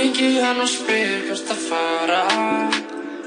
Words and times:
Ringi 0.00 0.40
hann 0.40 0.56
og 0.64 0.68
spyr 0.70 1.26
hvert 1.26 1.50
að 1.52 1.58
fara. 1.60 2.20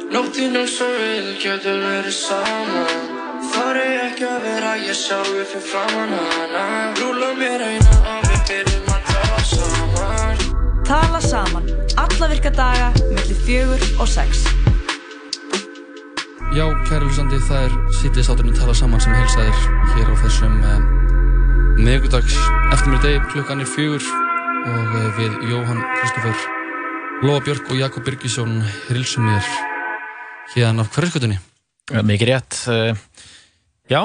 Nóttinn 0.09 0.56
eins 0.58 0.80
og 0.82 0.96
við 0.98 1.27
getum 1.43 1.83
verið 1.83 2.16
saman. 2.17 3.03
Þar 3.51 3.77
er 3.82 4.00
ekki 4.08 4.25
að 4.25 4.40
vera 4.48 4.72
ég 4.82 4.98
sjálfur 4.98 5.46
fyrir 5.51 5.67
framann 5.67 6.16
hana. 6.17 6.64
Rúla 6.98 7.30
mér 7.38 7.62
eina 7.67 8.00
og 8.16 8.25
við 8.25 8.41
byrjum 8.48 8.89
að 8.96 9.12
tala 9.12 9.43
saman. 9.51 10.41
Tala 10.89 11.21
saman, 11.27 11.70
alla 12.05 12.31
virka 12.33 12.54
daga, 12.57 12.89
mellir 13.11 13.39
fjögur 13.45 13.85
og 13.99 14.09
sex. 14.15 14.41
Já, 16.57 16.65
kæri 16.89 17.05
hlustandi, 17.05 17.43
það 17.51 17.67
er 17.67 17.77
sýtið 17.99 18.29
státurinn 18.31 18.57
tala 18.57 18.73
saman 18.81 19.05
sem 19.05 19.13
heilsaðir 19.13 19.61
hér 19.93 20.09
á 20.09 20.15
þessum 20.25 20.57
um, 20.73 20.89
miðgudags 21.85 22.41
eftirmyrdegi 22.73 23.21
klukkan 23.29 23.61
er 23.61 23.73
fjögur 23.77 24.09
og 24.63 24.99
uh, 25.03 25.07
við 25.21 25.39
Jóhann 25.51 25.82
Kristoffer, 26.00 26.53
Lóa 27.23 27.39
Björk 27.43 27.69
og 27.71 27.77
Jakob 27.79 28.04
Birgisson 28.05 28.57
hilsum 28.89 29.23
mér 29.27 29.45
hérna 30.54 30.83
af 30.83 30.89
hverjaskötunni. 30.93 31.37
Mikið 32.04 32.30
rétt. 32.30 32.58
eh, 32.72 32.95
Já, 33.90 34.02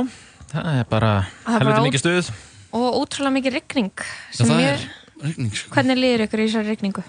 það 0.52 0.66
er 0.80 0.84
bara 0.90 1.26
Það 1.46 1.60
er 1.60 1.66
út- 1.66 1.86
mikið 1.88 2.02
stuð. 2.02 2.30
Og 2.72 2.94
ótrúlega 3.02 3.32
mikið 3.38 3.52
rigning. 3.58 3.90
Já, 3.96 4.36
sem 4.36 4.46
það 4.46 4.60
ég- 4.60 4.72
er 4.72 4.88
rigning, 5.26 5.52
sko. 5.54 5.70
Hvernig 5.74 5.96
líður 5.98 6.26
ykkur 6.26 6.38
í 6.40 6.46
þessari 6.48 6.68
rigningu? 6.76 7.02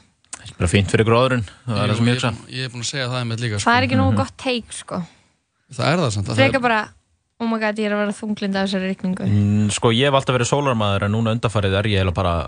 Bara 0.58 0.68
fínt 0.70 0.90
fyrir 0.90 1.06
gróðurinn, 1.06 1.46
það 1.68 1.84
er 1.84 1.90
það 1.90 1.96
sem 1.98 2.06
ég 2.06 2.10
ég, 2.10 2.16
hugsa. 2.16 2.34
ég 2.50 2.64
er 2.66 2.70
búinn 2.70 2.82
að 2.86 2.92
segja 2.92 3.08
það 3.10 3.28
með 3.28 3.38
líka, 3.40 3.60
sko. 3.60 3.70
Það 3.70 3.78
er 3.78 3.84
ekki 3.88 3.96
Mhm. 3.96 4.02
nógu 4.02 4.16
gott 4.16 4.38
teik, 4.38 4.66
sko. 4.72 5.08
Það 5.74 5.86
er 5.94 5.98
það 5.98 6.12
samt. 6.12 6.26
að 6.28 6.36
það 6.36 6.54
er- 6.56 6.60
bara, 6.60 6.90
oh 7.40 7.48
my 7.48 7.60
god, 7.60 7.76
ég 7.78 7.86
er 7.86 7.92
að 7.94 8.00
vera 8.06 8.12
þunglind 8.14 8.56
af 8.56 8.70
þessari 8.70 8.96
rigningu. 8.96 9.26
Mm, 9.28 9.72
Sko, 9.72 9.92
ég 9.92 10.06
hef 10.06 10.14
alltaf 10.14 10.36
verið 10.36 10.50
sólarmaður 10.50 11.04
en 11.04 11.12
núna 11.12 11.32
undarfarið 11.40 11.74
er 11.78 11.84
ég 11.84 12.14
bara 12.14 12.46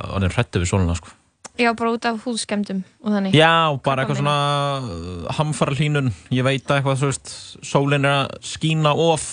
sko. 1.61 1.65
Já, 1.67 1.71
bara 1.79 1.93
út 1.95 2.07
af 2.09 2.21
húðskemdum 2.25 2.83
og 3.05 3.15
þannig. 3.15 3.35
Já, 3.37 3.53
bara 3.85 4.03
eitthvað 4.05 4.21
svona 4.21 5.35
hamfara 5.37 5.75
hlínun, 5.77 6.11
ég 6.33 6.45
veit 6.47 6.65
að 6.67 6.79
eitthvað, 6.81 7.01
þú 7.03 7.11
veist, 7.11 7.33
sólin 7.71 8.07
er 8.09 8.15
að 8.25 8.39
skína 8.51 8.93
of, 8.97 9.27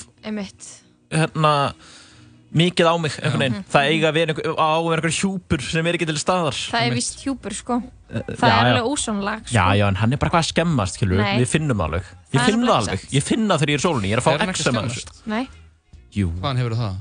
hérna, 1.08 1.53
mikið 2.58 2.88
á 2.88 2.94
mig, 3.00 3.16
einhvern 3.20 3.42
veginn. 3.44 3.64
Það 3.72 3.88
eiga 3.92 4.08
að 4.11 4.16
vera 4.19 4.33
einhver, 4.34 4.55
á 4.56 4.69
að 4.72 4.88
vera 4.88 5.00
einhver 5.03 5.16
hjúpur 5.19 5.64
sem 5.64 5.88
er 5.88 5.98
ekki 5.98 6.08
til 6.08 6.19
staðar. 6.20 6.56
Það 6.72 6.86
er 6.88 6.97
vist 6.97 7.25
hjúpur, 7.25 7.56
sko. 7.56 7.80
Eh, 8.08 8.22
Það 8.41 8.48
já, 8.48 8.55
er 8.56 8.70
alveg 8.72 8.86
ósónlag, 8.88 9.42
sko. 9.44 9.53
Já, 9.56 9.64
já, 9.77 9.84
en 9.88 9.98
hann 10.00 10.12
er 10.12 10.20
bara 10.20 10.31
eitthvað 10.31 10.44
að 10.47 10.53
skemmast, 10.55 10.97
skilur 10.97 11.20
Nei. 11.20 11.34
við 11.42 11.50
finnum 11.53 11.83
alveg. 11.84 12.06
Ég 12.33 12.41
er 12.41 12.47
finn 12.48 12.64
það 12.64 12.78
alveg, 12.78 13.05
ég 13.12 13.27
finn 13.27 13.44
það 13.48 13.60
þegar 13.62 13.72
ég 13.75 13.78
er 13.81 13.84
sólinni, 13.84 14.08
ég 14.08 14.16
er 14.16 14.22
að 14.22 14.28
fá 14.28 14.33
Er 14.33 14.47
ekki 14.48 14.64
þessu. 14.69 15.27
Nei, 15.28 15.42
Jú. 16.16 16.31
Hvaðan 16.41 16.60
hefur 16.62 16.77
það? 16.78 16.94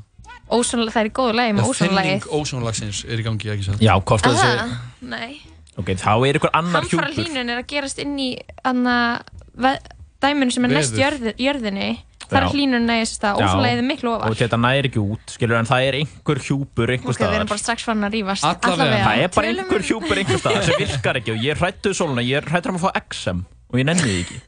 Ósónlag, 0.52 0.94
það 0.96 1.02
er 1.04 1.10
í 1.10 1.14
góðu 1.20 1.34
lagi 1.38 1.54
með 1.58 1.70
ósónlagið. 1.72 2.10
Þinning 2.22 2.42
ósónlagsins 2.42 3.04
er 3.08 3.20
í 3.20 3.24
gangi, 3.28 3.50
ekki 3.54 3.64
satt? 3.68 3.82
Já, 3.84 3.94
kostar 4.08 4.32
þessi, 4.32 4.58
Aha, 4.58 4.82
nei. 5.02 5.42
ok, 5.78 5.94
þá 6.00 6.12
er 6.30 6.40
ykkur 6.40 6.54
annar 6.54 6.82
Hamfara 6.88 7.10
hjúpur. 7.12 7.24
hlínun 7.26 7.50
er 7.54 7.62
að 7.64 7.68
gerast 7.68 8.00
inn 8.04 8.18
í 8.20 8.30
anna, 8.64 8.98
dæminu 10.24 10.52
sem 10.54 10.66
er 10.66 10.76
næst 10.78 10.98
jörð, 10.98 11.34
jörðinni. 11.38 11.90
Það 12.28 12.42
er 12.42 12.48
hlínun 12.52 12.84
næst 12.90 13.22
að 13.24 13.38
ósónlagið 13.40 13.80
er 13.80 13.86
miklu 13.88 14.10
ofar. 14.12 14.32
Og 14.34 14.36
þetta 14.36 14.58
næri 14.60 14.90
ekki 14.90 15.00
út, 15.00 15.30
skilur, 15.32 15.56
en 15.62 15.68
það 15.70 15.86
er 15.88 15.98
einhver 16.02 16.42
hjúpur 16.44 16.92
einhver 16.92 17.14
Ok, 17.14 17.22
við 17.22 17.24
erum 17.24 17.48
staðar. 17.48 17.48
bara 17.54 17.62
strax 17.62 17.86
farin 17.88 18.04
að 18.04 18.18
rífast. 18.18 18.44
Allavega. 18.44 18.98
Það 19.06 19.22
er 19.24 19.32
bara 19.38 19.48
Tölum 19.48 19.62
einhver 19.64 19.80
um- 19.80 19.88
hjúpur 19.88 20.18
einhver 20.24 20.42
staðar 20.42 20.64
sem 20.68 20.76
virkar 20.82 21.16
ekki 21.22 21.32
og 21.32 21.40
ég 21.46 21.52
er 21.56 21.62
hrættuð 21.62 21.96
sóluna, 21.96 22.26
ég 22.28 22.44
hrættur 22.52 22.70
um 22.74 22.80
að 22.82 22.84
fá 22.84 22.92
XM 23.08 23.46
og 23.72 23.80
ég 23.80 23.86
nenni 23.88 24.02
því 24.04 24.18
ekki. 24.26 24.42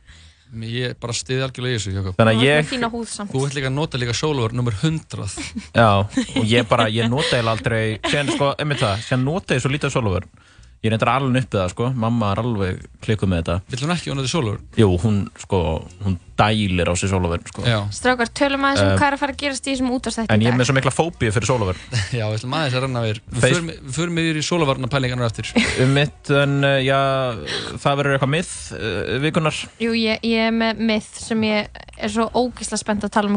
Ég 0.50 0.96
bara 0.98 1.14
stiði 1.14 1.44
algjörlega 1.46 1.76
í 1.76 1.78
þessu, 1.78 1.92
Jakob. 1.94 2.16
Þannig 2.18 2.40
að 2.40 2.46
ég, 2.48 2.64
fína 2.72 2.90
húð 2.90 3.10
samt. 3.12 3.30
Þú 3.30 3.42
ert 3.46 3.58
líka 3.58 3.70
að 3.70 3.76
nota 3.76 4.00
líka 4.02 4.16
sólavar 4.18 4.56
nummer 4.58 4.74
100. 4.82 5.28
já, 5.78 5.90
og 6.42 6.48
ég 6.50 6.70
bara, 6.70 6.88
ég 6.90 7.10
nota 7.12 7.38
eiginlega 7.38 7.54
aldrei, 7.54 7.84
síðan 8.10 8.32
sko, 8.34 8.48
einmitt 8.58 8.82
það, 8.82 9.04
síðan 9.06 9.28
nota 9.28 9.58
ég 9.58 9.62
svo 9.62 9.72
lítið 9.76 9.94
sólufur. 9.94 10.26
Ég 10.80 10.94
reyndar 10.94 11.10
alveg 11.12 11.44
uppið 11.44 11.60
það, 11.60 11.72
sko, 11.74 11.88
mamma 12.00 12.30
er 12.32 12.40
alveg 12.40 12.78
klikkuð 13.04 13.28
með 13.34 13.40
þetta. 13.42 13.56
Vill 13.74 13.80
hún 13.84 13.92
ekki 13.98 14.14
nota 14.16 14.30
sólavar? 14.32 14.60
Jú, 14.80 14.88
hún, 15.04 15.18
sko, 15.42 15.58
hún 16.06 16.14
dælir 16.40 16.88
á 16.88 16.96
sig 16.96 17.10
sólufur, 17.12 17.42
sko. 17.52 17.66
Já. 17.68 17.82
Strákar, 17.92 18.30
tölum 18.32 18.64
aðeins 18.64 18.80
um 18.86 18.88
Eh, 18.94 18.96
hvað 18.96 19.08
er 19.10 19.16
að 19.18 19.20
fara 19.20 19.34
að 19.36 19.42
gerast 19.42 19.68
í 19.68 19.74
þessum 19.74 19.90
útastætti 19.92 20.32
En 20.32 20.40
í 20.40 20.46
ég 20.46 20.48
er 20.48 20.52
dag. 20.56 20.60
með 20.62 20.70
svo 20.70 20.76
mikla 20.78 20.94
fóbíu 20.96 21.34
fyrir 21.36 21.50
sólufur. 21.50 21.76
Já, 22.16 22.24
við 22.32 22.38
ætlum 22.40 22.56
aðeins 22.56 22.78
að 22.80 22.84
renna 22.86 23.02
við. 23.04 23.20
Við 23.28 23.44
förum- 23.44 23.68
Við 23.76 23.92
förum 24.00 24.18
yfir 24.24 24.40
í 24.40 24.46
sólavarna 24.48 24.88
pælingarnar 24.88 25.28
eftir. 25.28 25.52
Um 25.84 25.92
mitt, 26.00 26.32
en 26.32 26.64
uh, 26.64 26.80
já, 26.80 27.00
það 27.76 28.00
verður 28.00 28.16
eitthvað 28.16 28.34
mið 28.38 28.56
uh, 28.80 29.20
vikunar. 29.28 29.60
Jú, 29.84 29.92
ég, 30.00 30.24
ég 30.24 30.48
er 30.48 30.56
með 30.56 30.80
myth 30.80 31.20
sem 31.28 31.44
ég 31.44 31.68
er 32.00 32.08
svo 32.16 32.30
ógeðslega 32.32 32.80
spennt 32.80 33.04
að 33.04 33.12
tala 33.12 33.28
um 33.28 33.36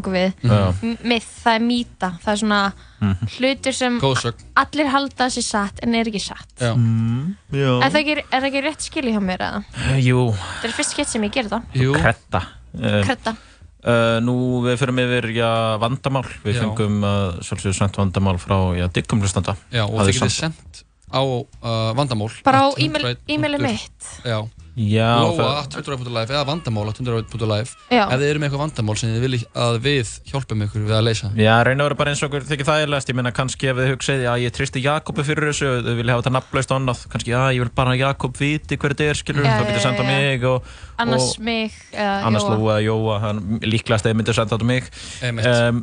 ykkur 3.03 3.29
við. 3.29 3.33
Já. 3.33 3.43
M- 3.43 3.43
Myth, 3.43 3.63
það 3.63 3.63
mýta. 3.63 3.63
Það 3.63 3.69
er 3.69 3.77
svona 3.77 4.01
hlutur 4.03 4.23
sem 4.23 4.35
allir 4.63 4.87
halda 4.93 5.25
að 5.27 5.33
sé 5.37 5.43
satt 5.43 5.81
en 5.83 5.95
er 5.95 6.07
ekki 6.11 6.21
satt. 6.23 6.53
Mm, 6.63 7.37
já. 7.53 7.71
Er 7.83 7.91
það 7.91 8.01
ekki, 8.03 8.17
er 8.23 8.41
það 8.41 8.49
ekki 8.51 8.63
rétt 8.67 8.81
skilji 8.87 9.13
hjá 9.17 9.21
mér 9.23 9.41
eða? 9.49 9.63
Jú, 10.03 10.27
Það 10.33 10.69
er 10.69 10.77
fyrst 10.77 10.91
skett 10.97 11.09
sem 11.09 11.23
ég 11.23 11.33
ger 11.33 11.49
það. 11.51 11.63
Jú. 11.75 11.93
kretta. 11.99 12.43
Uh, 12.73 13.03
Kretta. 13.05 13.35
Uh, 13.83 14.21
nú 14.23 14.63
við 14.63 14.77
förum 14.79 14.99
yfir 15.03 15.27
já, 15.35 15.77
vandamál, 15.83 16.23
við 16.45 16.55
Já. 16.55 16.61
fengum 16.63 17.03
uh, 17.03 17.33
svolítið 17.43 17.75
sent 17.75 17.97
vandamál 17.99 18.39
frá 18.39 18.55
já, 18.79 18.87
diggum 18.95 19.19
hlustanda 19.21 19.57
Já, 19.75 19.83
og 19.89 20.07
getið 20.07 20.21
samt- 20.23 20.37
sendt 20.39 20.85
á 21.11 21.19
uh, 21.21 21.91
vandamál. 21.99 22.31
Bara 22.47 22.61
á 22.63 22.69
at 22.71 22.79
e-mail- 22.79 23.17
100 23.19 23.27
e-mailið 23.27 23.59
punktur- 23.59 23.73
mitt. 23.75 24.23
Já. 24.25 24.39
Já, 24.73 25.21
Lóa 25.21 25.37
það- 25.37 25.59
at 25.61 25.75
100.life 25.85 26.33
eða 26.33 26.47
vandamál 26.49 26.89
at 26.89 26.97
100.life 26.97 27.75
Já. 27.93 28.07
ef 28.09 28.15
þið 28.17 28.29
eru 28.31 28.41
með 28.41 28.47
eitthvað 28.49 28.63
vandamál 28.63 28.95
sem 28.97 29.11
þið 29.13 29.25
viljið 29.27 29.43
að 29.65 29.75
við 29.85 30.13
hjálpum 30.31 30.63
ykkur 30.65 30.87
við 30.87 30.95
að 30.97 31.03
leysa. 31.05 31.29
Já, 31.37 31.57
reyna 31.69 31.85
að 31.85 31.89
vera 31.91 31.99
bara 31.99 32.11
eins 32.15 32.23
og 32.23 32.31
okkur 32.31 32.47
þykir 32.49 32.69
þægilegast, 32.71 33.11
ég 33.13 33.19
meina 33.19 33.33
kannski 33.37 33.69
ef 33.69 33.77
þið 33.77 33.91
hugsið, 33.93 34.23
já 34.25 34.33
ég 34.41 34.55
tristi 34.57 34.81
Jakobi 34.81 35.25
fyrir 35.29 35.51
þessu, 35.51 35.69
þau 35.85 35.97
vilja 35.99 36.15
hafa 36.17 36.23
þetta 36.25 36.33
nafnlaust 36.39 36.73
og 36.73 36.79
annað, 36.81 37.03
kannski 37.13 37.35
já 37.35 37.41
ég 37.53 37.61
vil 37.61 37.73
bara 37.77 37.93
að 37.93 38.01
Jakob 38.01 38.41
viti 38.41 38.79
hver 38.81 38.95
þetta 38.97 39.09
er, 39.13 39.21
skilur, 39.21 39.45
Já, 39.45 39.53
þá 39.53 39.67
getur 39.67 39.77
já, 39.77 39.85
senda 39.85 40.03
já. 40.03 40.09
mig 40.09 40.45
og, 40.49 40.71
Annars 41.05 41.27
og 41.37 41.45
mig 41.45 41.73
eða 41.93 42.15
annars 42.31 42.47
Jóa. 42.49 42.57
Lóa 42.57 42.77
Jóa, 42.81 43.19
hann 43.27 43.43
líklegast 43.61 44.07
eða 44.09 44.17
myndir 44.23 44.35
senda 44.41 44.57
þetta 44.57 44.69
mig. 44.73 44.89
Um, 45.29 45.83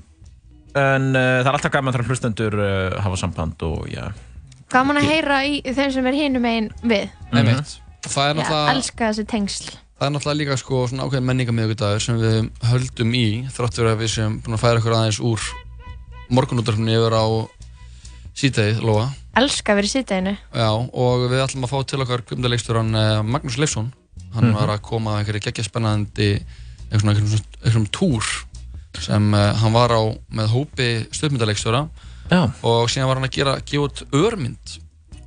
en 0.73 1.05
uh, 1.13 1.43
það 1.43 1.45
er 1.45 1.53
alltaf 1.59 1.71
gaman 1.77 1.93
þegar 1.93 2.09
hlustendur 2.09 2.57
uh, 2.57 2.97
hafa 3.05 3.21
samband 3.21 3.61
og 3.69 3.85
já, 3.93 4.09
Gaman 4.69 4.97
að 5.01 5.07
heyra 5.13 5.43
í 5.45 5.61
þeim 5.65 5.93
sem 5.93 6.05
er 6.09 6.13
hinum 6.17 6.45
einn 6.45 6.67
við. 6.85 7.09
Einmitt. 7.33 7.77
Það 8.09 8.25
er 8.25 8.33
Ég 8.35 8.39
náttúrulega... 8.41 8.73
elska 8.75 9.09
þessi 9.11 9.25
tengsl. 9.29 9.69
Það 9.99 10.07
er 10.07 10.13
náttúrulega 10.15 10.39
líka 10.39 10.57
sko 10.61 10.81
svona 10.87 11.05
ákveðin 11.07 11.27
menningamíðugudagur 11.29 12.03
sem 12.03 12.19
við 12.21 12.37
höldum 12.69 13.15
í 13.19 13.25
þrátt 13.51 13.75
fyrir 13.79 13.91
að 13.93 14.01
við 14.03 14.11
sem 14.15 14.37
búin 14.45 14.55
að 14.57 14.61
færa 14.63 14.79
okkur 14.81 14.95
aðeins 14.95 15.19
úr 15.29 15.47
morgunútdarfinu 16.29 16.93
yfir 16.95 17.15
á 17.19 17.25
síðdegið, 18.39 18.81
Lóa. 18.85 19.07
Elska 19.39 19.75
í 19.79 19.89
sýtæðinu. 19.91 20.33
Já, 20.55 20.69
og 20.71 21.25
við 21.31 21.41
ætlum 21.43 21.65
að 21.67 21.71
fá 21.73 21.79
til 21.91 21.99
okkar 22.03 22.23
kvimdaleikstjóran 22.29 22.91
uh, 22.95 23.21
Magnús 23.27 23.57
Leifsson. 23.59 23.91
Hann 24.33 24.49
Mhm. 24.49 24.55
var 24.59 24.69
að 24.75 24.81
koma 24.85 25.15
að 25.15 25.23
einhverju 25.23 25.41
geggja 25.47 25.63
spennandi 25.65 26.29
einhverjum, 26.91 27.09
einhverjum, 27.15 27.45
einhverjum 27.63 27.87
túr 27.91 28.23
sem 28.99 29.33
uh, 29.33 29.53
hann 29.57 29.73
var 29.73 29.89
á 29.93 30.01
með 30.33 30.47
hópi 30.53 30.87
stöðmyndaleikstjóra 31.13 31.81
Já. 32.29 32.41
og 32.63 32.89
síðan 32.89 33.07
var 33.09 33.17
hann 33.19 33.25
að 33.29 33.35
gera, 33.35 33.55
gefa 33.65 33.87
út 33.89 34.03
örmynd 34.13 34.75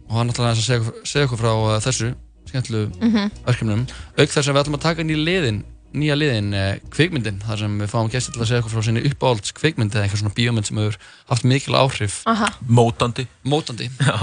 og 0.08 0.16
hann 0.18 0.30
ætlaði 0.30 0.50
að 0.52 0.62
segja, 0.62 0.92
segja 1.04 1.26
okkur 1.28 1.40
frá 1.42 1.52
uh, 1.52 1.80
þessu 1.82 2.12
skemmtlu 2.52 2.86
Mhm. 3.00 3.30
verkefnum 3.46 3.86
auk 4.18 4.28
þess 4.30 4.46
að 4.48 4.52
við 4.54 4.62
ætlum 4.64 4.78
að 4.78 4.84
taka 4.86 5.02
í 5.02 5.16
liðin 5.18 5.62
nýja 5.92 6.14
liðin, 6.16 6.54
uh, 6.56 6.78
kvikmyndin 6.88 7.42
þar 7.44 7.58
sem 7.60 7.72
við 7.82 7.90
fáum 7.92 8.08
gæsti 8.08 8.32
til 8.32 8.40
að 8.40 8.46
segja 8.48 8.60
okkur 8.62 8.72
frá 8.78 8.84
sinni 8.86 9.02
uppáhalds 9.10 9.52
kvikmynd 9.52 9.92
eða 9.92 10.06
eitthvað 10.06 10.22
svona 10.22 10.34
bíómynd 10.38 10.64
sem 10.70 10.78
hefur 10.80 10.96
haft 11.28 11.44
mikil 11.44 11.74
áhrif 11.76 12.22
Aha. 12.26 12.48
mótandi. 12.64 13.26
mótandi 13.44 13.90
Já. 14.00 14.16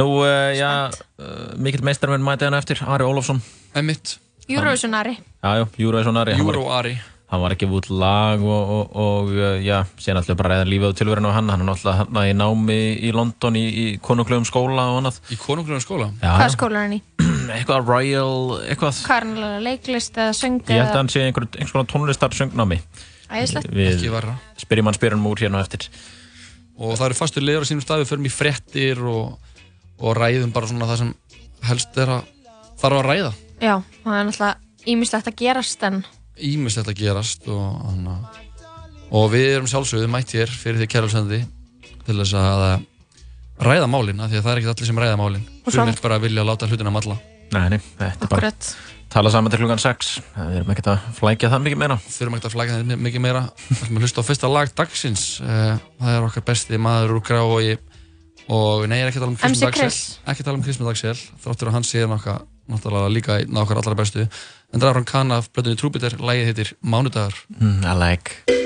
Nú, 0.00 0.06
uh, 0.24 0.50
já, 0.56 0.88
uh, 1.20 1.54
mikill 1.60 1.84
meistarmenn 1.84 2.24
mæti 2.24 2.42
hann 2.48 2.54
eftir, 2.56 2.80
Ari 2.82 3.04
Ólafsson. 3.04 3.42
Emmitt, 3.76 4.16
Eurovisionari. 4.48 5.18
Já, 5.44 5.50
já, 5.60 5.66
Júruvæsson 5.78 6.16
Ari. 6.16 6.32
hann 6.34 6.46
var- 6.46 6.54
Júró 6.56 6.70
Ari 6.72 6.98
hann 7.32 7.40
var 7.40 7.54
ekki 7.54 7.66
út 7.72 7.86
lag 7.88 8.42
og, 8.44 8.72
og, 8.76 8.96
og 9.00 9.30
uh, 9.32 9.54
já, 9.64 9.78
síðan 9.96 10.20
alltaf 10.20 10.36
bara 10.36 10.58
reyða 10.58 10.66
lífið 10.68 10.88
og 10.90 10.96
tilverinu 10.98 11.30
á 11.32 11.36
hann, 11.38 11.48
hann 11.48 11.62
er 11.64 11.68
náttúrulega 11.70 12.04
hann 12.04 12.28
í 12.28 12.34
námi 12.36 12.78
í 13.08 13.12
London 13.16 13.56
í, 13.56 13.62
í 13.72 13.86
konunglegum 14.04 14.44
skóla 14.48 14.84
og 14.92 14.98
annað. 15.00 15.20
í 15.32 15.38
konunglegum 15.40 15.80
skóla 15.80 16.10
Já, 16.20 16.28
Hvað 16.36 16.52
skóla 16.58 16.82
er 16.82 16.84
hann 16.84 16.96
í? 16.98 17.00
eitthvað 17.56 17.88
Royal, 17.88 18.34
eitthvað, 18.68 19.00
alveg 19.16 19.64
leiklist 19.64 20.20
eða 20.20 20.36
söng 20.36 20.60
ég 20.68 20.76
held 20.82 20.92
að 20.92 21.00
hann 21.00 21.12
sé 21.14 21.24
einhver, 21.24 21.48
einhvers 21.56 21.72
konar 21.74 21.88
tónlistar 21.94 22.36
söngnámi. 22.36 22.78
æðislegt? 23.32 23.72
Við 23.72 23.92
ekki 23.96 24.12
verra 24.12 24.36
spyrjum 24.60 24.90
hann 24.92 24.98
spyrjum 25.00 25.26
úr 25.32 25.42
hérna 25.46 25.60
á 25.60 25.64
eftir. 25.64 25.88
og 26.76 26.96
það 26.98 27.06
eru 27.08 27.18
fastur 27.22 27.44
liður 27.48 27.64
á 27.64 27.68
sínum 27.72 27.84
stað 27.84 28.04
við 28.04 28.12
förum 28.12 28.28
í 28.28 28.32
frettir 28.32 29.00
og, 29.08 29.54
og 30.00 30.16
ræðum 30.20 30.52
bara 30.52 30.68
svona 30.68 30.88
það 30.92 31.00
sem 31.02 31.14
helst 31.68 31.96
er 32.04 32.12
að 32.18 32.28
þarf 32.82 33.00
að 33.00 33.06
ræða 33.08 33.32
Já, 33.62 33.74
það 34.04 34.18
er 34.18 34.28
náttúrulega 34.28 34.90
ímislegt 34.92 35.28
að 35.30 35.38
gerast 35.38 35.84
en 35.88 36.02
ímislegt 36.40 36.88
að 36.88 36.98
gerast 37.02 37.48
og, 37.52 37.82
hana, 37.88 38.16
og 39.12 39.28
við 39.32 39.48
erum 39.56 39.68
sjálfsögðu 39.70 40.08
mætt 40.12 40.32
hér 40.36 40.48
fyrir 40.50 40.80
því 40.80 40.88
kæralsendi 40.94 41.42
til 42.06 42.16
þess 42.18 42.32
að 42.38 42.64
ræða 43.62 43.90
málin 43.90 44.22
af 44.24 44.30
því 44.32 44.40
að 44.40 44.46
það 44.46 44.52
er 44.54 44.62
ekki 44.62 44.72
allir 44.72 44.88
sem 44.88 45.02
ræða 45.04 45.18
málin. 45.20 45.44
Og 45.66 45.72
sem 45.72 45.84
svo- 45.84 45.92
er 45.92 46.00
bara 46.02 46.16
að 46.18 46.24
vilja 46.26 46.44
láta 46.48 46.66
hlutina 46.70 46.90
malla. 46.94 47.18
Nei, 47.52 47.68
nei, 47.68 47.78
þetta 47.98 48.24
er 48.24 48.28
bara 48.32 48.48
akkurat. 48.48 48.74
tala 49.12 49.30
saman 49.30 49.50
til 49.52 49.60
klukkan 49.60 49.78
6. 49.78 50.20
Við 50.38 50.56
erum 50.56 50.70
ekkert 50.72 50.88
að 50.94 51.00
flækja 51.18 51.50
það 51.52 51.62
mikið 51.66 51.78
meira. 51.82 51.98
þurfum 52.08 52.36
ekki 52.38 52.48
að 52.48 52.54
flæka 52.56 52.78
þetta 52.80 52.96
mikið 53.06 53.20
meira. 53.20 53.42
Við 53.68 53.82
ætlum 53.82 53.96
að 53.98 54.06
hlusta 54.06 54.24
á 54.24 54.28
fyrsta 54.30 54.48
lag 54.52 54.72
dagsins. 54.74 55.24
Eh, 55.44 55.76
það 56.00 56.16
er 56.16 56.26
okkar 56.30 56.44
besti 56.48 56.78
maður 56.80 57.12
úr 57.18 57.22
grái 57.28 57.78
og 58.48 58.88
nei, 58.88 58.98
ég 58.98 59.04
er 59.04 59.12
ekki 59.12 59.20
að 59.20 59.22
tala 59.22 59.32
um 59.32 59.36
Kristmund 59.38 59.70
Dagsel 59.70 59.92
ekki 60.26 60.42
að 60.42 60.46
tala 60.48 60.58
um 60.58 60.62
Kristmund 60.64 60.88
Dagsel 60.90 61.14
þráttur 61.44 61.68
að 61.70 61.76
hann 61.76 61.86
sé 61.86 62.02
nokka 62.10 62.40
náttúrulega 62.72 63.12
líka 63.12 63.36
einn 63.38 63.56
af 63.56 63.62
okkar 63.68 63.78
allra 63.82 63.94
bestu 64.00 64.24
en 64.72 64.80
það 64.80 64.88
er 64.88 64.98
frá 64.98 65.08
Kana 65.12 65.40
af 65.42 65.50
blöðunni 65.52 65.80
Trúbiter 65.80 66.16
lægið 66.18 66.50
heitir 66.50 66.74
Mánudagar 66.80 67.36
mm, 67.58 67.84
I 67.84 67.96
like 68.00 68.60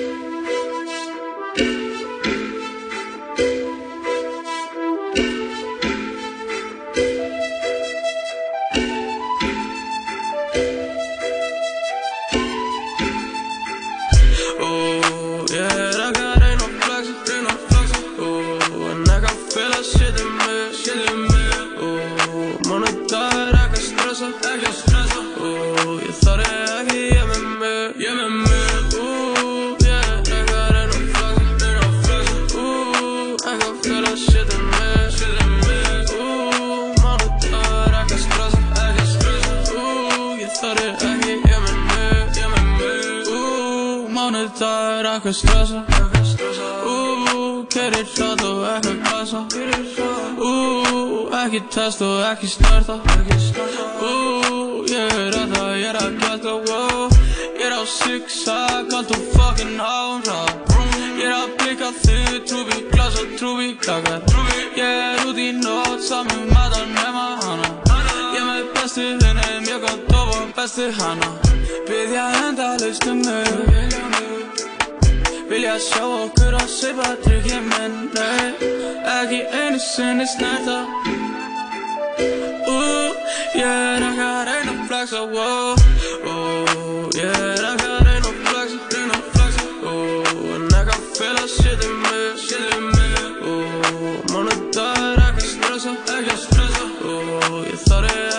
mánudagur 45.26 45.26
ekki 45.26 45.30
að 45.30 45.36
stressa 45.38 46.66
Ooh, 46.86 47.66
kerir 47.70 48.06
hratt 48.14 48.42
og 48.46 48.60
ekki 48.70 48.90
að 48.92 48.98
gasa 49.06 49.40
Ooh, 50.38 51.32
ekki 51.40 51.60
test 51.70 52.02
og 52.02 52.22
ekki 52.30 52.46
snerta 52.46 53.00
Ooh, 54.06 54.84
ég 54.86 55.10
er 55.10 55.34
að 55.34 55.54
það, 55.54 55.72
ég 55.80 55.88
er 55.88 55.98
að 55.98 56.18
geta. 56.20 56.54
Ég 57.56 57.64
er 57.66 57.74
á 57.74 57.82
zigzag, 57.88 58.92
allt 58.94 59.10
og 59.10 59.22
fucking 59.34 59.80
ára 59.80 60.40
Ég 61.16 61.26
er 61.26 61.34
að 61.34 61.56
blika 61.58 61.90
þig, 62.04 62.44
trúbi, 62.46 62.82
glas 62.92 63.18
og 63.18 63.34
trúbi, 63.40 63.72
krakkar 63.80 64.22
Ég 64.76 64.84
er 64.86 65.26
út 65.26 65.40
í 65.40 65.50
nótt, 65.58 66.04
saman 66.06 66.46
matar 66.52 66.86
nema 66.92 67.28
hana 67.42 67.72
Ég 68.36 68.42
er 68.42 68.46
með 68.46 68.70
bestu 68.76 69.08
vinnum, 69.08 69.70
ég 69.72 69.82
gott 69.82 70.06
dofa 70.12 70.44
bestu 70.54 70.90
hana 71.00 71.34
Byðja 71.86 72.28
endalaust 72.44 73.10
um 73.10 73.24
mig 73.24 73.96
Vilja 75.56 75.78
sjá 75.80 76.02
okkur 76.04 76.52
að 76.52 76.66
seipa 76.68 77.06
tryggja 77.22 77.62
menn 77.64 77.94
Nei, 78.12 78.68
ekki 79.08 79.38
einu 79.56 79.78
sinni 79.80 80.26
snerta 80.28 80.74
Ú, 82.68 82.74
ég 83.56 83.64
er 83.64 84.04
ekki 84.04 84.26
að 84.26 84.42
reyna 84.50 84.74
að 84.74 84.82
flexa 84.90 85.22
wow. 85.32 85.72
Ú, 86.28 86.36
ég 87.16 87.40
er 87.40 87.64
ekki 87.70 87.88
að 87.88 88.04
reyna 88.04 88.34
að 88.34 88.44
flexa, 88.50 88.82
reyna 88.98 89.16
að 89.16 89.32
flexa 89.32 89.64
Ú, 89.80 89.96
en 90.58 90.68
ekki 90.82 90.98
að 90.98 91.10
fela 91.22 91.48
shit 91.56 91.88
í 91.88 91.92
mig, 92.04 92.44
shit 92.44 92.76
í 92.76 92.84
mig 92.92 93.16
Ú, 93.40 93.56
mánudag 94.34 95.04
er 95.08 95.28
ekki 95.30 95.46
að 95.46 95.52
stressa, 95.54 95.96
ekki 96.18 96.36
að 96.36 96.42
stressa 96.44 96.84
Ú, 97.00 97.16
ég 97.64 97.80
þarf 97.88 98.12
ekki, 98.12 98.28
ég 98.28 98.35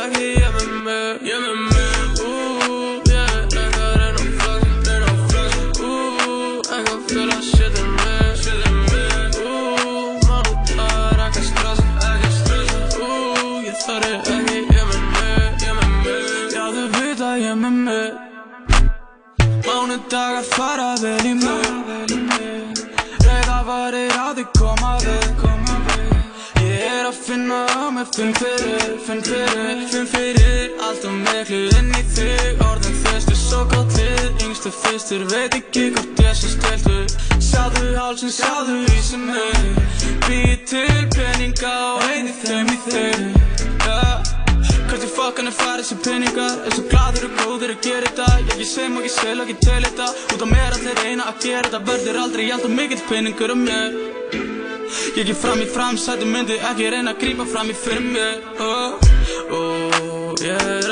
Mánudagar 20.07 20.43
fara 20.43 20.95
vel 21.01 21.25
í 21.27 21.33
mig 21.35 22.79
Reyða 23.25 23.57
varir 23.67 24.11
á 24.15 24.31
því 24.31 24.45
koma 24.55 24.91
við. 25.03 25.41
Ég 26.63 26.85
er 26.87 27.09
að 27.09 27.17
finna 27.25 27.65
á 27.67 27.91
mig 27.91 28.07
Finn 28.15 28.31
fyrir, 28.39 28.93
finn 29.03 29.19
fyrir, 29.21 29.81
finn 29.91 30.07
fyrir 30.07 30.79
Allt 30.79 31.03
og 31.03 31.17
miklu 31.25 31.59
inn 31.79 31.91
í 31.91 32.05
þig. 32.15 32.63
Orðin 32.69 32.95
þaustu 33.03 33.35
svo 33.35 33.65
gott 33.73 33.99
lið 33.99 34.45
Yngstu 34.47 34.71
fyrstur 34.71 35.27
veit 35.33 35.59
ekki 35.59 35.89
hvort 35.97 36.23
ég 36.23 36.39
sé 36.39 36.53
steltur 36.55 37.03
Sjáðu 37.43 37.91
hálsin, 37.97 38.31
sjáðu 38.31 38.79
í 38.87 39.03
sem 39.03 39.27
mig. 39.27 39.83
Býð 40.29 40.55
til 40.71 41.03
peninga 41.17 41.75
og 41.97 42.07
eyði 42.07 42.39
þeim 42.45 42.71
í 42.71 42.79
þig. 42.87 43.46
Hvert 44.97 45.11
í 45.11 45.13
fokkan 45.13 45.45
er 45.45 45.53
farið 45.53 45.85
sem 45.85 45.97
peningar. 46.01 46.53
Er 46.65 46.73
svo 46.73 46.83
gladur 46.89 47.27
og 47.27 47.33
góður 47.37 47.73
að 47.75 47.83
gera 47.85 48.07
þetta. 48.07 48.25
Ég 48.39 48.47
ekki 48.55 48.65
sem 48.65 48.95
og 48.97 49.03
ekki 49.05 49.11
sel 49.13 49.35
og 49.35 49.43
ekki 49.43 49.57
til 49.61 49.75
þetta. 49.83 50.07
Út 50.33 50.41
á 50.41 50.47
mér 50.49 50.73
allir 50.73 50.97
reyna 51.03 51.27
að 51.29 51.43
gera 51.43 51.67
þetta. 51.67 51.81
Verður 51.91 52.17
aldrei 52.23 52.45
og 52.55 52.65
mikill 52.73 53.03
peningur 53.05 53.53
um 53.53 53.61
mér 53.67 53.93
Ég 54.87 55.21
ekki 55.21 55.35
fram 55.37 55.61
í 55.61 55.67
framsætu 55.69 56.25
myndi 56.31 56.57
Ekki 56.71 56.89
reyna 56.93 57.13
að 57.13 57.21
grípa 57.21 57.45
fram 57.51 57.69
í 57.69 57.75
fyrir 57.77 58.05
mér 58.07 58.41
oh, 58.63 58.97
oh, 59.53 60.33
Ég 60.41 60.87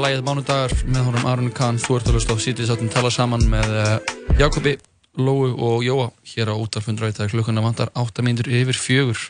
var 0.00 0.08
lægið 0.08 0.22
Mánudagar 0.24 0.72
með 0.88 1.02
honum 1.08 1.26
Arun 1.28 1.50
Kahn, 1.52 1.78
þú 1.80 1.98
ert 1.98 2.06
að 2.08 2.14
hlusta 2.16 2.32
á 2.32 2.38
City 2.40 2.64
Sátum 2.64 2.88
tala 2.92 3.10
saman 3.12 3.42
með 3.50 3.68
uh, 3.76 4.14
Jakobi, 4.38 4.72
Lóu 5.20 5.50
og 5.52 5.84
Jóa 5.84 6.06
hér 6.30 6.52
á 6.52 6.56
útarfundur 6.56 7.10
Það 7.12 7.26
er 7.26 7.32
klukkuna 7.34 7.64
vantar 7.64 7.92
8 7.98 8.24
mínútur 8.24 8.48
yfir 8.48 8.78
fjögur. 8.80 9.26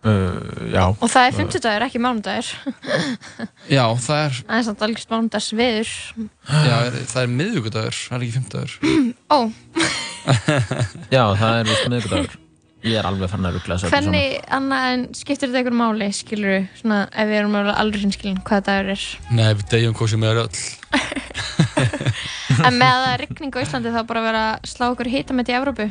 Uh, 0.00 0.72
Já. 0.72 0.86
Og 0.96 1.04
það 1.12 1.26
er 1.26 1.36
50 1.42 1.64
dagur, 1.66 1.86
ekki 1.90 2.00
mánudagur. 2.00 2.48
Já, 3.76 3.84
það 4.00 4.22
er, 4.22 4.38
Það 4.46 4.56
er 4.56 4.66
samt 4.70 4.84
alveg 4.86 5.08
mánudags 5.12 5.50
viður. 5.52 5.94
já, 6.48 6.76
er, 6.78 7.00
það 7.12 7.22
er 7.26 7.34
miðvíkudagur, 7.36 7.98
það 8.06 8.16
er 8.16 8.24
ekki 8.28 8.38
fimmtudagur? 8.38 8.78
Ó, 9.36 9.40
Já, 11.16 11.24
það 11.36 11.50
er 11.50 11.68
vist 11.68 11.90
miðvikudagur 11.92 12.39
Ég 12.80 12.96
er 12.96 13.04
alveg 13.04 13.28
fann 13.28 13.44
að 13.44 13.58
ruggla 13.58 13.76
þessu 13.76 13.90
hvernig 13.92 14.36
annað 14.56 14.84
en 14.90 15.02
skiptir 15.16 15.50
þetta 15.50 15.60
einhver 15.60 15.74
máli, 15.76 16.06
skilur 16.16 16.52
við, 16.54 16.68
svona 16.80 17.00
ef 17.12 17.26
við 17.28 17.38
erum 17.42 17.56
alveg 17.60 17.80
aldrei 17.82 18.04
hinskilin 18.06 18.38
hvaða 18.40 18.62
dagur 18.70 18.92
er. 18.94 19.02
Nei, 19.36 19.48
við 19.58 19.66
degjum 19.74 19.96
hvað 19.98 20.12
sem 20.14 20.24
er 20.30 20.40
öll 20.44 20.62
En 22.66 22.78
með 22.80 22.88
að 22.88 23.02
það 23.02 23.10
er 23.10 23.20
rigning 23.24 23.52
á 23.52 23.60
Íslandi 23.64 23.92
þá 23.92 24.00
bara 24.08 24.22
vera 24.24 24.44
að 24.54 24.70
slá 24.72 24.86
okkur 24.88 25.10
hitamett 25.12 25.50
í 25.52 25.56
Evrópu. 25.58 25.86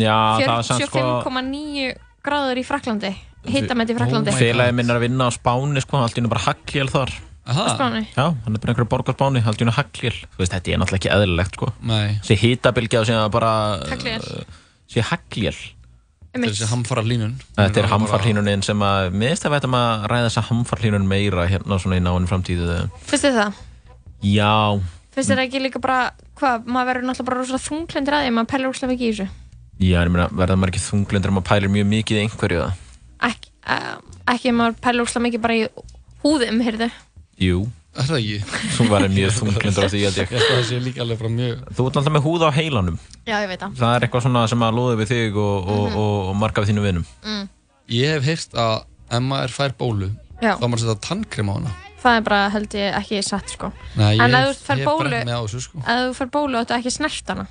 Já, 0.00 0.16
það 0.40 0.54
er 0.54 0.66
samt 0.70 0.86
sko 0.88 1.02
45,9 1.28 1.92
gráður 2.24 2.62
í 2.62 2.64
Fraklandi. 2.66 3.12
Hitamett 3.52 3.92
í 3.92 3.98
Fraklandi. 3.98 4.32
Oh 4.32 4.40
Félagi 4.40 4.76
minn 4.78 4.90
er 4.92 4.96
að 4.96 5.06
vinna 5.06 5.28
á 5.28 5.30
Spáni 5.34 5.84
sko, 5.84 6.00
allt 6.00 6.16
í 6.16 6.22
hennu 6.22 6.32
bara 6.32 6.46
hagglél 6.46 6.88
þar 6.92 7.12
Aha, 7.42 7.64
Spáni. 7.74 8.02
Já, 8.14 8.26
hann 8.30 8.54
er 8.54 8.62
bara 8.62 8.72
einhverju 8.72 8.88
borg 8.92 9.08
á 9.10 9.14
Spáni, 9.16 9.42
allt 9.42 9.58
í 9.58 9.64
hennu 9.64 9.74
hagglél 9.74 10.14
Þú 10.14 10.40
veist, 10.40 10.54
þetta 10.54 10.72
er 10.72 10.82
náttúrulega 10.82 11.00
ekki 11.00 11.12
eðlilegt 11.16 11.58
sko 11.58 11.70
nei, 11.90 12.20
Sér 12.22 12.38
hitabilgja 12.38 13.02
og 13.02 13.08
síðan 13.08 13.34
bara 13.34 13.52
Haglél. 13.90 14.20
uh, 14.22 14.60
Sér 14.92 15.08
Einmitt. 15.10 15.81
Þessi 16.32 16.68
hamfara 16.70 17.02
línun 17.04 17.34
Þetta 17.58 17.82
er 17.82 17.88
hamfarhlínunin 17.92 18.62
sem 18.64 18.80
að 18.86 19.10
Mér 19.12 19.34
finnst 19.34 19.44
að 19.46 19.52
við 19.52 19.58
ættum 19.60 19.76
að 19.76 20.06
ræða 20.12 20.28
þessa 20.30 20.44
hamfarhlínun 20.48 21.06
meira 21.10 21.44
hérna 21.50 21.78
svona 21.82 21.98
í 22.00 22.04
náinn 22.04 22.28
framtíðu 22.30 22.78
Finnst 23.10 23.26
þið 23.26 23.36
það? 23.40 23.60
Já, 24.22 24.54
Finnst 25.12 25.28
þið 25.34 25.42
ekki 25.44 25.60
líka 25.60 25.82
bara, 25.82 25.98
hvað, 26.40 26.64
maður 26.72 26.88
verður 26.92 27.06
náttúrulega 27.10 27.28
bara 27.28 27.40
rosalega 27.42 27.66
þunglindir 27.66 28.16
að 28.16 28.22
því, 28.24 28.30
maður 28.38 28.50
pælar 28.54 28.70
rosalega 28.70 28.92
mikið 28.94 29.08
í 29.08 29.12
þessu. 29.12 29.26
já, 29.82 29.98
ég 29.98 30.12
meina, 30.14 30.28
verða 30.32 30.56
maður 30.56 30.72
ekki 30.72 30.84
þunglindur 30.86 31.32
ef 31.32 31.36
maður 31.36 31.48
pælir 31.50 31.72
mjög 31.74 31.86
mikið 31.90 32.16
í 32.16 32.22
einhverju 32.22 32.60
það? 32.62 32.80
Ekki, 33.28 33.50
uh, 33.74 33.96
ekki 34.32 34.54
maður 34.56 34.78
pælar 34.86 35.02
rosalega 35.04 35.26
mikið 35.26 35.42
bara 35.44 35.58
í 35.58 35.66
húðum, 36.22 36.62
heyrðu. 36.64 36.88
Jú, 37.42 37.58
Er 37.92 38.06
það 38.08 38.18
ekki? 38.22 38.36
þú 38.72 38.84
verður 38.88 39.10
mjög 39.12 39.32
þunglindur 39.36 39.84
á 39.84 39.88
því 39.92 39.98
að 40.08 40.16
ég 40.16 40.22
Ég 40.22 40.30
held 40.32 40.46
að 40.48 40.54
það 40.56 40.62
sé 40.70 40.76
líka 40.80 41.00
alveg 41.04 41.18
frá 41.20 41.28
mjög 41.28 41.58
Þú 41.76 41.86
ert 41.90 41.96
alltaf 42.00 42.14
með 42.14 42.22
húð 42.24 42.44
á 42.44 42.50
heilanum 42.56 42.96
Já, 43.28 43.34
ég 43.42 43.48
veit 43.50 43.60
það. 43.60 43.74
Það 43.82 43.92
er 43.98 44.06
eitthvað 44.06 44.24
svona 44.24 44.44
sem 44.48 44.64
að 44.64 44.76
loði 44.78 44.96
við 45.02 45.10
þig 45.12 45.36
og, 45.36 45.68
og, 45.68 45.82
Mhm. 45.90 45.96
og, 46.00 46.28
og 46.30 46.36
marga 46.40 46.62
við 46.64 46.70
þínu 46.72 46.84
vinum 46.86 47.06
Ég 47.92 48.14
hef 48.16 48.24
heyrt 48.30 48.56
að 48.56 48.74
ef 49.12 49.22
maður 49.28 49.52
fær 49.58 49.74
bólu 49.76 50.08
Já, 50.42 50.56
þá 50.56 50.64
maður 50.72 50.82
setja 50.86 50.96
tannkrem 51.08 51.50
á 51.52 51.54
hana 51.58 51.74
það 52.02 52.16
er 52.18 52.22
bara, 52.26 52.38
held 52.50 52.72
ég, 52.74 52.94
ekki 52.98 53.18
satt, 53.22 53.52
sko. 53.54 53.68
Nei, 53.94 54.16
En 54.18 54.32
ég 54.32 54.48
ef 54.48 54.56
þú 54.56 54.64
fær 54.66 54.80
ég 54.80 54.86
hef 54.88 54.98
brennt 54.98 55.26
mig 55.28 55.34
á 55.36 55.42
þessu 55.44 55.60
sko 55.68 55.82
Ef 55.84 56.00
þú 56.08 56.16
fær 56.18 56.30
bólu 56.34 56.58
áttu 56.58 56.74
ekki 56.74 56.90
snert 56.96 57.28
hana. 57.30 57.44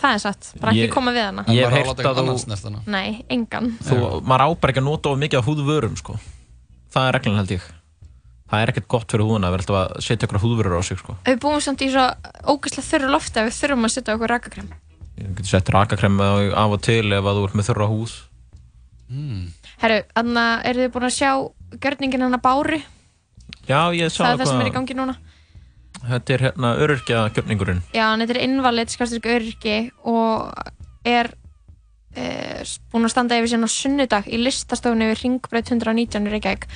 það 0.00 0.14
er 0.14 0.22
satt, 0.22 0.52
bara 0.62 0.72
ekki 0.72 0.86
Ég- 0.86 0.94
koma 0.94 1.12
við 1.12 1.24
hana 1.26 1.44
Ég 1.52 1.66
hef 1.68 1.74
heyrt 1.90 2.06
að 2.06 2.22
þú-. 2.22 2.86
Nei, 2.86 3.24
engan 3.28 3.74
Þú, 3.84 3.98
maður 4.24 4.46
á 4.46 4.48
bara 4.62 4.72
ekki 4.72 4.80
að 4.80 4.88
nota 4.88 5.10
of 5.12 5.18
mikið 5.20 5.38
af 5.42 5.44
húðvörum 5.50 5.96
sko. 6.00 6.16
það 6.94 7.08
er 7.10 7.18
reglan 7.18 7.36
held 7.42 7.52
ég 7.58 7.62
það 8.52 8.62
er 8.62 8.72
ekkert 8.72 8.88
gott 8.92 9.12
fyrir 9.14 9.24
húðuna 9.26 9.48
að 9.48 9.56
vera 9.56 9.64
alltaf 9.64 9.78
að 9.80 10.06
setja 10.06 10.28
ykkur 10.28 10.42
húðvörur 10.42 10.76
á 10.76 10.82
sig 10.84 11.00
sko. 11.00 11.16
Við 11.26 11.38
búum 11.40 11.60
samt 11.64 11.84
í 11.84 11.88
svo 11.92 12.04
ógæslega 12.52 12.88
þurru 12.90 13.12
lofti 13.14 13.40
að 13.40 13.48
við 13.48 13.58
þurfum 13.58 13.88
að 13.88 13.94
setja 13.96 14.16
okkur 14.18 14.32
rakakrem. 14.34 14.70
Ég 15.16 15.34
getur 15.38 15.50
sett 15.50 15.72
rakakrem 15.72 16.20
af 16.20 16.76
og 16.76 16.80
til 16.84 17.06
ef 17.08 17.24
að 17.24 17.38
þú 17.38 17.48
ert 17.48 17.58
með 17.58 17.68
þurra 17.70 17.90
húð. 17.90 18.16
Herru, 19.82 19.98
þannig 20.14 20.42
að 20.42 20.66
eru 20.70 20.84
þið 20.84 20.92
búin 20.94 21.08
að 21.08 21.16
sjá 21.18 21.30
gjörningin 21.82 22.26
hann 22.26 22.38
að 22.38 22.44
báru? 22.44 22.80
já 23.68 23.80
ég 23.94 24.10
sá 24.10 24.22
Það 24.24 24.32
er 24.32 24.40
það 24.40 24.50
sem 24.50 24.62
er 24.62 24.70
í 24.70 24.74
gangi 24.76 24.96
núna. 24.96 25.14
Þetta 26.02 26.34
er 26.34 26.44
hérna 26.48 26.70
öryrkja 26.82 27.18
gjörningurinn 27.36 27.82
Já, 27.94 28.08
hann 28.10 28.24
heitir 28.24 28.40
Invalid, 28.42 28.90
skastur 28.90 29.22
öryrki 29.22 29.76
og 30.08 30.50
er 31.06 31.30
e, 32.16 32.24
búin 32.90 33.06
að 33.06 33.12
standa 33.12 33.38
yfir 33.38 33.52
síðan 33.52 33.68
á 33.68 33.76
sunnudag 33.76 34.26
í 34.26 34.40
listastofni 34.40 35.10
við 35.12 35.22
Ringbraut 35.22 35.70
119 35.70 36.26
í 36.26 36.32
Reykjavík 36.32 36.66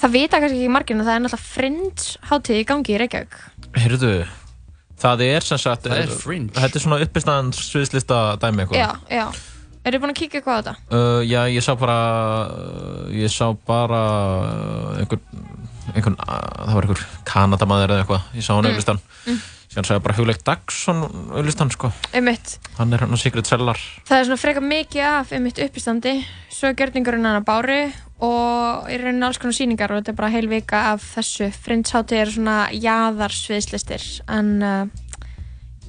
Það 0.00 0.14
vita 0.16 0.38
kannski 0.40 0.62
ekki 0.62 0.72
margir 0.72 0.96
en 0.96 1.04
það 1.04 1.12
er 1.12 1.22
náttúrulega 1.26 1.46
Friends 1.50 2.12
hátíð 2.30 2.56
í 2.56 2.66
gangi 2.68 2.94
í 2.94 2.98
Reykjavík 3.02 3.34
Heyrðu, 3.76 4.12
það 5.02 5.24
er 5.26 5.44
sem 5.44 5.60
sagt 5.60 5.88
Það 5.90 6.02
er 6.06 6.14
fringe. 6.22 6.54
Þetta 6.56 6.78
er 6.78 6.84
svona 6.86 7.00
uppistaðan 7.04 7.50
sviðslista 7.56 8.20
dæmi 8.40 8.64
eitthvað 8.64 8.80
Já, 8.80 8.88
já 9.12 9.26
Eru 9.80 9.96
þið 9.96 10.02
búin 10.02 10.12
að 10.12 10.18
kíkja 10.18 10.40
eitthvað 10.40 10.56
á 10.56 10.60
þetta? 10.60 10.74
uh, 10.96 11.20
Já, 11.24 11.40
ég 11.52 11.64
sá 11.64 11.70
bara 11.80 12.00
uh, 12.48 13.04
ég 13.16 13.32
sá 13.32 13.46
bara 13.68 14.02
uh, 14.48 14.98
einhvern, 15.00 15.46
einhvern 15.94 16.18
uh, 16.20 16.34
það 16.64 16.74
var 16.78 16.88
einhver 16.88 17.06
Kanadamaður 17.28 17.94
eða 17.94 18.04
eitthvað 18.04 18.36
ég 18.40 18.44
sá 18.44 18.52
hann 18.54 18.64
mm. 18.64 18.72
auðlistan 18.72 19.00
mm. 19.04 19.40
síðan 19.72 19.88
sá 19.88 19.94
ég 19.98 20.04
bara 20.04 20.18
Hugleik 20.20 20.44
Dagsson 20.48 21.00
auðlistan 21.32 21.72
sko 21.76 21.92
Einmitt, 22.12 22.58
hann 22.80 22.92
er 22.96 23.04
hann 23.04 23.16
á 23.16 23.18
Secret 23.20 23.48
Cellar 23.48 23.80
það 24.08 24.18
er 24.18 24.28
svona 24.28 24.40
frekar 24.40 24.68
mikið 24.68 25.08
af 25.12 25.32
einmitt 25.36 25.60
uppistandi 25.64 26.18
svo 26.52 26.72
er 26.72 26.76
gjörningurinn 26.80 27.28
hann 27.28 27.40
að 27.40 27.48
báru 27.48 27.80
og 28.24 28.88
í 28.92 28.96
rauninni 29.00 29.26
alls 29.26 29.40
konar 29.40 29.56
sýningar 29.56 29.92
og 29.92 30.00
þetta 30.00 30.12
er 30.12 30.18
bara 30.18 30.32
heil 30.34 30.48
vika 30.50 30.80
af 30.94 31.04
þessu. 31.16 31.50
Friends 31.64 31.94
hátíð 31.96 32.20
er 32.20 32.32
svona 32.34 32.56
jaðarsviðslistir 32.76 34.06
en 34.36 34.50
uh, 34.62 34.82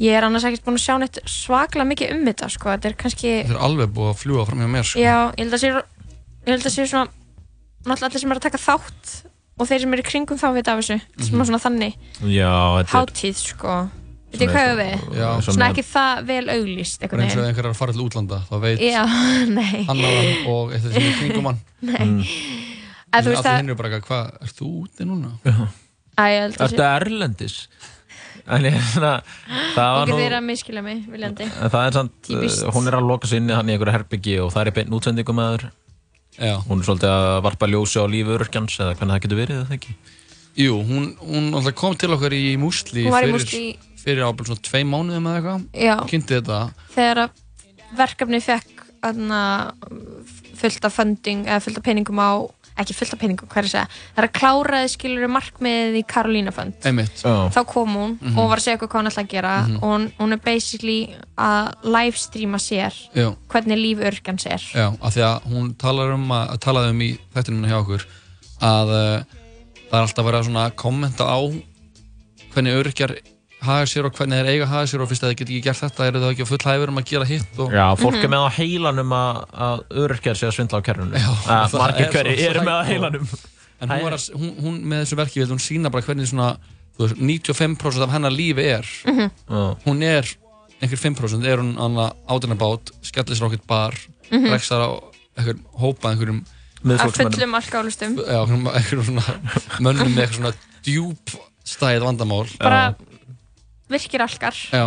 ég 0.01 0.15
er 0.17 0.27
annars 0.27 0.45
ekkert 0.47 0.65
búin 0.67 0.79
að 0.79 0.85
sjá 0.85 0.95
neitt 1.01 1.19
svaklega 1.29 1.89
mikið 1.91 2.13
um 2.15 2.23
þetta 2.29 2.51
sko, 2.55 2.71
þetta 2.75 2.91
er 2.91 2.99
kannski 3.03 3.33
Þetta 3.41 3.57
er 3.57 3.65
alveg 3.67 3.91
búið 3.97 4.13
að 4.13 4.21
fljúa 4.23 4.45
fram 4.47 4.63
hjá 4.63 4.69
mér 4.77 4.87
sko. 4.87 5.03
Já, 5.03 5.17
ég 5.35 5.43
held 5.43 5.57
að 5.57 5.63
sé 5.63 5.71
ég 5.71 6.53
held 6.55 6.65
að 6.65 6.75
sé 6.77 6.87
svona 6.89 7.09
náttúrulega 7.81 8.09
allir 8.11 8.23
sem 8.23 8.33
er 8.33 8.39
að 8.39 8.45
taka 8.47 8.61
þátt 8.61 9.11
og 9.61 9.67
þeir 9.69 9.83
sem 9.83 9.95
eru 9.95 10.03
í 10.03 10.07
kringum 10.07 10.39
þá 10.41 10.47
vita 10.55 10.73
af 10.73 10.81
þessu 10.81 10.97
sem 11.27 11.41
er 11.41 11.49
svona 11.49 11.61
þannig 11.61 11.97
Já, 12.31 12.53
þetta 12.79 12.95
hátíð 12.95 13.41
sko 13.41 13.75
veit 14.31 14.41
ég 14.45 14.51
hvað 14.55 14.71
við 14.79 15.19
Já. 15.19 15.27
svona 15.45 15.67
ekki 15.71 15.83
það 15.91 16.23
vel 16.31 16.43
auglýst 16.55 17.03
Bara 17.03 17.11
einhvern 17.11 17.25
eins 17.27 17.37
og 17.37 17.45
einhver 17.49 17.65
er 17.67 17.71
að 17.73 17.79
fara 17.81 17.95
til 17.97 18.03
útlanda 18.05 18.39
þá 18.49 18.55
veit 18.63 18.83
Já, 18.85 19.03
nei, 19.59 19.83
annaðan 19.91 20.49
og 20.53 20.73
eitt 20.75 20.85
af 20.85 20.91
þessum 20.91 21.07
í 21.07 21.13
kringum 21.21 21.51
hann 21.51 21.61
nei 21.81 22.27
Mm. 23.11 23.17
að 23.19 23.25
þú 23.25 23.31
veist 23.33 23.41
Allir 23.41 23.51
að, 23.51 23.57
hinn 23.59 23.69
eru 23.73 23.77
bara, 23.81 23.97
hvað, 24.07 24.27
ert 24.45 24.59
þú 24.61 24.67
úti 24.85 25.05
núna? 25.09 25.31
að 25.43 26.29
ég 26.31 26.43
held 26.45 26.53
að 26.61 26.67
Ertu 26.69 26.83
erlendis? 26.87 27.55
En 28.51 28.63
ég, 28.65 28.77
svona, 28.93 29.09
það 29.75 29.89
var 29.91 30.01
ekki 30.05 30.13
nú 30.13 30.19
þeirra 30.21 30.37
að 30.39 30.45
miskila 30.47 30.81
mig 30.85 31.01
viljandi 31.11 31.47
En 31.51 31.73
það 31.73 31.83
er 31.89 31.97
samt, 31.97 32.13
Típist. 32.29 32.63
uh, 32.63 32.71
hún 32.77 32.87
er 32.87 32.95
að 32.97 33.09
loka 33.11 33.27
sig 33.27 33.41
inni 33.41 33.53
hann 33.57 33.67
í 33.69 33.75
einhverju 33.75 33.95
herbyggi 33.97 34.37
og 34.45 34.53
það 34.55 34.61
er 34.63 34.71
í 34.71 34.75
beinn 34.79 34.95
útsendingum 34.97 35.43
Já, 36.39 36.55
Hún 36.69 36.79
er 36.79 36.87
svolítið 36.87 37.11
að 37.11 37.41
varpa 37.43 37.67
ljósi 37.67 37.99
á 37.99 38.05
lífi 38.07 38.31
örkjans 38.37 38.77
eða 38.79 38.95
hvernig 38.95 39.13
það 39.17 39.23
getur 39.25 39.41
verið, 39.41 39.59
eða 39.65 39.75
ekki? 39.77 39.95
jú, 40.61 40.77
hún, 40.87 41.05
hún 41.19 41.51
alltaf 41.55 41.75
kom 41.79 41.93
til 41.99 42.09
okkar 42.15 42.33
í 42.35 42.41
Músli 42.59 43.05
hún 43.05 43.13
var 43.13 43.23
í 43.27 43.29
fyrir, 43.29 43.35
músti 43.37 43.61
fyrir 44.01 44.25
ábyrg 44.25 44.51
svona 44.51 44.65
tvei 44.67 44.83
mánuðum 44.87 45.29
eða 45.29 45.41
eitthvað. 45.41 45.67
Já, 45.87 45.95
kynnti 46.09 46.37
þetta. 46.39 46.61
Þegar 46.95 47.23
verkefni 47.99 48.41
fekk 48.43 48.87
aðna, 49.01 49.43
fullt 50.61 50.87
af 50.87 50.97
funding 50.97 51.47
eða 51.47 51.61
fullt 51.65 51.79
af 51.81 51.85
peningum 51.85 52.21
á 52.21 52.31
ekki 52.79 52.95
fullt 52.95 53.15
af 53.15 53.19
peningum, 53.21 53.49
hvað 53.51 53.61
er 53.61 53.67
að 53.67 53.73
segja 53.73 53.87
það 53.91 54.21
er 54.21 54.27
að 54.27 54.33
kláraði 54.37 54.91
skilur 54.93 55.31
markmiðið 55.31 55.97
í 55.99 56.03
Karolína 56.07 56.53
fund. 56.55 56.77
Já, 56.85 57.33
þá 57.53 57.59
kom 57.69 57.97
hún 57.97 58.13
og 58.31 58.51
var 58.51 58.61
að 58.61 58.65
segja 58.65 58.79
hvað 58.81 58.95
hann 58.95 59.11
ætla 59.11 59.25
að 59.25 59.33
gera. 59.33 59.55
Og 59.79 59.85
hún, 59.85 60.07
hún 60.19 60.35
er 60.35 60.41
basically 60.45 60.99
að 61.41 61.89
livestreama 61.97 62.61
sér 62.61 62.95
Já, 63.17 63.27
hvernig 63.51 63.81
líf 63.81 64.05
örgjans 64.11 64.47
er 64.47 64.63
já, 64.63 64.87
af 64.87 65.15
því 65.15 65.25
að 65.27 65.51
hún 65.51 65.73
talar 65.81 66.15
um 66.15 66.25
að, 66.35 66.55
talaði 66.63 66.95
um 66.95 67.03
í 67.05 67.11
þættinum 67.35 67.67
hjá 67.69 67.77
okkur 67.81 68.07
að 68.71 68.95
uh, 68.95 69.37
það 69.89 69.99
er 69.99 70.05
alltaf 70.05 70.27
verið 70.27 70.39
að 70.39 70.49
svona 70.49 70.65
kommenta 70.77 71.27
á 71.27 71.39
hvernig 72.51 72.79
öryrkjar 72.79 73.17
haga 73.61 73.85
sér 73.91 74.07
og 74.09 74.15
hvernig 74.17 74.39
þeir 74.41 74.49
eiga 74.51 74.65
að 74.65 74.71
haga 74.73 74.89
sér 74.91 75.03
og 75.03 75.09
fyrst 75.11 75.23
að 75.25 75.31
þeir 75.31 75.37
get 75.41 75.49
ekki 75.51 75.61
gert 75.67 75.81
þetta 75.83 76.07
eru 76.09 76.21
það 76.23 76.31
ekki 76.33 76.45
á 76.45 76.51
full 76.51 76.61
hæfur 76.65 76.91
um 76.93 77.01
að 77.01 77.07
gera 77.11 77.27
hitt 77.29 77.59
og 77.61 77.73
Já 77.75 77.85
fólk 78.01 78.17
er 78.23 78.31
með 78.33 78.45
á 78.45 78.49
heilanum 78.57 79.15
að, 79.17 79.41
að 79.67 79.83
örkjar 80.05 80.39
sé 80.39 80.47
að 80.49 80.55
svindla 80.57 80.81
á 80.81 80.85
kerrunum 80.87 81.15
að 81.17 81.65
það 81.73 81.75
Margir 81.83 82.05
er 82.07 82.13
hverju 82.15 82.35
eru 82.49 82.63
með 82.67 82.77
á 82.77 82.83
heilanum. 82.89 83.27
En 83.81 83.89
hún, 83.95 84.13
að, 84.13 84.25
hún, 84.37 84.51
hún 84.61 84.79
með 84.91 85.03
þessu 85.05 85.17
verki 85.17 85.41
vil 85.41 85.49
hún 85.53 85.61
sína 85.61 85.89
bara 85.93 86.05
hvernig 86.05 86.29
svona 86.29 86.49
þú 86.97 87.07
veist, 87.07 87.21
95% 87.49 88.05
af 88.05 88.11
hennar 88.13 88.33
lífi 88.33 88.65
er. 88.77 88.89
Já. 89.07 89.61
hún 89.87 90.03
er 90.05 90.27
einhver 90.81 91.01
5% 91.01 91.45
er 91.49 91.61
hún 91.61 91.75
annað 91.81 92.13
áturnabát 92.29 92.91
skellir 93.05 93.37
sér 93.37 93.47
okkur 93.49 93.63
bar 93.69 93.97
Mhm. 94.31 94.47
reksar 94.53 94.79
á 94.79 94.89
einhver 95.37 95.57
hópa 95.75 96.11
einhverjum 96.13 96.37
að 96.87 97.11
fullum 97.17 97.55
alkálustum 97.57 98.13
já, 98.15 98.39
einhverjum, 98.39 99.03
svona 99.09 99.33
mönnum 99.83 100.13
með 100.15 100.21
eitthvað 100.23 100.37
svona 100.37 100.53
djúb 100.85 101.33
stæð 101.67 102.05
vandamál. 102.05 102.47
Bara 102.61 102.95
virkir 103.93 104.23
alkar 104.25 104.57
já, 104.71 104.85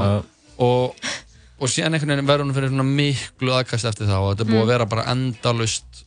og, 0.59 1.11
og 1.59 1.71
síðan 1.71 1.97
einhvern 1.97 2.15
veginn 2.15 2.31
verður 2.31 2.49
hún 2.49 2.57
fyrir 2.57 2.73
svona 2.73 2.89
miklu 2.89 3.55
aðkast 3.59 3.91
eftir 3.93 4.11
það 4.11 4.25
og 4.25 4.33
þetta 4.33 4.47
er 4.47 4.53
búið 4.53 4.65
að 4.65 4.73
vera 4.75 4.91
bara 4.91 5.07
endalust 5.15 6.05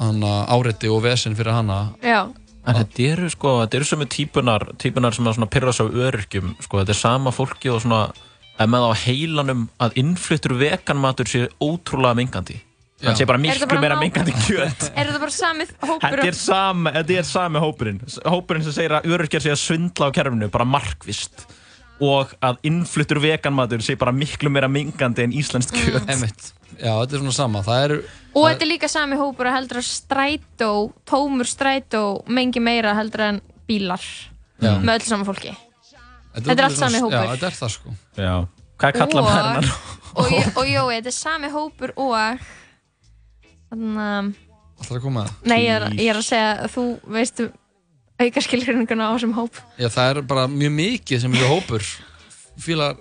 áreiti 0.00 0.88
og 0.88 1.02
vesen 1.04 1.36
fyrir 1.36 1.52
hana 1.52 1.82
já, 2.00 2.22
En 2.68 2.76
þetta 2.76 3.04
eru 3.14 3.28
sko, 3.32 3.52
þetta 3.62 3.78
eru 3.78 3.86
sömu 3.88 4.06
típunar, 4.10 4.64
típunar 4.80 5.14
sem 5.16 5.28
að 5.28 5.38
svona 5.38 5.50
pyrra 5.50 5.72
sig 5.72 5.86
á 5.88 5.96
öryrkjum, 6.06 6.50
sko, 6.60 6.80
þetta 6.82 6.92
er 6.92 6.98
sama 6.98 7.32
fólki 7.32 7.70
og 7.72 7.80
svona, 7.84 8.00
ef 8.60 8.68
með 8.68 8.84
á 8.84 8.92
heilanum 9.00 9.62
að 9.80 9.96
innfluttur 10.02 10.58
veganmatur 10.60 11.30
sé 11.30 11.46
ótrúlega 11.56 12.18
mingandi. 12.20 12.58
Hann 13.00 13.16
sé 13.16 13.24
bara 13.24 13.40
Er 13.40 13.44
miklu 13.46 13.80
meira 13.80 13.96
mingandi 13.96 14.34
kjöt. 14.44 14.90
er 14.98 15.08
þetta 15.08 15.22
bara 15.22 15.32
samið 15.32 15.72
hópur 15.80 16.04
Þetta 16.04 16.26
er 16.28 16.36
sami, 16.36 16.92
þetta 16.98 17.16
er 17.16 17.28
sami 17.30 17.62
hópurinn. 17.64 18.02
Hópurinn 18.28 18.66
sem 18.66 18.76
segir 18.76 18.96
að 18.98 19.08
öryrkjar 19.08 19.46
sé 19.46 19.54
að 19.54 19.62
svindla 19.62 20.10
á 20.12 20.16
kerfinu, 20.20 20.50
bara 20.52 20.68
markvist. 20.68 21.46
Og 22.00 22.30
að 22.40 22.62
innfluttur 22.64 23.20
veganmatur 23.20 23.82
sé 23.84 23.96
bara 24.00 24.12
miklu 24.16 24.48
meira 24.52 24.68
mingandi 24.72 25.26
en 25.26 25.34
íslenskt 25.36 25.74
kjöt. 25.76 26.06
Emitt. 26.14 26.52
já, 26.80 26.92
þetta 26.96 27.16
er 27.16 27.20
svona 27.20 27.34
sama 27.36 27.60
það 27.66 27.82
eru 27.84 27.96
og 28.30 28.44
þetta 28.46 28.64
er 28.64 28.68
líka 28.70 28.88
sami 28.88 29.16
hópur 29.20 29.48
að 29.50 29.56
heldur 29.58 29.80
að 29.82 29.88
strætó 29.90 30.70
tómur 31.10 31.48
strætó 31.50 32.02
mengi 32.30 32.62
meira 32.62 32.94
heldur 32.96 33.24
en 33.26 33.40
bílar 33.68 34.00
Já. 34.62 34.76
með 34.80 34.94
öll 35.00 35.08
saman 35.10 35.26
fólki 35.28 35.52
Þetta 36.30 36.54
er 36.54 36.62
allt 36.68 36.78
sami 36.78 37.00
hópur. 37.02 37.16
Já, 37.18 37.30
þetta 37.32 37.46
er 37.48 37.54
það 37.58 37.70
sko. 37.74 37.92
Já. 38.14 38.34
Hvað 38.78 38.92
kallar 39.00 39.24
maður 39.26 39.46
hennar? 39.48 39.70
og, 40.14 40.34
og, 40.60 40.68
jói, 40.70 40.92
þetta 41.00 41.10
er 41.10 41.16
sami 41.16 41.48
hópur 41.50 41.92
og 41.98 42.44
þannig 43.70 43.98
að 44.04 44.30
Alltaf 44.80 44.94
að 44.96 45.02
koma 45.04 45.24
að 45.24 45.32
það. 45.32 45.48
nei, 45.50 45.58
ég 45.60 45.74
er, 45.74 45.86
ég 45.98 46.10
er 46.14 46.20
að 46.20 46.24
segja 46.30 46.52
að 46.64 46.70
þú 46.76 46.84
veistu 47.18 47.48
auka 48.20 48.40
skilgrinninguna 48.44 49.08
á 49.08 49.12
þessum 49.16 49.34
hóp. 49.38 49.58
Já, 49.80 49.88
það 49.88 50.10
er 50.16 50.22
bara 50.30 50.46
mjög 50.52 50.72
mikið 50.76 51.20
sem 51.24 51.32
þessu 51.32 51.48
hópur. 51.54 51.86
Fílar 52.60 52.96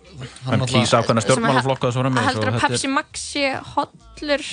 Hann 0.46 0.62
kýsa 0.72 1.02
ákveðna 1.02 1.20
að- 1.20 1.26
stjórnmálaflokka 1.28 1.90
framvegis 1.92 2.28
heldur 2.30 2.48
og 2.48 2.54
að 2.54 2.60
er- 2.64 2.70
Pepsi 2.70 2.88
Max 2.94 3.24
sé 3.34 3.44
hollur 3.74 4.44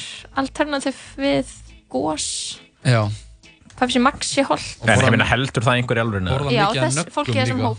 alternativ 0.43 0.97
við 1.17 1.53
gós 1.89 2.27
Já, 2.83 3.05
Pepsi 3.79 4.01
Max 4.03 4.33
sé 4.35 4.43
holl 4.43 4.59
og 4.59 4.89
En 4.89 4.97
ég 4.99 5.03
borða- 5.05 5.11
meina 5.15 5.25
heldur 5.31 5.63
það 5.63 5.77
einhver 5.79 5.97
í 5.97 6.03
alvörinu? 6.03 6.31
borða 6.35 6.51
já, 6.51 6.67
mikið 6.67 6.83
af 6.83 6.89
þess, 6.89 6.97
nöggum 6.99 7.15
fólk 7.15 7.29
í 7.29 7.39
þessum 7.39 7.61
líka. 7.61 7.69
hóp. 7.71 7.79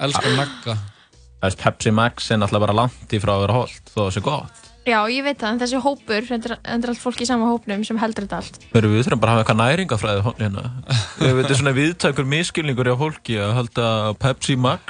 Elskar 0.00 0.36
nagga. 0.36 0.74
Það 1.38 1.46
veist, 1.46 1.58
Pepsi 1.62 1.90
Max 1.94 2.30
er 2.32 2.36
náttúrulega 2.42 2.60
bara 2.66 2.72
langt 2.80 3.08
í 3.14 3.20
frá 3.22 3.32
að 3.36 3.40
vera 3.46 3.52
holt 3.60 3.92
þó 3.94 4.00
það 4.08 4.12
sé 4.16 4.22
gott. 4.26 4.67
Já, 4.86 4.98
ég 5.10 5.24
veit 5.26 5.40
það, 5.40 5.50
en 5.50 5.58
þessi 5.62 5.80
hópur 5.84 6.22
þetta 6.28 6.46
er, 6.52 6.56
þetta 6.62 6.86
er 6.86 6.90
allt 6.92 7.02
fólk 7.02 7.20
í 7.24 7.26
sama 7.28 7.46
hópnum 7.50 7.82
sem 7.86 7.98
heldur 8.00 8.24
þetta 8.28 8.38
allt 8.42 8.56
Við 8.72 8.82
við 8.92 9.02
þurfum 9.06 9.22
bara 9.24 9.32
að 9.32 9.34
hafa 9.34 9.42
eitthvað 9.44 9.62
næringafræði 9.64 10.20
hérna. 10.38 10.62
Við 11.24 11.32
veitum 11.40 11.58
svona 11.60 11.74
viðtækur 11.76 12.26
miskilningur 12.36 12.88
hjá 12.92 12.96
fólki 13.02 13.34
að 13.42 13.50
halda 13.58 13.84
að 14.08 14.12
Pepsi 14.24 14.54
Max. 14.56 14.82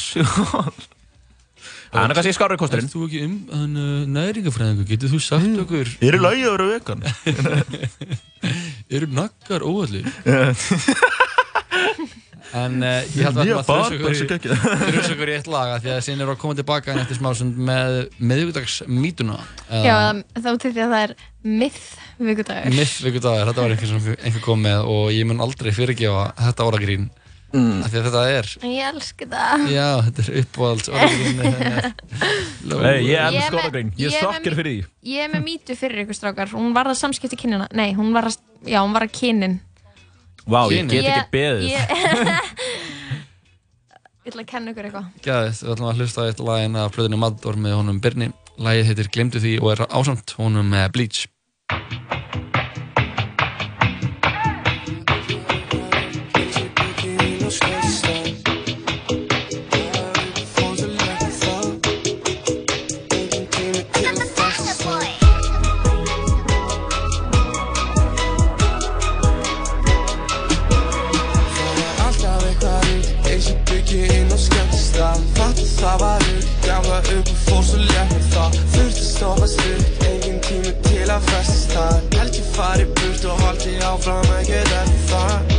Það 1.88 2.04
er 2.04 2.12
kannski 2.18 2.44
Er 2.44 2.60
kosturinn. 2.60 2.90
þú 2.92 2.98
ekki 3.06 3.20
um 3.24 3.34
uh, 3.48 3.64
næringafræðingu? 4.12 4.84
Getur 4.90 5.08
þú 5.14 5.20
sagt 5.24 5.56
okkur 5.64 5.86
Ég 6.02 6.08
er 6.10 6.16
í 6.18 6.20
lagi 6.20 6.42
að 6.44 6.52
vera 6.58 6.66
vegan. 6.74 7.00
Eru 8.92 9.06
naggar 9.16 9.62
óallir? 9.64 10.04
En 12.56 12.80
uh, 12.80 13.00
ég 13.12 13.26
held 13.26 13.36
að 13.36 13.50
að 13.52 13.66
þrjusa 13.68 14.26
þessu 14.88 15.14
okkur 15.14 15.32
í- 15.32 15.36
eitt 15.36 15.50
laga 15.52 15.78
því 15.84 15.92
að 15.92 16.02
síðan 16.06 16.24
eru 16.24 16.32
að 16.32 16.40
koma 16.40 16.56
tilbaka 16.56 16.94
en 16.94 17.02
eftir 17.02 17.18
smá 17.18 17.28
með 17.68 17.96
miðvíkudagsmítuna 18.18 19.36
já, 19.84 19.96
þá 20.32 20.50
til 20.56 20.72
því 20.72 20.84
að 20.86 20.94
það 20.94 21.02
er 21.02 21.14
myth 21.44 21.88
vikudagur. 22.18 22.74
Miðvíkudagur, 22.74 23.50
þetta 23.50 23.64
var 23.64 23.74
einhver 23.74 23.92
sem 23.92 24.10
einhver 24.16 24.44
kom 24.44 24.64
með 24.64 24.90
og 24.94 25.08
ég 25.14 25.28
mun 25.28 25.44
aldrei 25.44 25.70
fyrirgefa 25.76 26.30
þetta 26.40 26.68
orðagrín 26.70 27.06
mm. 27.52 27.84
af 27.84 27.92
því 27.92 28.00
að 28.00 28.08
þetta 28.08 28.24
er 28.32 28.50
Ég 28.68 28.88
elski 28.88 29.28
það. 29.30 29.66
Já, 29.74 29.86
þetta 30.08 30.24
er 30.24 30.40
uppáhalds 30.42 30.90
orðin 30.92 31.40
Nei, 32.72 32.98
ég 33.10 33.22
elsk 33.22 33.52
skólagrein, 33.52 33.94
ég 34.00 34.18
þakkir 34.18 34.58
fyrir 34.58 34.72
því. 34.72 34.82
Ég 35.12 35.24
er 35.24 35.32
með 35.32 35.46
mítu 35.46 35.78
fyrir 35.78 36.04
ykkur 36.04 36.18
strákar. 36.18 36.52
Hún 36.56 36.74
var 36.76 36.90
að 36.90 37.00
samskipti 37.00 37.38
kynina 37.40 37.68
Nei, 37.76 37.92
hún 37.96 38.12
var 38.16 38.30
að, 38.32 38.40
já, 38.64 38.80
hún 38.82 38.96
var 38.96 39.06
að 39.06 39.14
kynin 39.20 39.58
Vá, 40.48 40.62
wow, 40.62 40.70
ég 40.72 40.86
get 40.88 41.04
ekki 41.04 41.28
beðið. 41.34 41.64
Ég, 41.68 41.88
ég 44.24 44.30
ætla 44.32 44.42
að 44.46 44.48
kenna 44.48 44.72
ykkur 44.72 44.86
eitthvað. 44.88 45.06
Gæðið, 45.26 45.58
við 45.60 45.72
ætlum 45.74 45.88
að 45.90 45.98
hlusta 46.00 46.24
eitt 46.24 46.40
lagin 46.40 46.78
af 46.80 46.94
plöðinu 46.94 47.18
Mador 47.20 47.56
með 47.60 47.76
honum 47.76 47.98
Birni. 48.00 48.28
Lagið 48.56 48.88
heitir 48.88 49.10
Glemdu 49.12 49.38
því 49.44 49.52
og 49.60 49.68
er 49.74 49.84
ásamt 49.92 50.32
honum 50.38 50.72
Bleach 50.94 51.28
áfram 83.98 84.30
ekkert 84.38 84.72
eftir 84.80 85.02
það 85.10 85.56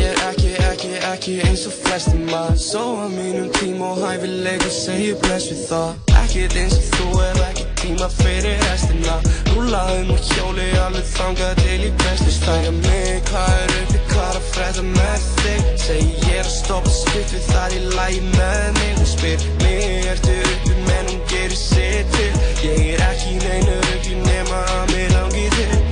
Ég 0.00 0.06
er 0.08 0.20
ekki, 0.28 0.50
ekki, 0.70 0.90
ekki 1.10 1.34
eins 1.48 1.64
og 1.68 1.74
flesti 1.80 2.18
maður 2.28 2.58
Sóa 2.60 3.06
mínum 3.12 3.48
tíma 3.56 3.92
og 3.92 4.00
hæfilegur 4.04 4.72
segju 4.74 5.16
bless 5.22 5.48
við 5.50 5.62
það 5.70 6.16
Ekkert 6.20 6.56
eins 6.60 6.76
og 6.76 6.88
þú 6.96 7.08
er 7.26 7.40
ekki 7.48 7.66
tíma 7.80 8.08
fyrir 8.18 8.60
restina 8.66 9.16
Rúlaðum 9.50 10.12
og 10.14 10.24
hjóli 10.30 10.68
alveg 10.84 11.08
þangað 11.14 11.62
til 11.62 11.78
í 11.88 11.92
bestu 12.02 12.34
stæja 12.36 12.74
mig 12.80 13.22
Hvað 13.30 13.52
er 13.56 13.76
uppi, 13.80 14.02
hvað 14.12 14.28
er 14.28 14.40
að 14.40 14.48
freda 14.54 14.86
með 14.88 15.28
þig? 15.42 15.68
Segji 15.84 16.10
ég 16.28 16.40
er 16.42 16.46
að 16.46 16.56
stoppa 16.56 16.96
stutt 16.96 17.36
við 17.36 17.46
þar 17.52 17.76
í 17.76 17.84
lægi 17.96 18.24
með 18.34 18.66
mig 18.80 18.98
Hún 18.98 19.12
spyr 19.14 19.46
mig 19.64 20.10
ertu 20.14 20.36
uppi 20.52 20.76
menn 20.88 21.14
hún 21.14 21.22
gerir 21.32 21.60
sér 21.64 22.02
til 22.16 22.32
Ég 22.66 22.84
er 22.94 23.06
ekki 23.08 23.38
neynur 23.40 23.94
uppi 23.94 24.20
nema 24.26 24.66
að 24.76 24.92
mér 24.94 25.16
langi 25.16 25.48
þig 25.56 25.89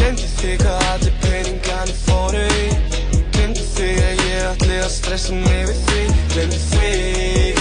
Glemdi 0.00 0.28
þig 0.38 0.62
hvað 0.62 0.84
allir 0.94 1.16
peningarnir 1.20 1.98
fóru 2.06 2.44
í. 2.56 2.68
Glemdi 3.34 3.66
þig 3.74 3.98
að 4.00 4.22
ég 4.30 4.46
ætli 4.48 4.78
að 4.80 4.92
stressa 4.94 5.36
mig 5.36 5.66
við 5.68 5.82
því. 5.90 6.04
Glemdi 6.32 6.60
þig, 6.70 7.60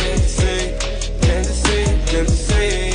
glemdi 1.20 2.38
þig, 2.46 2.89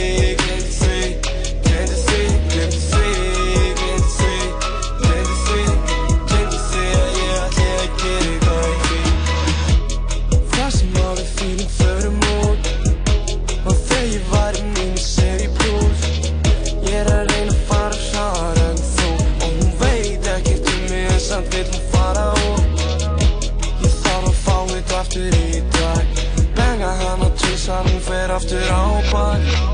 aftur 28.34 28.66
á 28.70 28.82
bak 29.12 29.73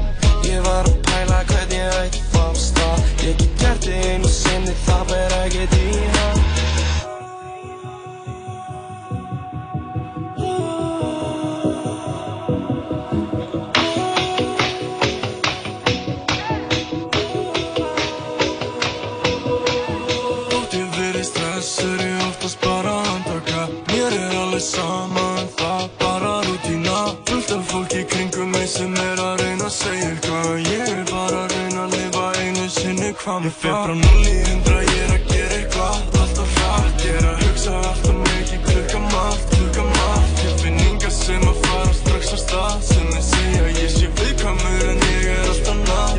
hvað 33.20 33.38
með 33.44 33.52
það 33.61 33.61
Ég 33.61 33.61
fyrir 33.61 33.76
frá 33.85 33.94
null 34.00 34.24
í 34.24 34.35
hundra, 34.48 34.78
ég 34.80 35.00
er 35.00 35.11
að 35.14 35.22
gera 35.30 35.54
eitthvað 35.59 35.96
Alltaf 36.20 36.50
hratt, 36.61 36.98
ég 37.04 37.14
er 37.18 37.24
að 37.28 37.37
hugsa 37.44 37.70
alltaf 37.80 38.16
mikið 38.24 38.61
Klukka 38.68 39.00
margt, 39.06 39.46
klukka 39.56 39.85
margt 39.90 40.37
Ég 40.44 40.52
finn 40.62 40.78
yngar 40.87 41.14
sem 41.14 41.42
að 41.50 41.56
fara 41.66 41.92
strax 42.00 42.24
á 42.33 42.38
stað. 42.40 42.76
Sem 42.90 43.06
þeir 43.11 43.24
segja 43.28 43.62
ég 43.76 43.90
sé 43.94 44.06
viðkvæmur 44.20 44.85
en 44.88 45.00
ég 45.11 45.24
er 45.35 45.44
alltaf 45.50 45.78
nátt 45.85 46.18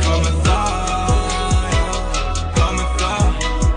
Hvað 0.00 0.18
með 0.24 0.36
það, 0.46 0.70
já, 1.70 1.86
hvað 2.56 2.70
með 2.78 2.88
það? 3.00 3.26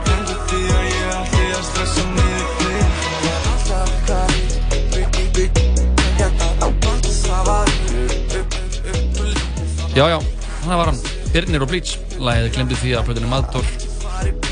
Glemdu 0.07 0.35
því 0.49 0.61
að 0.73 0.85
ég 0.89 1.05
ætti 1.13 1.43
að 1.53 1.63
stressa 1.69 2.03
mig 2.13 2.33
í 2.33 2.45
þig 2.57 2.83
Það 3.23 3.33
var 3.33 3.43
alltaf 3.53 3.89
eitthvað 3.93 4.29
Bygg, 4.93 5.09
bygg, 5.17 5.31
bygg 5.37 5.53
Það 7.23 7.41
var 7.49 7.67
upp, 7.69 8.27
upp, 8.39 8.51
upp, 8.93 9.21
upp 9.27 9.93
Já, 9.93 10.05
já, 10.09 10.17
það 10.63 10.77
var 10.79 10.89
hann. 10.89 11.01
Birnir 11.33 11.63
og 11.65 11.69
Bleach, 11.69 11.91
lagið 12.23 12.51
Glemdu 12.57 12.79
því 12.79 12.95
að 12.97 13.05
plöðinu 13.09 13.31
Mador 13.31 13.69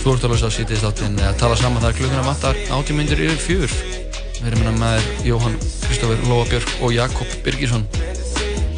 Þú 0.01 0.13
ert 0.15 0.23
alveg 0.27 0.39
svo 0.41 0.51
að 0.51 0.55
sýtist 0.57 0.87
áttinn 0.87 1.19
að 1.23 1.37
tala 1.39 1.59
saman 1.59 1.83
þar 1.83 1.99
klukkuna 1.99 2.27
vattar 2.27 2.63
80 2.67 2.97
myndir 2.97 3.25
yfir 3.29 3.43
fjör 3.47 3.99
Við 4.41 4.47
erum 4.49 4.63
hérna 4.65 4.71
með 4.81 5.09
Jóhann 5.21 5.55
Kristófur 5.85 6.21
Lóa 6.25 6.45
Björk 6.49 6.71
og 6.81 6.93
Jakob 6.95 7.33
Birgisson. 7.45 7.83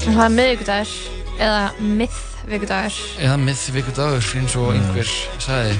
Það 0.03 0.17
er 0.25 0.33
miðvíkudagur 0.33 0.89
eða 1.37 1.61
miðvíkudagur 1.79 2.97
eða 3.23 3.37
miðvíkudagur 3.45 4.27
eins 4.41 4.55
og 4.59 4.73
einhver 4.73 5.13
sagði. 5.45 5.77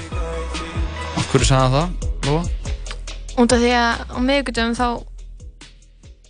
Af 1.20 1.28
hverju 1.34 1.50
sagði 1.50 1.66
hann 1.66 1.76
það, 1.76 2.08
Lóa? 2.30 2.46
Af 3.34 3.58
því 3.58 3.74
að 3.82 4.06
á 4.08 4.18
miðvíkudagum 4.30 4.78
þá 4.80 4.88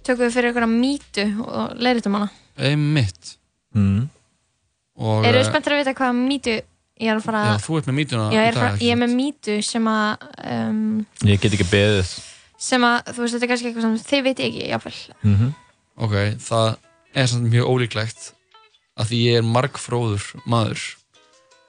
tökum 0.01 0.25
við 0.25 0.33
fyrir 0.39 0.49
einhverja 0.49 0.73
mýtu 0.73 1.29
og 1.45 1.77
leiritum 1.77 2.17
hana. 2.17 2.31
Einmitt. 2.57 3.35
Mm. 3.77 4.07
Og, 4.97 5.29
Eru 5.29 5.43
eh, 5.43 5.45
spenntir 5.45 5.77
að 5.77 5.83
vita 5.83 5.93
hvað 6.01 6.23
mýtu 6.23 6.57
ég 7.01 7.09
er 7.09 7.17
að 7.17 7.25
fara 7.25 7.41
Já, 7.47 7.55
þú 7.63 7.79
ert 7.79 7.89
með 7.89 7.97
mítuna 7.99 8.27
Já, 8.29 8.39
ég 8.39 8.47
er, 8.51 8.59
fara, 8.59 8.77
ég 8.83 8.93
er 8.93 9.01
með 9.01 9.15
mýtu 9.17 9.57
sem 9.65 9.89
að 9.89 10.25
um, 10.53 10.81
Ég 11.27 11.43
get 11.43 11.57
ekki 11.57 11.69
beðið. 11.71 12.15
sem 12.69 12.87
að, 12.87 12.97
þú 13.11 13.23
veist, 13.23 13.35
þetta 13.35 13.45
er 13.47 13.51
kannski 13.53 13.69
eitthvað 13.69 13.87
sem 13.87 13.99
þið 14.11 14.25
veit 14.27 14.43
ekki, 14.47 14.65
jáfnvel 14.71 14.97
mm 15.21 15.37
-hmm. 15.37 15.53
Ok, 16.03 16.17
það 16.47 16.67
er 17.13 17.29
samt 17.29 17.49
mjög 17.53 17.69
ólíklegt 17.69 18.33
að 18.97 19.09
því 19.09 19.21
ég 19.27 19.39
er 19.39 19.45
margfróður 19.45 20.25
maður. 20.45 20.81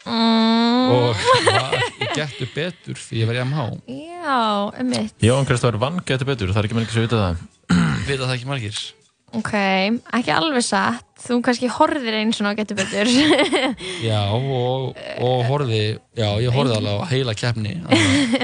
Mm. 0.05 0.91
og 0.93 1.17
það, 1.17 1.75
ég 2.03 2.11
getur 2.13 2.49
betur 2.53 2.99
því 3.01 3.21
ég 3.23 3.29
verði 3.31 3.45
MH 3.49 3.63
Já, 3.89 4.69
ummitt 4.83 5.25
Jón 5.25 5.47
Kristófur 5.49 5.81
vann 5.81 6.03
getur 6.05 6.29
betur, 6.29 6.53
það 6.53 6.61
er 6.61 6.69
ekki 6.69 6.83
ekki 6.83 6.93
sem 6.93 7.07
vita 7.07 7.21
það. 7.23 7.41
Vita 8.05 8.27
það 8.27 8.35
ekki 8.35 8.51
margir 8.51 8.83
Ok, 9.41 9.53
ekki 10.15 10.33
alveg 10.35 10.63
satt 10.67 11.05
Þú 11.25 11.39
kannski 11.47 11.71
horfðir 11.73 12.19
eins 12.21 12.41
og 12.45 12.57
getur 12.59 12.77
betur 12.79 13.09
Já, 14.09 14.21
og, 14.35 14.93
og 15.25 15.45
horfði 15.49 15.83
já, 16.19 16.29
ég 16.45 16.53
horfði 16.53 16.77
alveg 16.81 17.01
á 17.01 17.05
heila 17.13 17.35
keppni. 17.39 17.79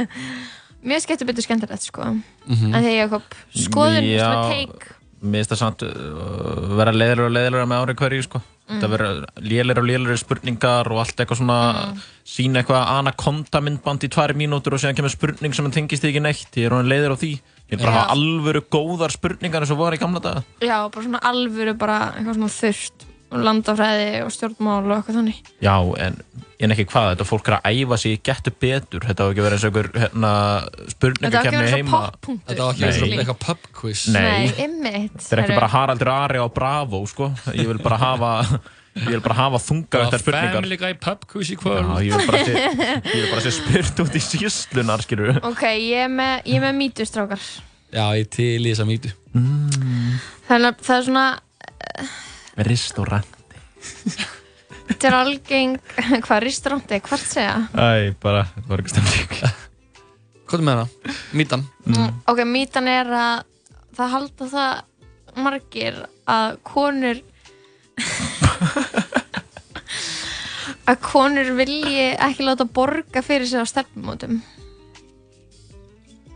Mér 0.89 1.03
skemmtir 1.05 1.29
betur 1.29 1.45
skemmtilegt, 1.45 1.85
sko 1.91 2.07
Mhm. 2.51 2.73
En 2.75 2.81
þegar 2.83 2.97
ég 2.97 3.11
kom 3.13 3.27
skoðun, 3.53 4.07
með 4.09 4.41
take 4.49 4.97
Mér 5.21 5.43
finnst 5.45 5.51
það 5.53 5.59
samt 5.61 5.83
uh, 5.85 6.77
vera 6.79 6.95
leiðilega 6.97 7.27
og 7.29 7.35
leiðilega 7.37 7.67
með 7.69 7.83
ári 7.85 7.95
hverju 8.01 8.23
sko. 8.25 8.39
Mm. 8.71 8.79
Það 8.81 8.93
vera 8.95 9.09
lélæra 9.45 9.83
og 9.83 9.89
lélæra 9.91 10.17
spurningar 10.17 10.89
og 10.89 11.01
allt 11.03 11.21
eitthvað 11.21 11.41
svona 11.43 11.59
Mm. 11.91 11.99
sína 12.25 12.63
eitthvað 12.63 12.87
anakonda 12.97 13.61
myndband 13.67 14.07
í 14.07 14.09
tværi 14.15 14.37
mínútur 14.41 14.73
og 14.73 14.81
síðan 14.81 14.97
kemur 14.97 15.13
spurning 15.13 15.53
sem 15.55 15.69
tengist 15.75 16.01
því 16.05 16.15
ekki 16.15 16.23
neitt 16.25 16.57
ég 16.57 16.71
er 16.71 16.73
honum 16.73 16.89
leiðir 16.89 17.13
á 17.13 17.21
því 17.21 17.33
ég 17.71 17.77
vil 17.79 17.85
bara 17.85 17.95
Já. 17.95 18.01
hafa 18.01 18.17
alvöru 18.17 18.65
góðar 18.75 19.15
spurningar 19.15 19.63
eins 19.65 19.73
og 19.75 19.79
voru 19.81 19.99
í 19.99 20.03
gamla 20.03 20.23
daga 20.25 20.43
Já, 20.61 20.77
bara 20.91 21.07
svona 21.07 21.23
alvöru, 21.31 21.77
bara 21.79 22.01
eitthvað 22.17 22.41
svona 22.41 22.53
þurft 22.57 23.07
og 23.31 23.45
landafræði 23.47 24.07
og 24.25 24.33
stjórnmál 24.35 24.81
og 24.89 24.95
eitthvað 24.97 25.19
þannig 25.21 25.37
Já, 25.63 25.75
en, 26.03 26.17
en 26.59 26.75
ekki 26.75 26.87
hvað, 26.91 27.13
þetta 27.13 27.27
fólk 27.29 27.51
er 27.53 27.57
að 27.61 27.69
æfa 27.79 27.99
sig 28.03 28.17
getur 28.27 28.57
betur, 28.65 29.07
þetta 29.07 29.23
á 29.23 29.27
ekki 29.31 29.43
að 29.43 29.47
vera 29.47 29.59
eins 29.59 29.67
og 29.69 29.71
einhver 29.71 29.91
hérna, 30.03 30.33
Þetta 30.91 31.31
á 31.31 31.43
að 31.45 31.55
vera 31.55 31.77
heima 31.77 32.01
Þetta 32.27 32.65
var 32.65 32.75
ekki 32.75 32.89
eins 32.89 32.99
og 32.99 33.07
Nei. 33.07 33.21
eitthvað 33.23 33.41
pub 33.47 33.71
quiz 33.81 34.03
Nei. 34.11 34.51
ymmit 34.67 35.15
Þetta 35.21 35.37
er 35.39 35.45
ekki 35.45 35.61
bara 35.61 35.71
Haraldur 35.77 36.13
Ari 36.17 36.43
á 36.43 36.47
Bravo 36.51 37.05
sko. 37.07 37.31
ég 37.55 37.71
vil 37.71 37.83
bara 37.87 38.01
hafa 38.03 38.33
ég 38.99 39.07
vil 39.13 39.21
bara 39.23 39.37
hafa 39.39 39.61
þunga 39.63 40.05
þetta 40.05 40.19
spurningar. 40.23 40.57
Family 40.59 40.79
Guy 40.81 40.97
pub 40.99 41.27
quiz 41.31 41.51
í 41.55 41.57
kvöld. 41.61 41.87
Já, 41.87 42.03
ég 42.07 42.17
vil 42.17 43.29
bara 43.31 43.43
sé, 43.45 43.51
sé 43.51 43.53
spurt 43.61 44.03
út 44.05 44.17
í 44.19 44.23
síslunar 44.25 45.05
skilur 45.07 45.39
Ok, 45.47 45.63
ég 45.79 46.07
er 46.09 46.11
með, 46.11 46.35
ég 46.51 46.59
er 46.59 46.65
með 46.67 46.79
mítustrákar 46.81 47.45
Já, 47.91 48.05
ég 48.19 48.29
til 48.31 48.59
í 48.63 48.71
þessa 48.71 48.87
mýtu. 48.87 49.11
Þannig 49.35 50.69
að 50.69 50.83
það 50.87 50.97
er 50.97 51.07
svona, 51.09 51.25
Restaurant. 52.61 53.39
þetta 54.91 55.09
er 55.09 55.17
algeng, 55.17 55.75
hvað, 56.27 56.43
restauranti, 56.45 57.01
hvert 57.07 57.27
segja? 57.27 57.57
Æ, 57.75 58.13
bara, 58.23 58.45
það 58.55 58.71
var 58.71 58.83
ekki 58.85 58.95
stemning. 58.95 59.35
Hvað 60.51 60.59
er 60.61 60.67
með 60.67 60.79
hana? 60.81 61.17
Mýtan? 61.39 61.67
Mm. 61.87 62.15
Ok, 62.31 62.45
mítan 62.47 62.91
er 62.91 63.11
að 63.15 63.43
það 63.99 64.15
halda 64.15 64.49
það 64.55 65.43
margir 65.47 66.01
að 66.31 66.57
konur 66.67 67.21
að 70.91 71.03
konur 71.05 71.53
vilji 71.59 72.07
ekki 72.17 72.47
láta 72.47 72.67
borga 72.67 73.23
fyrir 73.25 73.49
sig 73.51 73.63
á 73.63 73.67
stefnumótum. 73.69 74.41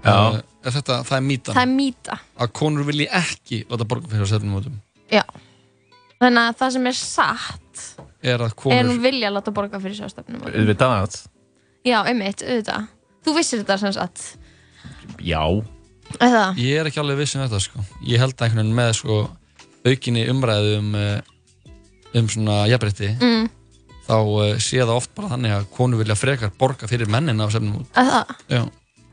Já 0.05 0.43
þetta, 0.65 1.01
Það 1.05 1.17
er 1.17 1.25
mýtan 1.25 1.57
Það 1.57 1.63
er 1.63 1.73
mýta. 1.73 2.17
Að 2.37 2.51
konur 2.61 2.87
vilji 2.89 3.07
ekki 3.09 3.61
láta 3.71 3.87
borga 3.89 4.11
fyrir 4.11 4.29
stefnumótum 4.29 4.75
Já. 5.13 5.23
Þannig 6.21 6.43
að 6.43 6.59
það 6.61 6.75
sem 6.77 6.89
er 6.91 6.99
satt 6.99 7.85
Er 8.25 8.41
að 8.41 8.51
er 8.51 8.57
konur 8.57 8.91
hún 8.91 9.01
vilja 9.05 9.31
láta 9.33 9.53
borga 9.55 9.81
fyrir 9.81 9.97
sig 9.99 10.09
á 10.09 10.11
stefnumótum. 10.13 10.69
Við 10.69 10.81
það 10.81 11.17
Já, 11.85 11.99
einmitt, 12.09 12.41
auðvitað. 12.41 12.87
Þú 13.25 13.33
vissir 13.37 13.61
þetta 13.61 13.75
sem 13.83 13.93
sagt. 13.93 14.23
Já 15.21 15.43
Er 16.15 16.31
það? 16.33 16.61
Ég 16.63 16.79
er 16.81 16.89
ekki 16.89 17.01
alveg 17.03 17.19
viss 17.21 17.37
um 17.37 17.43
þetta 17.43 17.61
sko. 17.61 17.85
Ég 18.09 18.23
held 18.23 18.37
að 18.39 18.47
einhvern 18.47 18.63
veginn 18.63 18.79
með 18.79 18.91
sko, 19.01 19.19
aukinni 19.85 20.25
umræðu 20.33 20.75
um, 20.79 20.91
eh, 20.97 21.34
um 22.15 22.29
svona 22.31 22.65
jafnrétti 22.71 23.13
Mm. 23.21 23.49
þá 24.09 24.17
uh, 24.21 24.57
sé 24.61 24.81
það 24.83 24.95
oft 24.99 25.15
bara 25.17 25.31
þannig 25.35 25.55
að 25.57 25.69
konur 25.77 26.03
vilja 26.03 26.17
frekar 26.19 26.53
borga 26.61 26.89
fyrir 26.91 27.09
mennina 27.11 27.47
á 27.47 27.49
stefnum 27.53 27.81
út. 27.83 27.89
Er 27.97 28.11
það? 28.11 28.35
Já. 28.53 28.63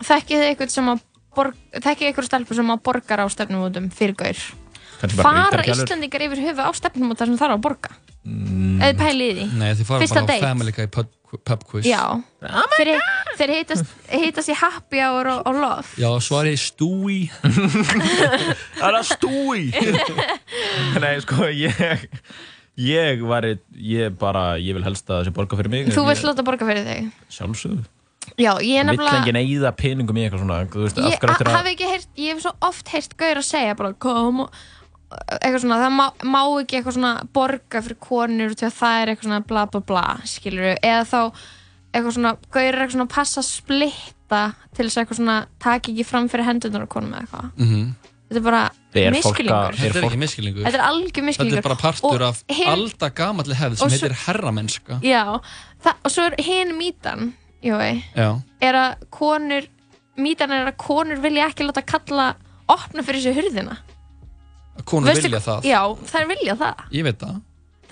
Þekkið 0.01 0.41
þið 0.41 0.49
eitthvað 0.49 0.73
sem 0.75 0.89
að 0.91 1.03
borg, 1.37 1.55
þekkið 1.77 2.07
eitthvað 2.09 2.27
stelpur 2.27 2.59
sem 2.59 2.73
að 2.73 2.81
borgar 2.89 3.23
á 3.23 3.27
stefnumótum 3.31 3.91
fyrir 3.95 4.17
gaur? 4.19 4.41
Kannski 5.01 5.17
bara 5.17 5.45
Fara. 5.49 5.63
Íslandingar 5.65 6.25
yfir 6.27 6.41
höfu 6.45 6.61
á 6.67 6.71
stefnumót 6.77 7.17
þar 7.21 7.31
sem 7.31 7.39
þarf 7.39 7.55
að 7.55 7.63
borga? 7.65 7.95
Mm. 8.21 8.75
Eða 8.85 8.97
pælið 8.99 9.31
í 9.31 9.33
því? 9.39 9.45
Nei, 9.57 9.71
þið 9.79 9.87
fara 9.87 10.03
Fyrsta 10.03 10.19
bara 10.19 10.27
á 10.27 10.29
date. 10.29 10.43
Family 10.45 10.73
Guy 10.75 10.87
pub, 10.93 11.07
pub 11.47 11.63
quiz. 11.71 11.87
Já. 11.89 12.03
Þeir, 12.75 12.91
þeir 13.39 13.53
heitast, 13.55 13.95
heitast 14.11 14.51
í 14.51 14.57
happy 14.59 15.01
hour 15.01 15.29
og, 15.31 15.41
og 15.49 15.57
love. 15.57 15.87
Já, 15.97 16.09
svari 16.21 16.53
stúi. 16.59 17.23
Það 18.77 18.87
er 18.91 18.99
að 18.99 19.07
stúi 19.09 19.63
Nei, 21.01 21.15
sko, 21.25 21.49
ég 21.49 21.81
Ég 22.79 23.19
var, 23.27 23.43
ég 23.75 24.13
bara, 24.17 24.43
ég 24.57 24.73
vil 24.77 24.83
helst 24.85 25.09
að 25.09 25.17
það 25.19 25.25
sé 25.27 25.33
borga 25.35 25.57
fyrir 25.59 25.69
mig 25.73 25.89
Þú 25.91 26.05
Ég- 26.05 26.07
vilt 26.13 26.23
láta 26.29 26.43
borga 26.47 26.65
fyrir 26.69 26.85
þig. 26.87 27.09
Sjálfsögðu. 27.29 27.83
Já, 28.39 28.51
ég 28.63 28.77
er 28.79 28.85
Vill 28.85 28.95
nefnilega... 28.95 29.17
enginn 29.19 29.39
eyða 29.41 29.71
peningum 29.75 30.17
í 30.17 30.23
eitthvað 30.23 30.43
svona 30.45 30.59
Þú 30.71 30.83
veist, 30.85 30.97
af 31.01 31.09
Ég 31.11 31.17
hverju 31.19 31.33
eftir 31.35 31.47
ha- 31.49 31.51
að 31.51 31.57
hafi 31.59 31.73
ekki 31.75 31.89
heyrt, 31.89 32.07
ég 32.21 32.31
hef 32.35 32.43
svo 32.45 32.53
oft 32.69 32.91
heyrt 32.93 33.15
gaur 33.19 33.41
að 33.41 33.47
segja 33.49 33.75
bara 33.79 33.93
kom 33.93 34.39
og 34.45 34.51
eitthvað 35.41 35.63
svona, 35.65 35.79
það 35.81 35.95
má, 35.97 36.05
má 36.23 36.39
ekki 36.61 36.77
eitthvað 36.79 36.95
svona 36.95 37.13
borga 37.35 37.81
fyrir 37.83 37.97
konur 37.99 38.53
til 38.55 38.67
að 38.69 38.77
það 38.77 38.99
er 39.01 39.11
eitthvað 39.11 39.27
svona 39.27 39.41
bla 39.49 39.65
bla 39.73 39.81
bla, 39.91 40.03
skilur 40.23 40.69
eða 40.77 41.01
þá 41.09 41.19
eitthvað 41.91 42.15
svona, 42.15 42.31
gaur 42.55 42.63
er 42.69 42.77
eitthvað 42.79 42.95
svona 42.95 43.07
að 43.09 43.15
passa 43.17 43.43
splitta 43.43 44.43
til 44.71 44.85
þess 44.87 44.95
að 44.95 45.01
eitthvað 45.03 45.19
svona 45.19 45.35
taki 45.59 45.91
ekki 45.97 46.05
fram 46.07 46.29
fyrir 46.31 46.47
hendunar 46.47 46.85
á 46.87 46.93
konum 46.93 47.11
eða 47.17 47.25
eitthvað. 47.25 47.51
Mm 47.59 47.91
þetta 48.31 48.39
er 48.39 48.45
bara 48.47 48.61
Er 48.93 49.13
fólk 49.23 49.37
að- 49.37 49.75
miskilningur 49.75 49.75
Þetta 49.81 49.99
er 49.99 50.07
ekki 50.07 50.19
miskilningur. 50.23 50.63
þetta 50.65 50.79
er 50.79 50.85
algjör 50.87 51.23
miskilningur 51.27 51.57
Þetta 51.57 51.61
er 51.61 51.67
bara 51.67 51.81
partur 51.81 52.21
Og 52.21 52.27
af 52.29 52.43
hin- 52.49 52.71
alda 52.71 53.09
gamalli 53.09 53.55
hefð 53.59 53.77
sem 53.77 53.89
svo- 53.89 53.99
heitir 53.99 54.15
herramennska. 54.25 54.99
já, 55.03 55.23
það, 55.83 55.93
og 56.05 56.11
svo 56.11 56.25
er 56.31 56.35
hinn 56.43 56.73
mítan 56.79 57.33
jói, 57.63 58.03
Já. 58.15 58.41
er 58.61 58.73
að 58.73 58.95
konur 59.11 59.67
mítan 60.17 60.51
er 60.51 60.71
að 60.71 60.77
konur 60.77 61.21
vilja 61.21 61.47
ekki 61.51 61.63
láta 61.67 61.85
kalla 61.85 62.35
opna 62.67 63.03
fyrir 63.03 63.21
þessu 63.21 63.35
hurðina 63.37 63.77
Konur 64.85 65.11
Veistu- 65.11 65.27
vilja 65.29 65.39
það. 65.43 65.63
Já, 65.67 65.81
þær 66.09 66.27
vilja 66.27 66.55
það. 66.57 66.75
Ég 66.91 67.03
veit 67.03 67.17
það. 67.19 67.41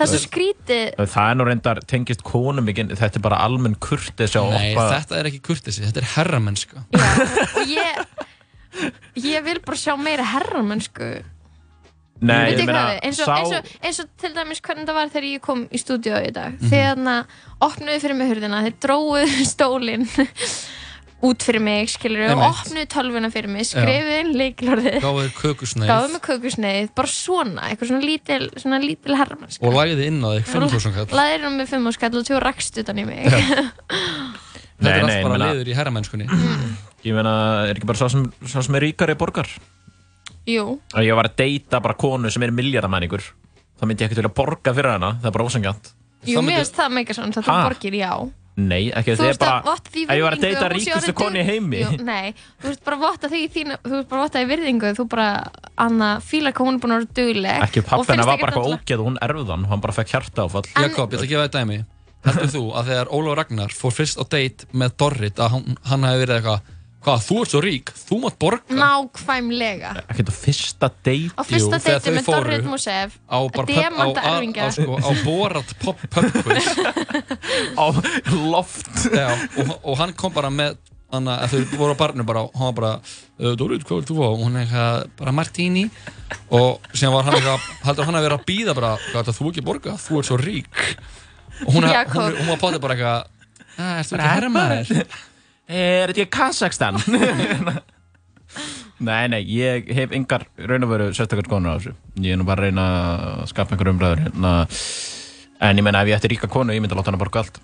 er 0.00 0.06
svo 0.10 0.20
skrítið. 0.24 0.94
Það 0.96 1.30
er 1.30 1.34
nú 1.36 1.44
reyndar 1.46 1.80
tengist 1.86 2.22
konum 2.24 2.66
ekki 2.72 2.86
Þetta 2.96 3.16
er 3.16 3.20
bara 3.20 3.36
almenn 3.44 3.74
kurtis 3.78 4.32
á 4.34 4.42
Nei, 4.50 4.72
oppa 4.74 4.86
þetta 4.96 5.18
er 5.20 5.24
ekki 5.28 5.40
kurtisi, 5.44 5.84
þetta 5.84 6.00
er 6.00 6.08
herramennska. 6.16 6.82
Og 6.90 7.66
ég, 7.68 8.06
ég 9.18 9.44
vil 9.46 9.60
bara 9.64 9.78
sjá 9.78 9.94
meira 10.00 10.26
herramönsku. 10.34 11.10
Nei, 12.20 12.50
ég 12.52 12.66
meina? 12.68 12.98
Eins 13.00 13.20
og, 13.22 13.30
sá 13.30 13.38
eins, 13.38 13.54
og, 13.56 13.70
eins 13.80 14.02
og 14.02 14.10
til 14.20 14.34
dæmis 14.36 14.60
hvernig 14.60 14.84
það 14.88 14.98
var 14.98 15.12
þegar 15.14 15.28
ég 15.30 15.40
kom 15.44 15.62
í 15.72 15.80
stúdíu 15.80 16.18
í 16.20 16.34
dag. 16.36 16.58
Mhm. 16.58 16.68
Þegar 16.68 16.90
þarna 16.92 17.16
opnuðu 17.64 18.02
fyrir 18.02 18.18
mig 18.18 18.30
hurðina, 18.34 18.60
þeir 18.66 18.76
dróðu 18.84 19.24
stólinn 19.54 20.06
út 21.20 21.44
fyrir 21.44 21.60
mig, 21.64 21.90
skilur 21.92 22.30
og 22.32 22.42
opnuðu 22.46 22.86
tölvuna 22.92 23.28
fyrir 23.32 23.52
mig, 23.52 23.66
skrifuðu 23.68 24.20
inn 24.22 24.30
líklorðið, 24.40 24.98
Gáðu 25.04 25.24
þér 25.26 25.34
kökusneið 25.36 25.90
gáðu 25.92 26.12
mig 26.14 26.22
kökusneið, 26.24 26.88
bara 26.96 27.12
svona, 27.12 27.66
eitthvað 27.68 27.90
svona 27.90 28.06
lítil, 28.08 28.40
svona 28.56 28.78
lítil 28.80 29.18
herramönsku. 29.20 29.66
og 29.68 29.76
lagði 29.76 30.06
inn 30.08 30.22
á 30.24 30.28
þig 30.38 30.48
5.000 30.54 30.94
kall. 30.96 31.18
Laðir 31.20 31.44
hún 31.44 31.60
með 31.60 31.74
fimm 31.74 31.90
og 31.90 31.96
skall 31.96 32.16
og 32.22 32.24
tjó 32.28 32.40
rakst 32.40 32.80
utan 32.80 33.02
í 33.02 33.06
mig. 33.08 33.28
Þetta 34.80 34.88
Nei, 34.88 34.96
er 34.96 35.06
nei, 35.06 35.16
allt 35.20 35.28
bara 35.28 35.50
liður 35.52 35.68
í 35.68 35.76
herramennskunni. 35.76 36.26
Ég 37.06 37.16
meina, 37.16 37.34
er 37.68 37.76
ekki 37.76 37.88
bara 37.88 38.00
sá 38.00 38.08
sem, 38.12 38.26
er 38.76 38.84
ríkari 38.84 39.16
borgar 39.20 39.48
Jú. 40.48 40.80
Að 40.96 41.06
ég 41.06 41.16
var 41.16 41.28
að 41.30 41.38
deyta 41.40 41.80
bara 41.84 41.96
konu 42.00 42.32
sem 42.32 42.44
er 42.44 42.52
miljardamæningur 42.52 43.24
Það 43.80 43.88
myndi 43.88 44.04
ég 44.04 44.10
ekkert 44.10 44.20
vilja 44.20 44.34
borga 44.36 44.74
fyrir 44.76 44.94
hana 44.96 45.14
Það 45.20 45.30
er 45.30 45.36
bara 45.36 45.46
ósangjant 45.48 45.90
Jú, 46.28 46.42
mér 46.44 46.60
finnst 46.60 46.76
það 46.76 46.92
meika 46.98 47.16
svona, 47.16 47.32
það 47.40 47.62
borgir, 47.64 47.94
já. 47.96 48.12
Nei, 48.60 48.90
ekki 48.92 49.14
það 49.16 49.30
er 49.30 49.38
bara 49.40 49.72
að 49.72 50.18
ég 50.18 50.24
var 50.26 50.34
að 50.36 50.42
deyta 50.44 50.66
ríkustu 50.72 51.12
í 51.12 51.14
dug- 51.16 51.46
heimi 51.48 51.80
Jú, 51.80 51.92
nei, 52.04 52.34
þú 52.60 52.72
ert 52.74 52.82
bara 52.84 52.98
að 52.98 53.04
votta 53.06 53.30
því 53.32 53.40
í 53.40 53.48
þínu, 53.54 53.78
þú 53.86 53.94
ert 54.00 54.10
bara 54.10 54.20
að 54.20 54.24
votta 54.26 54.42
því 54.42 54.50
virðingu, 54.50 54.90
þú 54.98 55.06
bara, 55.14 55.28
Anna, 55.80 56.10
fíla 56.20 56.52
hvað 56.52 56.68
hún 56.68 56.76
er 56.76 56.82
búin 56.82 56.94
að 56.96 57.00
vera 57.00 57.16
dugleg. 57.20 57.64
Ekki 57.68 57.80
og 57.80 57.88
pappi 57.88 58.02
finnst 58.02 58.12
hennar 58.12 58.28
var 58.28 58.42
bara 58.42 58.52
eitthvað 58.52 58.74
ógeð 58.74 59.00
og 59.00 59.08
hún 59.08 59.18
erfðan 59.28 59.64
hann 59.70 59.84
bara 59.86 59.96
fekk 59.96 60.12
hjarta 60.12 60.44
áfall 60.44 60.66
Jakob, 60.74 61.14
ég 61.14 61.16
ætla 61.16 61.24
að 61.24 61.32
gefa 61.32 61.46
þér 61.46 61.54
dæmi. 61.56 61.78
Heldur 62.26 62.50
þú 62.52 62.62
að 62.76 62.90
þegar 62.92 63.10
Ólaf 63.16 63.38
Ragnar 63.40 63.72
fór 63.72 63.94
fyrst 63.96 64.20
á 64.20 64.24
date 64.28 64.66
með 64.76 64.92
Dorrit 65.00 65.40
að 65.40 65.54
hann, 65.56 65.78
hann 65.88 66.04
hefði 66.08 66.26
verið 66.26 66.38
eitthvað 66.40 66.76
Hvað, 67.00 67.22
þú 67.24 67.36
ert 67.40 67.48
svo 67.54 67.60
rík, 67.64 67.90
þú 67.96 68.16
mátt 68.20 68.34
borga 68.36 68.74
Nákvæmlega. 68.76 69.92
Ekki 70.02 70.18
þetta 70.18 70.34
fyrsta 70.36 70.88
date 70.90 71.30
Á 71.32 71.42
fyrsta 71.48 71.78
Jú, 71.78 71.84
þegar 71.86 71.94
deiti 71.96 72.04
þau 72.10 72.16
með 72.18 72.26
fóru 72.26 72.42
Dorrit 72.44 72.66
Musev, 72.68 73.14
á 73.24 73.38
bara 73.40 73.64
pub- 73.64 73.72
á, 73.72 73.80
demanta 73.80 74.20
á, 74.20 74.24
á, 74.28 74.32
erfingja. 74.36 74.66
sko, 74.76 74.98
á 75.00 75.10
borat 75.24 75.72
pub 75.80 76.02
pub 76.12 76.28
quiz 76.44 76.68
á 77.80 77.84
loft 78.52 79.06
Já, 79.16 79.28
og, 79.32 79.72
og 79.80 79.96
hann 80.02 80.12
kom 80.20 80.34
bara 80.36 80.50
með 80.52 80.76
hann 81.10 81.26
að 81.32 81.54
þau 81.56 81.78
voru 81.80 81.96
á 81.96 82.02
barnu 82.04 82.26
bara 82.28 82.42
og 82.46 82.52
hann 82.60 82.68
var 82.68 82.76
bara 82.82 82.92
uh, 83.00 83.54
Dorrit, 83.58 83.82
hvað 83.88 84.02
vil 84.02 84.08
þú 84.12 84.18
fá? 84.20 84.26
og 84.28 84.44
hún 84.44 84.60
er 84.60 84.66
eitthvað 84.68 85.08
bara 85.24 85.34
martini 85.40 85.86
og 86.54 86.84
síðan 86.92 87.16
var 87.16 87.26
hann 87.30 87.38
eitthvað 87.40 87.64
heldur 87.88 88.10
hann 88.10 88.20
að 88.20 88.28
vera 88.28 88.38
að 88.38 88.44
býða 88.52 88.76
bara 88.76 88.92
hvað 89.08 89.22
ætlar 89.24 89.38
þú 89.40 89.48
ekki 89.54 89.64
borga? 89.66 89.96
Þú 90.04 90.20
ert 90.20 90.28
svo 90.30 90.38
rík 90.44 90.84
og 91.66 91.72
hún, 91.74 91.82
Jakob. 91.90 92.22
hún, 92.22 92.32
hún 92.40 92.48
var 92.54 92.60
potið 92.62 92.80
bara 92.84 92.94
eitthvað 92.94 93.20
"Ah, 93.78 94.00
Ertu 94.00 94.14
ekki 94.16 94.30
herrmaður? 94.34 94.86
Er 95.70 96.10
þetta 96.10 96.22
ekki 96.24 96.34
Kazakstan? 96.34 96.96
nei, 99.08 99.24
nei, 99.30 99.40
ég 99.54 99.86
hef 99.94 100.10
yngar 100.16 100.42
raun 100.68 100.84
og 100.86 100.90
veru 100.90 101.06
sérstakar 101.16 101.46
konur 101.48 101.72
á 101.72 101.74
þessu 101.78 101.92
Ég 102.20 102.34
er 102.34 102.38
nú 102.40 102.46
bara 102.48 102.64
að 102.64 102.70
reyna 102.70 102.86
að 103.40 103.46
skapa 103.52 103.74
einhver 103.76 103.92
umræður 103.92 104.24
hérna. 104.26 104.52
En 105.60 105.78
ég 105.78 105.84
meina 105.86 106.02
ef 106.02 106.10
ég 106.10 106.18
ætti 106.18 106.30
ríka 106.34 106.48
konu, 106.50 106.74
ég 106.74 106.82
myndi 106.82 106.94
að 106.96 107.00
láta 107.02 107.12
hana 107.12 107.20
borga 107.22 107.44
allt 107.44 107.60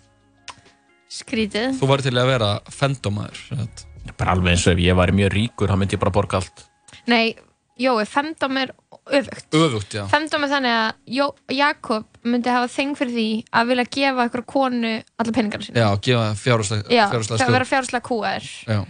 Skrítið. 1.17 1.77
Þú 1.79 1.87
væri 1.87 2.03
til 2.03 2.19
að 2.19 2.27
vera 2.33 2.49
sagt. 2.69 3.85
Bara 4.19 4.33
alveg 4.35 4.53
eins 4.55 4.65
og 4.67 4.75
ef 4.75 4.81
ég 4.83 4.97
væri 4.99 5.15
mjög 5.17 5.31
ríkur, 5.35 5.71
þá 5.71 5.77
myndi 5.79 5.95
ég 5.97 6.03
bara 6.03 6.15
borga 6.15 6.41
allt 6.41 6.65
Nei, 7.07 7.37
Jói, 7.79 8.05
femdóm 8.09 8.57
er 8.63 8.73
öfugt. 9.07 9.47
Öfugt, 9.55 9.95
já 9.95 10.03
Femdóm 10.11 10.45
er 10.47 10.51
þannig 10.51 10.75
að 10.75 11.17
Jó, 11.17 11.27
Jakob 11.55 12.07
myndi 12.27 12.51
hafa 12.51 12.69
þeng 12.73 12.97
fyrir 12.99 13.13
því 13.15 13.27
að 13.55 13.69
vilja 13.71 13.85
gefa 13.97 14.27
ykkur 14.31 14.45
konu 14.51 14.93
alla 15.19 15.33
peningarna 15.37 15.67
sína. 15.69 15.79
Já, 15.85 15.89
gefa 16.09 16.29
fjárhúslega 16.43 16.91
Já, 16.91 17.05
fjárhúslega 17.13 17.39
það 17.39 17.45
stöð 17.47 17.57
vera 17.59 17.69
fjárháslega 17.73 18.09
kúaður. 18.11 18.49
Já 18.67 18.81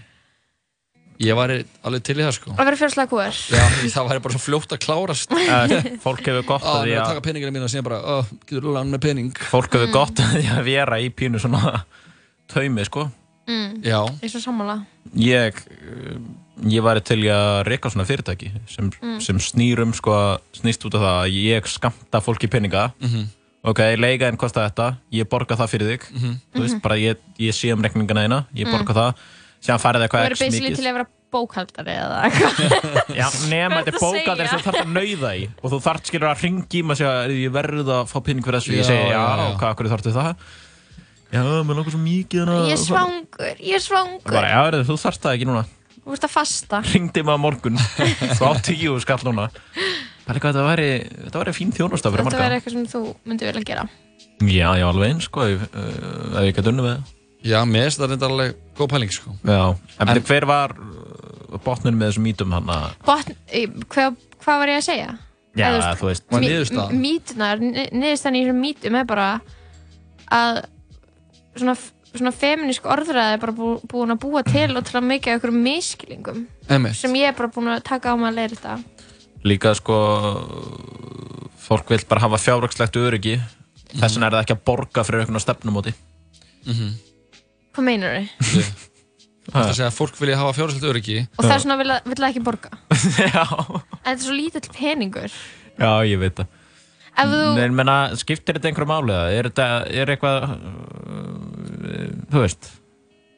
Ég 1.17 1.33
væri 1.33 1.55
alveg 1.89 2.03
til 2.05 2.19
í 2.21 2.25
það 2.27 2.35
sko 2.37 2.51
Að 2.53 2.67
vera 2.69 2.77
fjárháslega 2.77 3.09
kúaður. 3.09 3.37
Já, 3.57 3.63
það 3.95 4.09
væri 4.11 4.23
bara 4.27 4.35
svo 4.37 4.43
fljótt 4.45 4.75
að 4.77 4.81
klárast 4.85 5.31
Eh, 5.37 5.87
Fólk 6.05 6.21
hefur 6.29 6.45
gott 6.51 6.65
að 6.67 6.75
hann 6.75 6.83
því 6.85 6.93
er 6.93 6.99
að 6.99 7.05
að 7.07 7.13
taka 7.15 7.25
peningina 7.25 7.55
mína 7.57 7.69
og 7.69 7.73
síðan 7.73 7.87
bara, 7.89 8.01
ó, 8.05 8.17
getur 8.45 8.67
þú 8.67 8.75
lán 8.77 8.91
með 8.93 9.01
pening 9.07 9.31
Fólk 9.53 9.71
Mm. 9.71 9.79
hefur 9.81 9.95
gott 9.97 10.21
að 10.21 10.35
því 10.37 10.51
að 10.59 10.67
vera 10.69 10.99
í 11.01 11.09
pínu 11.17 11.41
svona 11.41 11.85
taumi, 12.53 12.85
sko 12.89 13.07
Mm, 13.47 13.77
Já, 13.87 14.01
eins 14.27 14.33
og 14.35 14.43
sammála. 14.43 14.75
Ég, 15.15 15.55
eh, 15.71 16.17
ég 16.65 16.83
væri 16.83 17.03
til 17.05 17.19
að 17.29 17.65
reyka 17.69 17.91
svona 17.93 18.07
fyrirtæki 18.09 18.51
sem, 18.67 18.91
Mm. 19.03 19.21
sem 19.21 19.39
snýrum, 19.39 19.93
sko, 19.95 20.39
snýst 20.57 20.85
út 20.89 20.95
af 20.95 21.03
það 21.03 21.17
að 21.25 21.35
ég 21.37 21.67
skamta 21.69 22.21
fólki 22.25 22.49
peninga 22.49 22.93
Mhm. 23.01 23.27
Ok, 23.67 23.79
leiga 23.99 24.29
en 24.29 24.37
kosta 24.37 24.63
þetta, 24.71 24.97
ég 25.13 25.25
borga 25.29 25.57
það 25.57 25.69
fyrir 25.69 25.89
þig 25.99 26.03
Mhm. 26.15 26.37
Þú 26.55 26.61
veist, 26.63 26.83
bara 26.83 26.95
ég, 26.97 27.17
ég 27.39 27.51
sé 27.53 27.73
um 27.73 27.83
reikningana 27.83 28.23
eina, 28.25 28.47
ég 28.55 28.67
borga 28.71 28.95
það 28.95 29.15
Síðan 29.61 29.81
farið 29.81 30.01
Þú 30.01 30.05
eitthvað 30.07 30.23
verður 30.27 30.37
x 30.37 30.39
basically 30.41 30.71
mikið 30.71 30.77
til 30.77 30.87
að 30.87 30.93
vera 30.95 31.07
bókhaldari 31.33 31.95
eða 31.97 32.19
eitthvað. 32.25 33.17
Já, 33.17 33.27
nema 33.51 33.83
þetta 33.83 33.89
er 33.89 33.97
að 33.97 34.01
segja? 34.01 34.49
sem 34.49 34.59
þú 34.61 34.65
þarf 34.67 34.81
að 34.81 34.93
nauða 34.93 35.31
í 35.37 35.49
og 35.63 35.71
þú 35.73 35.81
þarf 35.83 36.05
skilur 36.07 36.29
að 36.31 36.43
ringi 36.45 36.83
maður 36.87 36.97
segja, 36.97 37.41
ég 37.43 37.51
verður 37.57 37.91
að 37.97 38.07
fá 38.13 38.19
pening 38.23 38.45
fyrir 38.47 38.61
þessu 38.61 38.73
Já, 38.73 38.77
ég 38.79 38.87
segi, 38.87 39.09
já, 39.11 39.17
já, 39.17 39.37
já. 39.37 39.57
hvað, 39.59 39.75
hverju 39.77 39.93
þarftu 39.97 40.13
það? 40.15 40.37
Já, 41.33 41.43
mér 41.67 41.75
langar 41.81 41.91
svo 41.97 42.03
mikið 42.05 42.47
Ég 42.47 42.77
er 42.77 42.83
svangur, 42.85 43.57
ég 43.59 43.75
er 43.75 43.83
svangur. 43.83 44.31
bara, 44.31 44.49
Já, 44.71 44.85
þú 44.87 44.97
þarft 45.03 45.21
það 45.27 45.35
ekki 45.35 45.47
núna 45.51 45.65
Þú 46.07 46.15
ert 46.15 46.25
að 46.29 46.31
fasta. 46.37 46.81
ringdi 46.87 47.23
á 47.27 47.35
morgun 47.35 47.79
frá 48.39 48.53
tíu 48.63 48.95
skall 49.03 49.25
núna 49.27 49.49
Pæli 50.27 50.41
hvað 50.43 50.53
þetta 50.55 50.65
væri, 50.67 50.87
þetta 51.27 51.41
væri 51.43 51.55
fín 51.55 51.73
þjónusta 51.75 52.11
fyrir 52.13 52.23
Þetta 52.23 52.31
marga 52.31 52.45
verður 52.45 52.57
eitthvað 52.61 52.75
sem 52.77 52.87
þú 52.93 53.01
myndir 53.31 53.51
vilja 53.51 53.67
gera. 53.69 53.85
Já, 54.47 54.69
já, 54.79 54.85
alveg 54.87 55.11
eins, 55.13 55.27
sko, 55.29 55.45
ef, 55.51 55.67
uh, 55.75 56.41
ég 56.47 56.55
gæti 56.57 56.71
unni 56.73 56.83
með 56.87 56.97
það 56.97 57.13
Já, 57.47 57.59
mér 57.69 57.85
finnst 57.87 58.01
það 58.01 58.11
reyndar 58.11 58.33
alveg 58.35 58.57
góð 58.79 58.89
pæling 58.91 59.13
sko. 59.15 59.35
Já, 59.47 59.61
en, 60.03 60.09
En- 60.15 60.23
hver 60.31 60.47
var 60.51 60.75
uh, 60.79 61.59
botnin 61.67 61.95
með 61.99 62.11
þessum 62.11 62.27
mítum 62.27 62.55
hann 62.57 62.73
að 62.75 62.87
Botn, 63.07 63.37
hvað, 63.95 64.17
hvað 64.43 64.63
var 64.63 64.73
ég 64.75 64.81
að 64.83 64.87
segja? 64.89 65.11
Já, 65.57 65.67
Eða, 65.73 65.93
þú 66.01 66.09
veist 66.11 66.27
mí- 66.35 66.43
niðurstaðan? 66.47 66.99
Mítunar, 67.07 67.63
niðurstaðan 67.63 68.39
í 68.39 68.43
þessum 68.47 68.59
mítum 68.67 68.99
er 69.03 69.07
bara 69.09 69.29
að 70.35 70.63
svona, 71.57 71.77
svona 72.21 72.33
feminísk 72.35 72.87
orðræði 72.91 73.37
er 73.37 73.43
bara 73.43 73.55
bú, 73.57 73.69
búin 73.91 74.15
að 74.15 74.21
búa 74.25 74.43
til 74.47 74.71
og 74.77 74.85
til 74.89 74.97
að 75.01 75.09
mikið 75.11 75.39
okkur 75.39 75.55
miskilingum 75.57 76.43
Einmitt. 76.69 76.97
sem 76.99 77.15
ég 77.19 77.31
er 77.33 77.37
bara 77.39 77.53
búin 77.55 77.73
að 77.75 77.85
taka 77.89 78.13
á 78.13 78.15
mig 78.19 78.31
að 78.31 78.39
leira 78.41 78.57
þetta. 78.57 78.77
Líka, 79.47 79.75
sko 79.79 79.97
fólk 81.67 81.91
vil 81.95 82.01
bara 82.09 82.25
hafa 82.27 82.39
fjárrakslegt 82.43 82.97
öryggi 82.99 83.37
þess 83.97 84.17
vegna 84.17 84.29
er 84.31 84.37
það 84.37 84.45
ekki 84.45 84.57
að 84.57 84.65
borga 84.71 85.05
fyrir 85.07 85.25
einhvern 85.25 85.43
stefnumóti 85.43 85.95
Hvað 86.67 87.85
meinar 87.87 88.17
þau? 88.17 88.29
Það 89.47 89.61
er 89.61 89.69
að 89.71 89.77
segja 89.77 89.87
að 89.93 89.95
fólk 89.95 90.17
vilja 90.19 90.39
hafa 90.41 90.55
fjárhæslega 90.57 90.91
öryggi 90.91 91.19
Og 91.37 91.45
það 91.45 91.53
er 91.55 91.61
svona 91.63 91.77
vil, 91.79 91.93
vil 92.11 92.17
það 92.19 92.31
ekki 92.33 92.45
borga. 92.49 92.71
Já, 93.37 93.45
En 93.47 94.09
þetta 94.09 94.15
er 94.17 94.23
svo 94.25 94.35
lítill 94.35 94.71
peningur. 94.75 95.37
já, 95.79 95.91
ég 96.09 96.19
veit 96.23 96.41
það 96.41 96.55
Ef 97.17 97.31
þú, 97.33 97.43
Nei, 97.57 97.69
menna, 97.73 97.95
skiptir 98.21 98.59
þetta 98.59 98.69
einhverju 98.73 98.91
máli 98.91 99.15
eða? 99.15 99.29
Er 99.39 99.47
þetta, 99.49 99.67
er 100.03 100.11
eitthvað 100.13 100.43
þú 102.33 102.43
veist. 102.43 102.69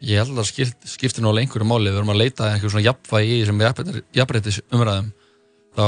Ég 0.00 0.20
held 0.22 0.30
að 0.30 0.38
það 0.40 0.48
skipt, 0.52 0.88
skiptir 0.92 1.24
nú 1.24 1.30
alveg 1.32 1.46
einhverju 1.48 1.66
máli. 1.66 1.90
Við 1.90 1.98
erum 1.98 2.12
að 2.14 2.20
leita 2.22 2.44
að 2.46 2.52
einhverjum 2.54 2.74
svona 2.76 2.86
jafnvægi 2.86 3.32
í 3.34 3.40
þessum 3.42 3.62
jafnbreytis 4.20 4.60
umræðum 4.70 5.08
þá 5.78 5.84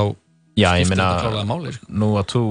Já, 0.58 0.70
ég 0.74 0.86
skiptir 0.86 0.90
meina, 0.96 1.06
þetta 1.14 1.28
klálega 1.28 1.46
máli 1.52 1.72
sko. 1.76 1.86
nú 2.02 2.08
að 2.18 2.26
þú 2.34 2.42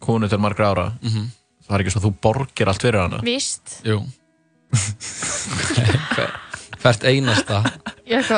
konu 0.00 0.28
til 0.32 0.38
margra 0.40 0.70
ára 0.72 0.86
Mhm. 1.02 1.26
það 1.68 1.74
er 1.76 1.80
ekki 1.84 1.92
svo 1.92 2.00
að 2.00 2.06
þú 2.08 2.12
borgir 2.24 2.68
allt 2.72 2.82
fyrir 2.86 3.00
hana. 3.04 3.18
Víst, 3.26 3.80
Jú. 3.84 3.98
Hver- 4.72 6.36
Hvert 6.82 7.04
einasta. 7.04 7.62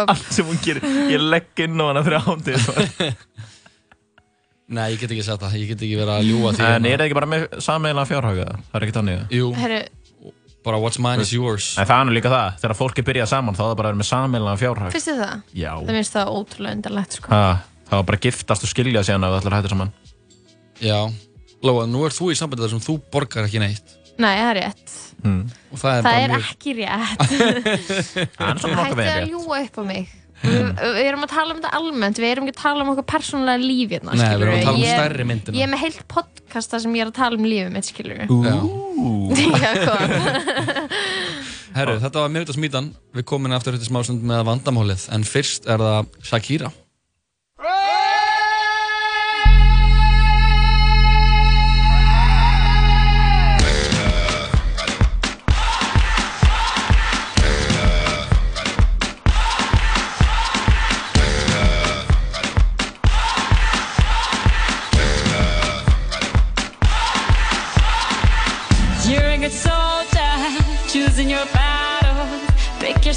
Allt 0.08 0.32
sem 0.32 0.46
hún 0.48 0.58
gerir, 0.64 0.82
ég 1.12 1.20
legg 1.22 1.60
inn 1.62 1.78
á 1.78 1.84
hana 1.92 2.02
fyrir 2.02 2.24
ándið 2.24 2.58
Nei, 4.70 4.92
ég 4.94 5.00
get 5.02 5.10
ekki 5.10 5.24
sagt 5.26 5.42
það, 5.42 5.54
ég 5.58 5.68
get 5.72 5.80
ekki 5.82 5.96
verið 5.98 6.12
að 6.14 6.26
ljúa 6.28 6.50
því 6.54 6.62
en 6.62 6.84
er 6.86 6.92
það. 7.00 7.04
ekki 7.08 7.16
bara 7.18 7.28
með 7.30 7.46
sammeila 7.66 8.04
fjárhaga 8.06 8.44
það 8.70 8.76
er 8.78 8.84
ekki 8.86 8.94
þannig 8.96 9.32
Jú, 9.34 9.48
herru, 9.58 9.78
bara 10.70 10.80
what's 10.82 11.00
mine 11.02 11.20
is 11.26 11.32
yours 11.34 11.72
en 11.76 11.88
það 11.90 11.96
er 12.04 12.08
nú 12.10 12.16
líka 12.16 12.32
það, 12.32 12.58
þegar 12.62 12.76
fólki 12.80 13.04
byrja 13.10 13.26
saman 13.34 13.58
þá 13.58 13.62
er 13.64 13.70
það 13.72 13.78
bara 13.82 13.90
að 13.90 13.92
vera 13.92 14.00
með 14.04 14.10
sammeila 14.14 14.56
fjárhag 14.62 14.94
finnst 14.96 15.10
þið 15.10 15.20
það? 15.24 15.36
já, 15.64 15.72
Það 15.84 15.96
finnst 16.00 16.16
það 16.16 16.32
ótrúlega 16.38 16.78
undarlegt, 16.78 17.18
sko. 17.20 17.32
ha, 17.34 17.42
það 17.90 18.00
var 18.00 18.08
bara 18.12 18.20
að 18.22 18.28
giftast 18.30 18.66
og 18.68 18.72
skilja 18.74 19.02
síðan 19.10 19.26
ef 19.28 19.34
það 19.34 19.40
ætlar 19.42 19.56
að 19.56 19.60
hætta 19.64 19.72
saman 19.74 19.92
Já, 20.80 20.98
Lóa, 21.60 21.84
nú 21.90 22.06
er 22.08 22.14
þú 22.16 22.30
í 22.32 22.36
sambandi 22.40 22.64
þar 22.64 22.72
sem 22.72 22.84
þú 22.86 22.94
borgar 23.12 23.44
ekki 23.50 23.60
neitt 23.60 23.96
Nei, 24.20 24.34
það 24.36 24.48
er 24.50 24.56
rétt. 24.60 24.94
mm. 25.24 25.42
og 25.72 25.78
það 25.80 25.90
er 25.90 26.00
Það 26.00 26.10
bara 26.10 26.20
er 26.20 26.32
mjög 26.32 26.48
ekki 26.50 26.72
rétt. 26.76 27.20
það 28.36 28.50
er 28.50 28.58
svona 28.60 28.74
nokkuð 28.76 28.80
Hætti 28.80 28.98
vel 28.98 29.06
að 29.06 29.14
rétt. 29.16 29.30
ljúa 29.30 29.60
upp 29.64 29.78
á 29.80 29.82
mig. 29.88 30.10
Við, 30.40 30.68
við 30.80 31.02
erum 31.04 31.24
að 31.26 31.32
tala 31.34 31.52
um 31.52 31.58
þetta 31.60 31.72
almennt, 31.76 32.20
við 32.20 32.30
erum 32.30 32.46
ekki 32.46 32.56
að 32.56 32.62
tala 32.62 32.84
um 32.84 32.92
okkur 32.94 33.06
persónulega 33.12 33.60
líf 33.60 33.94
hérna, 33.94 34.14
Nei, 34.16 34.24
við 34.24 34.44
erum 34.46 34.54
að 34.54 34.64
tala 34.64 34.76
um 34.78 34.84
stærri 34.88 35.26
myndina. 35.28 35.58
Ég 35.58 35.66
er 35.66 35.72
með 35.74 35.82
heilt 35.84 36.04
podcast 36.14 36.72
þar 36.72 36.84
sem 36.84 36.96
ég 36.96 37.04
er 37.04 37.10
að 37.10 37.18
tala 37.20 37.40
um 37.40 37.48
lífið 37.50 37.72
mitt, 37.74 37.90
skilur 37.90 38.20
Já. 38.20 38.26
Já, 39.60 39.72
hvað? 39.84 40.14
Herru, 41.76 41.96
þetta 42.02 42.24
var 42.24 42.32
mjög 42.34 42.50
smítan 42.56 42.88
Við 43.14 43.24
komum 43.30 43.46
inn 43.46 43.54
aftur 43.54 43.76
eftir 43.76 43.88
smásund 43.92 44.24
með 44.26 44.42
vandamálið. 44.48 45.04
En 45.14 45.26
fyrst 45.28 45.68
er 45.70 45.82
það 45.82 46.08
Shakira 46.26 46.72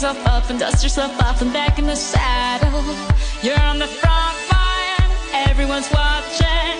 yourself 0.04 0.28
up 0.28 0.50
and 0.50 0.60
dust 0.60 0.84
yourself 0.84 1.22
off 1.22 1.42
and 1.42 1.54
back 1.54 1.80
in 1.80 1.86
the 1.86 1.96
saddle. 1.96 2.84
You're 3.42 3.58
on 3.62 3.80
the 3.80 3.88
front 3.88 4.38
line, 4.52 5.10
everyone's 5.48 5.90
watching. 5.94 6.76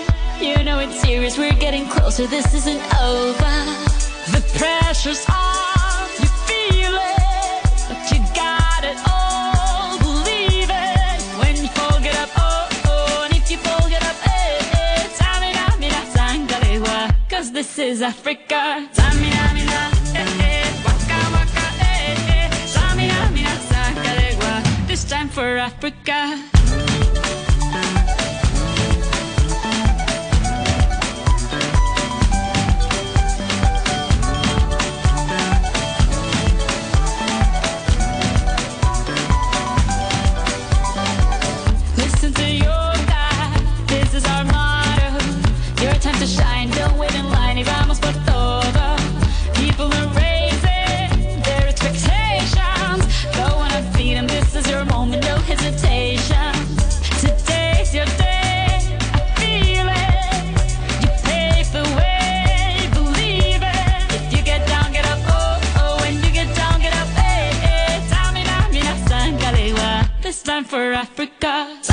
You 0.46 0.62
know 0.62 0.78
it's 0.78 1.00
serious, 1.00 1.38
we're 1.38 1.54
getting 1.54 1.88
closer, 1.88 2.26
this 2.26 2.52
isn't 2.52 2.82
over. 3.00 3.54
The 4.30 4.44
pressure's 4.58 5.24
on, 5.30 6.04
you 6.20 6.28
feel 6.44 6.92
it, 6.92 7.62
but 7.88 8.12
you 8.12 8.18
got 8.36 8.84
it 8.84 8.98
all. 9.08 9.96
Believe 10.00 10.68
it 10.68 11.22
when 11.40 11.56
you 11.56 11.68
fall, 11.68 11.98
get 12.02 12.16
up, 12.16 12.28
oh, 12.36 12.68
oh, 12.84 13.22
and 13.24 13.34
if 13.34 13.50
you 13.50 13.56
fall, 13.56 13.88
get 13.88 14.02
up, 14.04 14.16
eh, 14.26 14.58
eh. 14.74 15.08
Tamina, 15.16 15.78
mina, 15.80 16.02
sangalewa, 16.12 17.14
cause 17.30 17.52
this 17.52 17.78
is 17.78 18.02
Africa. 18.02 18.86
Tamina, 18.92 19.54
mina, 19.54 19.93
for 25.34 25.58
Africa. 25.58 26.53
Africa. 71.04 71.83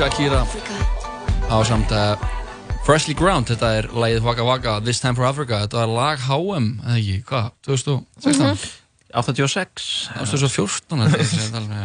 Shakira. 0.00 0.46
Á 1.52 1.56
samt 1.68 1.90
uh, 1.92 2.16
Freshly 2.86 3.12
Ground, 3.12 3.50
þetta 3.50 3.68
er 3.82 3.88
lagið 3.92 4.24
Waka 4.24 4.44
Waka, 4.48 4.72
This 4.80 4.96
Time 5.02 5.12
for 5.18 5.26
Africa, 5.28 5.58
þetta 5.66 5.82
var 5.82 5.90
lag 5.92 6.22
HM, 6.24 6.68
eða 6.80 6.94
ekki, 6.96 7.16
hvað, 7.28 7.50
2016? 7.68 8.62
86 9.12 9.90
2014 10.22 11.02
held 11.04 11.18
ég 11.18 11.20
að 11.20 11.28
segja, 11.34 11.50
tala 11.52 11.66
um, 11.66 11.74
já. 11.76 11.84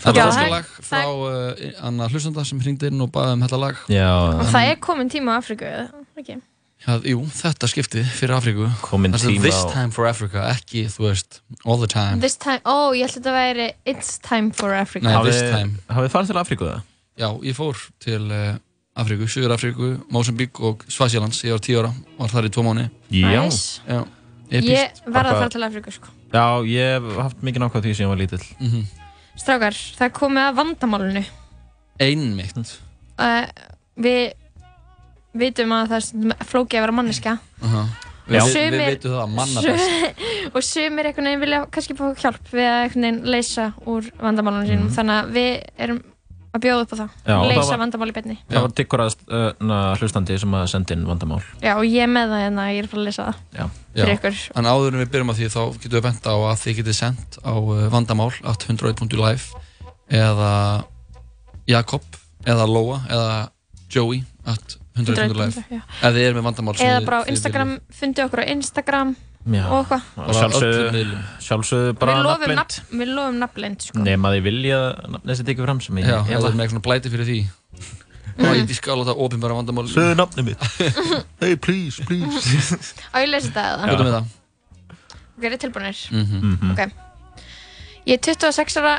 Þetta 0.00 0.12
Já, 0.12 0.20
var 0.20 0.20
það- 0.20 0.28
óskar 0.34 0.52
lag 0.52 0.68
frá 0.90 1.00
uh, 1.06 1.80
Anna 1.88 2.10
hlustanda 2.12 2.44
sem 2.50 2.60
hringdi 2.60 2.90
inn 2.92 3.00
og 3.06 3.08
baði 3.16 3.38
um 3.38 3.46
þetta 3.46 3.62
lag. 3.64 3.80
Já, 3.88 4.10
Og 4.36 4.44
það 4.52 4.68
er 4.74 4.78
komin 4.84 5.12
tíma 5.16 5.32
á 5.32 5.40
Afríku, 5.40 5.64
eða? 5.70 6.04
Ekki? 6.20 6.36
Já, 6.84 6.92
jú, 7.14 7.24
þetta 7.40 7.72
skipti 7.72 8.04
fyrir 8.20 8.36
Afríku. 8.36 8.68
Komin 8.84 9.16
Þetta 9.16 9.30
er 9.30 9.36
tíma 9.38 9.48
This 9.48 9.62
á- 9.64 9.72
Time 9.78 9.96
for 9.96 10.10
Africa, 10.12 10.44
ekki, 10.52 10.84
þú 10.92 11.08
veist, 11.08 11.40
all 11.64 11.80
the 11.80 11.88
time. 11.88 12.20
This 12.20 12.36
time, 12.36 12.60
ó, 12.68 12.92
ég 12.92 13.08
held 13.08 13.16
að 13.16 13.18
þetta 13.22 13.36
væri 13.40 13.70
It's 13.96 14.18
time 14.20 14.52
for 14.52 14.76
Africa. 14.76 15.08
Nei, 15.08 15.16
Hafið- 15.16 15.32
this 15.32 15.42
time. 15.56 15.78
Hafið 15.88 16.12
farið 16.18 16.34
til 16.34 16.40
Afríku 16.44 16.68
það? 16.68 16.86
Já, 17.18 17.28
ég 17.44 17.56
fór 17.56 17.78
til 18.02 18.22
uh, 18.30 18.54
Afríku, 19.00 19.26
Suður 19.30 19.54
Afríku, 19.56 19.90
Mosambík 20.12 20.60
og 20.66 20.84
Svasílands 20.90 21.42
Ég 21.46 21.54
var 21.56 21.62
10 21.64 21.80
ára, 21.80 21.92
var 22.18 22.32
þar 22.32 22.48
í 22.48 22.52
tvo 22.54 22.64
mánu 22.66 22.86
Já. 23.10 23.42
Já, 23.88 24.00
Ég 24.50 24.64
epíst 24.64 25.02
verða 25.06 25.34
að 25.34 25.40
fara 25.44 25.52
til 25.54 25.62
Afríku, 25.66 25.92
sko. 25.94 26.10
Já, 26.34 26.44
ég 26.66 26.96
hef 26.96 27.18
haft 27.22 27.42
mikið 27.46 27.62
nákvæð 27.64 27.84
því 27.86 27.94
sem 27.94 28.06
ég 28.06 28.10
var 28.10 28.20
lítill. 28.20 28.46
Mm 28.58 28.88
Strákar, 29.40 29.76
það 29.96 30.10
komið 30.18 30.42
að 30.42 30.56
vandamálinu. 30.58 31.20
Einmitt. 32.02 32.72
Uh, 33.16 33.46
Við 34.00 34.32
vitum 35.40 35.72
að 35.76 35.92
það 35.92 36.08
er 36.34 36.46
flókið 36.50 36.80
að 36.80 36.84
vera 36.86 36.96
manneska 36.98 37.36
uh 37.62 37.74
Já. 37.74 37.84
Við, 38.30 38.36
við 38.36 38.52
Sumir- 38.54 38.84
veitum 38.86 39.14
það, 39.16 39.30
manna 39.34 39.62
best. 39.64 40.20
Og 40.54 40.62
sumir 40.66 41.08
einhvern 41.08 41.26
veginn 41.30 41.40
vilja 41.42 41.60
kannski 41.74 41.96
fá 41.98 42.04
hjálp 42.20 42.52
við 42.52 42.66
að 42.68 42.82
einhvern 42.84 43.06
veginn 43.06 43.32
leysa 43.34 43.64
úr 43.90 44.10
vandamálunum 44.20 44.68
sínum. 44.68 44.92
Þannig 44.94 45.16
að 45.16 45.32
við 45.34 45.48
erum 45.86 45.98
að 46.50 46.62
bjóða 46.64 46.82
upp 46.84 46.92
á 46.92 46.96
það. 47.00 47.10
Já, 47.26 47.34
og 47.36 47.42
það 47.44 47.50
leysa 47.52 47.70
var- 47.70 47.80
vandamáli 47.84 48.14
betni 48.16 48.36
Það 48.50 48.64
var 48.64 48.72
tikkurast 48.80 49.20
uh, 49.30 49.94
hlustandi 50.00 50.38
sem 50.42 50.56
að 50.58 50.64
senda 50.72 50.94
inn 50.96 51.04
vandamál. 51.06 51.40
Já, 51.62 51.72
og 51.76 51.84
ég 51.86 52.02
er 52.02 52.10
með 52.10 52.32
það 52.34 52.42
hérna, 52.44 52.64
ég 52.74 52.82
er 52.82 52.88
bara 52.90 53.00
að 53.02 53.06
leysa 53.10 53.26
það. 53.28 53.38
Já, 53.60 53.64
fyrir 53.94 54.14
ykkur. 54.16 54.40
En 54.58 54.70
áður 54.72 54.94
en 54.96 55.02
við 55.04 55.12
byrjum 55.14 55.30
á 55.30 55.34
því 55.38 55.50
þá 55.54 55.60
getum 55.84 55.96
við 55.98 56.04
bent 56.08 56.26
á 56.26 56.34
að 56.34 56.58
þið 56.64 56.76
getið 56.80 56.98
sendt 56.98 57.38
á 57.46 57.52
uh, 57.54 57.86
vandamál 57.94 58.30
801.live 58.42 59.64
eða 60.20 60.52
Jakob 61.70 62.02
eða 62.50 62.66
Lóa 62.66 62.98
eða 63.06 63.32
Joey 63.94 64.24
801.live 64.46 65.64
Já. 65.70 65.80
ef 66.02 66.14
þið 66.14 66.22
erum 66.26 66.40
með 66.40 66.46
vandamál 66.50 66.74
eða 66.82 67.00
bara 67.06 67.22
Instagram, 67.30 67.76
fundið 67.94 68.26
okkur 68.26 68.42
á 68.42 68.46
Instagram. 68.56 69.14
Og 69.40 69.78
eitthvað 69.80 70.02
Og 70.20 70.34
sjálfsögðu, 70.36 71.04
sjálfsögðu 71.40 71.94
bara 72.00 72.18
nafnblind 72.22 72.60
nafn, 72.60 72.98
við 73.00 73.12
lofum 73.16 73.38
nafnlind 73.40 73.86
sko. 73.86 74.02
Nema 74.04 74.34
því 74.34 74.42
vilja 74.44 74.80
nafnið 75.16 75.38
sér 75.40 75.48
tekið 75.48 75.64
fram 75.68 75.80
sem 75.84 76.00
ég 76.02 76.10
þið 76.28 76.46
er 76.50 76.58
með 76.58 76.66
eitthvað 76.66 76.86
blæti 76.90 77.12
fyrir 77.16 77.28
því 77.30 77.40
Mm. 78.40 78.46
og 78.46 78.56
ég 78.56 78.70
skal 78.72 78.96
láta 78.96 79.12
opinbara 79.20 79.52
vandamál 79.58 79.88
Sögðu 79.90 80.14
nafnið 80.16 80.46
mitt 80.46 80.62
Hey 81.42 81.56
please, 81.60 82.00
please 82.08 82.94
á 83.12 83.20
ég 83.20 83.28
leysa 83.28 83.50
þetta 83.50 83.64
eða? 83.74 83.88
Er 83.90 84.12
það? 84.14 84.28
ok, 85.36 85.44
er 85.44 85.52
þið 85.56 85.62
tilbúinir? 85.66 86.00
Mhm. 86.14 86.70
ok 86.72 86.80
ég 88.08 88.14
er 88.16 88.22
26 88.24 88.78
ára 88.80 88.94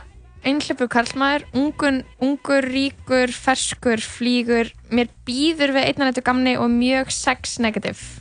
einhleipu 0.45 0.85
karlmaður 0.91 1.47
ungun, 1.57 2.01
ungur, 2.21 2.65
ríkur, 2.69 3.33
ferskur, 3.33 4.01
flýgur 4.03 4.69
mér 4.93 5.09
býður 5.25 5.73
við 5.79 5.89
einnanættu 5.89 6.23
gamni 6.27 6.53
og 6.61 6.69
mjög 6.73 7.09
sex 7.15 7.57
negative 7.63 8.20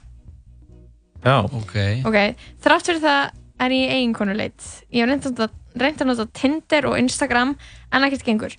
Já, 1.25 1.35
Ok 1.45 1.75
Ok, 2.09 2.19
þrátt 2.65 2.87
fyrir 2.91 3.03
það 3.05 3.31
er 3.61 3.75
ég 3.77 3.91
eiginkonuleit. 3.97 4.69
Ég 4.93 5.03
hef 5.05 5.11
reynt 5.11 5.27
að 5.29 5.35
nota- 5.37 5.83
reynt 5.85 6.01
að 6.01 6.09
nota 6.11 6.27
Tinder 6.33 6.87
og 6.89 6.97
Instagram 6.99 7.57
en 7.93 8.07
ekkert 8.07 8.25
gengur. 8.25 8.55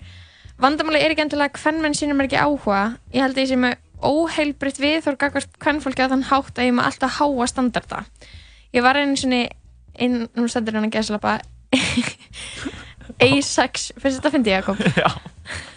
Vandamáli 0.62 1.00
er 1.02 1.10
ekki 1.14 1.24
endilega 1.24 1.58
hvern 1.58 1.80
menn 1.82 1.96
sínum 1.98 2.20
er 2.22 2.28
ekki 2.28 2.38
áhuga. 2.38 2.82
Ég 3.12 3.24
held 3.24 3.34
að 3.34 3.42
ég 3.42 3.50
sé 3.50 3.58
með 3.58 3.74
óheilbritt 4.02 4.78
við 4.82 5.00
þór 5.06 5.18
gagvart 5.18 5.58
hvern 5.62 5.80
fólki 5.82 6.02
að 6.04 6.14
þann 6.14 6.24
hátt 6.30 6.54
að 6.58 6.64
ég 6.68 6.70
er 6.72 6.76
með 6.78 6.86
alltaf 6.90 7.18
háa 7.18 7.46
standarda. 7.50 8.04
Ég 8.74 8.82
var 8.86 8.96
einu 9.00 9.16
sinni 9.18 9.42
inn, 9.98 10.28
nú 10.38 10.46
stendur 10.48 10.74
hann 10.78 10.86
að 10.86 10.94
geðslapa 10.96 11.40
A6, 13.22 13.90
finnst 14.00 14.18
þetta 14.20 14.28
að 14.30 14.34
fyndi 14.38 14.54
Jakob? 14.54 14.78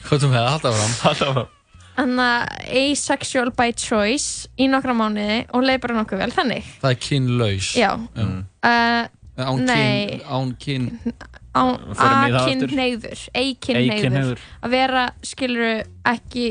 Hvað 0.06 0.22
er 0.22 0.30
með 0.30 0.38
það? 0.38 0.50
Halda 0.54 0.72
fram 0.78 0.96
Halda 1.02 1.26
fram 1.26 1.40
að 1.42 1.55
asexual 1.98 3.52
by 3.56 3.72
choice 3.80 4.48
í 4.60 4.68
nokkra 4.72 4.96
mánuði 4.98 5.46
og 5.56 5.64
leið 5.64 5.82
bara 5.86 5.98
nokkuð 6.02 6.22
vel 6.26 6.32
þannig. 6.36 6.68
Það 6.82 6.92
er 6.92 7.00
kynlaus 7.08 7.70
Já. 7.78 7.92
Mm. 8.16 8.42
Uh, 8.66 9.08
Án 9.36 9.66
Nei. 9.68 10.20
kyn 10.20 10.22
Án 10.32 10.52
kyn 10.60 10.86
aftur. 11.56 12.36
A-kynhneigður 12.36 13.26
A-kynhneigður 13.36 13.96
Eikinhauður 13.96 14.46
að 14.64 14.74
vera, 14.76 15.04
skiluru, 15.24 15.74
ekki 16.12 16.46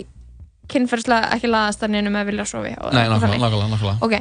kynferðslega, 0.73 1.31
ekki 1.37 1.51
laðast 1.53 1.83
að 1.85 1.93
neinu 1.93 2.13
með 2.13 2.23
að 2.25 2.31
vilja 2.33 2.47
sofi 2.49 2.73
og, 2.81 2.95
Nei, 2.97 3.05
nákvæmlega 3.13 3.97
ok, 4.05 4.15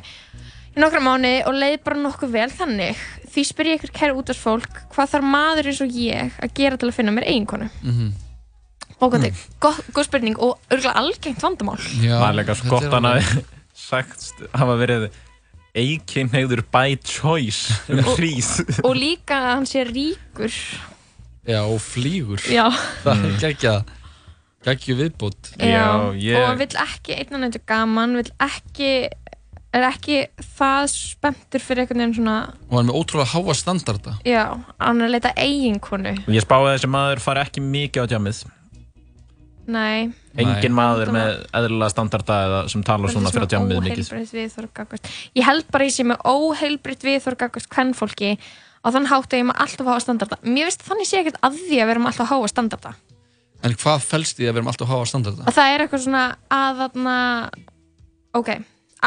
í 0.75 0.81
nokkra 0.83 1.03
mánu 1.05 1.31
og 1.47 1.55
leið 1.55 1.77
bara 1.85 2.01
nokkuð 2.03 2.33
vel 2.35 2.49
þannig 2.51 2.99
því 3.33 3.45
spyr 3.47 3.69
ég 3.71 3.79
ykkur 3.79 3.93
kæri 3.95 4.17
út 4.19 4.31
af 4.33 4.41
fólk 4.43 4.81
hvað 4.95 5.13
þarf 5.13 5.29
maður 5.35 5.69
eins 5.71 5.81
og 5.85 5.95
ég 5.95 6.35
að 6.43 6.53
gera 6.59 6.79
til 6.81 6.89
að 6.91 6.97
finna 6.99 7.15
mér 7.15 7.27
eiginkonu 7.31 7.69
Mhm. 7.81 8.11
Bókandi, 9.03 9.33
góð, 9.63 9.81
góð 9.95 10.07
spurning 10.09 10.37
og 10.39 10.57
örgulega 10.71 10.95
algengt 11.03 11.43
vandamál. 11.43 11.79
Já, 12.01 12.15
Það 12.21 12.35
líka 12.39 12.55
þetta 12.55 12.67
skott 12.67 12.89
hann 12.95 13.09
alveg- 13.11 13.35
að 13.35 13.43
sagt 13.73 14.31
hafa 14.53 14.75
verið 14.81 15.07
eikinnegður 15.73 16.61
by 16.73 16.95
choice 17.01 17.73
um 17.89 18.01
hrís 18.13 18.51
og 18.87 18.93
líka 18.97 19.39
að 19.39 19.49
hann 19.55 19.65
sé 19.69 19.83
ríkur. 19.89 20.53
Já, 21.43 21.59
og 21.67 21.79
flýgur. 21.83 22.39
Já, 22.47 22.69
Það 23.03 23.17
Mm. 23.19 23.25
er 23.25 23.39
geggja 23.41 23.73
Geggju 24.63 24.93
viðbót. 24.95 25.49
Já, 25.59 26.13
ég- 26.15 26.37
og 26.39 26.57
vill 26.61 26.77
ekki 26.79 27.17
einan 27.19 27.43
eitthvað 27.49 27.65
gaman, 27.67 28.13
vill 28.15 28.29
ekki 28.39 29.09
er 29.73 29.83
ekki 29.89 30.21
það 30.55 30.85
spenntur 30.93 31.59
fyrir 31.59 31.81
einhvern 31.83 31.99
veginn 31.99 32.13
svona 32.15 32.35
Og 32.69 32.77
hann 32.77 32.85
er 32.87 32.93
með 32.93 32.99
ótrúlega 33.01 33.33
háa 33.33 33.53
standarda. 33.59 34.13
Já, 34.23 34.45
hann 34.79 35.01
er 35.01 35.09
að 35.09 35.15
leita 35.17 35.33
eiginkonu. 35.35 36.13
Ég 36.31 36.45
spáði 36.45 36.69
að 36.69 36.77
þessi 36.77 36.91
maður 36.95 37.19
fari 37.25 37.43
ekki 37.43 37.59
mikið 37.65 38.05
á 38.05 38.11
djamið 38.13 38.39
Nei. 39.65 40.11
Engin 40.35 40.75
maður 40.75 41.09
Það 41.11 41.15
með 41.15 41.31
eðlilega 41.59 41.93
standarda 41.93 42.37
eða 42.47 42.59
sem 42.73 42.83
talar 42.83 43.13
svona 43.13 43.31
fyrir 43.31 43.45
að 43.45 43.53
djamið 43.53 43.79
mikið. 43.85 45.13
Ég 45.39 45.47
held 45.47 45.69
bara 45.71 45.87
ég 45.87 45.95
sé 45.95 46.05
með 46.07 46.25
óheilbritt 46.27 47.05
viðþorf 47.07 47.39
gagvart 47.39 47.69
hvern 47.71 47.95
fólki 47.95 48.33
á 48.83 48.87
þann 48.91 49.07
hátt 49.07 49.31
að 49.31 49.39
ég 49.39 49.47
maður 49.47 49.63
alltaf 49.63 49.87
háa 49.87 50.03
standarda. 50.03 50.39
Mér 50.43 50.67
veist 50.67 50.83
þannig 50.83 51.07
sé 51.07 51.21
ekkert 51.21 51.39
að 51.39 51.59
því 51.63 51.79
að 51.79 51.91
vera 51.93 52.03
með 52.03 52.11
alltaf 52.11 52.31
háa 52.33 52.51
standarda. 52.51 52.93
En 53.63 53.75
hvað 53.79 54.07
felst 54.09 54.41
í 54.41 54.47
að 54.47 54.51
við 54.51 54.59
erum 54.59 54.71
alltaf 54.73 54.91
háa 54.91 55.03
standarda? 55.07 55.47
að 55.47 55.55
það 55.55 55.73
er 55.73 55.83
eitthvað 55.85 56.03
svona 56.03 56.23
að 56.51 56.81
þarna 56.81 57.17
ok, 58.35 58.49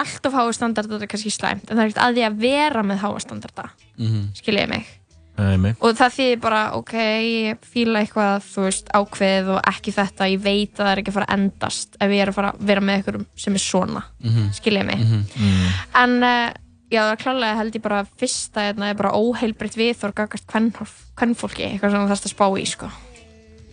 alltaf 0.01 0.39
háa 0.39 0.55
standarda 0.57 1.01
er 1.03 1.11
kannski 1.13 1.33
slæmt 1.35 1.69
en 1.69 1.77
það 1.77 1.83
er 1.83 1.91
ekkert 1.91 2.05
að 2.07 2.17
því 2.17 2.25
að 2.31 2.39
vera 2.47 2.87
með 2.87 3.03
háa 3.05 3.19
standarda. 3.21 3.67
Mhm. 4.01 4.23
skiljiði 4.41 4.71
mig 4.73 4.89
Mig. 5.37 5.77
og 5.81 5.97
það 5.99 6.15
þýðir 6.17 6.41
bara, 6.41 6.61
ok, 6.79 6.93
ég 6.97 7.59
fíla 7.73 8.01
eitthvað, 8.03 8.45
þú 8.55 8.63
veist, 8.67 8.87
ákveðið 8.97 9.49
og 9.53 9.59
ekki 9.69 9.93
þetta, 9.93 10.29
ég 10.33 10.41
veit 10.45 10.73
að 10.79 10.85
það 10.85 10.93
er 10.93 11.01
ekki 11.03 11.13
að 11.13 11.17
fara 11.19 11.27
að 11.29 11.35
endast 11.39 11.97
ef 12.01 12.11
ég 12.17 12.23
er 12.25 12.31
að 12.33 12.39
fara 12.39 12.53
að 12.55 12.63
vera 12.71 12.81
með 12.81 12.95
einhverjum 13.01 13.27
sem 13.37 13.55
er 13.55 13.65
svona, 13.67 14.03
mm 14.23 14.31
Mhm. 14.31 14.47
skiljið 14.61 14.87
mig. 14.87 14.99
Mhm. 14.99 15.67
En, 15.95 16.17
uh, 16.23 16.53
já, 16.91 17.01
það 17.03 17.13
er 17.13 17.23
klálega 17.25 17.57
held 17.57 17.75
ég 17.75 17.83
bara 17.83 18.07
fyrsta 18.19 18.61
hérna 18.73 18.91
er 18.91 18.95
bara 18.95 19.13
óheilbritt 19.13 19.77
viðþór 19.77 20.15
gagast 20.15 20.47
hvern 20.47 21.35
fólki, 21.35 21.65
eitthvað 21.69 21.91
sem 21.91 22.01
það 22.01 22.09
þarfst 22.15 22.27
að 22.31 22.35
spá 22.35 22.47
í, 22.57 22.67
sko. 22.67 22.91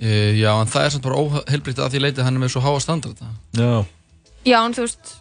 E, 0.02 0.34
já, 0.36 0.52
en 0.60 0.68
það 0.68 0.84
er 0.86 0.90
samt 0.90 1.04
bara 1.04 1.16
óheilbritt 1.16 1.78
að 1.80 1.92
því 1.94 2.00
leiti 2.02 2.24
hann 2.24 2.36
er 2.36 2.42
með 2.44 2.50
svo 2.52 2.62
háa 2.62 2.80
standarda 2.82 3.26
Já 3.56 3.86
Já, 4.44 4.66
en 4.66 4.74
þú 4.74 4.82
veist, 4.84 5.14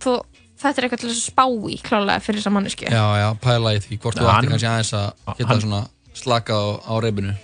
þú, 0.00 0.14
þetta 0.62 0.78
er 0.82 0.86
eitthvað 0.88 1.02
til 1.04 1.10
að 1.10 1.18
spá 1.20 1.44
í, 1.70 1.76
klálega, 1.82 2.20
fyrir 2.22 2.40
þessa 2.40 2.52
mannesku. 2.54 2.86
Já, 2.88 3.04
já, 3.22 3.28
pæla 3.42 3.74
í 3.76 3.82
því 3.84 3.98
Hvort 4.02 4.16
þú 4.18 4.24
ætti 4.26 4.32
hann- 4.36 4.48
kannski 4.52 4.70
aðeins 4.70 4.92
að 4.94 5.36
geta 5.38 5.48
hann- 5.52 5.60
svona 5.66 5.82
slaka 6.14 6.52
á, 6.54 6.64
á 6.86 6.94
reyfinu 7.02 7.34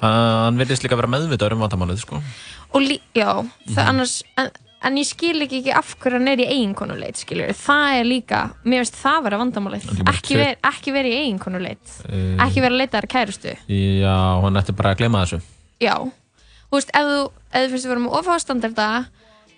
Hann 0.00 0.58
virðist 0.60 0.82
líka 0.84 0.96
vera 0.98 1.08
meðvitaður 1.08 1.52
um 1.56 1.62
vandamálið 1.64 2.00
sko. 2.02 2.18
Og 2.76 2.82
lí, 2.82 3.00
já, 3.16 3.30
það 3.70 3.82
Mhm. 3.82 3.88
annars, 3.88 4.22
en, 4.36 4.50
en 4.82 4.94
ég 4.96 5.06
skil 5.08 5.40
ekki 5.40 5.62
ekki 5.62 5.72
af 5.74 5.94
hverju 5.98 6.18
hann 6.18 6.28
er 6.28 6.36
í 6.36 6.46
eiginkonuleit, 6.46 7.16
skiljur. 7.16 7.48
Það 7.56 8.00
er 8.00 8.04
líka, 8.04 8.40
mér 8.66 8.84
finnst 8.84 8.98
það 9.00 9.22
vera 9.24 9.38
vandamálið. 9.40 9.86
Ekki, 10.12 10.36
ver, 10.36 10.56
ekki 10.62 10.92
vera 10.92 11.08
í 11.08 11.16
eiginkonuleit. 11.22 11.94
Eh, 12.10 12.36
Ekki 12.44 12.60
vera 12.60 12.74
að 12.74 12.78
leita 12.82 13.00
þar 13.00 13.08
kærustu. 13.08 13.56
Já, 13.68 14.40
hann 14.42 14.54
ætti 14.60 14.76
bara 14.76 14.94
að 14.94 14.98
glema 14.98 15.24
þessu 15.24 15.40
Já. 15.80 15.96
Þú 15.96 16.76
veist, 16.76 16.90
ef 16.92 17.04
þú, 17.06 17.30
ef 17.54 17.70
þú 17.70 17.72
finnst 17.72 17.86
að 17.86 17.88
vera 17.88 18.00
með 18.04 18.16
ofhástandarda, 18.20 19.06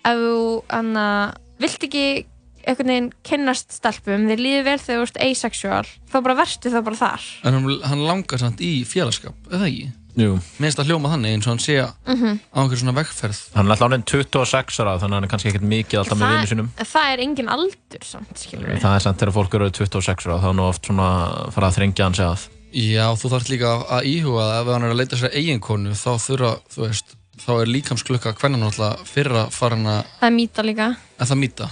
ef 0.05 0.15
þú, 0.23 0.63
anna, 0.69 1.33
vilt 1.59 1.83
ekki 1.83 2.25
einhvern 2.67 2.87
veginn 2.91 3.11
kynnast 3.23 3.71
stelpum, 3.77 4.27
þér 4.29 4.43
líður 4.43 4.63
vel 4.69 4.77
þegar 4.79 4.99
þú 4.99 5.07
ert 5.07 5.21
asexual, 5.29 5.85
þá 6.11 6.17
bara 6.25 6.35
verstu 6.35 6.69
þá 6.73 6.79
bara 6.83 6.95
þar. 6.99 7.21
En 7.45 7.53
hann, 7.53 7.79
hann 7.83 8.05
langar 8.07 8.39
samt 8.41 8.59
í 8.65 8.83
félagskap, 8.85 9.35
eða 9.51 9.67
ekki? 9.69 9.89
Jú. 10.19 10.33
Minnst 10.59 10.79
að 10.81 10.89
hljóma 10.89 11.11
þannig 11.13 11.31
eins 11.37 11.45
og 11.47 11.51
hann 11.53 11.61
sé 11.63 11.75
Mhm. 11.79 12.39
á 12.51 12.57
einhver 12.59 12.75
svona 12.81 12.95
vegferð. 12.97 13.37
Hann 13.55 13.67
er 13.67 13.71
alltaf 13.71 13.87
ánveg 13.87 14.05
26 14.05 14.79
ára 14.81 14.97
þannig 14.99 15.13
að 15.13 15.15
hann 15.15 15.23
er 15.23 15.31
kannski 15.31 15.49
ekkert 15.53 15.67
mikið 15.69 15.99
alltaf 16.01 16.17
með 16.17 16.31
vinnu 16.33 16.49
sínum. 16.49 16.69
það 16.75 17.13
er 17.13 17.19
engin 17.23 17.47
aldur 17.47 18.03
samt, 18.03 18.33
skilur 18.35 18.79
Það 18.81 18.95
er 18.95 18.99
samt 18.99 19.17
þegar 19.21 19.31
fólk 19.37 19.53
eru 19.53 19.69
26 19.69 20.25
ára 20.27 20.41
þá 20.41 20.49
er 20.49 20.53
nú 20.59 20.67
oft 20.67 20.81
svona 20.89 21.51
fara 21.53 21.67
að 21.69 21.77
þrengja 21.77 22.03
hann 22.03 22.13
sig 22.15 22.25
að. 22.25 22.47
Já, 22.73 23.05
þú 23.15 23.29
þarf 23.31 23.47
líka 23.49 23.69
að 23.87 24.03
íhuga 24.11 24.43
að 24.43 24.61
ef 24.61 24.67
hann 24.73 24.83
er 24.83 24.91
að 24.91 24.99
leita 24.99 25.15
sér 25.17 25.31
eiginkonu 25.33 25.93
þá 25.95 26.11
þurfa, 26.19 26.51
þú 26.73 26.79
veist, 26.89 27.15
þá 27.39 27.49
er 27.61 27.65
líkamsklukka 27.71 28.33
hvernig 28.35 28.59
náttúrulega 28.59 29.05
fyrra 29.07 29.45
farin 29.49 29.85
að 29.87 30.03
Það 30.19 30.27
er 30.27 30.35
mýta 30.35 30.63
líka. 30.67 30.97
Að 31.19 31.27
það 31.31 31.39
mýta 31.39 31.69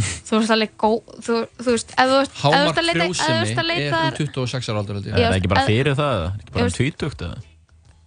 Þú 0.00 0.38
veist 0.40 0.52
alveg 0.54 0.72
góð 0.80 0.98
Þú, 1.26 1.36
þú 1.60 1.70
veist, 1.74 1.90
ef 1.96 2.10
þú 2.10 2.18
Hámark 2.40 2.70
ert 2.70 2.80
að 2.80 2.86
leita- 2.88 3.04
þú 3.04 3.14
frjósemi 3.20 3.54
að 3.54 3.60
er 3.60 3.68
leita 3.70 4.00
um 4.06 4.32
26 4.34 4.68
ára 4.70 4.78
aldur 4.82 5.00
Já, 5.00 5.14
Er 5.14 5.30
það 5.30 5.38
ekki 5.40 5.50
bara 5.52 5.60
að- 5.64 5.70
fyrir 5.70 5.94
það? 6.00 6.12
eða? 6.20 6.30
Ekki 6.40 6.52
bara 6.54 6.64
um 6.64 6.70
Ég 6.70 6.78
20 6.80 7.26
eða? 7.26 7.38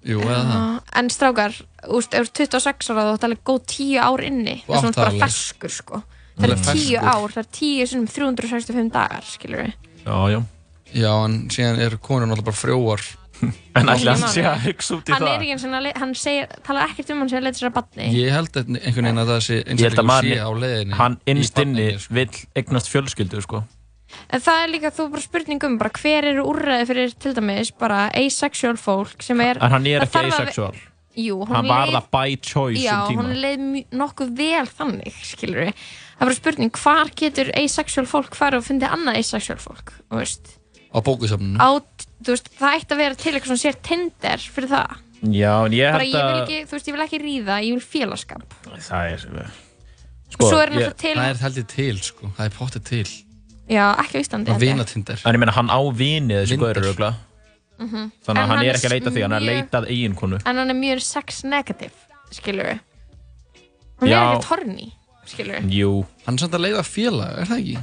Jú, 0.03 0.19
eða 0.19 0.43
það 0.49 0.97
En 0.99 1.09
strákar, 1.09 1.53
þú 1.87 1.95
veist, 1.99 2.13
ef 2.13 2.27
þú 2.27 2.27
ert 2.27 2.33
26 2.53 2.89
ára 2.93 3.05
þú 3.07 3.13
ert 3.17 3.23
alveg 3.29 3.43
góð 3.47 3.61
10 3.73 3.99
ár 4.03 4.23
inni 4.27 4.55
Það 4.67 4.75
er 4.75 4.81
svona 4.83 4.99
bara 4.99 5.19
ferskur 5.23 5.69
sko 5.77 6.03
Það 6.33 6.43
Alveg 6.43 6.57
10 6.57 6.65
ferskur. 6.65 7.07
ár, 7.13 7.29
það 7.33 7.43
er 7.43 7.49
10 7.53 7.87
sinum 7.93 8.07
365 8.09 8.91
dagar, 8.91 9.23
skilur 9.23 9.59
við 9.63 9.73
Já, 10.03 10.17
já. 10.33 10.39
Já, 10.93 11.11
en 11.25 11.35
síðan 11.49 11.79
er 11.79 11.97
konur 11.97 12.27
náttúrulega 12.27 12.49
bara 12.51 12.59
frjóar 12.59 13.01
En 13.75 13.87
hann 13.89 13.99
hann 14.07 14.23
sé 14.29 14.43
að 14.45 14.65
hugsa 14.67 14.95
út 14.99 15.09
í 15.09 15.13
Hann 15.15 15.23
er 15.23 15.27
það? 15.27 15.35
ekki 15.41 15.53
eins 15.55 15.63
og 15.65 15.73
hann 15.73 15.87
hann 16.03 16.11
segir, 16.15 16.47
talar 16.67 16.87
ekkert 16.91 17.09
um 17.13 17.23
hann 17.23 17.29
sem 17.31 17.39
að 17.39 17.47
leita 17.47 17.59
sér 17.61 17.69
að 17.71 17.75
batni 17.79 18.09
Ég 18.13 18.31
held 18.35 18.59
að 18.61 18.69
einhvern 18.77 19.07
veginn 19.07 19.21
að 19.23 19.31
það 19.33 19.41
sé 19.47 19.57
einstaklega 19.63 20.19
sé 20.27 20.37
á 20.43 20.49
leiðinni 20.63 20.99
hann 20.99 21.17
í 21.17 21.33
innst 21.33 21.59
inni 21.63 21.87
barninu, 21.87 22.03
sko. 22.03 22.13
vill 22.19 22.61
eignast 22.61 22.91
fjölskyldu, 22.93 23.41
sko. 23.47 23.63
En 24.29 24.43
það 24.45 24.59
er 24.63 24.71
líka 24.75 24.91
þú 24.93 25.07
bara 25.15 25.23
spurning 25.25 25.63
um 25.65 25.77
bara 25.81 25.89
hver 25.97 26.27
eru 26.29 26.43
úrræði 26.51 26.85
fyrir 26.91 27.13
til 27.25 27.33
dæmis 27.33 27.71
bara 27.81 28.03
asexual 28.13 28.77
fólk 28.77 29.23
sem 29.25 29.41
er 29.41 29.57
En 29.57 29.73
hann 29.73 29.87
er 29.89 30.05
ekki 30.05 30.27
asexual. 30.29 30.75
Jú, 31.17 31.39
Hann 31.49 31.67
var 31.69 31.87
leið- 31.89 31.97
það 31.97 32.07
by 32.13 32.35
choice 32.41 32.81
Já, 32.81 32.93
um 33.03 33.09
tíma. 33.09 33.21
hann 33.23 33.35
leið 33.41 33.59
mj- 33.73 33.85
nokkuð 34.01 34.31
vel 34.37 34.65
þannig, 34.69 35.13
skilur 35.33 35.59
við. 35.65 35.73
Það 35.73 36.21
er 36.21 36.25
bara 36.29 36.37
spurning, 36.39 36.71
hvar 36.83 37.11
getur 37.21 37.51
asexual 37.57 38.05
fólk 38.09 38.37
farið 38.37 38.61
og 38.61 38.65
fundið 38.69 38.93
annað 38.95 39.19
asexual 39.21 39.57
fólk, 39.61 39.93
veist. 40.13 40.55
Á 40.93 40.97
bókusafninu 41.01 41.57
veist, 42.31 42.49
það 42.59 42.75
ætti 42.79 42.93
að 42.93 42.97
vera 43.03 43.15
til 43.15 43.33
eitthvað 43.33 43.51
sem 43.53 43.61
sér 43.63 43.75
Tinder 43.83 44.37
fyrir 44.37 44.69
það. 44.69 44.95
Já, 45.23 45.51
en 45.65 45.71
ég 45.73 45.91
Bara 45.91 46.03
held 46.03 46.13
ég 46.13 46.23
vil 46.23 46.33
að... 46.33 46.41
ekki, 46.43 46.57
þú 46.67 46.71
veist, 46.77 46.87
ég 46.87 46.93
vil 46.97 47.03
ekki 47.05 47.19
ríða, 47.23 47.57
ég 47.63 47.73
vil 47.77 47.85
félagskap. 47.93 48.55
Það 48.87 49.11
er... 49.13 49.51
Sko, 50.33 50.47
Svo 50.49 50.57
er 50.63 50.71
náttúrulega 50.73 50.95
til, 50.97 51.13
Það 51.19 51.29
er 51.29 51.41
heldur 51.43 51.65
til, 51.69 51.97
sko, 52.01 52.29
það 52.37 52.45
er 52.49 52.53
pottið 52.57 52.83
til 52.89 53.09
já, 53.69 53.83
ekki 54.01 54.17
á 54.17 54.19
Íslandi. 54.23 54.51
Held 54.51 54.63
ég. 54.63 54.71
vinatinder 54.73 55.21
En 55.29 55.35
ég 55.37 55.39
meina, 55.43 55.53
hann 55.55 55.69
á 55.69 55.79
vini 55.93 56.33
þessi 56.39 56.55
Vindar. 56.57 56.73
gaurur, 56.73 56.89
ögla. 56.95 57.11
Mhm. 57.77 58.09
Þannig 58.25 58.29
En 58.29 58.37
að 58.37 58.41
hann 58.41 58.49
hann 58.57 58.65
er 58.65 58.75
ekki 58.79 58.89
að 58.89 58.95
leita 58.95 59.11
því, 59.13 59.21
hann 59.21 59.31
er 59.31 59.39
að 59.39 59.45
mjög- 59.45 59.61
leita 59.61 59.77
að 59.83 59.87
eiginkonu. 59.93 60.39
En 60.45 60.57
hann 60.57 60.69
er 60.73 60.79
mjög 60.79 61.01
sex 61.05 61.43
negative, 61.43 61.93
skilur 62.31 62.65
við. 62.71 62.79
Hann 64.01 64.09
Já. 64.09 64.17
er 64.17 64.25
ekkert 64.33 64.49
horny, 64.49 64.89
skilur 65.25 65.55
við. 65.61 65.71
Jú. 65.77 65.91
Hann 66.25 66.35
er 66.35 66.39
samt 66.43 66.53
að 66.57 66.65
leiða 66.65 66.83
félag, 66.83 67.37
er 67.39 67.45
það 67.45 67.59
ekki? 67.63 67.77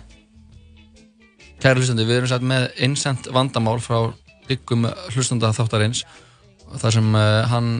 Kæri 1.60 1.80
hlustandi, 1.82 2.06
við 2.08 2.16
erum 2.20 2.30
satt 2.30 2.42
með 2.42 2.68
einsend 2.80 3.26
vandamál 3.34 3.78
frá 3.84 3.98
byggum 4.50 4.88
hlustanda 5.14 5.52
þáttarins 5.56 6.02
þar 6.80 6.94
sem 6.98 7.14
uh, 7.14 7.46
hann 7.50 7.70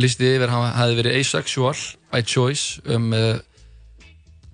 listi 0.00 0.32
yfir 0.34 0.50
hann 0.52 0.66
hefði 0.74 0.98
verið 1.02 1.20
asexual 1.20 1.76
by 2.12 2.22
choice 2.26 2.80
um 2.90 3.12
uh, 3.14 3.38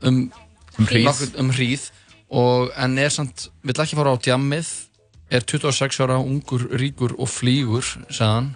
um, 0.03 0.31
Um 0.79 0.87
hríð. 0.87 1.05
nokkur- 1.09 1.39
um 1.43 1.51
hríð 1.53 1.89
og 2.31 2.71
en 2.79 2.95
er 3.03 3.11
samt, 3.13 3.49
vill 3.67 3.75
ekki 3.83 3.97
fara 3.99 4.13
á 4.15 4.17
djammið 4.23 4.69
er 5.35 5.43
26 5.45 5.99
ára, 6.05 6.17
ungur, 6.23 6.63
ríkur 6.79 7.13
og 7.19 7.29
flýgur, 7.29 7.85
sagðan 8.11 8.53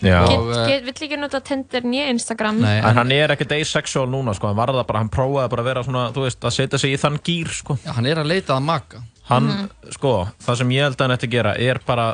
Já. 0.00 0.22
Get, 0.66 0.86
vill 0.86 0.94
ekki 1.04 1.16
nota 1.20 1.42
Tinder 1.44 1.84
nýja 1.84 2.06
Instagram. 2.08 2.62
Nei, 2.64 2.78
En 2.80 2.96
hann 2.96 3.10
er 3.12 3.34
ekkert 3.34 3.50
asexual 3.52 4.06
núna, 4.08 4.32
sko. 4.32 4.48
Hann 4.48 4.56
var 4.56 4.70
það 4.72 4.86
bara, 4.88 5.02
hann 5.02 5.10
prófaði 5.12 5.50
bara 5.52 5.60
að 5.60 5.68
vera 5.68 5.82
svona, 5.84 6.04
þú 6.16 6.22
veist, 6.24 6.40
að 6.48 6.54
setja 6.56 6.78
sig 6.80 6.94
í 6.94 7.00
þann 7.02 7.18
gýr, 7.26 7.50
sko. 7.52 7.76
ja, 7.84 7.92
hann 7.98 8.06
er 8.08 8.16
að 8.22 8.30
leita 8.32 8.56
að 8.56 8.62
maka 8.64 9.02
Hann, 9.28 9.46
Mhm. 9.50 9.92
sko, 9.92 10.14
það 10.42 10.56
sem 10.56 10.70
ég 10.72 10.82
held 10.88 10.96
að 10.96 11.04
hann 11.04 11.16
ætti 11.18 11.28
að 11.28 11.34
gera 11.36 11.52
er 11.60 11.78
bara, 11.86 12.06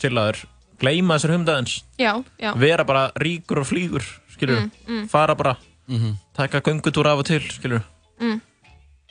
chillaður, 0.00 0.44
gleyma 0.80 1.16
þessar 1.18 1.34
humdaðins. 1.36 1.74
Já, 2.00 2.12
já. 2.40 2.52
Vera 2.58 2.84
bara 2.88 3.10
ríkur 3.20 3.60
og 3.62 3.66
flýgur, 3.68 4.04
skilur. 4.34 4.62
Mm, 4.64 4.70
mm. 4.88 5.08
Fara 5.12 5.34
bara, 5.34 5.56
Mhm. 5.88 6.14
taka 6.34 6.60
göngutúr 6.60 7.06
af 7.06 7.18
og 7.18 7.24
til, 7.26 7.40
skilur. 7.40 7.82
Mm. 8.20 8.40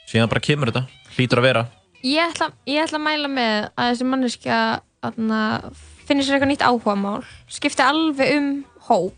Síðan 0.08 0.28
bara 0.28 0.40
kemur 0.40 0.66
þetta, 0.72 0.86
hlýtur 1.16 1.38
að 1.38 1.42
vera. 1.42 1.66
Ég 2.02 2.32
ætla, 2.32 2.50
ég 2.66 2.82
ætla 2.86 2.98
að 2.98 3.04
mæla 3.06 3.28
með 3.28 3.70
að 3.76 3.90
þessi 3.94 4.06
manneskja 4.08 4.80
aðna, 5.02 5.72
finnir 6.06 6.24
sér 6.24 6.38
eitthvað 6.40 6.50
nýtt 6.50 6.66
áhugamál 6.66 7.24
skipti 7.48 7.82
alveg 7.84 8.36
um 8.36 8.64
hóp 8.88 9.14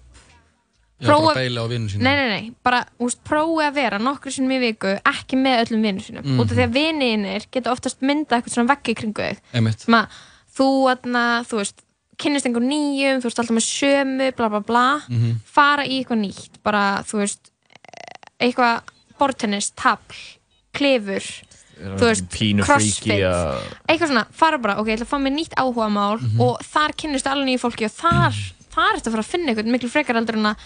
Já, 1.00 1.06
bara 1.08 1.18
Prófa- 1.18 1.34
beila 1.34 1.60
á 1.62 1.66
vinnu 1.70 1.88
sínu 1.90 2.02
Nei, 2.02 2.14
nei, 2.14 2.28
nei, 2.28 2.54
bara 2.62 2.84
úst, 3.00 3.18
prófi 3.24 3.62
að 3.66 3.74
vera 3.74 3.98
nokkru 3.98 4.30
sinnum 4.30 4.52
í 4.54 4.60
viku 4.60 4.92
ekki 5.02 5.34
með 5.40 5.64
öllum 5.66 5.82
vinnum 5.82 6.02
sínum 6.04 6.24
Mhm. 6.24 6.38
út 6.40 6.50
af 6.50 6.56
því 6.58 6.66
að 6.68 6.72
vinninir 6.76 7.46
geta 7.50 7.70
oftast 7.72 8.00
mynda 8.02 8.36
eitthvað 8.38 8.54
svona 8.54 8.68
veggi 8.76 8.94
kringu 8.94 9.14
þig 9.22 9.38
Einmitt. 9.54 9.80
sem 9.80 9.94
að 9.94 10.06
þú, 10.56 10.68
aðna, 10.92 11.24
þú 11.48 11.60
veist 11.62 11.82
kynnist 12.22 12.46
einhver 12.46 12.62
nýjum, 12.62 13.20
þú 13.22 13.28
veist 13.30 13.38
alltaf 13.40 13.56
með 13.56 13.66
sömu 13.66 14.26
bla 14.36 14.48
bla 14.52 14.60
bla, 14.60 14.86
Mhm. 15.08 15.36
fara 15.44 15.84
í 15.84 16.00
eitthvað 16.04 16.20
nýtt 16.26 16.60
bara, 16.62 17.02
þú 17.08 17.22
veist 17.22 17.50
eitthvað 18.40 18.82
bortennis, 19.18 19.70
tabl 19.74 20.14
klefur 20.74 21.22
þú 21.82 21.98
veist, 21.98 22.28
crossfit. 22.62 23.22
að... 23.26 23.58
eitthvað 23.88 24.08
svona, 24.12 24.26
fara 24.30 24.58
bara, 24.58 24.76
ok, 24.78 24.86
ég 24.86 24.98
ætla 25.00 25.06
að 25.08 25.12
fá 25.14 25.18
mér 25.18 25.34
nýtt 25.34 25.54
áhugamál 25.58 26.20
Mhm. 26.20 26.40
og 26.40 26.58
þar 26.62 26.92
kynnistu 26.94 27.28
alveg 27.30 27.46
nýju 27.48 27.60
fólki 27.64 27.84
og 27.88 27.90
þar, 27.96 28.34
þar 28.70 28.94
ertu 28.96 29.08
að 29.08 29.12
fara 29.16 29.22
að 29.22 29.32
finna 29.32 29.50
eitthvað 29.52 29.72
miklu 29.72 29.90
frekar 29.90 30.14
heldur 30.16 30.36
en 30.38 30.46
að 30.52 30.56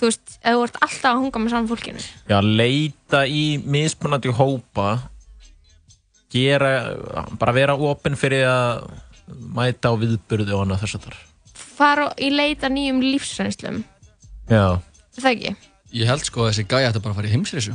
þú 0.00 0.06
veist, 0.08 0.38
ef 0.42 0.54
þú 0.54 0.62
ert 0.64 0.78
alltaf 0.82 1.10
að 1.12 1.20
hunga 1.20 1.38
með 1.42 1.50
saman 1.50 1.68
fólkinu. 1.68 2.02
Já, 2.28 2.38
leita 2.40 3.20
í 3.28 3.62
mismunandi 3.62 4.32
hópa 4.32 4.88
gera, 6.32 6.96
bara 7.38 7.52
vera 7.52 7.74
opinn 7.76 8.16
fyrir 8.16 8.46
að 8.48 8.88
mæta 9.56 9.92
á 9.92 9.94
viðburði 10.00 10.54
og 10.56 10.64
annað 10.64 10.82
þess 10.84 10.98
að 10.98 11.06
þar 11.08 11.20
fara 11.72 12.06
í 12.20 12.28
leita 12.32 12.68
nýjum 12.72 13.00
lífsreynslum 13.04 13.82
Já, 14.50 14.78
Er 15.16 15.22
það 15.22 15.32
ekki? 15.32 15.54
Ég 15.92 16.08
held 16.08 16.24
sko 16.24 16.44
að 16.44 16.50
þessi 16.52 16.64
gæja 16.70 16.90
ætti 16.92 17.00
bara 17.04 17.12
að 17.14 17.18
fara 17.20 17.28
í 17.28 17.32
heimsreisu 17.34 17.74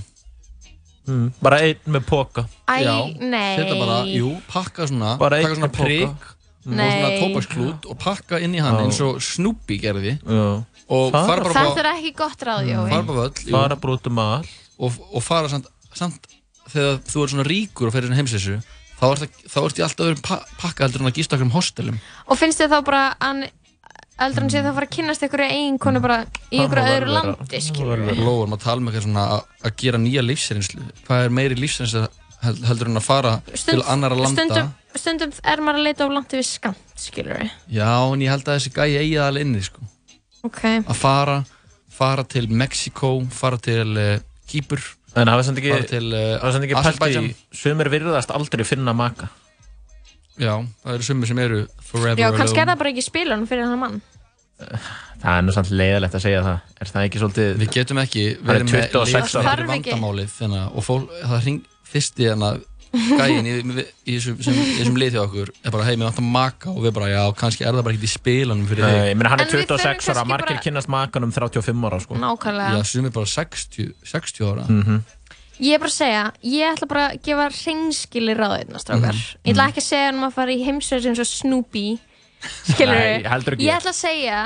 mm, 1.08 1.28
bara 1.44 1.60
einn 1.66 1.94
með 1.98 2.06
póka 2.10 2.44
Æ, 2.70 2.76
Já, 2.84 2.96
nei 3.22 3.58
Þetta 3.60 3.78
bara, 3.82 3.98
jú, 4.10 4.32
pakka 4.52 4.88
svona 4.90 5.14
Bara 5.22 5.38
Taka 5.42 5.48
einn 5.52 5.60
svona 5.60 5.70
með 5.70 5.78
poka. 5.78 5.86
prigg 5.88 6.34
Og 6.68 6.74
Nei. 6.76 6.88
svona 6.92 7.12
tópaksklút 7.22 7.86
Og 7.94 8.00
pakka 8.02 8.40
inn 8.44 8.56
í 8.58 8.64
hann 8.64 8.76
Já. 8.76 8.84
eins 8.86 9.02
og 9.06 9.22
Snoopy 9.24 9.78
gerði 9.80 10.18
Já. 10.20 10.48
Og 10.88 11.12
Fara- 11.14 11.28
fara 11.30 11.44
bara 11.48 11.54
Þetta 11.68 11.84
er 11.86 11.92
ekki 11.94 12.14
gott 12.20 12.44
ráð, 12.48 12.66
Jói 12.72 12.90
Fara 12.92 13.04
bara 13.08 13.22
völl 13.28 13.44
jú. 13.46 13.52
fara 13.56 13.76
brotum 13.80 14.20
all 14.24 14.50
og, 14.78 14.98
og 15.14 15.24
fara 15.24 15.50
samt, 15.52 15.70
samt 15.96 16.28
Þegar 16.68 17.00
þú 17.08 17.24
er 17.24 17.32
svona 17.32 17.46
ríkur 17.48 17.88
og 17.88 17.96
fyrir 17.96 18.10
svona 18.10 18.20
heimsreisu 18.20 18.58
Þá 18.58 18.64
ert 18.64 18.77
þá 18.98 19.60
ert 19.66 19.80
í 19.80 19.86
alltaf 19.86 20.04
öðrum 20.08 20.24
pa 20.26 20.40
pakka 20.62 20.88
heldur 20.88 21.04
en 21.06 21.12
að 21.12 21.18
gista 21.20 21.38
okkur 21.38 21.48
um 21.50 21.56
hostelum. 21.56 21.98
Og 22.28 22.40
finnst 22.40 22.62
þið 22.64 22.74
þá 22.74 22.80
bara 22.88 23.02
að 23.22 23.44
eldur 24.18 24.42
hann 24.46 24.50
sé 24.50 24.62
þá 24.64 24.72
að 24.72 24.78
fara 24.80 24.88
að 24.90 24.96
kynnast 24.96 25.26
einhverju 25.28 25.58
eiginkonu 25.58 26.00
bara 26.02 26.16
í 26.50 26.62
Það 26.64 26.88
öðru 26.94 27.12
landi, 27.14 27.60
Lóður, 28.18 28.48
maður 28.50 28.64
tala 28.64 28.82
um 28.82 28.88
eitthvað 28.90 29.06
svona 29.06 29.26
að, 29.36 29.44
að 29.70 29.76
gera 29.84 30.00
nýja 30.02 30.24
lífsreynslu. 30.26 30.88
Hvað 31.06 31.26
er 31.28 31.36
meiri 31.38 31.60
lífsreynslu 31.62 32.02
hel- 32.48 32.64
heldur 32.72 32.90
en 32.92 33.02
að 33.02 33.06
fara 33.06 33.36
til 33.54 33.78
annara 33.86 34.18
landa? 34.18 34.34
stundum, 34.48 34.72
stundum 34.98 35.36
er 35.54 35.62
maður 35.62 35.82
að 35.84 35.88
leita 35.90 36.08
á 36.10 36.16
landi 36.16 36.40
við 36.42 36.48
skamt, 36.50 36.96
skilur 36.98 37.38
við 37.38 37.54
Já, 37.78 37.92
en 38.14 38.26
ég 38.26 38.34
held 38.34 38.48
að 38.50 38.58
þessi 38.58 38.74
gæi 38.74 38.98
eigi 39.04 39.14
það 39.20 39.28
alveg 39.30 39.46
inni 39.48 39.64
sko. 39.68 39.88
Ok, 40.50 40.64
að 40.82 40.98
fara 40.98 41.38
fara 41.98 42.24
til 42.30 42.46
Mexiko, 42.50 43.12
fara 43.34 43.58
til 43.62 43.88
uh, 43.98 44.18
Kýpur 44.50 44.82
En 45.18 45.26
það 45.26 45.34
var 45.40 45.46
samt 45.48 45.60
ekki, 45.62 45.72
uh, 45.74 45.82
það 46.14 46.44
var 46.46 46.56
samt 46.56 46.68
ekki 46.68 46.82
pælt 46.86 47.18
í 47.18 47.36
sumir 47.58 47.90
virðast 47.94 48.34
aldrei 48.36 48.66
finna 48.68 48.94
maka. 48.94 49.30
Já, 50.38 50.54
það 50.84 50.94
eru 50.94 51.08
sumir 51.08 51.30
sem 51.32 51.40
eru 51.42 51.64
forever 51.82 52.22
já, 52.22 52.28
kannski 52.38 52.62
er 52.62 52.70
það 52.70 52.78
bara 52.84 52.92
ekki 52.94 53.06
spilunum 53.08 53.48
fyrir 53.50 53.66
hann 53.66 53.80
mann. 53.82 53.98
Það 55.22 55.32
er 55.34 55.44
nú 55.46 55.54
samt 55.54 55.70
leiðilegt 55.74 56.16
að 56.18 56.24
segja 56.24 56.44
það. 56.46 56.60
Er 56.82 56.90
það 56.94 57.04
ekki 57.08 57.20
svolítið 57.22 57.52
Við 57.62 57.72
getum 57.76 58.00
ekki 58.02 58.24
Hann 58.28 58.38
er 58.38 58.48
verið 58.52 58.72
með 58.74 58.88
26 58.94 58.96
ára. 58.98 59.18
lesnir 59.18 59.48
Þarf 59.48 59.74
ekki. 59.78 59.92
vandamálið 59.94 60.32
þannig, 60.38 60.62
að- 60.64 60.78
og 60.78 60.86
fólk, 60.88 61.12
það 61.24 61.42
hring 61.46 61.60
fyrst 61.92 62.22
í 62.22 62.30
hana 62.30 62.50
gæin 62.94 63.46
í, 63.48 63.54
í, 63.58 63.86
í 64.08 64.16
þessum, 64.18 64.38
sem, 64.44 64.54
í 64.54 64.76
þessum 64.80 64.98
lið 65.02 65.18
hjá 65.18 65.22
okkur 65.26 65.50
er 65.66 65.72
bara, 65.76 65.84
hei, 65.88 65.96
mér 66.00 66.08
vantar 66.10 66.24
maka 66.24 66.70
og 66.72 66.80
við 66.86 66.94
bara, 66.96 67.10
já, 67.12 67.22
kannski 67.38 67.66
er 67.68 67.74
það 67.76 67.84
bara 67.88 67.94
ekkert 67.98 68.08
í 68.08 68.12
spilanum 68.14 68.68
fyrir 68.70 68.84
Nei, 68.86 68.94
þig 68.96 69.10
ég 69.12 69.18
meina 69.20 69.30
hann 69.34 69.40
er 69.44 69.48
En 69.48 69.52
við 69.52 69.66
þurfum 69.66 69.78
26 69.78 69.86
ára, 69.88 70.00
kannski 70.16 70.32
margir 70.32 70.54
bara- 70.56 70.64
kynnast 70.68 70.92
makanum 70.96 71.32
35 71.36 71.86
ára 71.90 72.00
sko. 72.06 72.16
Nákvæmlega 72.24 72.78
Já, 72.78 72.84
sumir 72.94 73.12
bara 73.18 73.26
60, 73.34 73.92
60 74.04 74.46
ára 74.52 74.66
Mhm. 74.70 75.02
Ég 75.58 75.74
er 75.74 75.80
bara 75.82 75.90
að 75.90 75.98
segja, 75.98 76.24
ég 76.46 76.70
ætla 76.76 76.88
bara 76.88 77.04
að 77.10 77.22
gefa 77.26 77.46
reynskili 77.50 78.34
ráðirna, 78.38 78.78
strákar. 78.78 79.16
Mhm. 79.18 79.42
Ég 79.48 79.56
ætla 79.56 79.66
ekki 79.72 79.82
að 79.82 79.88
segja 79.90 80.10
um 80.14 80.24
að 80.28 80.34
fara 80.36 80.52
í 80.54 80.60
heimsveið 80.68 81.08
eins 81.10 81.20
og 81.24 81.26
Snoopy, 81.26 81.86
skilur 82.70 82.94
Nei, 82.94 83.24
heldur 83.26 83.56
ekki. 83.58 83.66
Ég 83.66 83.74
ætla 83.80 83.90
að 83.90 83.98
segja, 83.98 84.42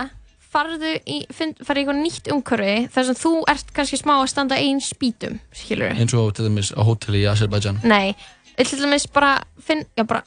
farðu 0.51 0.91
í, 1.07 1.21
finn, 1.33 1.53
farðu 1.63 1.79
í 1.79 1.85
eitthvað 1.85 2.01
nýtt 2.01 2.29
umhverfi 2.35 2.75
þar 2.93 3.07
sem 3.09 3.17
þú 3.21 3.31
ert 3.53 3.71
kannski 3.77 3.99
smá 4.01 4.13
að 4.19 4.27
standa 4.33 4.57
einn 4.59 4.81
spýtum, 4.83 5.39
skilur 5.55 5.93
eins 5.95 6.13
og 6.17 6.33
til 6.37 6.47
dæmis 6.49 6.73
á 6.75 6.81
hóteli 6.83 7.23
í 7.23 7.29
Azerbaijan 7.31 7.79
Nei, 7.87 8.13
til 8.59 8.81
dæmis 8.83 9.07
bara, 9.11 9.37
finn, 9.63 9.85
já 9.97 10.03
bara, 10.07 10.23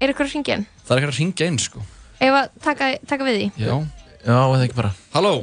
er 0.00 0.12
eitthvað 0.12 0.32
hringin? 0.34 0.66
Það 0.86 0.96
er 0.96 1.02
ekki 1.02 1.12
að 1.12 1.20
ringja 1.20 1.50
inn, 1.52 1.58
sko 1.62 1.84
Ef 2.16 2.32
að 2.32 2.46
taka, 2.64 2.92
taka 3.10 3.26
við 3.28 3.40
því? 3.42 3.48
Já, 3.66 3.74
Já, 4.26 4.36
eða 4.40 4.64
ekki 4.64 4.78
bara 4.78 4.94
Halló 5.14 5.34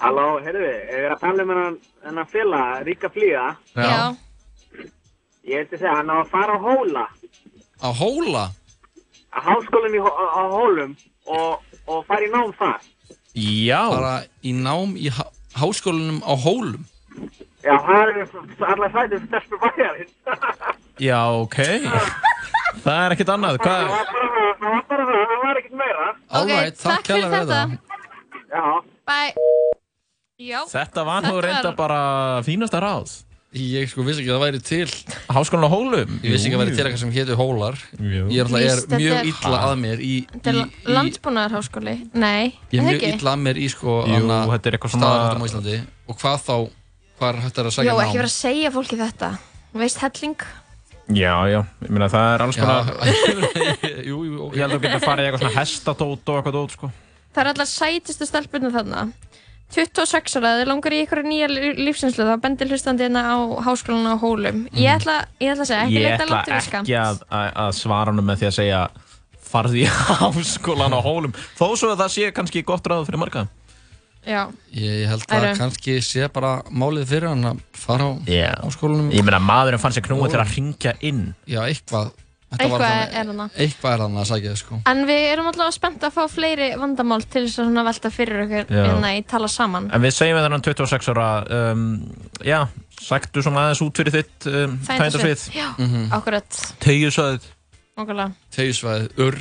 Halló, 0.00 0.26
heyrðu, 0.40 0.68
ég 0.68 1.02
er 1.04 1.12
að 1.12 1.20
tala 1.20 1.44
um 1.44 1.50
hennan, 1.52 2.26
fjöla, 2.30 2.60
Ríka 2.86 3.10
Flýga. 3.12 3.50
Já. 3.76 4.14
Ég 5.44 5.66
hefði 5.66 5.76
að 5.76 5.82
segja, 5.82 5.96
hann 5.98 6.12
á 6.12 6.16
að 6.22 6.30
fara 6.32 6.54
á 6.56 6.60
hóla, 6.64 7.02
Á 7.84 7.88
hóla? 7.96 8.44
að 9.30 9.44
háskólinn 9.46 9.98
á 10.00 10.42
hólum 10.56 10.94
og, 11.28 11.60
og 11.90 12.06
fara 12.08 12.26
í 12.26 12.30
nám 12.32 12.54
þar. 12.58 12.88
Já 13.40 13.82
Bara 13.92 14.14
í 14.42 14.52
nám 14.56 14.96
í, 14.98 15.10
há- 15.14 15.30
háskólanum 15.60 16.18
á 16.26 16.34
Hólum 16.44 16.86
Já, 17.60 17.74
það 17.84 18.10
er 18.10 18.18
allar 18.72 18.92
sætið 18.94 19.24
stelpur 19.26 19.58
bæjarinn. 19.66 20.10
Já, 21.08 21.18
ok. 21.42 21.58
Það 22.84 22.98
er 23.04 23.14
ekkert 23.14 23.32
annað. 23.34 23.58
Hvað? 23.60 23.82
Það 23.82 23.90
var 23.90 24.06
bara 24.12 24.28
það, 24.36 24.52
það 24.60 24.70
var 24.70 24.84
bara 24.90 25.06
það, 25.10 25.24
það 25.30 25.42
var 25.44 25.60
ekkert 25.60 25.76
meira. 25.80 26.06
Alright, 26.40 26.78
takk 26.80 27.10
fyrir 27.10 27.26
kærlega 27.26 27.30
fyrir 27.34 27.50
þetta. 27.50 27.62
Já. 28.50 28.64
Bye. 29.10 29.48
Já. 30.40 30.60
Þetta 30.72 31.04
var 31.10 31.26
nú 31.28 31.34
reynda 31.44 31.72
bara 31.76 32.00
fínasta 32.46 32.80
ráð. 32.80 33.12
Ég 33.50 33.88
sko 33.90 34.04
vissi 34.06 34.22
ekki 34.22 34.30
að 34.30 34.36
það 34.36 34.42
væri 34.44 34.58
til 34.62 34.90
Háskólan 35.34 35.66
á 35.66 35.70
Hólum? 35.72 36.10
Ég 36.22 36.30
vissi 36.36 36.46
ekki 36.46 36.54
að 36.54 36.60
það 36.60 36.68
væri 36.68 36.74
til 36.76 36.84
eitthvað 36.84 37.00
sem 37.02 37.14
hétu 37.16 37.36
Hólar 37.40 37.78
Ég 37.98 38.36
er 38.38 38.44
alltaf 38.44 38.60
er 38.60 38.62
Víst, 38.62 38.84
þetta 38.84 39.00
mjög 39.00 39.14
er- 39.16 39.30
illa 39.32 39.58
að 39.66 39.72
mér 39.80 40.02
í, 40.06 40.10
Þetta 40.30 40.50
er 40.52 40.58
í, 40.60 40.62
í 40.62 40.94
landbúnaðarháskóli. 40.94 41.94
Nei, 42.14 42.44
Ég 42.70 42.78
er 42.78 42.86
mjög 42.86 43.06
illa 43.08 43.32
að 43.34 43.42
mér 43.48 43.58
í 43.58 43.66
sko 43.72 43.96
Jú, 44.06 44.20
þetta 44.30 44.70
er 44.70 44.76
eitthvað 44.78 44.94
svona- 44.94 45.10
staðarhættum 45.10 45.42
á 45.42 45.48
Íslandi 45.50 45.74
og 46.06 46.20
hvað 46.22 46.38
þá, 46.46 46.54
hvað 47.18 47.28
er 47.34 47.40
hægt 47.42 47.58
að 47.58 47.66
Jó, 47.66 47.74
sækja 47.74 47.96
ekki 48.06 48.20
vera 48.20 48.30
að 48.30 48.36
segja 48.38 48.70
fólki 48.78 49.00
þetta. 49.02 49.30
Veist 49.82 49.98
helling. 50.04 50.46
Já, 51.10 51.34
já. 51.50 51.60
Ég 51.82 51.90
meina 51.90 52.06
það 52.10 52.34
er 52.36 52.42
alls 52.46 52.56
konar... 52.60 52.86
jú, 54.10 54.18
jú, 54.30 54.36
ok 54.46 54.54
Ég 54.54 54.62
held 54.62 54.70
að 54.70 54.78
þú 54.78 54.82
getur 54.86 55.02
farið 55.08 55.24
í 55.24 55.26
eitthvað 55.26 55.42
svona 55.42 55.58
hestadót 55.58 56.30
og 56.30 56.38
eitthvað 56.38 56.54
dót, 56.60 56.76
sko. 56.78 56.90
Það 57.34 57.42
er 57.42 57.50
allar 57.50 57.66
sætustu 57.70 58.26
stelpunum 58.30 58.72
þarna. 58.78 59.02
26 59.74 60.36
ára, 60.40 60.50
þið 60.60 60.68
langar 60.70 60.94
í 60.96 61.00
ykkur 61.04 61.20
nýja 61.26 61.48
lífsinslu, 61.78 62.24
þá 62.26 62.34
bendir 62.42 62.70
hlustandi 62.72 63.06
hérna 63.06 63.22
á 63.30 63.36
háskólan 63.66 64.08
á 64.10 64.16
Hólum. 64.18 64.64
Ég 64.74 64.90
ætla, 64.98 65.20
ég 65.38 65.52
ætla 65.52 65.62
að 65.66 65.70
segja, 65.70 65.84
ekki 65.86 65.94
Ég 65.98 66.06
leita 66.08 66.24
ætla 66.24 66.34
langt 66.34 66.50
yfir 66.50 66.66
skamt. 66.66 66.88
ekki 66.90 66.98
að, 66.98 67.22
að, 67.64 67.70
svara 67.78 68.10
hann 68.14 68.24
með 68.26 68.42
því 68.42 68.48
að 68.50 68.56
segja 68.58 68.80
farði 69.50 69.84
í 69.84 69.88
háskólan 70.20 70.96
á 70.96 71.00
Hólum. 71.06 71.34
Þó 71.58 71.64
svo 71.78 71.92
að 71.94 72.02
það 72.04 72.12
sé 72.16 72.30
kannski 72.36 72.64
gott 72.66 72.90
ráð 72.90 73.06
fyrir 73.08 73.22
marga. 73.22 73.46
Já. 74.26 74.42
Ég, 74.76 74.96
ég 75.00 75.06
held 75.08 75.22
að 75.32 75.44
Æru. 75.46 75.52
kannski 75.62 75.94
sé 76.04 76.26
bara 76.28 76.50
málið 76.68 77.06
fyrir 77.14 77.30
hann 77.30 77.46
að 77.54 77.62
fara 77.72 78.04
á 78.04 78.10
Já. 78.28 78.50
háskólanum 78.66 79.08
Ég 79.16 79.24
meina 79.24 79.38
maðurinn 79.40 79.80
fann 79.80 79.94
sér 79.96 80.04
knúið 80.04 80.34
til 80.34 80.42
að 80.42 80.50
ringja 80.58 80.92
inn. 81.08 81.22
Já, 81.48 81.62
eitthvað 81.70 82.10
Eitthvað 82.58 82.82
er 83.14 83.28
þarna. 83.28 83.44
Eitthvað 83.54 83.92
er 83.94 84.00
þannig 84.02 84.20
að 84.20 84.28
sækja 84.30 84.52
sko 84.58 84.78
En 84.90 85.02
við 85.06 85.20
erum 85.30 85.46
alltaf 85.52 85.74
spennt 85.76 86.02
að 86.08 86.14
fá 86.16 86.24
fleiri 86.32 86.68
vandamál 86.80 87.20
til 87.22 87.44
þess 87.46 87.60
að 87.62 87.68
svona 87.68 87.84
velta 87.86 88.10
fyrir 88.10 88.42
okkur 88.46 88.72
Já. 88.74 88.82
hérna 88.88 89.12
í 89.14 89.22
tala 89.30 89.48
saman. 89.48 89.86
En 89.94 90.02
við 90.02 90.16
segjum 90.16 90.36
við 90.40 90.46
þennan 90.48 90.64
26 90.66 91.08
ára, 91.14 91.28
um, 91.70 91.86
já, 92.42 92.58
sæktu 93.00 93.44
svona 93.46 93.68
aðeins 93.68 93.84
út 93.86 94.02
fyrir 94.02 94.16
þitt 94.18 94.50
um, 94.50 94.76
þægindasvið. 94.88 95.46
Já, 95.54 95.68
Mhm. 95.78 96.10
akkurat. 96.18 96.60
Tegjusvæðið. 96.82 97.48
Okkurlega. 98.00 98.32
Tegjusvæðið, 98.56 99.08
urr, 99.28 99.40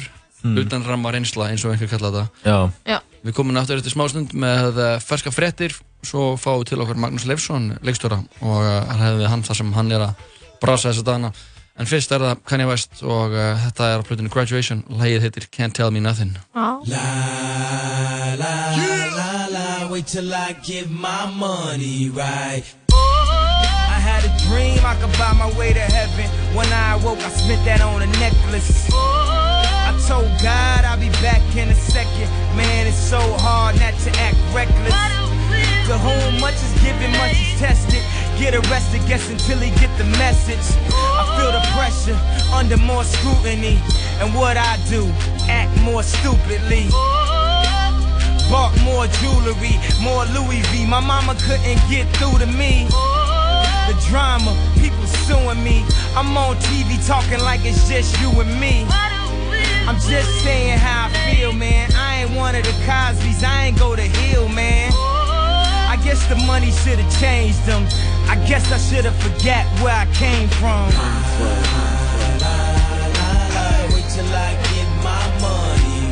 utan 0.64 0.86
ramma 0.88 1.12
reynsla 1.12 1.50
eins 1.52 1.66
og 1.66 1.74
einhver 1.74 1.90
kalla 1.90 2.12
þetta 2.14 2.30
Já. 2.46 2.72
Já. 2.94 3.00
Við 3.26 3.34
komum 3.36 3.58
aftur 3.60 3.82
eftir 3.82 3.92
smástund 3.92 4.32
með 4.38 4.78
uh, 4.80 5.00
ferska 5.04 5.32
fréttir 5.34 5.74
svo 6.06 6.38
fáum 6.40 6.62
við 6.62 6.70
til 6.70 6.80
okkur 6.86 6.96
Magnús 6.96 7.26
Leifsson 7.28 7.74
leikstjóra 7.84 8.22
og 8.46 8.62
uh, 8.64 8.86
hann 8.88 9.02
hefði 9.04 9.28
hann 9.34 9.44
þar 9.44 9.58
sem 9.60 9.74
hann 9.76 9.92
er 9.92 10.06
að 10.06 10.14
brasa 10.62 10.94
þessa 10.94 11.04
dagana 11.04 11.34
en 11.80 11.88
fyrst 11.88 12.12
er 12.12 12.20
það 12.24 12.42
Kanye 12.50 12.68
West 12.70 13.02
og 13.04 13.36
uh, 13.36 13.56
þetta 13.66 13.88
er 13.94 14.02
á 14.02 14.08
plötunni 14.08 14.32
Graduation 14.34 14.84
lægið 15.00 15.26
heitir 15.28 15.48
Can't 15.56 15.76
Tell 15.78 15.92
Me 15.96 16.02
Nothing 16.04 16.36
Já. 16.54 16.68
La 16.92 17.06
la 18.40 18.56
la 19.16 19.32
la, 19.54 19.88
wait 19.92 20.08
till 20.08 20.34
I 20.34 20.54
get 20.64 20.90
my 20.90 21.26
money 21.36 22.10
right. 22.10 22.64
I 22.92 23.98
had 24.00 24.24
a 24.24 24.34
dream 24.48 24.80
I 24.86 24.96
could 25.00 25.12
buy 25.18 25.34
my 25.34 25.52
way 25.60 25.74
to 25.74 25.80
heaven. 25.80 26.28
When 26.56 26.68
I 26.72 26.96
awoke, 26.96 27.20
I 27.20 27.30
spent 27.30 27.64
that 27.66 27.82
on 27.82 28.02
a 28.02 28.08
necklace. 28.20 28.88
I 28.94 29.92
told 30.08 30.30
God 30.42 30.86
I'll 30.86 31.00
be 31.00 31.12
back 31.22 31.44
in 31.56 31.70
a 31.70 31.76
second. 31.76 32.30
Man, 32.56 32.88
it's 32.88 32.98
so 32.98 33.20
hard 33.44 33.76
not 33.80 33.94
to 34.06 34.10
act 34.20 34.40
reckless. 34.56 34.96
To 35.90 35.98
whom 35.98 36.40
much 36.40 36.56
is 36.56 36.74
given, 36.82 37.12
much 37.20 37.36
is 37.36 37.60
tested. 37.60 38.04
Get 38.40 38.56
arrested, 38.56 39.02
guess 39.06 39.30
until 39.30 39.58
he 39.60 39.70
get 39.82 39.92
the 39.98 40.06
message. 40.16 40.64
I 40.96 41.28
feel 41.36 41.52
the 41.52 41.60
pressure 41.76 42.16
under 42.56 42.78
more 42.78 43.04
scrutiny. 43.04 43.78
And 44.22 44.34
what 44.34 44.56
I 44.56 44.80
do, 44.88 45.12
act 45.52 45.76
more 45.82 46.04
stupidly. 46.04 46.88
Bought 48.50 48.72
more 48.88 49.08
jewelry, 49.20 49.76
more 50.00 50.24
Louis 50.32 50.64
V. 50.72 50.88
My 50.88 51.02
mama 51.02 51.36
couldn't 51.36 51.84
get 51.92 52.08
through 52.16 52.40
to 52.40 52.48
me. 52.48 52.88
The 53.92 53.96
drama, 54.08 54.56
people 54.80 55.06
suing 55.28 55.62
me. 55.62 55.84
I'm 56.16 56.36
on 56.38 56.56
TV 56.72 56.96
talking 57.06 57.40
like 57.42 57.60
it's 57.66 57.90
just 57.90 58.20
you 58.22 58.32
and 58.40 58.60
me. 58.60 58.86
I'm 59.84 60.00
just 60.08 60.32
saying 60.44 60.80
how 60.80 61.10
I 61.12 61.36
feel, 61.36 61.52
man. 61.52 61.92
I 61.94 62.22
ain't 62.24 62.32
one 62.38 62.56
of 62.56 62.64
the 62.64 62.74
Cosby's, 62.88 63.44
I 63.44 63.66
ain't 63.66 63.78
go 63.78 63.98
to 63.98 64.02
Hill, 64.02 64.48
man. 64.48 64.94
I 65.90 66.00
guess 66.04 66.26
the 66.28 66.36
money 66.48 66.72
should've 66.72 67.20
changed 67.20 67.66
them. 67.66 67.84
I 68.30 68.36
guess 68.48 68.72
I 68.72 68.78
should've 68.78 69.16
forgot 69.16 69.66
where 69.82 69.96
I 69.96 70.06
came 70.14 70.48
from. 70.50 70.94
I 74.32 74.54
get 74.70 74.90
my 75.02 75.26
money. 75.42 76.12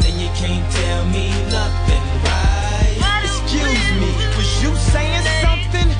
Then 0.00 0.16
you 0.18 0.30
can't 0.32 0.64
tell 0.72 1.04
me 1.06 1.28
nothing, 1.50 2.04
right? 2.24 3.20
Excuse 3.24 3.84
me, 4.00 4.08
was 4.36 4.62
you 4.62 4.72
saying 4.88 5.26
something? 5.44 5.90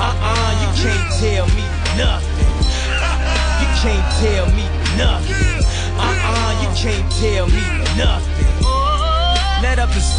Uh-uh, 0.00 0.50
you 0.62 0.70
can't 0.80 1.08
tell 1.20 1.46
me 1.52 1.66
nothing. 2.00 2.52
You 3.60 3.68
can't 3.82 4.08
tell 4.22 4.46
me 4.56 4.64
nothing. 4.96 5.60
Uh-uh, 5.98 6.50
you 6.62 6.70
can't 6.74 7.10
tell 7.20 7.46
me 7.48 7.62
nothing. 7.98 8.49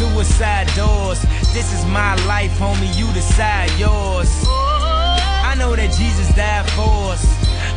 Suicide 0.02 0.66
doors. 0.74 1.22
This 1.54 1.72
is 1.72 1.86
my 1.86 2.16
life, 2.26 2.50
homie. 2.58 2.90
You 2.98 3.06
decide 3.14 3.70
yours. 3.78 4.28
I 4.50 5.54
know 5.56 5.76
that 5.76 5.94
Jesus 5.94 6.26
died 6.34 6.68
for 6.74 7.14
us. 7.14 7.22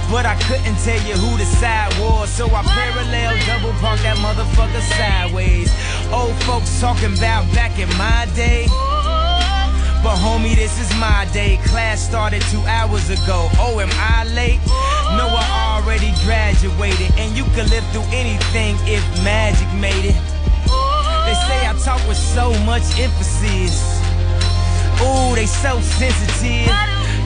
But 0.09 0.26
I 0.26 0.34
couldn't 0.49 0.73
tell 0.82 0.97
you 1.05 1.13
who 1.13 1.38
the 1.38 1.45
side 1.45 1.93
was. 2.01 2.32
So 2.32 2.49
I 2.49 2.63
parallel 2.65 3.38
double 3.45 3.78
park 3.78 4.01
that 4.01 4.17
motherfucker 4.17 4.82
sideways. 4.97 5.69
Old 6.11 6.34
folks 6.49 6.82
talking 6.82 7.13
about 7.13 7.45
back 7.53 7.78
in 7.78 7.89
my 7.93 8.26
day. 8.34 8.65
But 10.01 10.17
homie, 10.17 10.55
this 10.55 10.82
is 10.82 10.89
my 10.97 11.30
day. 11.32 11.59
Class 11.69 12.01
started 12.01 12.41
two 12.49 12.65
hours 12.65 13.07
ago. 13.11 13.49
Oh, 13.61 13.78
am 13.80 13.93
I 14.01 14.26
late? 14.34 14.65
No, 15.13 15.30
I 15.30 15.78
already 15.78 16.09
graduated. 16.26 17.13
And 17.21 17.38
you 17.38 17.45
can 17.53 17.69
live 17.69 17.86
through 17.93 18.09
anything 18.09 18.78
if 18.89 19.05
magic 19.21 19.69
made 19.78 20.09
it. 20.09 20.35
They 21.26 21.36
say 21.47 21.67
I 21.67 21.73
talk 21.84 22.01
with 22.07 22.17
so 22.17 22.53
much 22.65 22.86
emphasis. 22.97 23.76
Ooh, 25.01 25.36
they 25.36 25.45
so 25.45 25.80
sensitive. 25.82 26.71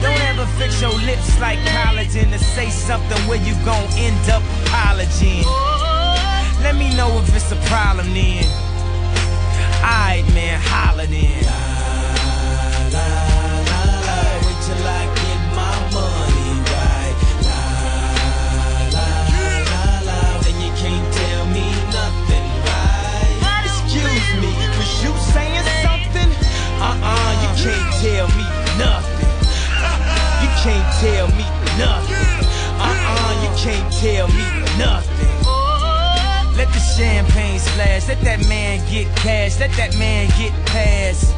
Don't 0.02 0.20
ever 0.32 0.46
fix 0.58 0.80
your 0.80 0.96
lips 1.04 1.38
like 1.40 1.58
collagen 1.60 2.30
to 2.32 2.38
say 2.38 2.70
something 2.70 3.18
where 3.28 3.42
you 3.44 3.54
gon' 3.64 3.86
end 3.96 4.30
up 4.30 4.42
apologizing. 4.64 5.44
Let 6.62 6.74
me 6.76 6.94
know 6.96 7.10
if 7.20 7.34
it's 7.36 7.52
a 7.52 7.56
problem 7.68 8.12
then. 8.14 8.44
Alright, 9.82 10.26
man, 10.34 10.60
holla 10.62 11.06
then. 11.06 11.44
Wait 12.92 13.19
tell 31.00 31.28
me 31.32 31.48
nothing. 31.80 32.44
Uh-uh, 32.76 33.32
you 33.40 33.50
can't 33.56 33.88
tell 33.88 34.28
me 34.28 34.44
nothing. 34.76 35.32
Let 36.60 36.68
the 36.76 36.78
champagne 36.78 37.58
splash, 37.58 38.06
let 38.06 38.20
that 38.20 38.46
man 38.48 38.84
get 38.90 39.08
cash, 39.16 39.58
let 39.58 39.72
that 39.80 39.96
man 39.96 40.28
get 40.36 40.52
past. 40.68 41.32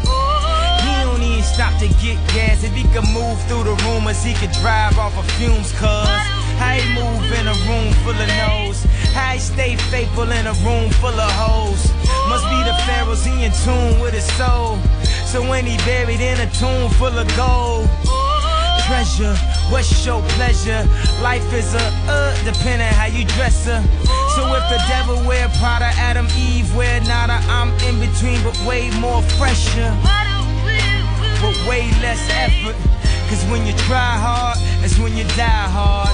He 0.83 0.91
don't 1.07 1.23
even 1.23 1.45
stop 1.47 1.79
to 1.79 1.87
get 2.03 2.19
gas. 2.35 2.65
If 2.65 2.75
he 2.75 2.83
could 2.91 3.07
move 3.15 3.39
through 3.47 3.63
the 3.71 3.79
rumors, 3.87 4.25
he 4.25 4.35
could 4.35 4.51
drive 4.59 4.99
off 4.99 5.17
of 5.17 5.31
fumes, 5.39 5.71
cuz. 5.79 6.11
How 6.59 6.75
he 6.75 6.83
move 6.99 7.23
in 7.31 7.47
a 7.47 7.55
room 7.71 7.95
full 8.03 8.19
of 8.19 8.29
no's. 8.43 8.83
How 9.15 9.35
he 9.35 9.39
stay 9.39 9.77
faithful 9.95 10.27
in 10.27 10.47
a 10.51 10.55
room 10.67 10.91
full 10.99 11.15
of 11.15 11.33
hoes. 11.39 11.87
Must 12.27 12.47
be 12.51 12.59
the 12.67 12.75
pharaohs, 12.83 13.25
he 13.25 13.45
in 13.47 13.53
tune 13.63 14.01
with 14.03 14.15
his 14.15 14.27
soul. 14.35 14.83
So 15.31 15.39
when 15.49 15.67
he 15.67 15.77
buried 15.87 16.21
in 16.21 16.41
a 16.41 16.51
tomb 16.51 16.91
full 16.99 17.15
of 17.17 17.29
gold. 17.37 17.87
Treasure, 18.87 19.35
what's 19.71 20.05
your 20.05 20.23
pleasure? 20.37 20.89
Life 21.23 21.53
is 21.53 21.75
a 21.75 21.85
uh, 22.09 22.45
depending 22.45 22.89
how 22.89 23.07
you 23.07 23.25
dress 23.37 23.67
her. 23.67 23.83
So 24.35 24.43
if 24.55 24.65
the 24.69 24.81
devil 24.89 25.17
wear 25.27 25.49
Prada, 25.61 25.91
Adam, 25.97 26.27
Eve 26.37 26.75
wear 26.75 27.01
nada, 27.03 27.39
I'm 27.49 27.71
in 27.89 28.01
between, 28.01 28.43
but 28.43 28.59
way 28.67 28.91
more 29.01 29.23
fresher. 29.39 29.91
But 31.41 31.57
way 31.69 31.91
less 32.01 32.23
effort. 32.31 32.77
Cause 33.29 33.45
when 33.51 33.67
you 33.67 33.73
try 33.89 34.17
hard, 34.19 34.59
it's 34.85 34.99
when 34.99 35.17
you 35.17 35.25
die 35.37 35.69
hard. 35.73 36.13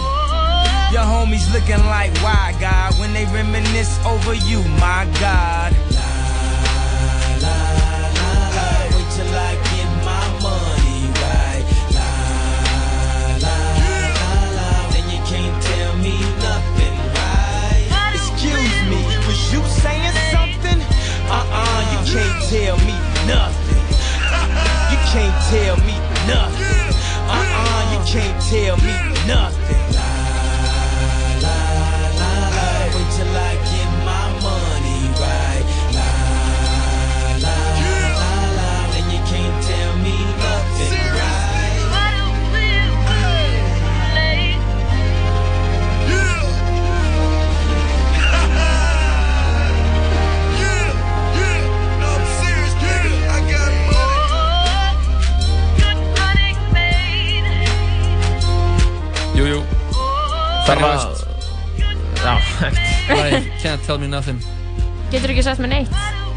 Your 0.93 1.03
homies 1.03 1.53
looking 1.53 1.85
like 1.87 2.17
why 2.23 2.57
God 2.61 2.99
when 2.99 3.13
they 3.13 3.27
reminisce 3.27 3.99
over 4.07 4.35
you, 4.35 4.63
my 4.81 5.07
God. 5.21 5.75
can't 22.13 22.43
tell 22.49 22.77
me 22.79 22.97
nothing. 23.27 23.85
You 24.91 24.99
can't 25.13 25.39
tell 25.51 25.77
me 25.85 25.93
nothing. 26.27 26.97
Uh-uh, 27.29 27.93
you 27.93 28.01
can't 28.11 28.43
tell 28.49 28.77
me 28.79 28.95
nothing. 29.27 30.18
Nei, 63.09 63.41
can't 63.62 63.81
tell 63.87 63.99
me 63.99 64.07
nothing 64.07 64.39
Getur 65.09 65.31
ekki 65.33 65.41
sagt 65.47 65.61
mér 65.64 65.71
neitt? 65.73 65.89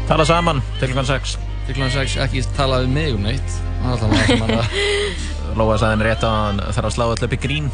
Tala 0.08 0.24
saman, 0.24 0.62
til 0.80 0.88
klukkan 0.88 1.04
6 1.10 1.36
Til 1.66 1.74
klukkan 1.76 1.92
6, 1.92 2.16
ekki 2.24 2.40
tala 2.56 2.78
við 2.84 2.90
mig 2.94 3.10
um 3.12 3.20
neitt 3.26 3.50
Það 3.82 3.84
er 3.84 3.92
alltaf 3.92 4.08
maður 4.40 4.56
að 4.56 4.66
Lóa 5.60 5.76
sagði 5.76 5.92
henni 5.92 6.06
rétt 6.08 6.24
að 6.24 6.32
hann 6.38 6.60
þarf 6.64 6.88
að 6.88 6.94
slá 6.96 7.04
alltaf 7.10 7.26
upp 7.28 7.36
í 7.36 7.38
grín 7.42 7.66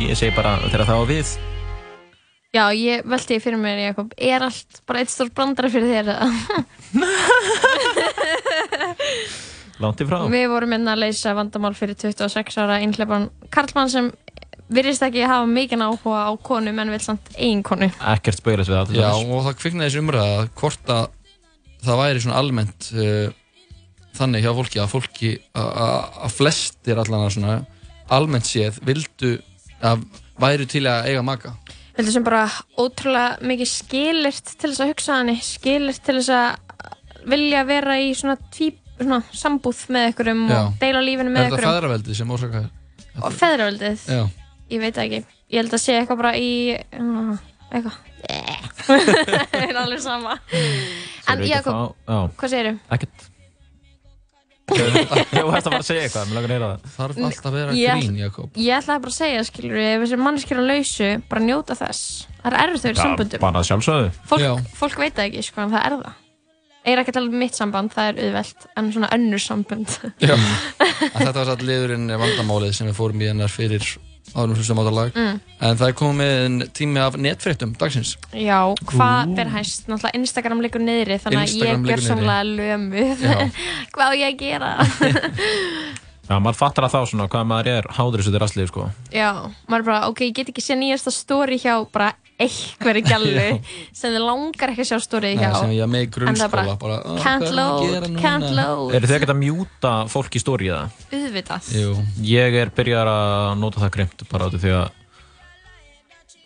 Ég 0.00 0.16
segi 0.16 0.32
bara 0.38 0.52
þegar 0.70 0.88
það 0.88 0.96
á 0.96 1.04
við 1.12 1.28
Já, 2.56 2.64
ég 2.72 3.04
velti 3.12 3.36
fyrir 3.42 3.60
mér, 3.60 3.78
Jakob, 3.90 4.08
er 4.16 4.40
allt 4.46 4.72
bara 4.88 5.00
eitt 5.02 5.12
stór 5.12 5.28
brandara 5.36 5.68
fyrir 5.68 5.92
þér? 5.92 6.06
eða? 6.14 6.24
Langt 9.84 10.00
í 10.00 10.06
frá 10.08 10.24
Við 10.32 10.46
vorum 10.48 10.72
inn 10.78 10.88
að 10.88 11.02
leysa 11.04 11.36
vandamál 11.36 11.76
fyrir 11.76 11.92
26 12.00 12.56
ára 12.62 12.80
einhleipan 12.80 13.28
Karlmann 13.52 13.92
sem 13.92 14.08
virðist 14.72 15.02
ekki 15.06 15.22
hafa 15.28 15.46
mikinn 15.46 15.82
áhuga 15.84 16.24
á 16.26 16.32
konum 16.42 16.78
en 16.82 16.90
vil 16.90 17.00
samt 17.04 17.28
ein 17.38 17.62
konu. 17.62 17.88
Ekkert 18.14 18.40
spauðilegt 18.40 18.70
við 18.70 18.76
það 18.80 18.88
til 18.92 18.96
Já, 19.00 19.08
dæmis. 19.12 19.32
og 19.36 19.44
það 19.46 19.58
kviknaði 19.60 19.88
þessi 19.90 20.02
umræða 20.02 20.36
að 20.40 20.48
hvort 20.60 20.92
að 20.96 21.06
það 21.86 22.00
væri 22.02 22.22
svona 22.24 22.40
almennt 22.40 22.88
uh, 22.96 23.28
þannig 24.16 24.42
hjá 24.46 24.52
fólki 24.58 24.80
að 24.82 24.92
fólki 24.94 25.30
að- 25.54 25.72
að 25.86 26.20
að 26.26 26.34
flestir 26.40 26.98
allan 27.02 27.26
að 27.28 27.34
svona 27.36 27.56
almennt 28.16 28.46
séð 28.48 28.80
vildu 28.86 29.32
að 29.82 30.02
væri 30.40 30.66
til 30.70 30.86
að 30.88 31.10
eiga 31.12 31.22
maka 31.26 31.54
Vildu 31.96 32.12
sem 32.12 32.24
bara 32.26 32.42
ótrúlega 32.76 33.38
mikið 33.40 33.68
skilirt 33.72 34.50
til 34.60 34.68
þess 34.68 34.82
að 34.84 34.90
hugsa 34.90 35.14
hanni, 35.16 35.34
skilirt 35.40 36.02
til 36.04 36.18
þess 36.18 36.28
að 36.28 37.28
vilja 37.32 37.62
vera 37.64 37.94
í 38.04 38.10
svona, 38.14 38.34
tvíp, 38.52 38.76
svona 39.00 39.22
sambúð 39.32 39.80
með 39.96 40.10
ykkurum 40.12 40.42
Já. 40.50 40.58
og 40.66 40.74
deila 40.82 41.00
lífinu 41.00 41.30
Er 41.30 41.32
með 41.32 41.46
þetta 41.46 41.56
ykkurum. 41.56 41.70
feðraveldið 41.72 42.18
sem 42.18 42.34
orsakaði? 42.36 42.68
Og 43.22 43.32
feðraveldið, 43.32 44.04
Já, 44.12 44.20
ég 44.72 44.82
veit 44.82 44.98
ekki. 45.04 45.22
Ég 45.52 45.62
held 45.62 45.76
að 45.76 45.82
sé 45.84 45.96
eitthvað 46.00 46.20
bara 46.24 46.34
í, 46.40 46.50
uh, 46.98 47.36
eitthvað. 47.70 48.02
Það 48.86 49.62
er 49.68 49.80
alveg 49.84 50.02
sama. 50.02 50.36
En 51.30 51.46
Jakob, 51.46 51.96
hvað 52.06 52.52
segirðu? 52.52 52.76
Já, 52.78 52.98
ekkert 52.98 53.32
Þú 54.66 54.82
hætti 54.82 55.38
að 55.38 55.62
fara 55.62 55.78
að 55.78 55.84
segja 55.86 56.04
eitthvað, 56.08 56.24
mér 56.26 56.36
langar 56.40 56.50
að 56.50 56.56
heyra 56.56 56.68
það 56.82 56.94
þarf 56.96 57.18
alltaf 57.28 57.46
að 57.46 57.56
vera 57.56 57.74
grín, 58.00 58.16
Jakob 58.18 58.56
Ég 58.58 58.80
ætlaði 58.80 59.02
bara 59.04 59.12
að 59.12 59.16
segja, 59.20 59.44
skilur 59.46 59.78
ef 59.78 60.00
þessi 60.02 60.18
mannskjör 60.18 60.58
á 60.58 60.64
lausu, 60.66 61.10
bara 61.30 61.42
njóta 61.46 61.76
þess. 61.78 62.00
Það 62.40 62.48
er 62.50 62.56
erfitt 62.64 62.82
þau 62.82 62.90
í 62.90 62.98
sambundum. 62.98 63.44
bara 63.44 63.62
sjálfsögðu 63.68 64.08
Fólk, 64.32 64.72
fólk 64.80 64.98
veit 65.04 65.14
það 65.14 65.28
ekki, 65.28 65.44
sko, 65.46 65.62
en 65.62 65.74
það 65.76 65.86
er 65.86 65.96
það. 66.00 66.18
Ég 66.86 66.92
er 66.96 67.02
ekki 67.02 67.12
að 67.14 67.18
tala 67.18 67.30
um 67.30 67.38
mitt 67.42 67.58
samband, 67.58 67.94
það 67.94 68.10
er 68.10 68.18
auðvelt, 68.24 68.66
en 68.78 68.90
svona 68.94 69.12
önnur 69.14 69.42
sambund. 69.42 69.94
Þetta 71.16 71.32
var 71.38 71.48
satt 71.52 71.64
liðurinn 71.66 72.10
vandamálið 72.10 72.76
sem 72.78 72.90
við 72.90 72.98
fórum 72.98 73.22
í 73.22 73.30
hennar 73.30 73.50
fyrir 73.50 73.86
árum 74.34 74.54
hlustum 74.56 74.80
átalag 74.82 75.12
Mm. 75.16 75.40
en 75.60 75.76
það 75.76 75.88
er 75.88 75.96
komið 76.00 76.64
tími 76.76 76.98
af 77.00 77.14
netfréttum 77.16 77.76
dagsins 77.78 78.16
Já, 78.32 78.60
hvað 78.90 79.34
ber 79.36 79.52
hæst? 79.54 79.86
Náttúrulega 79.86 80.18
Instagram 80.20 80.60
liggur 80.64 80.80
niðri, 80.82 81.20
þannig 81.22 81.44
að 81.44 81.54
ég 81.62 81.86
gjör 81.90 82.02
samlega 82.04 82.44
lömuð. 82.44 83.22
Hvað 83.94 84.10
á 84.10 84.14
ég 84.16 84.26
að 84.32 84.38
gera? 84.42 84.72
Já, 86.26 86.36
maður 86.42 86.58
fattar 86.58 86.86
að 86.88 86.94
þá 86.96 87.00
svona 87.12 87.26
hvað 87.30 87.44
maður 87.46 87.68
er 87.70 87.88
háður 87.96 88.22
þessu 88.22 88.32
til 88.34 88.40
rastlið, 88.42 88.70
sko 88.72 88.86
Já, 89.14 89.28
maður 89.70 89.82
er 89.82 89.86
bara, 89.86 89.98
ok, 90.10 90.22
ég 90.26 90.32
get 90.34 90.48
ekki 90.50 90.64
séð 90.64 90.80
nýjasta 90.82 91.12
story 91.14 91.58
hjá 91.62 91.74
bara 91.94 92.08
einhverju 92.42 93.02
gælu 93.06 93.44
sem 93.96 94.12
þið 94.12 94.24
langar 94.26 94.72
ekki 94.72 94.84
að 94.84 94.90
sjá 94.90 94.98
story 95.04 95.32
hjá. 95.38 95.46
Nei, 95.54 95.60
sem 95.60 95.72
ég 95.76 95.86
er 95.86 95.92
með 95.92 96.02
í 96.02 96.08
það 96.08 96.10
er 96.10 96.18
grunnskóla 96.18 96.76
bara, 96.82 96.98
"Ó, 97.00 97.16
can't 97.22 97.46
er 97.46 97.48
að 97.48 97.56
load, 97.56 98.08
núna?" 98.10 98.20
can't 98.20 98.50
load. 98.58 98.94
Eru 98.98 99.06
þið 99.08 99.16
ekkert 99.16 99.32
að 99.32 99.40
mjúta 99.40 99.92
fólk 100.12 100.36
í 100.36 100.42
stóri 100.42 100.68
eða? 100.68 100.90
Auðvitað. 101.14 101.70
Jú. 101.80 101.94
Ég 102.26 102.58
er 102.60 102.72
byrjar 102.76 103.12
að 103.14 103.58
nota 103.62 103.80
það 103.86 103.94
grimt 103.96 104.26
bara 104.32 104.50
af 104.50 104.58
því 104.60 104.74
að 104.76 104.90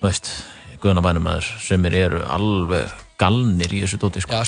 veist, 0.05 0.31
guðanabænum 0.81 1.26
maður 1.26 1.51
sem 1.61 1.85
eru 1.91 2.22
alveg 2.24 2.95
galnir 3.21 3.75
í 3.77 3.83
þessu 3.85 4.01
dóti 4.01 4.23
sko. 4.25 4.41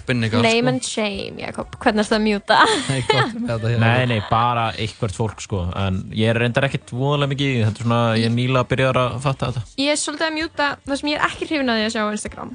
Name 0.43 0.73
and 0.73 0.87
shame, 0.87 1.37
Jakob, 1.43 1.77
hvernig 1.83 2.05
er 2.05 2.09
það 2.11 2.19
að 2.19 2.25
mjúta? 2.27 2.59
Nei, 2.91 2.99
gott 3.11 3.37
þetta. 3.37 3.73
Nei, 3.85 4.03
nei, 4.11 4.19
bara 4.31 4.67
eitthvert 4.81 5.17
fólk 5.17 5.45
sko 5.45 5.63
En 5.79 6.03
ég 6.17 6.33
er 6.33 6.41
reyndar 6.43 6.67
ekkert 6.69 6.93
voðalega 6.95 7.35
mikið 7.35 7.49
í 7.49 7.55
því. 7.55 7.63
Þetta 7.69 7.83
er 7.83 7.89
svona, 7.89 8.03
ég 8.19 8.29
er 8.31 8.37
nýla 8.37 8.65
að 8.65 8.71
byrja 8.73 8.91
að 8.93 9.17
fatta 9.27 9.53
þetta 9.53 9.83
Ég 9.85 9.95
er 9.95 10.03
svolítið 10.03 10.29
að 10.29 10.37
mjúta 10.41 10.69
það 10.87 11.01
sem 11.03 11.13
ég 11.13 11.19
er 11.19 11.27
ekki 11.29 11.51
hrifin 11.51 11.73
að 11.73 11.81
því 11.81 11.89
að 11.89 11.97
sjá 11.97 12.03
á 12.03 12.15
Instagram. 12.17 12.55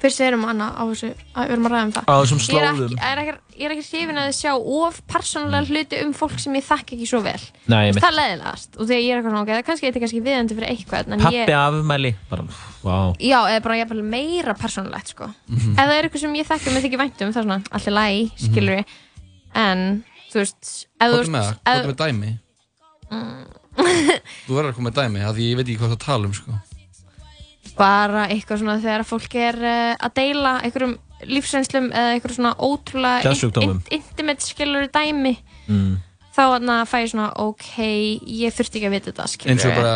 Fyrst 0.00 0.20
við 0.20 0.26
erum 0.30 0.44
Anna 0.48 0.66
á 0.76 0.82
þessu, 0.88 1.08
að 1.34 1.42
við 1.48 1.52
erum 1.54 1.66
að 1.68 1.72
ræða 1.74 1.84
um 1.86 1.92
það. 1.96 2.04
Á 2.10 2.14
þessum 2.20 2.40
Ég 2.40 2.44
er 2.46 2.50
slóðum. 2.50 2.80
ekki, 2.80 2.96
ég 3.00 3.10
er 3.10 3.18
ekki, 3.20 3.34
ég 3.60 3.64
er 3.66 3.72
ekki 3.74 3.86
hrifin 3.90 4.20
að 4.20 4.26
að 4.30 4.38
sjá 4.40 4.52
of 4.56 4.94
persónulega 5.10 5.66
hluti 5.70 5.96
um 6.04 6.12
fólk 6.16 6.36
sem 6.40 6.52
ég 6.58 6.64
þekki 6.68 6.92
ekki 6.96 7.08
svo 7.10 7.20
vel. 7.24 7.42
Nei, 7.70 7.82
ég 7.90 7.94
það 8.00 8.10
er 8.10 8.16
leiðilegast 8.20 8.70
og 8.80 8.84
þegar 8.90 9.02
ég 9.04 9.10
er 9.10 9.14
eitthvað 9.20 9.32
svona, 9.34 9.44
ok, 9.44 9.50
það 9.54 9.66
kannski 9.70 9.84
eitthvað 9.90 10.04
kannski 10.06 10.22
viðandi 10.28 10.52
fyrir 10.58 10.70
eitthvað, 10.74 11.02
en 11.10 11.18
Pappi 11.26 11.40
ég, 11.40 11.46
afmæli 11.60 12.12
Bara, 12.30 12.42
vá 12.84 12.96
já, 13.20 13.40
eða 13.50 13.60
bara 13.66 13.80
jafnvel 13.80 14.04
meira 14.16 14.52
persónulegt, 14.54 15.08
sko. 15.14 15.24
Mhm. 15.50 15.72
Ef 15.76 15.84
það 15.84 15.96
er 15.98 16.02
eitthvað 16.08 16.24
sem 16.24 16.38
ég 16.40 16.46
þekki 16.50 16.66
og 16.66 16.72
mér 16.76 16.84
þykir 16.86 17.02
vænt 17.04 17.18
um, 17.20 17.30
það 17.34 17.40
er 17.40 17.44
svona, 17.48 17.60
allir 17.78 17.94
lægi, 18.00 18.24
skilur 18.46 18.74
við, 18.80 18.86
en, 19.60 19.78
þú 20.32 20.36
veist, 20.40 20.64
ef 21.00 21.06
þú 21.06 21.10
Hvað 21.10 21.20
er 21.20 21.24
með 21.30 21.42
það? 21.44 21.50
veist, 21.50 21.60
Hvað 21.70 21.78
bara 27.80 28.26
eitthvað 28.30 28.60
svona 28.62 28.76
þegar 28.82 29.06
fólk 29.08 29.38
er 29.40 29.58
uh, 29.62 29.94
að 30.06 30.14
deila 30.20 30.52
einhverjum 30.60 30.98
lífsreynslum 31.30 31.90
eða 31.92 32.14
einhverjum 32.14 32.38
svona 32.38 32.54
ótrúlega 32.64 33.34
intimate 33.96 34.44
skilur 34.46 34.86
dæmi 34.92 35.34
mm. 35.68 35.90
þá 36.36 36.44
fæ 36.88 36.96
ég 37.02 37.10
svona 37.12 37.26
ok, 37.42 37.66
ég 38.40 38.54
þurfti 38.56 38.80
ekki 38.80 38.88
að 38.88 38.94
vita 38.94 39.10
þetta 39.10 39.26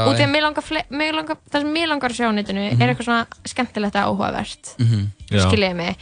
og 0.09 0.19
því 0.19 0.27
að 0.27 0.33
mig 0.35 0.45
langar, 0.45 0.69
mig 0.91 1.15
langar 1.17 1.41
það 1.49 1.65
sem 1.65 1.73
mig 1.79 1.89
langar 1.89 2.13
að 2.13 2.19
sjá 2.19 2.29
á 2.29 2.33
netinu 2.37 2.67
Mhm. 2.67 2.83
er 2.83 2.93
eitthvað 2.93 3.09
svona 3.09 3.27
skemmtilegt 3.55 3.97
og 3.97 4.11
áhugavert 4.11 4.75
Mhm. 4.79 5.09
Já. 5.31 5.45
skiljiði 5.49 5.75
mig 5.81 5.97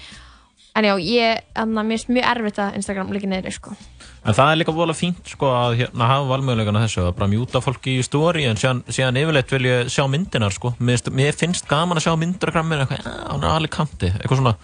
en 0.74 0.85
já, 0.89 0.95
ég, 0.97 1.41
þarna, 1.55 1.83
mér 1.85 2.01
er 2.01 2.14
mjög 2.16 2.28
erfitt 2.33 2.59
að 2.59 2.76
Instagram 2.80 3.12
líka 3.12 3.28
niður 3.28 3.53
sko. 3.53 3.76
En 4.23 4.37
það 4.39 4.53
er 4.53 4.59
líka 4.61 4.73
voðalega 4.75 4.99
fínt 5.01 5.31
sko 5.33 5.49
að 5.51 5.81
hérna 5.81 6.07
hafa 6.07 6.29
valmöguleikana 6.31 6.85
þessu 6.85 7.01
að 7.03 7.14
bara 7.16 7.31
mjúta 7.33 7.62
fólki 7.64 7.97
í 7.99 8.05
stóri 8.07 8.45
en 8.47 8.61
síðan, 8.61 8.85
síðan 8.87 9.18
yfirleitt 9.18 9.55
vil 9.55 9.66
ég 9.66 9.91
sjá 9.91 10.05
myndinar 10.11 10.55
sko. 10.55 10.77
Mér, 10.79 11.03
mér 11.11 11.35
finnst 11.39 11.66
gaman 11.70 11.99
að 11.99 12.07
sjá 12.07 12.14
myndir 12.20 12.53
af 12.53 12.55
grammir 12.55 12.85
eitthvað, 12.85 13.03
já, 13.03 13.16
hann 13.33 13.43
er 13.43 13.57
alveg 13.57 13.75
kanti, 13.75 14.12
eitthvað 14.14 14.43
svona. 14.45 14.55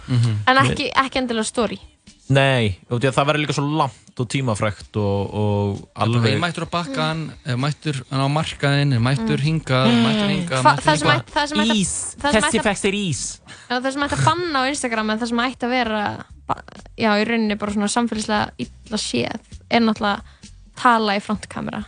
En 0.47 0.63
ekki, 0.63 0.91
ekki 1.03 1.23
endilega 1.25 1.51
story 1.51 1.81
Nei, 2.29 2.77
að 2.93 3.07
það 3.17 3.27
verður 3.31 3.41
líka 3.41 3.55
svo 3.57 3.65
langt 3.79 4.21
og 4.21 4.27
tímafrækt 4.29 4.97
og, 5.01 5.35
og 5.41 5.79
Alveg. 6.05 6.35
Ég 6.35 6.41
mættur 6.43 6.67
á 6.67 6.71
bakkan, 6.75 7.23
mm. 7.47 7.61
mættur 7.63 8.01
hann 8.11 8.21
á 8.21 8.29
markaðinn, 8.29 8.97
mættur 9.01 9.41
hingað, 9.41 9.89
mættur 10.05 10.33
hingað, 10.35 10.65
mættur 10.67 10.85
það 10.85 10.99
sem 10.99 11.09
hingað. 11.09 11.23
ætti- 11.23 11.37
það 11.39 11.47
sem 11.53 11.63
ætti 11.63 11.73
að- 11.73 11.79
Ís, 11.79 11.93
það 12.21 12.33
sem 12.37 12.43
þessi 12.43 12.61
að- 12.61 12.67
fæstir 12.69 12.99
ís 12.99 13.23
það 13.69 13.93
sem 13.93 14.03
ætti 14.09 14.19
að 14.19 14.25
banna 14.29 14.59
á 14.61 14.65
Instagram 14.69 15.11
en 15.15 15.19
það 15.23 15.29
sem 15.33 15.43
ætti 15.47 15.69
að 15.69 15.75
vera 15.77 16.03
já, 16.99 17.11
í 17.17 17.25
rauninni 17.29 17.59
bara 17.61 17.73
svona 17.73 17.89
samfélagslega 17.93 18.51
illa 18.65 19.01
séð 19.01 19.41
er 19.71 19.81
náttúrulega 19.81 20.23
tala 20.79 21.17
í 21.17 21.23
frontkamera 21.25 21.85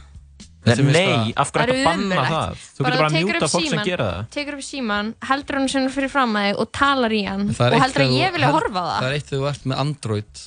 Nei, 0.61 1.33
af 1.41 1.51
hverju 1.55 1.57
Það 1.57 1.63
er 1.63 1.71
að 1.73 1.85
banna 1.87 2.25
það? 2.29 2.65
Þú 2.77 2.85
getur 2.85 2.99
bara 2.99 3.09
að 3.09 3.15
mjúta 3.17 3.47
fólk 3.49 3.51
sem 3.51 3.71
símann- 3.71 3.87
gera 3.89 4.07
það. 4.11 4.27
Tekur 4.37 4.57
upp 4.59 4.65
síman, 4.67 5.15
heldur 5.31 5.57
hann 5.57 5.69
sinni 5.73 5.93
fyrir 5.95 6.11
fram 6.13 6.35
að 6.37 6.47
þig 6.51 6.59
og 6.61 6.73
talar 6.77 7.11
í 7.17 7.21
hann. 7.27 7.47
Það 7.49 7.67
er 7.67 7.77
og 7.77 7.81
heldur 7.85 8.05
að 8.05 8.13
ég 8.19 8.33
vilja 8.35 8.47
held- 8.51 8.59
horfa 8.61 8.81
á 8.81 8.85
það. 8.91 9.01
Það 9.01 9.09
er 9.09 9.17
eitt 9.17 9.31
þegar 9.31 9.41
þú 9.41 9.49
ert 9.51 9.65
með 9.73 9.81
Android 9.85 10.43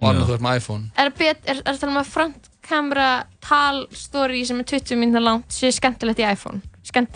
og 0.00 0.08
annað 0.10 0.26
þú 0.26 0.34
ert 0.34 0.44
með 0.48 0.56
iPhone. 0.60 0.90
er, 0.98 1.10
bet, 1.10 1.38
er, 1.46 1.62
er 1.64 1.74
það 1.80 1.94
með 1.96 2.06
frontkamera 2.16 3.08
talstory 3.40 4.44
sem 4.46 4.58
er 4.60 4.64
20 4.64 4.98
mínútur 5.00 5.22
langt 5.22 5.48
sé 5.54 5.70
skemmtilegt 5.72 6.18
í 6.18 6.26
iPhone? 6.32 6.60
Skemmt, 6.86 7.08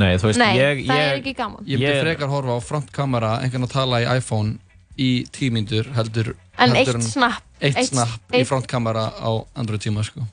Nei, 0.00 0.16
veist, 0.16 0.38
Nei, 0.38 0.54
ég, 0.56 0.84
það 0.86 0.96
er 0.96 1.16
ég, 1.16 1.18
ekki 1.20 1.34
gaman. 1.36 1.64
Ég 1.68 1.80
myndi 1.80 2.00
frekar 2.04 2.28
horfa 2.32 2.56
á 2.56 2.60
frontkamera 2.64 3.32
einhvern 3.42 3.66
að 3.66 3.72
tala 3.74 4.00
í 4.00 4.06
iPhone 4.16 4.58
í 5.00 5.26
tímyndur 5.32 5.90
heldur 5.96 6.34
en 6.58 6.70
heldur 6.76 7.00
eitt 7.00 7.08
snapp 7.08 7.42
eitt 7.60 7.88
snapp 7.88 8.32
í 8.36 8.44
frontkamera 8.48 9.10
á 9.20 9.30
Android 9.56 9.80
tíma 9.80 10.04
sko. 10.04 10.24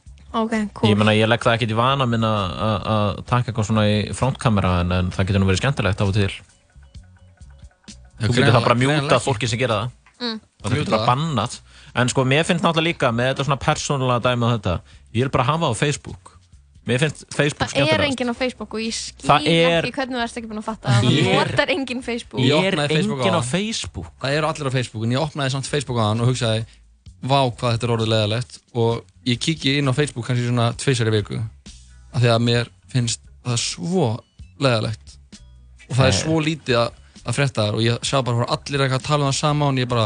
Ok, 0.43 0.53
cool. 0.73 0.91
Ég 0.91 0.97
ég 1.17 1.27
legg 1.31 1.43
það 1.45 1.55
ekkert 1.57 1.73
í 1.73 1.77
vana 1.77 2.05
minn 2.05 2.23
að- 2.27 3.23
taka 3.25 3.51
eitthvað 3.51 3.67
svona 3.69 3.85
í 3.87 3.97
frontkamera 4.13 4.79
en, 4.81 4.91
en 4.91 5.11
það 5.11 5.27
getur 5.27 5.41
nú 5.43 5.49
verið 5.49 5.61
skemmtilegt 5.63 6.01
af 6.01 6.07
og 6.07 6.13
til. 6.13 6.31
Þú 8.21 8.33
getur 8.33 8.53
það 8.55 8.63
bara 8.65 8.75
að 8.75 8.81
mjúta 8.83 9.19
fólki 9.21 9.47
sem 9.49 9.59
gera 9.61 9.81
það. 9.83 9.91
Mm. 10.17 10.39
Það 10.63 10.77
getur 10.79 10.95
það. 10.97 11.05
bannað. 11.11 11.59
En 11.97 12.09
sko, 12.09 12.23
mér 12.25 12.45
finnst 12.47 12.63
náttúrulega 12.65 12.89
líka 12.89 13.11
með 13.13 13.29
þetta 13.31 13.45
svona 13.47 13.59
persónulega 13.61 14.23
dæmi 14.25 14.45
á 14.45 14.49
þetta 14.57 14.73
Ég 15.13 15.23
vil 15.25 15.29
bara 15.33 15.45
hafa 15.47 15.65
það 15.69 15.73
á 15.73 15.81
Facebook. 15.81 16.31
Mér 16.87 16.99
finnst 17.03 17.23
Facebook 17.35 17.59
Það 17.59 17.67
er 17.67 17.73
skemmtilegast. 17.75 18.09
enginn 18.09 18.31
á 18.31 18.35
Facebook 18.37 18.73
og 18.73 18.79
ég 18.79 18.93
skil 18.95 19.27
Það 19.27 19.47
er- 19.51 19.83
ekki 19.83 19.93
hvernig 19.97 20.17
þú 20.17 20.23
ert 20.23 20.37
ekki 20.39 20.49
búin 20.51 20.61
að 20.61 20.67
fatta 20.67 20.87
að 20.87 21.03
það 21.03 21.17
Er- 21.27 21.51
notar 21.51 21.69
enginn 21.73 22.01
Facebook. 22.03 22.41
Ég 22.41 22.63
Er 22.63 22.73
enginn 22.79 23.37
á. 23.37 23.41
Facebook. 23.43 24.11
Það 24.21 24.37
eru 24.37 24.47
allir 24.47 24.67
á 24.69 24.73
Facebook 24.77 25.03
en 25.03 25.11
ég 25.11 25.21
opnaði 25.21 25.51
samt 25.51 25.67
Facebook 25.67 25.97
á 25.99 26.05
hann 26.09 26.21
og 26.21 26.27
hugsaði 26.31 26.65
vá 27.27 27.39
hvað 27.49 27.73
þetta 27.75 27.83
er 27.83 27.93
orðið 27.97 28.11
leðalegt 28.13 28.59
og 28.73 29.03
ég 29.27 29.41
kíki 29.43 29.77
inn 29.81 29.91
á 29.91 29.93
Facebook 29.97 30.27
kannski 30.29 30.47
svona 30.47 30.69
tveisar 30.79 31.09
í 31.11 31.15
viku 31.17 31.39
af 31.41 32.21
því 32.23 32.31
að 32.33 32.45
mér 32.47 32.69
finnst 32.93 33.21
það 33.47 33.59
svo 33.63 34.07
leðalegt 34.63 35.17
og 35.87 35.93
það 35.97 36.07
er 36.07 36.13
Nei. 36.15 36.19
svo 36.21 36.39
lítið 36.43 36.79
að, 36.81 36.97
að 37.27 37.37
frétta 37.37 37.65
þar 37.67 37.77
og 37.79 37.85
ég 37.85 38.01
sjá 38.07 38.17
bara 38.23 38.41
hvað 38.41 38.53
allir 38.57 38.83
eitthvað 38.85 38.99
að 39.01 39.07
tala 39.09 39.23
um 39.27 39.31
það 39.31 39.39
sama 39.39 39.69
og 39.71 39.79
ég 39.83 39.89
bara 39.91 40.05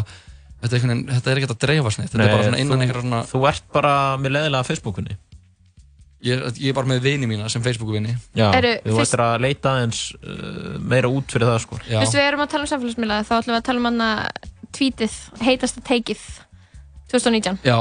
þetta 0.61 0.75
er, 0.75 0.79
einhvern 0.81 1.03
þetta 1.15 1.31
er 1.35 1.39
ekkert 1.41 1.53
að 1.55 1.61
dreifa 1.65 1.91
snett 1.95 2.11
þetta 2.13 2.25
er 2.27 2.33
bara 2.35 2.47
svona 2.49 2.61
innan 2.65 2.83
einhverja 2.85 3.05
svona 3.05 3.21
þú 3.31 3.43
ert 3.49 3.67
bara 3.73 3.93
með 4.21 4.35
leðilega 4.37 4.67
Facebookunni. 4.67 5.15
Ég, 6.21 6.37
er- 6.37 6.59
ég 6.61 6.69
er 6.69 6.75
bara 6.77 6.85
með 6.91 6.99
vini 7.01 7.25
mína 7.25 7.47
sem 7.49 7.63
Facebook-vini 7.65 8.11
Já, 8.37 8.51
Eru 8.53 8.75
þú 8.83 8.93
fyrst- 8.99 9.07
ættir 9.15 9.23
að 9.25 9.39
leita 9.41 9.71
eins 9.81 10.01
uh, 10.21 10.75
meira 10.77 11.09
út 11.09 11.33
fyrir 11.33 11.49
það 11.49 11.57
sko. 11.63 11.79
Já, 11.87 11.95
Þú 11.95 12.03
veist, 12.03 12.17
við 12.19 12.27
erum 12.27 12.43
að 12.45 12.51
tala 12.51 12.67
um 12.67 12.69
samfélagsmiðla 12.75 13.17
þá 13.25 13.31
ætlum 13.39 13.55
við 13.55 13.57
að 13.57 13.65
tala 13.69 13.81
um 13.81 13.87
hann 13.89 14.03
tweetið, 14.77 15.15
heitasta 15.47 15.81
teikið 15.89 16.21
2019 17.11 17.57
já, 17.65 17.77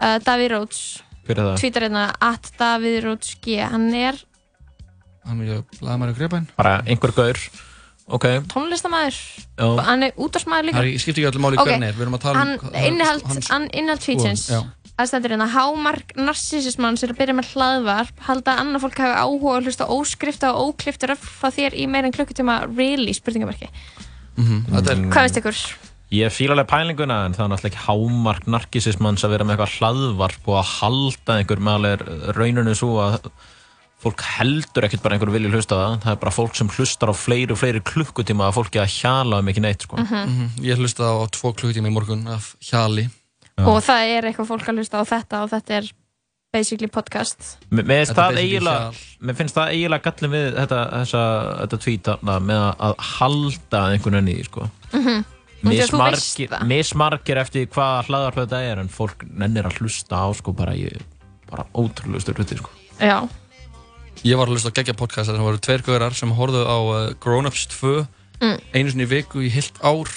uh, 0.00 0.18
Davíð 0.26 0.50
Róts 0.56 0.80
Hver 1.26 1.38
er 1.38 1.42
það? 1.50 1.56
tweetar 1.60 1.82
hérna 1.88 2.04
at 2.22 2.50
Davíð 2.60 2.98
Róts 3.04 3.36
G. 3.42 3.56
Hann 3.66 3.88
er 3.94 4.18
hann 5.26 5.40
er 5.42 5.62
blæðamæri 5.80 6.14
greipæn 6.18 6.44
Bara 6.56 6.78
einhver 6.86 7.10
gaur. 7.16 7.40
Ok, 8.06 8.22
tónlistamæður 8.52 9.16
já. 9.58 9.66
Hann 9.82 10.02
er 10.06 10.12
útvarsmaður 10.14 10.68
líka. 10.68 10.76
Það 10.78 10.84
er, 10.84 10.90
ég 10.94 11.00
skipti 11.02 11.22
ekki 11.24 11.30
öllu 11.32 11.40
máli 11.42 11.56
Ok. 11.58 11.62
okay. 11.64 11.72
hvernig 11.74 11.88
er, 11.90 11.96
við 11.98 12.04
erum 12.06 12.14
að 12.14 12.22
tala 12.22 12.38
hann 12.38 12.52
um 12.52 12.58
hvað- 12.62 12.84
innihald, 12.86 13.24
hans- 13.26 13.48
hann 13.50 13.64
innihald 13.74 14.04
tweetsins. 14.04 14.44
Já. 14.52 14.60
að 14.96 15.08
stendur 15.10 15.32
hérna 15.34 15.48
hámark 15.52 16.14
narsisismanns 16.16 17.02
er 17.04 17.10
að 17.12 17.18
byrja 17.18 17.34
með 17.36 17.48
hlaðvarp. 17.56 18.14
Halda 18.28 18.54
að 18.54 18.60
annað 18.62 18.84
fólk 18.86 19.00
hafi 19.02 19.16
áhuga 19.26 19.56
að 19.58 19.66
hlusta 19.66 19.84
á 19.84 19.92
óskrifta 19.92 20.52
og 20.54 20.70
óklifta 20.70 21.10
röf 21.10 21.26
frá 21.42 21.50
þér 21.52 21.74
í 21.76 21.84
meira 21.90 22.06
en 22.08 22.14
klukkutíma 22.14 22.54
really? 22.78 23.12
Spurningamarki 23.12 23.68
Mhm, 24.38 24.62
Þetta 24.70 24.90
er 24.94 25.02
hvað 25.10 25.26
veist 25.26 25.36
ykkur? 25.42 25.58
Ég 26.14 26.30
fíla 26.30 26.54
alveg 26.54 26.68
pælinguna 26.70 27.16
en 27.26 27.34
það 27.34 27.44
er 27.44 27.50
náttúrulega 27.50 27.72
ekki 27.72 27.84
hámark 27.88 28.44
narkisismanns 28.54 29.24
að 29.26 29.32
vera 29.34 29.44
með 29.48 29.56
eitthvað 29.56 29.76
hlaðvarp 29.80 30.48
og 30.52 30.58
að 30.60 30.68
halda 30.76 31.36
einhver 31.40 31.62
með 31.66 31.78
alveg 31.80 32.04
rauninu 32.36 32.74
svo 32.78 32.92
að 33.02 33.16
fólk 34.06 34.22
heldur 34.36 34.86
ekkert 34.86 35.02
bara 35.02 35.16
einhver 35.16 35.32
vilja 35.34 35.50
hlusta 35.50 35.74
á 35.74 35.78
það 35.82 35.98
það 36.04 36.12
er 36.14 36.20
bara 36.22 36.34
fólk 36.36 36.54
sem 36.54 36.70
hlustar 36.76 37.10
á 37.10 37.14
fleiri 37.16 37.50
og 37.56 37.58
fleiri 37.58 37.82
klukkutíma 37.90 38.46
að 38.46 38.58
fólki 38.60 38.78
að 38.82 38.92
hjala 39.00 39.40
um 39.42 39.50
ekki 39.50 39.64
neitt 39.64 39.82
sko. 39.88 39.98
Mhm, 39.98 40.48
Ég 40.62 40.78
hlustaði 40.78 41.10
á 41.10 41.26
tvo 41.34 41.52
klukkutíma 41.58 41.90
í 41.90 41.94
morgun 41.96 42.26
af 42.30 42.52
Hjali 42.62 43.08
og 43.58 43.80
það 43.82 44.10
er 44.14 44.28
eitthvað 44.30 44.50
fólk 44.52 44.68
að 44.68 44.78
hlusta 44.78 45.00
á 45.00 45.04
þetta 45.10 45.42
og 45.42 45.50
þetta 45.56 45.78
er 45.80 45.90
basically 46.54 46.86
podcast 46.92 47.56
Mér 47.72 47.82
mér 47.88 48.04
finnst 48.04 48.14
það 48.20 48.38
eiginlega 48.44 48.82
hjal. 48.92 49.00
mér 49.26 49.34
finnst 49.40 49.56
það 49.58 49.72
eiginlega 49.74 50.04
gallin 50.06 50.34
við 50.36 50.46
þetta, 50.60 50.80
þessa, 51.00 51.22
þetta 51.64 51.80
tweet 51.82 52.02
þarna 52.12 52.36
með 52.52 52.60
að, 52.62 52.76
að 52.86 52.94
halda 53.16 53.80
einhvern 53.90 54.20
veginn 54.20 54.36
í 54.38 54.44
sko. 54.46 54.70
Mhm. 54.92 55.00
Þú 55.00 55.16
veist 55.16 55.35
mismargir, 55.70 56.48
það. 56.52 56.66
mismargir 56.70 57.40
eftir 57.42 57.66
hvaða 57.74 58.04
hlaðarp 58.08 58.38
þetta 58.42 58.60
er 58.70 58.82
en 58.84 58.88
fólk 58.92 59.24
nennir 59.30 59.66
að 59.68 59.80
hlusta 59.80 60.18
á 60.22 60.28
sko 60.36 60.52
bara 60.56 60.74
í 60.78 60.86
bara 61.50 61.66
ótrúlega 61.74 62.24
styrluti 62.26 62.58
sko. 62.60 62.70
já, 63.00 63.18
Ég 64.24 64.34
var 64.40 64.48
að 64.48 64.56
hlusta 64.56 64.70
á 64.72 64.76
geggja 64.78 64.94
podcast 64.96 65.28
þar 65.28 65.36
sem 65.36 65.44
voru 65.44 65.58
tveir 65.62 65.82
gaurar 65.86 66.14
sem 66.16 66.30
horfðu 66.32 66.62
á 66.66 66.76
uh, 66.80 67.14
Grown 67.20 67.46
Ups 67.50 67.66
2 67.76 68.06
Mm. 68.36 68.58
einu 68.76 68.90
sinni 68.92 69.04
í 69.06 69.08
viku 69.08 69.40
í 69.40 69.48
heilt 69.48 69.78
ár 69.80 70.10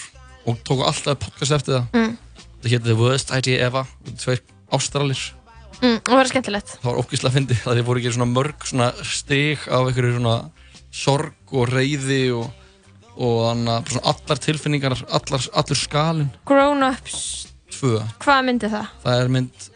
og 0.43 0.58
tóku 0.68 0.84
alltaf 0.84 1.20
podcast 1.24 1.54
eftir 1.56 1.78
það 1.78 1.86
Mm. 1.95 2.18
Það 2.60 2.72
hétt 2.74 2.84
The 2.84 2.95
Worst 3.00 3.30
Idea 3.32 3.66
Ever 3.70 3.86
tveir 4.20 4.41
ástralir 4.76 5.22
mm, 5.80 6.02
og 6.04 6.10
það 6.12 6.20
er 6.26 6.28
skemmtilegt 6.34 6.74
það 6.82 6.89
var 6.89 7.00
ógíslega 7.00 7.36
fyndið 7.38 7.62
að 7.64 7.78
þið 7.80 7.86
voru 7.88 8.02
ekki 8.02 8.12
svona 8.18 8.28
mörg 8.34 8.66
svona 8.68 8.89
stig 9.08 9.64
af 9.72 9.88
einhverju 9.88 10.18
svona 10.18 10.34
sorg 10.91 11.54
og 11.56 11.72
reyði 11.72 12.20
og, 12.36 12.50
og 13.20 13.39
þannig 13.49 13.74
að 13.76 13.99
allar 14.13 14.39
tilfinningar 14.45 14.95
allar, 15.09 15.45
allur 15.59 15.80
skalin 15.80 16.30
Grown 16.47 16.86
Ups, 16.88 17.47
tvö. 17.76 17.99
Hvað 18.24 18.45
myndi 18.47 18.70
það? 18.72 18.88
það 19.03 19.24
er 19.26 19.34
mynd 19.36 19.67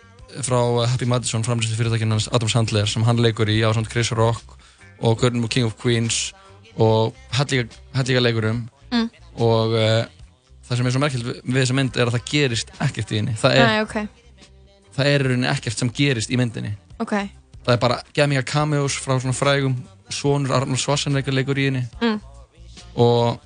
frá 0.43 0.59
uh, 0.63 0.85
Happy 0.89 1.05
Madison 1.05 1.43
framlýstum 1.45 1.77
fyrirtækinn 1.77 2.15
hans 2.15 2.29
Adam 2.33 2.49
Sandler 2.49 2.87
sem 2.89 3.03
hann 3.05 3.19
leikur 3.21 3.51
í 3.53 3.59
ásand 3.67 3.91
Chris 3.91 4.09
Rock 4.15 4.55
og 5.03 5.19
Gurnum 5.21 5.43
og 5.45 5.51
King 5.53 5.67
of 5.67 5.75
Queens 5.81 6.31
og 6.79 7.13
helliga 7.37 8.23
leikurum 8.23 8.63
Mm. 8.93 9.07
og 9.41 9.71
uh, 9.73 10.03
það 10.67 10.77
sem 10.77 10.85
er 10.85 10.93
svo 10.93 10.99
merkilt 11.01 11.23
við, 11.25 11.37
þessa 11.55 11.73
mynd 11.73 11.95
er 11.97 12.09
að 12.11 12.13
það 12.13 12.25
gerist 12.29 12.67
ekkert 12.85 13.09
í 13.09 13.17
henni. 13.17 13.31
Það 13.41 13.55
er, 13.57 13.63
Nei, 13.65 13.79
ok, 13.81 13.95
það 14.93 15.07
er 15.09 15.23
ekkert 15.49 15.81
sem 15.81 15.89
gerist 15.97 16.29
í 16.29 16.37
myndinni. 16.37 16.75
Ok. 17.01 17.15
Það 17.65 17.71
er 17.73 17.79
bara 17.81 17.97
gæminga 18.13 18.43
cameos 18.45 18.93
frá 19.01 19.15
svona 19.17 19.33
frægum 19.33 19.73
sonur 20.13 20.53
Arnold 20.59 20.77
Schwarzenegger 20.77 21.33
leikur 21.33 21.57
í 21.57 21.65
henni. 21.71 21.81
Mm. 22.03 22.21
Og 22.95 23.39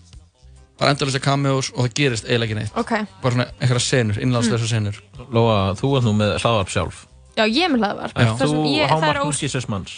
bara 0.77 0.93
endurlega 0.93 1.23
cameos 1.23 1.71
og 1.73 1.87
það 1.87 1.93
gerist 1.99 2.27
eiginlega 2.27 2.47
ekki 2.47 2.59
neitt. 2.59 2.75
Ok, 2.77 2.93
bara 3.23 3.35
svona 3.35 3.47
einhverja 3.57 3.85
senur, 3.85 4.19
innlandslösa 4.21 4.69
senur. 4.69 4.99
Lóa, 5.33 5.57
þú 5.79 5.95
ert 5.97 6.07
nú 6.07 6.13
með 6.17 6.35
hlaðarp 6.41 6.73
sjálf. 6.73 7.05
Já 7.37 7.43
ég 7.45 7.65
er 7.67 7.73
með 7.73 7.83
hlaðvarp. 7.85 8.17
Já. 8.17 8.31
Það 8.37 8.53
Þú 8.53 8.61
er 8.77 8.93
ós... 8.93 9.03
narkisismanns 9.07 9.97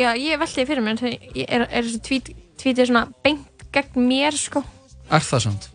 Já, 0.00 0.08
ég 0.16 0.40
velti 0.40 0.56
því 0.56 0.64
fyrir 0.70 0.84
mér 0.86 1.02
er, 1.04 1.64
er 1.68 1.84
þessi 1.84 2.00
tweet, 2.06 2.30
tweetið 2.62 2.88
svona 2.88 3.02
beint 3.24 3.64
gegn 3.74 4.06
mér 4.08 4.36
sko. 4.40 4.62
Er 5.12 5.24
það 5.24 5.46
það? 5.46 5.68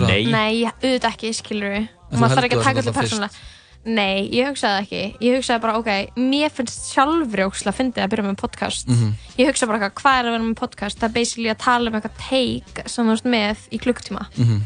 Nei. 0.00 0.22
Nei, 0.32 0.64
auðvitað 0.70 1.10
ekki, 1.12 1.32
skilur 1.36 1.74
við 1.74 1.86
Maður 2.16 2.38
þarf 2.38 2.46
ekki 2.48 2.58
að 2.58 2.64
taka 2.64 2.82
fyrst? 2.82 2.96
persónulega 2.96 3.57
Nei, 3.88 4.26
ég 4.34 4.50
hugsaði 4.50 4.82
ekki 4.84 5.02
Ég 5.24 5.36
hugsaði 5.38 5.62
bara, 5.64 5.76
ok, 5.80 5.90
mér 6.20 6.50
finnst 6.52 6.90
sjálfri 6.92 7.44
ókslega 7.46 7.72
að 7.72 7.78
fyndi 7.78 8.02
að 8.04 8.10
byrja 8.12 8.26
með 8.26 8.40
podcast 8.42 8.88
Mhm. 8.90 9.12
Ég 9.38 9.48
hugsaði 9.48 9.70
bara, 9.72 9.90
hvað 9.90 10.18
er 10.18 10.26
að 10.28 10.34
vera 10.36 10.44
með 10.48 10.58
podcast? 10.60 10.98
Það 10.98 11.08
er 11.08 11.14
basically 11.14 11.48
að 11.54 11.62
tala 11.64 11.88
um 11.90 11.96
eitthvað 12.00 12.18
take 12.28 12.88
sem 12.88 13.06
þú 13.08 13.12
ert 13.16 13.24
með 13.36 13.56
í 13.72 13.78
klukktíma 13.80 14.26
Mhm. 14.36 14.60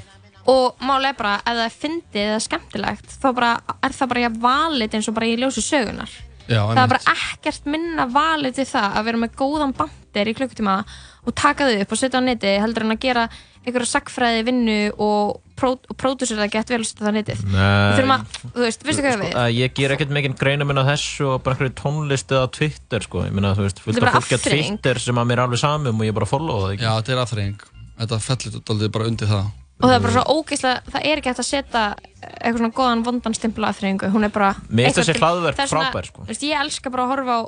Og 0.50 0.74
málega 0.82 1.16
bara, 1.16 1.36
ef 1.46 1.54
það 1.54 1.64
er 1.68 1.78
fyndið 1.78 2.24
eða 2.26 2.40
skemmtilegt 2.48 3.06
þá 3.22 3.28
bara, 3.34 3.52
er 3.82 3.90
það 3.94 4.08
bara 4.08 4.20
ég 4.26 4.40
valið 4.42 4.94
eins 4.98 5.08
og 5.08 5.14
bara 5.14 5.26
ég 5.30 5.38
ljósi 5.38 5.62
sögunar 5.62 6.10
Já, 6.48 6.66
það 6.66 6.82
er 6.82 6.88
bara 6.88 7.14
ekkert 7.14 7.66
minna 7.70 8.06
valið 8.10 8.54
til 8.58 8.64
það 8.66 8.96
að 8.98 9.04
vera 9.04 9.18
með 9.22 9.36
góðan 9.38 9.72
bandir 9.78 10.26
í 10.26 10.34
klukkutíma 10.34 10.84
og 11.24 11.34
taka 11.38 11.68
þau 11.70 11.80
upp 11.84 11.92
og 11.92 11.98
setja 11.98 12.18
á 12.18 12.22
neti 12.26 12.58
heldur 12.58 12.82
en 12.82 12.96
að 12.96 12.98
gera 13.06 13.28
einhverja 13.64 13.92
sagfræði 14.02 14.42
vinnu 14.48 14.78
og, 14.98 15.38
pró 15.62 15.70
og 15.78 15.96
pródusera 16.02 16.42
það 16.42 16.52
gett 16.56 16.72
vel 16.74 16.80
að 16.82 16.86
setja 16.90 17.04
það 17.06 17.12
á 17.12 17.16
netið 17.18 17.42
við 17.46 17.96
þurfum 17.96 18.14
að, 18.16 18.26
þú 18.42 18.64
veist, 18.66 18.84
veistu 18.88 19.04
hvað 19.06 19.22
við 19.22 19.36
að 19.42 19.50
ég 19.60 19.74
ger 19.78 19.94
ekkert 19.96 20.14
mikið 20.18 20.36
greina 20.42 20.66
minn 20.68 20.82
á 20.82 20.84
þessu 20.90 21.28
og 21.32 21.42
bara 21.46 21.54
einhverju 21.56 21.74
tónlist 21.78 22.34
eða 22.34 22.50
Twitter 22.58 23.06
sko. 23.06 23.24
ég 23.28 23.32
meina 23.36 23.54
þú 23.56 23.66
veist, 23.68 23.80
fullt 23.84 23.96
Þetta 23.96 24.06
af 24.06 24.12
bara 24.12 24.20
fólki 24.20 24.34
á 24.34 24.38
afþreying. 24.42 24.68
Twitter 24.82 24.98
sem 25.06 25.22
að 25.22 25.28
mér 25.30 25.38
er 25.38 25.44
alveg 25.46 25.62
samum 25.62 26.02
og 26.02 26.06
ég 26.10 26.14
bara 26.18 26.26
follow 26.28 26.60
það 26.66 26.74
ekki 26.76 26.86
Já, 26.88 26.92
þetta 26.98 27.12
er 27.16 27.22
aðþreying 27.24 27.66
Þetta 28.02 28.18
fellir 28.26 28.62
daldið 28.68 28.92
bara 28.98 29.10
undir 29.12 29.30
það 29.32 29.50
og 29.82 29.88
það 29.90 29.96
er 29.96 30.02
bara 30.04 30.12
svo 30.14 30.22
ógeðslega, 30.38 30.82
það 30.94 31.06
er 31.10 31.18
ekki 31.18 31.30
hægt 31.32 31.40
að 31.42 31.46
setja 31.48 31.80
eitthvað 32.22 32.58
svona 32.60 32.74
góðan 32.76 33.00
vondan 33.06 33.34
stimpla 33.34 33.70
aðþreyingu 33.72 34.10
hún 34.14 34.26
er 34.28 34.30
bara 34.30 34.50
það 34.54 34.98
er 35.00 35.06
svona- 35.08 35.88
frábær, 35.90 36.06
sko. 36.06 36.26
ég 36.30 36.60
elska 36.60 36.90
bara 36.92 37.02
að 37.02 37.10
horfa 37.16 37.34
á 37.34 37.42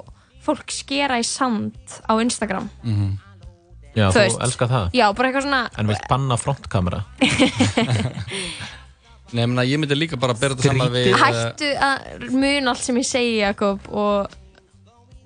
fólk 0.45 0.73
skera 0.75 1.21
í 1.23 1.25
sand 1.25 1.77
á 2.11 2.13
Instagram 2.19 2.67
Mhm. 2.83 3.13
Já, 3.95 4.09
Þú 4.11 4.23
þú, 4.27 4.39
elskar 4.43 4.69
það. 4.73 4.87
já, 4.99 5.05
bara 5.15 5.29
eitthvað 5.31 5.45
svona 5.47 5.63
En 5.79 5.87
vilt 5.93 6.07
banna 6.11 6.37
frontkamera? 6.41 7.03
Nei, 9.35 9.43
ég 9.43 9.49
meina, 9.51 9.65
ég 9.67 9.81
myndi 9.83 9.97
líka 9.99 10.19
bara 10.21 10.35
bera 10.39 10.55
þetta 10.55 10.71
saman 10.71 10.93
við 10.95 11.09
eh, 11.11 11.19
hættu 11.19 11.69
að 11.83 12.27
muna 12.35 12.71
allt 12.75 12.85
sem 12.85 12.99
ég 13.01 13.07
segi 13.09 13.33
Jakob 13.41 13.87
og 13.91 14.35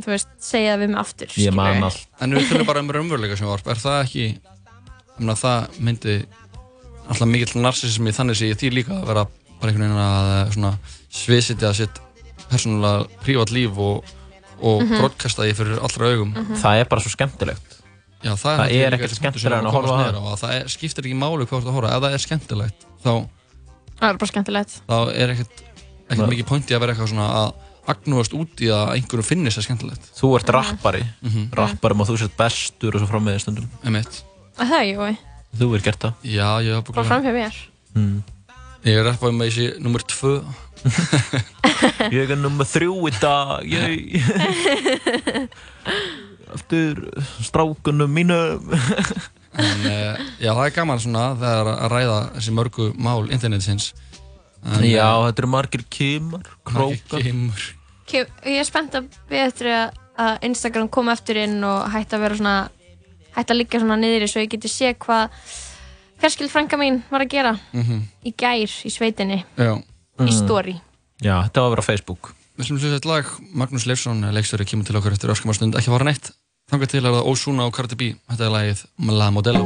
þú 0.00 0.12
veist, 0.14 0.30
segja 0.40 0.74
það 0.76 0.82
við 0.84 0.92
mig 0.94 1.00
aftur 1.02 1.34
Ég 1.42 1.56
man 1.58 1.84
allt. 1.88 2.04
En 2.24 2.36
við 2.38 2.46
tölum 2.48 2.68
bara 2.68 2.80
um 2.84 2.92
raunveruleika 2.94 3.36
sjónvarp. 3.40 3.68
Er 3.74 3.80
það 3.82 3.98
ekki 4.06 4.24
ég 4.28 4.38
meina, 5.18 5.36
Það 5.42 5.80
myndi 5.88 6.14
alltaf 7.08 7.28
mikill 7.32 7.62
narsismi 7.64 8.12
þannig 8.16 8.38
sé 8.38 8.48
ég 8.52 8.60
því 8.60 8.70
líka 8.78 8.96
að 8.96 9.06
vera 9.10 9.26
bara 9.58 9.72
einhvern 9.72 9.88
veginn 9.88 10.04
að 10.06 10.30
eh, 10.36 10.52
svona 10.56 10.72
sviðsitja 11.18 11.72
sitt 11.76 12.00
persónulega 12.48 13.08
prívat 13.26 13.52
líf 13.52 13.76
og, 13.82 14.14
og 14.62 14.84
Mhm. 14.86 14.94
broadcasta 15.02 15.44
því 15.44 15.56
fyrir 15.58 15.82
allra 15.84 16.12
augum. 16.14 16.32
Það 16.62 16.80
er 16.84 16.88
bara 16.94 17.04
svo 17.04 17.12
skemmtilegt 17.12 17.67
Já, 18.18 18.32
það, 18.34 18.58
Það 18.58 18.72
er 18.74 18.90
líka 18.92 18.98
ekkert 18.98 19.18
skemmtilegra 19.20 19.58
en 19.62 19.68
að 19.68 19.76
horfa 19.76 19.96
á 20.10 20.34
Það. 20.40 20.52
er, 20.56 20.70
skiptir 20.72 21.06
ekki 21.06 21.18
máli 21.18 21.46
hvað 21.46 21.54
þú 21.54 21.58
ert 21.60 21.68
að 21.70 21.76
horfa 21.78 21.92
Ef 21.94 22.02
það 22.02 22.16
er 22.16 22.22
skemmtilegt 22.24 22.86
þá, 23.04 23.12
það 24.00 24.08
er 24.08 24.18
bara 24.18 24.30
skemmtilegt. 24.32 24.72
þá 24.88 24.96
er 25.14 25.32
ekkert, 25.34 25.62
ekkert 26.08 26.32
mikið 26.32 26.48
pointi 26.48 26.74
að 26.74 26.82
vera 26.82 26.94
eitthvað 26.96 27.12
svona 27.12 27.28
að 27.38 27.52
agnúast 27.88 28.34
út 28.36 28.60
í 28.60 28.68
að 28.74 28.90
einhverjum 28.98 29.24
finnist 29.24 29.56
það 29.56 29.64
skemmtilegt. 29.68 30.08
Þú 30.18 30.32
ert 30.36 30.50
rappari. 30.52 31.04
Mhm. 31.24 31.46
Rappari 31.56 31.96
og 31.96 32.08
þú 32.10 32.18
sért 32.20 32.34
bestur 32.36 32.98
og 32.98 33.00
svo 33.00 33.08
fram 33.08 33.24
með 33.24 33.38
stundum. 33.46 33.70
Emitt 33.88 34.22
að 34.58 34.74
það, 34.74 34.84
jú, 34.90 35.16
Þú 35.58 35.74
er 35.74 35.80
gert 35.80 36.02
það. 36.02 36.12
Já, 36.28 36.48
ég 36.60 36.74
hef 36.76 36.84
bara 36.92 37.04
fram 37.08 37.22
hjá 37.24 37.32
mér. 37.32 37.54
Mm. 37.96 38.18
Ég 38.84 38.98
er 38.98 39.06
rappað 39.08 39.32
með 39.32 39.48
þessi 39.48 39.80
nummer 39.80 40.02
tvö. 40.04 40.34
Ég 42.14 42.30
er 42.30 42.38
nummer 42.38 42.68
þrjú 42.68 43.08
í 43.08 43.12
dag. 43.18 43.64
Ég 43.66 44.22
Eftir 46.54 47.00
strákunum 47.44 48.10
mínum 48.12 48.72
en, 49.58 49.80
uh, 49.86 50.18
Já, 50.40 50.52
það 50.54 50.64
er 50.66 50.74
gaman 50.76 51.00
svona 51.02 51.24
þegar 51.40 51.70
að 51.74 51.88
ræða 51.92 52.18
þessi 52.36 52.54
mörgu 52.56 52.88
mál 52.98 53.28
internetsins. 53.34 53.90
En, 54.64 54.82
Já, 54.86 55.06
eh, 55.06 55.26
þetta 55.28 55.42
eru 55.44 55.50
margir 55.52 55.84
margir 55.92 56.42
Krókar. 56.66 57.22
kimur 57.22 57.66
Kem, 58.08 58.26
ég 58.48 58.58
er 58.62 58.64
spennt 58.66 58.94
að 58.96 59.08
við 59.30 59.42
eftir 59.46 59.68
að, 59.70 60.38
Instagram 60.48 60.88
koma 60.88 61.12
eftir 61.12 61.36
inn 61.44 61.58
og 61.64 61.90
hætti 61.92 62.16
að 62.16 62.24
vera 62.24 62.38
svona 62.40 62.54
hætti 63.36 63.52
að 63.54 63.58
liggja 63.60 63.80
svona 63.84 63.98
niðri 64.00 64.28
svo 64.32 64.40
ég 64.42 64.48
geti 64.54 64.68
sé 64.72 64.94
hvað 64.98 65.28
ferskild 66.18 66.50
frænka 66.50 66.78
mín 66.80 67.02
var 67.12 67.22
að 67.22 67.28
gera 67.36 67.52
Mhm. 67.72 68.00
í 68.26 68.32
gær 68.34 68.66
í 68.66 68.90
sveitinni 68.90 69.44
Já. 69.56 69.76
í 70.18 70.32
story. 70.34 70.80
Já, 71.22 71.42
þetta 71.46 71.60
var 71.60 71.68
að 71.68 71.74
vera 71.76 71.82
á 71.84 71.88
Facebook 71.90 72.34
Við 72.58 72.66
sem 72.66 72.74
hlutum 72.74 72.90
þetta 72.96 73.10
lag, 73.12 73.28
Magnús 73.54 73.86
Leifsson, 73.86 74.24
leikstöru, 74.34 74.66
kemur 74.66 74.88
til 74.88 74.98
okkur 74.98 75.14
eftir 75.14 75.30
öskumarstund, 75.30 75.78
ekki 75.78 75.94
var 75.94 76.02
hann 76.02 76.10
eitt. 76.10 76.32
Þangar 76.72 76.90
til 76.90 77.04
að 77.04 77.14
það 77.14 77.30
Ósuna 77.30 77.68
og 77.70 77.76
Cardi 77.76 78.00
B, 78.00 78.10
þetta 78.26 78.48
er 78.48 78.54
lagið 78.56 78.84
La 79.14 79.30
Modelo. 79.30 79.64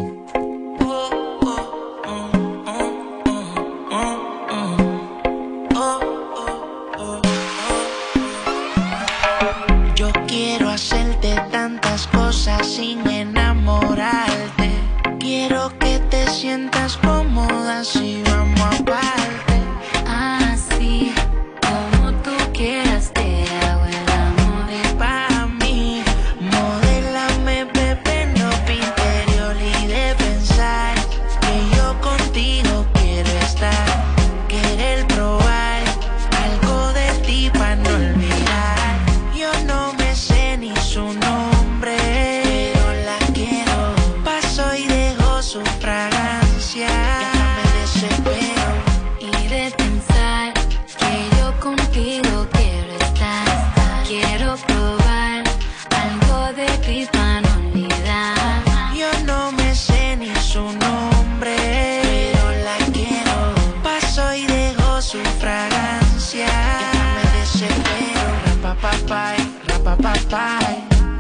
sin 12.62 13.06
enamorarte. 13.06 14.70
Quiero 15.18 15.72
que 15.78 15.98
te 16.10 16.26
sientas 16.30 16.96
cómoda 16.96 17.84
si 17.84 18.31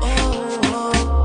oh. 0.00 1.22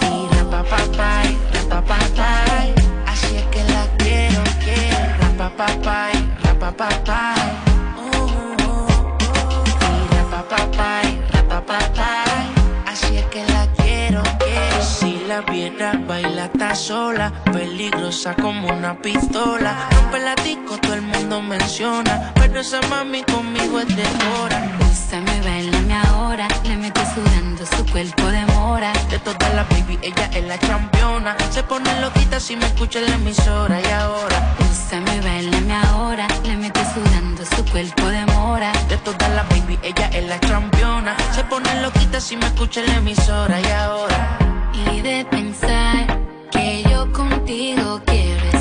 Y 0.00 0.34
rapapapay, 0.34 1.36
rapapapay. 1.52 2.74
Así 3.06 3.36
es 3.36 3.44
que 3.46 3.64
la 3.64 3.86
quiero, 3.98 4.42
quiero. 4.64 5.18
Rapapapay, 5.20 6.14
rapapapay. 6.42 7.52
Y 9.80 10.14
rapapapay, 10.16 11.20
rapapapay. 11.32 12.54
Así 12.86 13.16
es 13.18 13.26
que 13.26 13.44
la 13.44 13.66
quiero, 13.76 14.22
quiero. 14.38 14.82
Si 14.82 15.20
la 15.26 15.42
viera 15.42 15.92
baila 16.06 16.46
está 16.46 16.74
sola, 16.74 17.32
peligrosa 17.52 18.34
como 18.36 18.68
una 18.68 18.96
pistola. 18.96 19.88
Rompe 19.90 20.20
la 20.20 20.34
todo 20.80 20.94
el 20.94 21.02
mundo 21.02 21.42
menciona, 21.42 22.32
pero 22.34 22.60
esa 22.60 22.80
mami 22.88 23.22
conmigo 23.22 23.80
es 23.80 23.88
de 23.96 24.04
hora. 24.40 24.87
Úsame, 25.08 25.40
bailame 25.40 25.94
ahora. 25.94 26.46
Le 26.64 26.76
mete 26.76 27.00
sudando 27.14 27.64
su 27.64 27.82
cuerpo 27.90 28.26
de 28.26 28.44
mora. 28.52 28.92
De 29.08 29.18
todas 29.18 29.54
las 29.54 29.66
baby, 29.70 29.98
ella 30.02 30.28
es 30.34 30.44
la 30.44 30.58
campeona. 30.58 31.34
Se 31.50 31.62
pone 31.62 31.98
loquita 32.02 32.38
si 32.38 32.56
me 32.56 32.66
escucha 32.66 32.98
en 32.98 33.06
la 33.06 33.14
emisora 33.14 33.80
y 33.80 33.90
ahora. 33.90 34.54
Úsame, 34.70 35.18
bailame 35.22 35.72
ahora. 35.72 36.28
Le 36.44 36.58
mete 36.58 36.80
sudando 36.92 37.42
su 37.42 37.64
cuerpo 37.72 38.04
de 38.06 38.26
mora. 38.34 38.70
De 38.90 38.98
todas 38.98 39.30
las 39.30 39.48
baby, 39.48 39.78
ella 39.82 40.10
es 40.12 40.28
la 40.28 40.38
campeona. 40.40 41.16
Se 41.34 41.42
pone 41.44 41.80
loquita 41.80 42.20
si 42.20 42.36
me 42.36 42.44
escucha 42.44 42.80
en 42.80 42.86
la 42.88 42.96
emisora 42.96 43.60
y 43.62 43.70
ahora. 43.70 44.38
Y 44.92 45.00
de 45.00 45.24
pensar 45.24 46.20
que 46.50 46.82
yo 46.82 47.10
contigo 47.14 48.02
quiero 48.04 48.44
estar. 48.44 48.57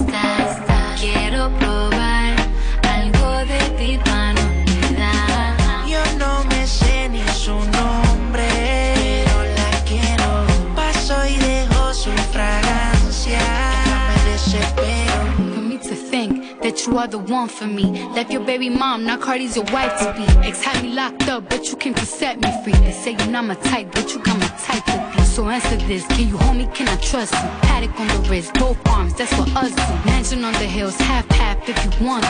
You 16.85 16.97
are 16.97 17.07
the 17.07 17.17
one 17.17 17.47
for 17.47 17.65
me. 17.65 17.85
Left 18.13 18.31
your 18.31 18.43
baby 18.43 18.69
mom, 18.69 19.05
now 19.05 19.17
Cardi's 19.17 19.55
your 19.55 19.65
wife 19.71 19.97
to 19.99 20.13
be. 20.13 20.47
Ex 20.47 20.61
had 20.63 20.83
me 20.83 20.93
locked 20.93 21.27
up, 21.29 21.49
but 21.49 21.69
you 21.69 21.77
came 21.77 21.93
to 21.93 22.05
set 22.05 22.39
me 22.41 22.49
free. 22.63 22.73
They 22.73 22.91
say 22.91 23.11
you're 23.11 23.27
not 23.27 23.45
my 23.45 23.55
type, 23.55 23.91
but 23.91 24.13
you 24.13 24.19
got 24.19 24.37
my 24.39 24.47
type 24.47 24.83
to 24.85 25.11
be. 25.15 25.23
So 25.23 25.49
answer 25.49 25.77
this, 25.87 26.05
can 26.07 26.27
you 26.27 26.37
hold 26.37 26.57
me, 26.57 26.67
can 26.73 26.87
I 26.87 26.95
trust 26.97 27.33
you? 27.33 27.49
Paddock 27.61 27.99
on 27.99 28.07
the 28.07 28.29
wrist, 28.29 28.53
both 28.55 28.77
arms, 28.87 29.13
that's 29.15 29.31
what 29.37 29.49
us 29.55 29.73
do. 29.73 30.09
Mansion 30.09 30.43
on 30.43 30.53
the 30.53 30.67
hills, 30.67 30.97
half 30.97 31.27
half 31.31 31.57
if 31.69 31.77
you 31.85 32.05
want 32.05 32.23
to. 32.23 32.29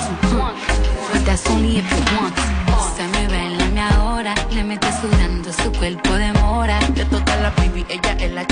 But 1.11 1.25
that's 1.25 1.49
only 1.49 1.77
if 1.77 1.91
you 1.91 2.17
want 2.17 2.35
to. 2.35 2.43
Ahora, 3.79 4.33
le 4.51 4.63
mete 4.63 4.87
sudando 4.99 5.53
su 5.53 5.71
cuerpo. 5.71 6.09
De 6.17 7.05
todas 7.05 7.41
las 7.41 7.55
baby, 7.55 7.85
ella 7.89 8.17
es 8.19 8.31
la. 8.31 8.45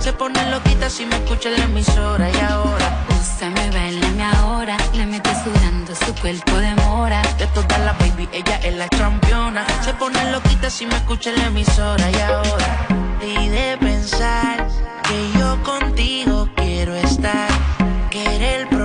Se 0.00 0.12
pone 0.12 0.50
loquita 0.50 0.88
si 0.88 1.04
me 1.04 1.16
escucha 1.16 1.50
en 1.50 1.58
la 1.58 1.64
emisora 1.64 2.30
y 2.30 2.40
ahora. 2.40 3.19
Úsame, 3.40 3.70
bailame 3.70 4.22
ahora, 4.22 4.76
le 4.92 5.06
mete 5.06 5.30
sudando 5.42 5.94
su 5.94 6.14
cuerpo 6.20 6.58
de 6.58 6.74
mora. 6.74 7.22
De 7.38 7.46
todas 7.54 7.80
las 7.80 7.98
baby, 7.98 8.28
ella 8.34 8.56
es 8.62 8.76
la 8.76 8.86
campeona. 8.88 9.64
Se 9.82 9.94
pone 9.94 10.30
loquita 10.30 10.68
si 10.68 10.84
me 10.84 10.94
escucha 10.96 11.30
en 11.30 11.36
la 11.36 11.46
emisora 11.46 12.10
y 12.10 12.20
ahora. 12.20 12.86
Y 13.26 13.48
de 13.48 13.78
pensar 13.78 14.68
que 15.04 15.38
yo 15.38 15.56
contigo 15.62 16.50
quiero 16.54 16.94
estar, 16.94 17.48
querer 18.10 18.68
probar 18.68 18.79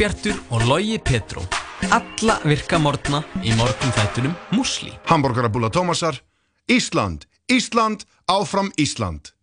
Bjartur 0.00 0.38
og 0.48 0.62
Logi 0.64 0.96
Petró 0.96 1.42
Alla 1.92 2.38
virka 2.48 2.78
morgna 2.80 3.18
í 3.44 3.52
morgun 3.58 3.92
þættunum 3.92 4.32
Musli 4.56 4.94
Hamborgarabúla 5.10 5.68
Tómasar 5.68 6.16
Ísland, 6.72 7.26
Ísland, 7.52 8.06
áfram 8.24 8.72
Ísland 8.80 9.34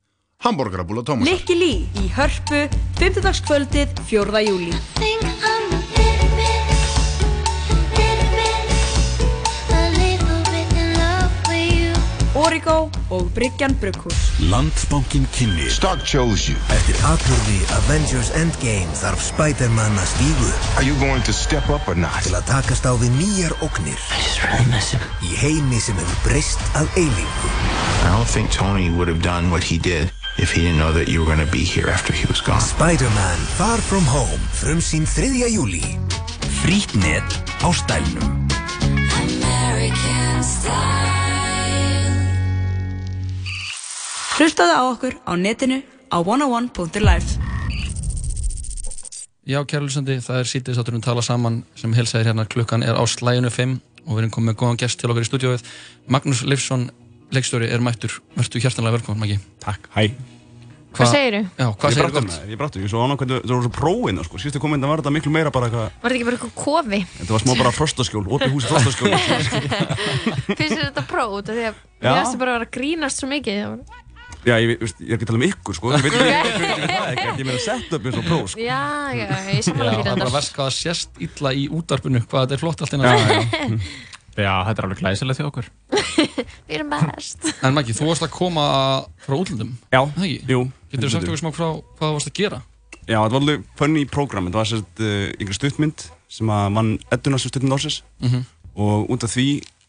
Hamborgarabúla 0.41 1.05
Tómasar 1.05 1.29
Likki 1.29 1.59
Lý 1.61 1.73
í 2.01 2.09
Hörpu 2.17 2.65
5. 2.97 3.21
kvöldið 3.45 3.93
4. 4.09 4.45
júli 4.49 5.56
Origo 12.47 12.87
og 13.11 13.31
Bryggjan 13.35 13.73
Brugghús 13.81 14.39
Landsbankin 14.39 15.25
kynni 15.35 15.65
Stark 15.69 16.05
chose 16.07 16.51
you 16.51 16.55
Eftir 16.71 16.95
atbyrði 17.09 17.57
Avengers 17.75 18.29
Endgame 18.39 18.93
þarf 18.95 19.19
Spider-Man 19.25 19.97
að 19.99 20.07
stígu 20.13 20.51
Are 20.79 20.85
you 20.87 20.95
going 21.01 21.25
to 21.27 21.35
step 21.35 21.67
up 21.73 21.89
or 21.91 21.97
not? 21.99 22.21
Til 22.23 22.37
að 22.39 22.47
takast 22.47 22.87
á 22.87 22.95
við 22.95 23.11
nýjar 23.19 23.55
ógnir 23.65 23.99
I 23.99 24.21
just 24.23 24.39
really 24.47 24.69
miss 24.71 24.95
him 24.95 25.03
Í 25.27 25.33
heimi 25.41 25.81
sem 25.83 25.99
hefur 25.99 26.23
breyst 26.23 26.63
að 26.79 26.87
eilífu 26.95 27.51
I 28.07 28.15
don't 28.15 28.31
think 28.31 28.55
Tony 28.55 28.87
would 28.95 29.11
have 29.11 29.19
done 29.19 29.51
what 29.51 29.67
he 29.67 29.75
did 29.75 30.13
if 30.39 30.55
he 30.55 30.63
didn't 30.63 30.79
know 30.79 30.95
that 30.95 31.11
you 31.11 31.19
were 31.19 31.27
going 31.27 31.43
to 31.43 31.51
be 31.51 31.67
here 31.67 31.89
after 31.91 32.13
he 32.15 32.23
was 32.31 32.39
gone. 32.39 32.63
Spider-Man 32.63 33.39
Far 33.59 33.75
From 33.91 34.07
Home 34.07 34.39
Frumsýn 34.55 35.03
3. 35.03 35.51
júli 35.51 35.83
Frýtt 36.63 36.95
net 36.95 37.27
á 37.59 37.75
stælnum 37.75 38.47
American 39.19 40.39
style. 40.39 41.26
Hlustaðu 44.37 44.73
á 44.77 44.83
okkur 44.85 45.15
á 45.25 45.33
netinu 45.33 45.79
á 46.13 46.17
101.life 46.21 47.39
Já, 49.47 49.57
kærlusandi, 49.65 50.19
það 50.21 50.41
er 50.43 50.49
sítið 50.51 50.77
þátturinn 50.77 51.01
tala 51.05 51.23
saman 51.25 51.61
sem 51.79 51.93
helsaðir 51.95 52.29
hérna. 52.29 52.43
Klukkan 52.45 52.83
er 52.85 52.99
á 52.99 53.03
slæginu 53.09 53.49
5 53.49 53.77
og 54.05 54.11
við 54.11 54.21
erum 54.21 54.33
komið 54.35 54.49
með 54.51 54.57
góðan 54.59 54.79
gest 54.83 54.99
til 55.01 55.09
okkar 55.09 55.25
í 55.25 55.29
stúdióið 55.29 55.63
Magnús 56.11 56.43
Leifsson, 56.45 56.89
leikstjóri, 57.33 57.69
er 57.71 57.81
mættur. 57.81 58.19
Vertu 58.35 58.61
hjartanlega 58.61 58.99
velkominn, 58.99 59.23
Maggi. 59.23 59.37
Takk, 59.63 59.87
hæ. 59.95 60.11
Hvað 60.97 61.11
segirðu? 61.13 61.41
Já, 61.57 61.65
hvað 61.73 61.89
Ég 61.89 61.97
segirðu 61.97 62.13
brátti 62.13 62.27
með, 62.27 62.51
ég 62.51 62.59
brátti, 62.61 62.81
ég 62.83 62.91
svo 62.91 63.01
ánæg 63.05 63.21
hvernig 63.21 63.41
það 63.41 63.53
voru 63.55 63.65
svo 63.65 63.73
prófin 63.75 64.21
sko. 64.27 64.41
Síðustu 64.41 64.61
kominda 64.63 64.89
var 64.89 65.01
þetta 65.01 65.13
miklu 65.17 65.33
meira 65.33 65.51
bara 65.53 65.67
eitthvað 65.67 65.87
Var 65.87 65.97
þetta 66.01 66.17
ekki 66.17 66.27
bara 66.29 66.39
eitthvað 66.39 66.55
kofi? 66.57 67.01
Þetta 67.19 67.35
var 67.35 67.43
smá 67.43 67.53
bara 67.59 67.73
frostaskjól, 67.75 68.23
opið 68.37 68.55
húsi 68.55 68.71
frostaskjól 68.71 69.11
Finnst 70.57 70.79
þetta 70.79 71.03
próf 71.11 71.37
út 71.37 71.51
af 71.53 71.59
því 71.59 71.67
að 71.69 71.77
Já. 71.77 72.09
ég 72.09 72.23
ætti 72.23 72.41
bara 72.41 72.55
að 72.55 72.57
vera 72.57 72.65
að 72.65 72.73
grínast 72.79 73.21
svo 73.21 73.29
mikið 73.29 73.61
Já, 74.45 74.53
ég, 74.61 74.77
veist, 74.79 74.99
ég 75.01 75.09
er 75.09 75.15
ekki 75.17 75.25
að 75.25 75.31
tala 75.31 75.39
um 75.41 75.45
ykkur 75.47 75.75
sko. 75.77 75.91
Ég 75.95 76.03
veit 76.05 76.13
ekki, 76.13 76.27
ég 76.27 76.51
ekki 76.51 76.91
það 76.91 77.07
ekki 77.13 77.27
Ég 77.41 77.47
meina 77.49 77.63
sett 77.63 77.95
upp 77.97 78.05
eins 78.07 78.19
og 78.21 78.27
próf 78.27 78.51
sko. 78.53 78.61
Já, 78.61 78.81
já, 79.17 79.25
ég 79.25 79.57
Já, 79.57 79.63
sammála 79.65 79.91
það 79.95 80.03
því 80.03 80.11
er 80.13 80.21
bara 80.21 80.35
verst 80.37 80.53
hvað 80.55 80.69
það 80.69 80.75
sést 80.77 81.21
illa 81.27 81.51
í 81.57 81.65
útarpinu 81.79 82.21
hvað 82.27 82.45
þetta 82.45 82.55
er 82.57 82.61
flott 82.61 82.83
allt 82.85 82.93
Já, 82.93 82.99
innan 82.99 83.81
Já, 84.37 84.53
þetta 84.67 84.77
er 84.77 84.85
alveg 84.85 84.99
glæsilegt 85.01 85.39
hjá 85.41 85.47
okkur. 85.49 85.67
Við 86.69 86.75
erum 86.77 86.91
best. 86.93 87.47
En 87.65 87.73
Maggi, 87.73 87.95
þú 87.97 88.11
varst 88.11 88.25
að 88.27 88.33
koma 88.35 88.65
frá 89.25 89.33
útlöndum 89.39 89.71
Já, 89.89 90.01
jú. 90.45 90.59
Getur 90.93 91.07
þú 91.09 91.13
sagt 91.15 91.25
okkur 91.25 91.41
smá 91.41 91.49
frá 91.57 91.65
hvað 91.73 92.03
þú 92.05 92.11
varst 92.19 92.29
að 92.29 92.35
gera? 92.37 92.59
Já, 93.07 93.17
þetta 93.17 93.33
var 93.33 93.41
alveg 93.41 93.63
funny 93.79 94.03
program. 94.11 94.45
Þetta 94.51 94.59
var 94.61 94.69
sérst 94.69 95.01
uh, 95.01 95.15
einhver 95.39 95.57
stuttmynd 95.57 96.05
sem 96.37 96.49
að 96.53 96.69
mann 96.75 96.93
edduna 97.15 97.39
sem 97.41 97.49
stuttmynd 97.49 97.75
ásins 97.79 98.01
Mhm. 98.21 98.45
og 98.77 99.09
út 99.15 99.23
af 99.25 99.33
því 99.33 99.47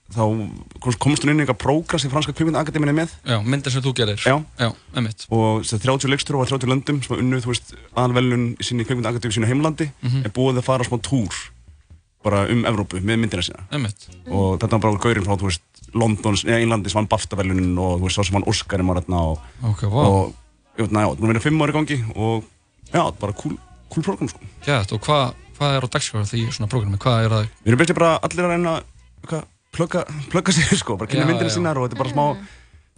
þá 0.09 0.23
komst- 0.81 0.99
hún 1.05 1.31
inn 1.31 1.41
í 1.41 1.45
eitthvað 1.45 1.59
prógram 1.61 2.01
sem 2.01 2.11
franska 2.11 2.33
kvikmyndaakademín 2.33 2.89
er 2.89 2.97
með. 2.97 3.11
Já, 3.29 3.39
myndir 3.45 3.71
sem 3.71 3.83
þú 3.83 3.93
gerir. 3.95 4.17
Já, 4.25 4.43
Já 4.59 4.73
einmitt. 4.97 5.27
Og 5.31 5.61
þess 5.63 5.75
að 5.77 5.83
30 5.85 6.09
leikstur 6.09 6.37
og 6.41 6.49
30 6.49 6.67
löndum 6.71 7.03
sem 7.05 7.17
að 7.17 7.21
unnu, 7.21 7.41
þú 7.45 7.53
veist, 7.53 7.75
aðalvelun 7.97 8.57
í 8.57 8.65
sinni 8.65 8.85
kvikmyndaakademíu 8.89 9.33
í 9.33 9.37
sínu 9.39 9.47
heimlandi 9.51 9.91
Mhm. 10.03 10.25
er 10.25 10.31
búið 10.31 10.59
að 10.59 10.65
fara 10.65 10.85
á 10.85 10.89
smá 10.89 10.99
túr 11.03 11.33
bara 12.25 12.47
um 12.51 12.65
Evrópu 12.65 13.01
með 13.01 13.19
myndina 13.21 13.43
sína. 13.45 13.61
Einmitt. 13.71 14.09
Og 14.31 14.59
þetta 14.59 14.71
var 14.71 14.79
bara 14.81 14.99
gaurinn 14.99 15.25
frá, 15.25 15.37
þú 15.39 15.47
veist, 15.49 15.61
Londons, 15.95 16.45
eða 16.45 16.61
Englandi 16.63 16.91
sem 16.91 16.99
vann 17.01 17.09
BAFTA-velunin 17.09 17.79
og 17.79 18.01
þú 18.01 18.05
veist, 18.09 18.17
sá 18.19 18.25
sem 18.25 18.35
vann 18.35 18.45
Oscarinn 18.49 18.87
var 18.89 19.01
þarna 19.03 19.21
og, 19.21 19.39
Ok, 19.65 19.81
vá. 19.89 20.05
og 20.05 20.35
ég 20.77 20.89
veit, 20.89 20.93
næja, 20.93 21.15
það 21.17 21.21
var 21.21 21.33
verið 21.35 21.43
fimm 21.43 21.63
ári 21.63 21.73
gangi 21.73 22.17
og 22.17 22.45
já, 22.93 23.19
bara 23.21 23.33
cool, 23.33 23.57
cool 23.91 24.03
program 24.03 24.29
sko. 24.29 24.41
Gæt, 24.65 24.93
og 24.93 25.01
hvað 25.01 25.35
hva 29.29 29.45
að 29.69 29.75
að 29.75 29.77
plugga, 29.77 30.05
plugga 30.31 30.53
sig, 30.53 30.65
sko, 30.79 30.97
bara 30.99 31.11
kynna 31.11 31.27
myndina 31.29 31.51
sínar 31.53 31.77
og 31.79 31.89
þetta 31.89 31.99
er 31.99 32.03
bara 32.03 32.13
smá, 32.13 32.27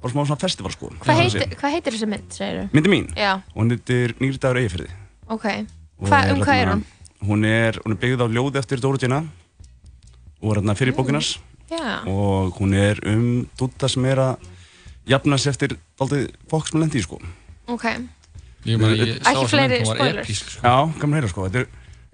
bara 0.00 0.12
smá 0.12 0.22
svona 0.26 0.40
festival, 0.40 0.72
sko. 0.72 0.90
Hvað 1.02 1.20
heitir, 1.20 1.56
hvað 1.58 1.74
heitir 1.76 1.92
þessi 1.96 2.08
mynd, 2.08 2.30
segir 2.32 2.60
þú? 2.60 2.64
Myndi 2.72 2.88
mín? 2.92 3.08
Já, 3.16 3.32
Og 3.54 3.62
hún 3.62 3.70
heitir 3.74 4.14
Nýri 4.20 4.38
dagur 4.40 4.60
eigifyrði. 4.60 4.90
ok 5.28 5.46
Hva, 6.00 6.32
Um 6.32 6.40
hvað 6.40 6.56
er 6.62 6.68
hún? 6.72 6.84
Hún 7.20 7.44
er, 7.44 7.80
hún 7.84 7.92
er 7.92 8.00
byggð 8.00 8.22
á 8.24 8.26
ljóði 8.32 8.58
eftir 8.58 8.80
Dóra 8.80 8.98
Dina 8.98 9.24
og 10.40 10.54
er 10.54 10.60
hérna 10.62 10.74
fyrir 10.74 10.94
bókinars 10.96 11.38
Já, 11.70 12.00
og 12.08 12.56
hún 12.58 12.72
er 12.74 12.98
um 13.06 13.46
dúta 13.58 13.88
sem 13.88 14.04
er 14.08 14.16
að 14.18 14.48
jafna 15.06 15.36
sig 15.38 15.50
eftir 15.52 15.76
aldrei 16.00 16.28
fólk 16.48 16.66
sem 16.70 16.80
lendi 16.80 16.98
í, 16.98 17.02
sko. 17.04 17.20
ok 17.68 17.84
Ég 18.64 18.76
meina, 18.80 18.96
ég 19.04 19.20
sá 19.24 19.44
fleiri 19.48 19.78
mynd, 19.80 19.88
hún 19.88 19.98
var 19.98 20.18
episk, 20.20 20.50
sko. 20.50 20.60
Já, 20.64 20.72
að 21.00 21.14
heyra, 21.16 21.28
sko. 21.28 21.44
Þetta 21.48 21.60
er 21.60 21.68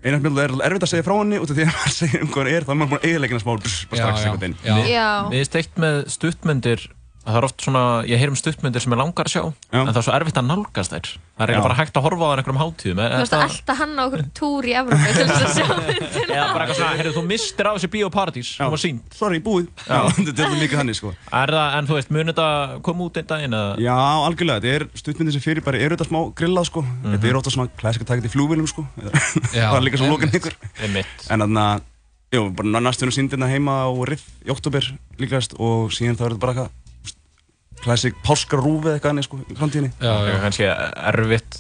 eina 0.07 0.21
mjög 0.23 0.39
er 0.45 0.55
erfitt 0.69 0.87
að 0.87 0.93
segja 0.93 1.07
frá 1.07 1.15
henni 1.19 1.41
út 1.43 1.51
af 1.51 1.57
því 1.59 1.65
að 1.67 1.73
maður 1.75 1.97
segir 1.97 2.23
um 2.23 2.31
hvað 2.31 2.43
hún 2.43 2.53
er, 2.53 2.67
þá 2.67 2.71
er 2.73 2.79
maður 2.81 2.93
búin 2.93 3.01
að 3.01 3.09
eiginleikina 3.11 3.43
smá 3.43 3.53
bara 3.57 3.73
strax 3.73 4.27
einhvern 4.27 4.43
veginn. 4.45 4.59
Já. 4.87 5.09
Mér 5.27 5.43
finnst 5.43 5.59
eitt 5.61 5.83
með 5.83 5.99
stuttmyndir 6.15 6.87
það 7.27 7.37
er 7.41 7.45
oft 7.49 7.65
svona, 7.67 7.81
ég 8.07 8.21
heyr 8.23 8.31
um 8.31 8.37
stuttmyndir 8.39 8.83
sem 8.85 8.93
er 8.95 9.01
langar 9.01 9.27
að 9.27 9.33
sjá 9.35 9.43
en 9.75 9.89
það 9.91 9.97
er 9.99 10.05
svo 10.07 10.13
erfitt 10.15 10.37
að 10.39 10.47
nálgast 10.47 10.93
þær. 10.95 11.09
Það 11.37 11.43
er 11.43 11.51
eiginlega 11.51 11.59
Já. 11.59 11.67
bara 11.67 11.77
hægt 11.81 11.97
að 11.99 12.05
horfa 12.07 12.23
á 12.23 12.29
það 12.31 12.39
einhverjum 12.41 12.61
hátíðum 12.63 13.01
Þú 13.03 13.19
veist 13.21 13.35
að 13.37 13.43
alltaf 13.47 13.81
hann 13.83 13.95
á 13.99 14.03
okkur 14.07 14.23
túr 14.39 14.67
í 14.67 14.75
Evrópu 14.81 15.09
til 15.17 15.27
þess 15.27 15.43
að 15.43 15.51
sjá 15.57 15.67
myndina 15.77 16.37
eða 16.37 16.47
bara 16.55 16.63
eitthvað 16.65 16.79
svona, 16.79 16.93
heyrðu, 17.01 17.13
þú 17.17 17.25
mistir 17.27 17.67
á 17.69 17.73
þessi 17.77 17.91
bíóparadís 17.97 18.53
sem 18.57 18.71
var 18.73 18.81
sínt 18.81 19.19
Sorry, 19.19 19.41
búið. 19.45 19.67
Já, 19.85 19.99
þetta 20.31 20.47
er 20.47 20.55
mikið 20.57 20.81
þannig, 20.81 20.99
sko. 21.01 21.13
Er 21.43 21.53
það, 21.57 21.75
en 21.81 21.91
þú 21.91 21.99
veist, 21.99 22.15
mun 22.17 22.31
þetta 22.33 22.47
koma 22.89 23.09
út 23.11 23.21
einn 23.21 23.29
daginn 23.35 23.59
eða? 23.59 23.75
Já, 23.85 23.97
algjörlega, 24.31 24.63
þetta 24.65 24.79
er 24.79 24.87
stuttmyndir 25.03 25.37
sem 25.37 25.45
fyrir 25.45 25.67
bara 25.67 25.83
eru 25.83 25.99
þetta 25.99 26.09
smá 26.09 26.21
grillað, 26.41 26.71
sko. 26.71 26.85
Þetta 27.05 27.31
er 27.33 27.41
ofta 27.43 27.53
svona 27.53 27.75
classic 27.83 28.07
að 28.07 28.11
taka 28.15 28.23
þetta 28.25 28.33
í 28.33 28.35
flugvilum, 28.39 28.71
sko. 28.73 28.87
Já, 29.59 29.67
Það 29.67 29.77
er 29.83 29.87
líka 29.91 30.01
svona 30.01 30.17
einmitt. 30.17 30.41
ykkur 30.41 30.57
Einmitt. 30.87 31.29
En 31.29 31.45
þannig 31.45 31.63
að, 31.67 31.85
jú, 32.39 32.47
bara 32.63 32.83
næstunum 32.89 33.15
síndina 33.19 33.51
heima 33.53 33.77
á 33.85 33.91
Riff 34.09 34.25
í 34.47 34.51
oktober 34.57 34.89
líkast 35.21 35.59
og 35.61 35.93
síðan 35.95 36.17
það 36.17 36.31
verður 36.31 36.43
bara 36.47 36.57
eitthvað 36.57 36.75
classic 37.85 38.19
páskarúfi 38.27 38.89
eða 38.91 38.99
eitthvað 38.99 39.15
annir, 39.15 39.27
sko, 39.27 39.41
í 39.45 39.57
framtíðinni. 39.59 39.93
Það 40.01 40.29
er 40.33 40.45
kannski 40.45 40.69
erfitt 40.69 41.59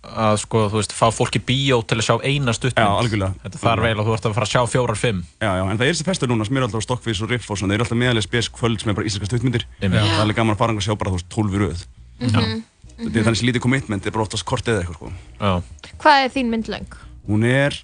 að 0.00 0.36
sko, 0.44 0.62
þú 0.70 0.78
veist, 0.78 0.92
fá 0.94 1.06
fólk 1.12 1.36
í 1.36 1.42
bíó 1.44 1.80
til 1.84 1.98
að 1.98 2.06
sjá 2.06 2.14
eina 2.24 2.54
stuttmynd. 2.54 2.86
Já, 2.86 3.00
algjörlega. 3.02 3.34
Þetta 3.42 3.60
þarf 3.60 3.86
eiginlega, 3.88 4.06
þú 4.06 4.14
ert 4.14 4.28
að 4.28 4.36
fara 4.36 4.46
að 4.46 4.52
sjá 4.52 4.62
fjórar, 4.70 4.98
fimm. 5.00 5.22
Já, 5.42 5.50
já, 5.58 5.62
en 5.66 5.80
það 5.80 5.86
er 5.86 5.92
þessi 5.92 6.06
festur 6.06 6.30
núna 6.30 6.46
sem 6.46 6.56
eru 6.56 6.68
alltaf 6.68 6.84
Stockfish 6.86 7.24
og 7.26 7.32
Riff 7.34 7.50
og 7.50 7.58
svona, 7.58 7.74
þeir 7.74 7.80
eru 7.80 7.86
alltaf 7.88 8.00
meðalega 8.00 8.26
spes 8.26 8.48
kvöld 8.54 8.80
sem 8.80 8.92
er 8.92 8.96
bara 8.96 9.10
íslenska 9.10 9.28
stuttmyndir. 9.28 9.66
Það 9.82 9.98
er 9.98 10.22
alveg 10.22 10.38
gaman 10.38 10.54
að 10.54 10.62
fara 10.62 10.76
og 10.78 10.86
sjá 10.86 10.94
bara, 10.94 11.10
þú 11.12 11.18
veist, 11.18 11.28
12 11.34 11.58
í 11.58 11.62
röð. 11.64 11.84
Mhm. 12.20 12.62
Þetta 13.00 13.16
er 13.16 13.26
þannig 13.26 13.40
sem 13.40 13.48
lítið 13.48 13.64
commitment, 13.64 14.02
þetta 14.02 14.12
er 14.12 14.16
bara 14.16 14.26
oftast 14.28 14.44
kort 14.48 14.66
eða 14.68 14.82
eitthvað, 14.84 14.96
sko. 14.96 15.12
Já. 15.40 15.94
Hvað 16.04 16.24
er 16.24 16.32
þín 16.34 16.50
mynd 16.54 16.68
löng? 16.68 16.98
Hún 17.28 17.46
er 17.48 17.78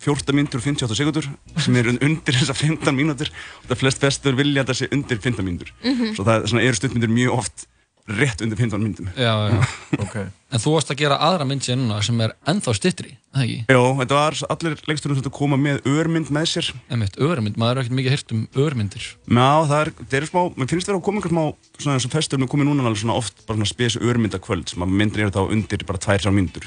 14 0.00 0.32
mínútur 0.36 0.60
og 0.60 0.64
58 0.64 0.96
sekundur 1.00 1.26
sem 1.60 1.76
er 1.76 1.88
un- 1.92 2.00
undir 2.02 2.34
þessar 2.40 2.56
15 2.56 2.96
mínútur 2.96 3.28
og 3.30 3.66
það 3.68 3.76
er 3.76 3.82
flest 3.84 4.00
festur 4.00 4.38
vilja 4.38 4.64
að 4.64 4.70
það 4.72 4.80
sé 4.80 4.88
undir 4.92 5.18
15 5.20 5.44
mínútur 5.44 5.70
Mhm. 5.84 6.14
Svo 6.16 6.24
það 6.24 6.34
er, 6.42 6.46
svona, 6.48 6.62
eru 6.64 6.74
stuttmyndir 6.80 7.12
mjög 7.12 7.36
oft 7.38 7.66
rétt 8.10 8.40
undir 8.42 8.56
15 8.58 8.80
mínútum 8.82 9.06
Já, 9.14 9.34
já 9.52 9.60
okay. 10.04 10.24
En 10.50 10.58
þú 10.58 10.72
varst 10.74 10.90
að 10.90 10.96
gera 10.98 11.18
aðra 11.22 11.44
mynd 11.46 11.62
sér 11.62 11.76
núna 11.78 12.00
sem 12.02 12.18
er 12.24 12.32
ennþá 12.48 12.72
styttri, 12.74 13.12
það 13.30 13.42
ekki? 13.44 13.58
Jó, 13.70 13.82
þetta 14.00 14.16
var 14.18 14.34
allir 14.50 14.74
leiksturinn 14.88 15.20
sem 15.22 15.30
koma 15.30 15.56
með 15.60 15.78
örmynd 15.86 16.32
með 16.34 16.48
sér 16.50 16.72
Einmitt, 16.90 17.14
örmynd, 17.22 17.56
maður 17.60 17.76
er 17.76 17.82
ekkert 17.84 17.98
mikið 18.00 18.10
heyrt 18.16 18.32
um 18.34 18.48
örmyndir 18.64 19.04
Já, 19.30 19.50
það 19.70 19.78
er, 19.84 19.92
það 20.00 20.16
er 20.18 20.26
smá, 20.26 20.42
mér 20.56 20.68
finnst 20.72 20.88
það 20.90 20.96
að 20.98 21.04
koma 21.06 21.20
einhver 21.20 21.30
smá, 21.36 21.44
svona 21.78 21.94
eins 22.00 22.08
og 22.08 22.10
festur 22.16 22.38
með 22.42 22.50
komið 22.50 22.66
núna 22.72 22.88
alveg 22.90 23.02
svona 23.04 23.14
oft 23.20 23.46
bara 23.46 23.60
svona 23.60 23.70
spes 23.70 23.96
örmyndakvöld 24.00 24.68
sem 24.74 24.82
að 24.82 24.90
myndir 24.90 25.20
eru 25.28 25.30
þá 25.36 25.42
undir 25.54 25.86
bara 25.86 25.98
tvær, 26.02 26.18
þrjár 26.24 26.34
mínútur 26.40 26.66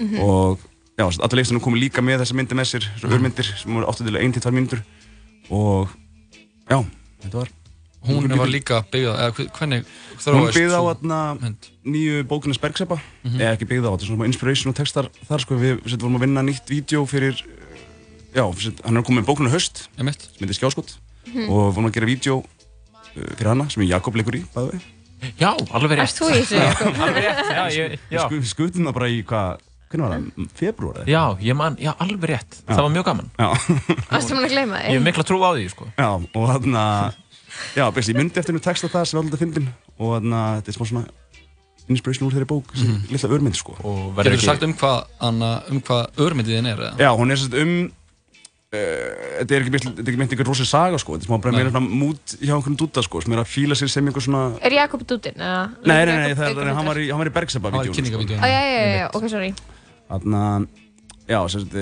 Mhm. 0.00 0.18
og 0.24 0.58
já, 0.98 1.04
allir 1.06 1.36
leiksturinn 1.40 1.62
komið 1.64 1.80
líka 1.86 2.02
með 2.04 2.20
þessa 2.24 2.34
myndir 2.38 2.56
með 2.58 2.68
sér, 2.72 2.84
svona 3.00 3.14
örmyndir 3.16 3.44
sem 3.56 3.72
voru 3.74 3.86
áttu 3.90 4.04
til 4.04 4.16
1-2 4.20 4.52
mínútur 4.56 4.82
og 5.50 5.88
já, 6.70 6.78
þetta 7.24 7.38
var 7.44 7.48
Hún 8.00 8.30
var 8.32 8.48
líka 8.48 8.78
byggða, 8.88 9.12
eða 9.20 9.32
hve- 9.36 9.50
hvernig 9.52 9.84
Hún 10.24 10.46
byggði 10.56 10.72
á 10.72 10.82
nýju 11.84 12.22
bókunins 12.24 12.56
Bergseppa 12.60 12.96
Mhm. 13.24 13.36
eða 13.40 13.52
ekki 13.58 13.66
byggði 13.68 13.84
á, 13.84 13.92
þetta 13.92 14.04
er 14.04 14.08
svona 14.08 14.24
inspiration 14.30 14.70
og 14.72 14.76
textar 14.78 15.08
þar 15.28 15.40
sko, 15.44 15.54
við 15.60 15.82
við 15.84 16.00
vorum 16.00 16.16
að 16.16 16.20
vinna 16.24 16.40
nýtt 16.42 16.64
vídeo 16.72 17.04
fyrir 17.04 17.36
já, 18.32 18.44
við- 18.56 18.80
hann 18.84 18.96
er 18.96 19.02
komið 19.02 19.20
með 19.20 19.26
bókuninu 19.28 19.52
höst 19.52 19.88
Einmitt. 19.98 20.22
sem 20.22 20.40
heitir 20.48 20.56
Skjáskot. 20.56 20.96
Mhm. 21.28 21.50
og 21.50 21.74
vorum 21.76 21.90
að 21.90 21.92
gera 21.92 22.06
vídeo 22.06 22.38
uh, 22.40 23.34
fyrir 23.36 23.48
hana 23.52 23.68
sem 23.68 23.82
er 23.82 23.88
Jakob 23.92 24.14
leikur 24.16 24.34
í, 24.34 24.44
bæði 24.54 24.70
við 24.72 24.80
Já, 25.38 25.52
alveg 25.76 25.98
rétt. 26.00 26.16
Við 28.32 28.46
skutum 28.48 28.86
það 28.88 28.94
bara 28.96 29.08
í 29.12 29.22
hvað, 29.22 29.58
hvernig 29.90 30.04
var 30.06 30.12
það, 30.16 30.48
februar 30.60 31.00
eða? 31.02 31.06
Já, 31.10 31.22
ég 31.50 31.56
man, 31.58 31.76
já, 31.82 31.90
alveg 31.98 32.28
rétt. 32.30 32.60
Það 32.68 32.82
var 32.86 32.92
mjög 32.94 33.06
gaman. 33.10 33.30
Já, 33.38 33.48
að 34.14 34.26
hef 34.86 35.00
þig? 35.00 35.06
mikla 35.08 35.24
trú 35.26 35.40
á 35.42 35.50
því, 35.56 35.64
sko. 35.74 35.88
Já 35.98 36.08
og 36.14 36.44
þarna 36.52 36.84
já, 37.74 37.84
best, 37.96 38.08
ég 38.12 38.16
myndi 38.20 38.38
eftir 38.38 38.54
hennu 38.54 38.62
texta 38.62 38.88
það 38.92 39.08
sem 39.10 39.18
er 39.18 39.24
alltaf 39.24 39.42
fyndin. 39.42 39.68
Og 39.98 40.14
þarna, 40.16 40.42
þetta 40.60 40.70
er 40.70 40.78
svona 40.94 41.04
inspiration 41.90 42.28
úr 42.28 42.36
þeirri 42.36 42.46
bók, 42.46 42.74
sem 42.78 42.86
Mhm. 42.86 43.10
litla 43.10 43.28
örmynd 43.34 43.56
sko. 43.58 43.74
Getur 43.80 44.36
þú 44.38 44.44
sagt 44.46 44.62
um 44.62 44.74
hvað, 44.78 45.00
Anna, 45.20 45.62
um 45.70 45.80
hvað 45.82 46.22
örmyndiðin 46.22 46.68
er, 46.70 46.76
eða? 46.78 46.98
Já, 47.02 47.10
hún 47.18 47.32
er 47.34 47.40
sérst 47.40 47.56
um 47.58 47.72
uh, 48.70 48.78
þetta 49.40 49.56
er 49.56 49.64
ekki 49.64 49.72
mynd- 49.74 49.86
þetta 49.98 50.04
er 50.06 50.12
ekki 50.12 50.20
meint 50.20 50.30
einhver 50.36 50.46
rosa 50.46 50.64
saga 50.70 50.98
sko, 51.02 51.16
þetta 51.18 51.26
er 51.26 51.30
smá 51.32 51.40
bara 51.42 51.56
meira 51.56 51.72
svona 51.74 51.90
mút 51.90 52.36
hjá 52.38 52.54
einhvern 52.54 52.76
dúta 52.78 53.02
sko, 53.02 53.18
sem 53.24 53.32
er 53.34 53.42
að 53.42 53.50
fíla 53.50 53.74
sér 53.74 53.90
sem 53.90 54.06
einhver 54.06 54.22
svona 54.22 54.44
Er 54.62 54.70
Jakob 54.76 55.02
dútinn? 55.02 55.34
eða? 55.34 55.64
Nei, 55.84 56.04
nei, 56.06 56.16
nei, 56.22 56.34
það 56.38 56.62
er, 56.62 56.70
hann 56.78 56.86
var 56.86 57.00
í, 57.02 57.08
var 57.18 57.26
var 57.66 57.72
já, 58.46 58.70
já, 58.70 58.78
já, 58.78 58.98
já, 59.00 59.10
ok, 59.18 59.28
sorry 59.28 59.50
Þannig 60.10 60.68
já, 61.30 61.38
sérst 61.52 61.76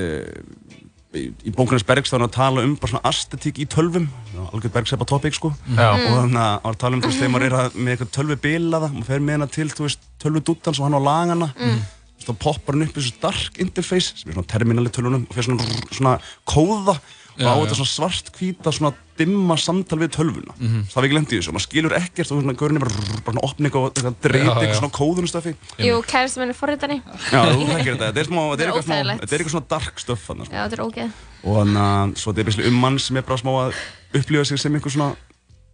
í, 1.16 1.22
í 1.49 1.53
bókunars 1.57 1.87
Bergs 1.89 2.11
þá 2.12 2.16
er 2.18 2.20
hann 2.20 2.29
að 2.29 2.35
tala 2.37 2.64
um 2.66 2.74
bara 2.79 2.93
svona 2.93 3.09
aesthetík 3.09 3.61
í 3.64 3.66
tölvum. 3.72 4.09
Algjörð 4.51 4.74
Bergseppa 4.74 5.07
topic 5.09 5.37
sko. 5.39 5.53
Já. 5.72 5.89
og 5.97 6.18
þannig 6.18 6.41
að 6.43 6.51
hann 6.51 6.64
var 6.66 6.74
að 6.74 6.81
tala 6.83 6.99
um 6.99 7.05
þú 7.05 7.09
veist, 7.11 7.20
þegar 7.22 7.33
maður 7.35 7.47
er 7.49 7.57
að, 7.62 7.79
með 7.79 7.95
eitthvað 7.95 8.11
tölvu 8.18 8.37
bilaða 8.45 8.91
og 8.93 9.07
fer 9.09 9.24
með 9.24 9.39
hana 9.39 9.49
til, 9.57 9.68
þú 9.72 9.87
veist, 9.87 10.05
tölvu 10.22 10.43
dúttans 10.51 10.81
og 10.83 10.89
hann 10.89 10.99
á 11.01 11.03
lagana 11.09 11.49
Mm. 11.59 11.81
þá 12.29 12.33
poppar 12.43 12.74
hann 12.76 12.85
upp 12.85 12.97
í 12.99 13.01
þessu 13.01 13.20
dark 13.22 13.59
interface 13.62 14.12
sem 14.20 14.29
er 14.29 14.35
svona 14.37 14.51
terminal 14.53 14.85
í 14.85 14.91
tölvunum 14.93 15.24
og 15.31 15.37
fer 15.39 15.47
svona, 15.47 15.64
svona 15.95 16.14
kóða 16.51 16.99
og 17.39 17.47
á 17.47 17.55
þetta 17.62 17.76
svona 17.78 17.93
svart 17.93 18.30
hvíta 18.39 18.72
svona 18.74 18.93
dimma 19.18 19.57
samtal 19.59 19.99
við 19.99 20.11
tölvuna 20.14 20.53
Mhm. 20.59 20.82
það 20.91 20.95
var 20.95 21.05
ekki 21.09 21.16
lendið 21.18 21.34
í 21.34 21.39
þessu, 21.41 21.53
maður 21.55 21.66
skilur 21.66 21.95
ekkert 21.99 22.30
og 22.32 22.43
svona 22.43 22.55
gaurin 22.59 22.76
er 22.76 22.82
bara, 22.84 22.95
bara 23.24 23.32
svona 23.34 23.45
opning 23.49 23.74
og 23.74 23.84
eitthvað 23.95 24.14
Já, 24.14 24.22
dreyti 24.22 24.47
já. 24.47 24.55
eitthvað 24.59 24.80
svona 24.80 24.99
kóðunustöfi 24.99 25.55
Jú, 25.78 26.03
kærasti 26.07 26.39
minn 26.41 26.51
er 26.51 26.59
forritani 26.59 26.99
Já, 27.32 27.41
þú 27.51 27.66
þekkir 27.68 27.93
þetta, 27.95 28.07
þetta 28.12 28.20
er, 28.22 28.28
smá, 28.30 28.43
þetta 28.51 28.62
er, 28.62 28.68
eitthvað, 28.68 28.86
smá, 28.89 29.18
þetta 29.18 29.32
er 29.34 29.39
eitthvað 29.39 29.55
svona 29.57 29.68
dark 29.68 29.99
stuff 29.99 30.26
þannig, 30.28 30.47
sko. 30.47 30.55
Já, 30.55 30.62
þetta 30.68 30.78
er 30.78 30.84
ógeð 30.86 31.11
og 31.45 31.55
þannig 31.59 31.82
að 31.89 32.16
svo 32.18 32.32
þetta 32.32 32.39
er 32.41 32.45
basically 32.51 32.68
um 32.68 32.80
mann 32.80 32.99
sem 32.99 33.16
er 33.16 33.22
bara 33.22 33.39
smá 33.43 33.53
að 33.59 33.74
upplifa 34.14 34.45
sig 34.47 34.59
sem 34.59 34.74
einhver 34.74 34.91
svona 34.95 35.16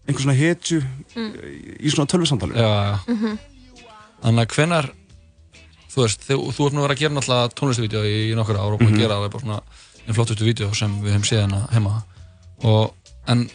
einhver 0.09 0.21
svona 0.25 0.37
hetju 0.37 0.83
Mm. 1.17 1.33
í 1.81 1.89
svona 1.93 2.07
tölvusamtali 2.09 2.53
Já, 2.57 2.69
já. 2.69 2.99
Mhm. 3.15 3.39
Þannig 4.25 4.41
að 4.41 4.55
hvenar, 4.57 4.91
þú 5.95 6.01
veist, 6.03 6.21
þú, 6.27 6.37
þú 6.53 6.67
ert 6.67 6.73
nú 6.75 6.81
að 6.81 6.87
vera 6.89 6.95
að 6.95 7.01
gera 7.03 7.15
náttúrulega 7.15 7.55
tónlistavídeó 7.55 8.03
í, 8.09 8.33
í 8.33 8.35
nokkur 8.35 8.57
ár 8.59 8.73
og 8.73 8.79
búin 8.81 8.89
að 8.89 8.95
Mhm. 8.97 9.01
gera 9.05 9.15
alveg 9.15 9.31
bara 9.33 9.45
svona 9.45 9.61
einn 10.05 10.17
flottustu 10.17 10.45
vídeo 10.47 10.71
sem 10.77 10.93
við 11.03 11.15
höfum 11.17 11.29
séð 11.29 11.43
hérna 11.45 11.63
heima. 11.73 11.95
Og, 12.65 12.93
en 13.31 13.47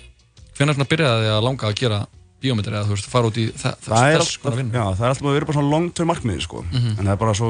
hvenar 0.58 0.76
svona 0.78 0.90
byrjaði 0.90 1.28
þið 1.28 1.36
að 1.36 1.46
langa 1.46 1.70
að 1.70 1.78
gera 1.80 2.00
bíómyndir 2.40 2.76
eða 2.76 2.88
þú 2.88 2.96
veist, 2.96 3.10
fara 3.12 3.30
út 3.30 3.38
í 3.40 3.46
þess 3.52 4.38
konar 4.40 4.58
vinnu? 4.60 4.72
já, 4.76 4.84
það 4.96 5.06
er 5.06 5.14
alltaf 5.14 5.28
að 5.28 5.36
vera 5.36 5.48
bara 5.50 5.58
svona 5.60 5.74
long 5.74 5.90
term 5.94 6.08
markmiði 6.12 6.42
sko. 6.46 6.64
Mhm. 6.72 6.92
en 6.98 7.06
það 7.06 7.12
er 7.14 7.22
bara 7.24 7.34
svo 7.36 7.50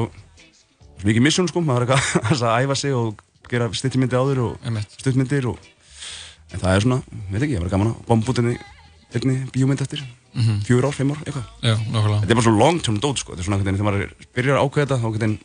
mikið 1.06 1.22
mission 1.22 1.48
sko, 1.48 1.62
maður 1.64 1.86
er 1.86 1.94
eitthvað 1.96 2.44
að 2.50 2.64
æfa 2.64 2.76
sig 2.76 2.94
og 2.94 3.22
gera 3.50 3.68
styrtimyndi 3.74 4.18
áður 4.18 4.40
og 4.44 4.80
stuttmyndir 4.98 5.46
og 5.50 5.58
en 6.50 6.58
það 6.58 6.74
er 6.74 6.84
svona, 6.86 6.98
veit 7.30 7.42
ekki, 7.44 7.54
það 7.54 7.62
verður 7.62 7.74
gaman 7.76 7.92
að 7.92 8.00
bomba 8.08 8.32
út 8.32 8.40
einni, 8.42 8.56
einni 9.14 9.36
bíómynd 9.54 9.84
eftir. 9.86 10.02
Mhm. 10.34 10.60
fjögur 10.66 10.86
ár, 10.86 10.94
fimm 10.94 11.10
ár, 11.10 11.22
eitthvað. 11.26 11.46
Já, 11.66 11.74
nákvæmlega. 11.90 12.20
Þetta 12.22 12.30
er 12.30 12.38
bara 12.38 12.46
svo 12.46 12.58
long 12.58 12.76
term 12.82 12.98
dót 13.02 13.18
sko, 13.18 13.32
þetta 13.34 13.42
er 13.42 13.46
svona 13.48 13.56
einhvern 13.58 13.70
veginn 13.70 13.80
þegar 13.80 13.88
maður 13.90 14.28
byrjar 14.36 14.58
að 14.58 14.66
ákveða 14.66 14.84
þetta, 14.86 14.98
þá 15.00 15.06
einhvern 15.06 15.22
veginn 15.24 15.38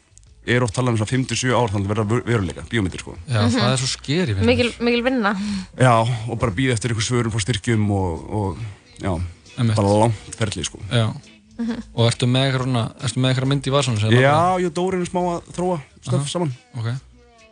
er 0.47 0.63
oft 0.65 0.75
talað 0.77 0.93
um 0.95 0.97
svona 1.01 1.11
5-7 1.13 1.53
ár 1.57 1.71
þannig 1.73 1.87
að 1.89 1.93
verða 1.93 2.19
veruleika, 2.29 2.63
bíómyndir 2.69 3.01
sko 3.01 3.15
Já, 3.27 3.39
það 3.49 3.69
er 3.71 3.79
svo 3.81 3.89
skeri. 3.91 4.35
Mikil, 4.45 4.71
mikil 4.85 5.03
vinna. 5.05 5.31
Já, 5.79 5.93
og 6.29 6.35
bara 6.41 6.53
býða 6.55 6.75
eftir 6.77 6.93
einhver 6.93 7.05
svörum 7.07 7.33
frá 7.33 7.41
styrkjum 7.45 7.85
og, 7.95 8.27
og 8.29 8.59
já, 9.01 9.13
Einmitt. 9.57 9.75
bara 9.79 9.95
langt 10.05 10.35
ferli 10.39 10.63
sko. 10.67 10.79
Já, 10.91 11.07
Mhm. 11.55 11.77
og 11.95 12.09
ertu 12.11 12.27
með 12.27 12.49
eitthvað 12.49 12.63
svona, 12.67 12.81
ertu 12.99 13.19
með 13.23 13.29
eitthvað 13.31 13.47
mynd 13.47 13.63
í 13.63 13.71
vasanum 13.71 13.99
sem 14.01 14.11
Já, 14.11 14.59
ég 14.59 14.65
og 14.67 14.73
Dóri 14.75 14.97
erum 14.99 15.07
smá 15.07 15.21
að 15.23 15.53
þróa 15.55 15.77
stöf 16.03 16.17
Aha. 16.19 16.27
saman. 16.27 16.51
Ok. 16.75 16.87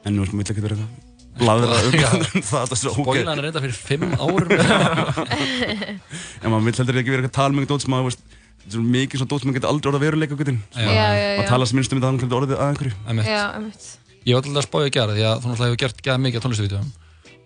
En 0.04 0.12
nú 0.18 0.20
veist, 0.26 0.34
maður 0.36 0.44
vill 0.44 0.52
ekki 0.52 0.64
vera 0.66 0.76
eitthvað 0.76 1.12
bladra 1.40 1.78
um 1.88 1.94
Já. 1.96 2.10
það, 2.52 2.66
það 2.68 2.72
er 2.76 2.82
svo 2.82 2.92
ógeð. 2.92 3.04
Spoilan 3.24 3.40
er 3.40 3.44
reynda 3.48 3.62
fyrir 3.64 3.78
5 3.80 4.04
árum 4.20 4.52
En 6.44 6.52
maður 6.52 6.66
vill 6.68 6.78
heldur 6.82 7.00
ekki 7.00 7.14
vera 7.14 7.24
eitthvað 7.24 7.32
að 7.32 7.38
tala 7.40 7.54
um 7.54 7.62
eitthvað 7.62 7.72
dót 7.74 7.86
sem 7.86 7.96
að, 7.98 8.04
veist, 8.10 8.22
þetta 8.64 8.72
er 8.72 8.78
svo 8.78 8.84
mikið 8.94 9.20
svona 9.22 9.30
dót 9.34 9.42
sem 9.44 9.50
maður 9.50 9.60
getur 9.60 9.70
aldrei 9.74 10.00
veruleika 10.04 10.36
gutin. 10.40 10.60
Já. 10.74 10.82
Já, 10.88 10.92
já, 10.94 11.28
já. 11.36 11.42
Að 11.44 11.48
tala 11.52 11.66
sem 11.70 11.78
minnst 11.78 11.94
um 11.94 12.00
þetta, 12.00 12.08
hann 12.10 12.20
getur 12.24 12.38
orðið 12.40 12.56
að 12.58 12.68
einhverju. 12.72 12.94
Einmitt. 13.08 13.28
Já, 13.28 13.44
einmitt. 13.58 13.88
Ég 14.24 14.34
var 14.38 14.44
alltaf 14.44 14.62
að 14.64 14.68
spája 14.70 14.88
að 14.88 14.94
gera 14.96 15.14
því 15.18 15.24
að 15.28 15.40
þú 15.44 15.48
náttúrulega 15.52 15.70
hefur 15.74 15.82
gert 15.84 16.04
gæða 16.08 16.22
mikið 16.24 16.44
tónlistavídeóum 16.46 16.92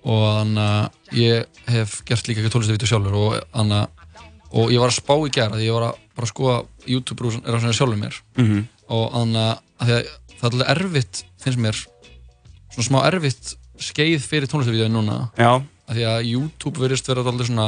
og 0.07 0.25
þannig 0.37 0.67
að 0.67 1.17
ég 1.17 1.63
hef 1.73 1.95
gert 2.05 2.27
líka 2.29 2.41
ekki 2.43 2.51
tónlistavídeó 2.53 2.87
sjálfur 2.91 3.15
og 3.17 3.37
þannig 3.55 3.79
að 3.81 3.87
og 4.61 4.69
ég 4.71 4.79
var 4.79 4.91
að 4.93 4.95
spá 5.01 5.13
í 5.17 5.31
gera 5.35 5.57
því 5.57 5.65
ég 5.67 5.73
var 5.75 5.85
að 5.89 5.97
bara 6.15 6.29
skoða 6.29 6.57
YouTube 6.87 7.25
er 7.41 7.57
á 7.57 7.59
svona 7.59 7.73
sjálfur 7.75 7.97
mér 7.99 8.15
Mhm. 8.37 8.61
og 8.87 9.11
þannig 9.11 9.49
að 9.81 9.87
því 9.89 9.95
að 9.97 10.05
það 10.37 10.45
er 10.45 10.51
alltaf 10.53 10.69
erfitt 10.77 11.23
finnst 11.43 11.59
mér 11.65 11.81
svona 12.71 12.87
smá 12.87 12.99
erfitt 13.09 13.55
skeið 13.81 14.21
fyrir 14.29 14.47
tónlistavídeóin 14.47 14.93
núna 14.95 15.17
Já. 15.35 15.51
að 15.89 15.95
því 15.97 16.05
að 16.13 16.29
YouTube 16.29 16.79
verðist 16.79 17.07
vera 17.09 17.25
alltaf 17.25 17.47
svona 17.49 17.67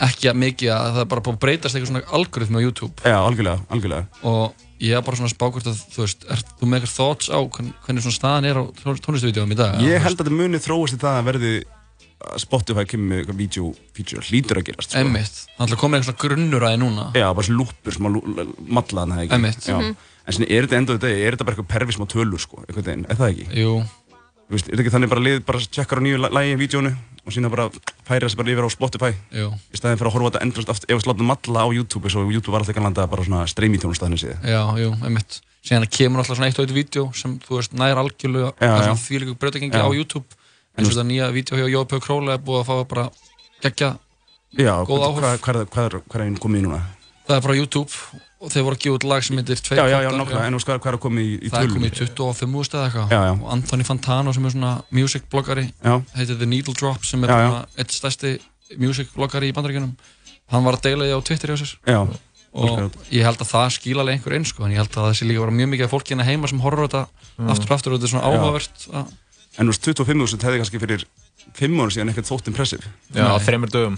ekki 0.00 0.28
að 0.30 0.36
mikið 0.40 0.70
að 0.72 0.86
það 0.96 1.00
er 1.02 1.08
bara 1.12 1.20
búið 1.26 1.34
að 1.36 1.42
breytast 1.44 1.74
eitthvað 1.76 1.90
svona 1.92 2.04
algoritmi 2.16 2.56
á 2.58 2.62
YouTube 2.64 2.94
Já, 3.04 3.16
algjörlega, 3.20 3.58
algjörlega. 3.68 4.06
og 4.22 4.54
ég 4.80 4.96
er 4.96 5.02
bara 5.06 5.16
svona 5.20 5.30
spákvort 5.34 5.66
að 5.68 5.82
þú 5.92 6.00
veist, 6.06 6.24
er 6.32 6.40
þú 6.58 6.66
með 6.66 6.80
eitthvað 6.80 6.96
thoughts 6.96 7.28
á 7.30 7.38
hvern- 7.44 7.74
hvernig 7.84 8.02
svona 8.02 8.18
staðan 8.18 8.48
er 8.48 8.56
á 8.56 8.62
tónlistavídeóum 8.82 9.52
í 9.52 9.56
dag? 9.60 9.78
Ég 9.84 10.00
held 10.02 10.16
að 10.18 10.24
þetta 10.24 10.36
muni 10.40 10.58
þróast 10.58 10.96
í 10.96 11.00
það 11.02 11.18
að 11.20 11.28
verði 11.30 11.52
að 12.22 12.38
Spotify 12.38 12.84
kemur 12.86 13.08
með 13.10 13.18
eitthvað 13.22 13.36
video 13.42 13.74
feature, 13.94 14.22
hlýtur 14.22 14.58
að 14.60 14.66
gerast. 14.70 14.90
sko. 14.90 14.98
Einmitt, 15.02 15.38
það 15.58 15.64
ætla 15.66 15.76
að 15.76 15.80
koma 15.82 15.96
eitthvað 15.98 16.08
svona 16.12 16.22
grunnur 16.24 16.62
að 16.62 16.72
þið 16.72 16.82
núna 16.82 17.06
Já, 17.18 17.26
bara 17.34 17.46
svona 17.46 17.58
lúpur 17.62 17.92
sem 17.92 18.06
að 18.06 18.52
matla 18.68 19.00
hann, 19.06 19.14
ekki? 19.18 19.32
Einmitt. 19.34 19.66
Já. 19.66 19.76
Mhm. 19.78 19.96
En 20.22 20.32
sinni, 20.32 20.46
er 20.54 20.62
þetta 20.66 20.78
endur 20.78 20.98
þetta, 20.98 21.10
er 21.18 21.32
þetta 21.34 21.44
bara 21.44 21.56
eitthvað 21.56 21.72
pervis 21.74 21.96
smá 21.98 22.06
tölur, 22.06 22.38
sko, 22.38 22.62
einhvern 22.62 22.84
veginn, 22.86 23.06
er 23.10 23.16
það 23.18 23.32
ekki? 23.34 23.46
Jú. 23.58 23.72
Þú 23.82 24.54
veist, 24.54 24.68
er 24.68 24.76
þetta 24.76 24.82
ekki 24.86 24.92
þannig 24.94 25.08
bara 25.10 25.20
lið, 25.26 25.44
bara 25.44 25.58
tjekkar 25.58 25.98
á 25.98 26.02
nýju 26.06 26.18
lagi 26.30 26.52
í 26.54 26.60
vídjónu 26.62 26.92
og 27.26 27.32
síðan 27.34 27.50
bara 27.54 27.68
færa 28.08 28.26
þessi 28.26 28.38
bara 28.40 28.50
yfir 28.52 28.66
á 28.66 28.70
Spotify? 28.74 29.12
Jú. 29.30 29.48
Í 29.72 29.78
staðin 29.78 29.98
fyrir 30.00 30.10
að 30.10 30.14
horfa 30.16 30.30
þetta 30.32 30.42
endurst 30.46 30.72
aftur, 30.74 30.90
ef 30.90 30.98
við 31.02 31.08
látum 31.12 31.28
matla 31.30 31.62
á 31.62 31.68
YouTube, 31.70 32.10
svo 32.10 32.24
YouTube 32.26 32.52
var 32.54 32.62
alltaf 32.64 32.74
ekki 32.74 32.82
að 32.82 32.86
landa 32.88 33.06
bara 33.12 33.24
svona 33.28 33.46
streymitjónustæðinu 33.52 34.18
síðan. 34.18 34.42
Já, 34.42 34.62
jú, 34.82 34.90
einmitt 35.06 35.38
síðan 35.62 35.86
kemur 35.86 36.22
alltaf 36.24 36.36
svona 36.40 36.48
eitt 36.50 36.58
og 36.58 36.66
eitt 36.66 36.74
vídeo 36.74 37.04
sem 37.14 37.36
þú 37.46 37.60
veist 37.60 37.76
nær 37.78 38.00
algjörlega 38.02 38.50
Já, 38.58 38.66
það 38.66 38.78
já. 38.78 38.86
svona 38.88 39.02
þvílíku 39.06 39.36
breytagengi 39.38 39.78
Já. 39.78 39.86
á 39.86 39.90
YouTube 39.94 40.26
eins 40.72 40.88
og 40.88 40.94
þetta 40.96 41.06
nýja 41.12 41.28
vídeo 41.36 41.58
hjá 41.60 41.68
Jópi 41.70 41.94
og 42.00 42.02
Króla 42.02 42.34
er 42.34 42.42
búið 42.42 42.62
að 42.64 42.66
fá 42.66 42.74
bara 42.90 43.04
geggja 43.62 43.90
Já, 44.58 44.74
góð 44.88 45.04
áhrif 45.06 45.22
hvað, 45.22 45.38
hvað, 45.46 45.60
er- 45.62 45.70
hvað, 45.70 45.96
hvað 46.10 46.18
er 46.18 46.26
einn 46.26 46.40
komið 46.42 46.58
í 46.58 46.64
núna? 46.66 46.80
það 47.28 47.36
er 47.38 47.44
frá 47.46 47.54
YouTube 47.54 47.92
og 48.42 48.50
þeir 48.50 48.64
voru 48.66 48.76
að 48.76 48.82
gefa 48.82 48.96
út 48.98 49.04
lag 49.06 49.22
sem 49.26 49.38
heitir 49.38 49.60
Tveir 49.62 49.78
Já, 49.78 49.84
já, 49.86 49.98
já, 50.02 50.08
pottar, 50.10 50.18
nákvæmlega, 50.18 50.46
en 50.48 50.52
þú 50.52 50.58
veist 50.58 50.68
hvað, 50.68 50.88
er 50.90 50.96
að 50.98 51.02
koma 51.04 51.20
í, 51.22 51.28
í 51.38 51.50
það 51.52 51.62
er 51.66 51.70
komið 51.76 51.92
í 51.92 51.94
25 52.00 52.56
úrst 52.62 52.74
eða 52.74 52.86
eitthvað 52.88 53.12
Já, 53.14 53.20
já. 53.28 53.32
og 53.38 53.52
Anthony 53.54 53.86
Fantano 53.86 54.32
sem 54.34 54.48
er 54.48 54.54
svona 54.56 54.72
music 54.90 55.28
bloggari 55.30 55.66
Já. 55.84 55.94
heitir 56.18 56.40
The 56.42 56.48
Needle 56.50 56.74
Drop 56.74 57.06
sem 57.06 57.22
er 57.24 57.30
Já, 57.32 57.38
já. 57.38 57.48
svona 57.52 57.62
eitt 57.78 57.94
stærsti 57.94 58.32
music 58.82 59.12
bloggari 59.14 59.52
í 59.52 59.54
bandaríkjunum 59.56 59.94
hann 60.52 60.66
var 60.66 60.76
að 60.80 60.84
deila 60.88 61.06
því 61.06 61.14
á 61.16 61.20
Twitter 61.30 61.54
hjá 61.54 61.58
sér 61.62 61.74
Já, 61.86 62.00
og 62.52 62.98
ég 63.14 63.24
held 63.24 63.40
að 63.40 63.48
það 63.54 63.70
skila 63.78 64.02
alveg 64.04 64.18
einhver 64.18 64.34
einn 64.36 64.44
sko, 64.44 64.66
en 64.66 64.74
ég 64.74 64.82
held 64.82 64.90
að 64.92 65.06
það 65.06 65.14
sé 65.16 65.28
líka 65.30 65.40
bara 65.46 65.54
mjög 65.56 65.70
mikið 65.72 65.86
af 65.86 65.92
fólki 65.94 66.12
hérna 66.12 66.26
heima 66.28 66.50
sem 66.50 66.60
horfur 66.60 66.88
þetta 66.90 67.06
Mm. 67.32 67.48
aftur 67.48 67.70
og 67.70 67.78
aftur 67.78 67.92
og 67.94 67.96
þetta 67.96 68.04
er 68.04 68.10
svona 68.12 68.28
Já. 68.28 68.32
áhugavert 68.36 68.82
að 68.92 69.12
En 69.58 69.66
þú 69.66 69.72
veist, 69.72 69.86
25.000 69.88 70.44
hefði 70.44 70.58
kannski 70.60 70.80
fyrir 70.82 71.04
5 71.56 71.80
ára 71.80 71.92
síðan 71.94 72.10
ekkert 72.12 72.28
þótt 72.28 72.46
impressive. 72.52 72.84
Já, 73.16 73.24
á 73.24 73.36
þreymur 73.40 73.72
dögum. 73.72 73.96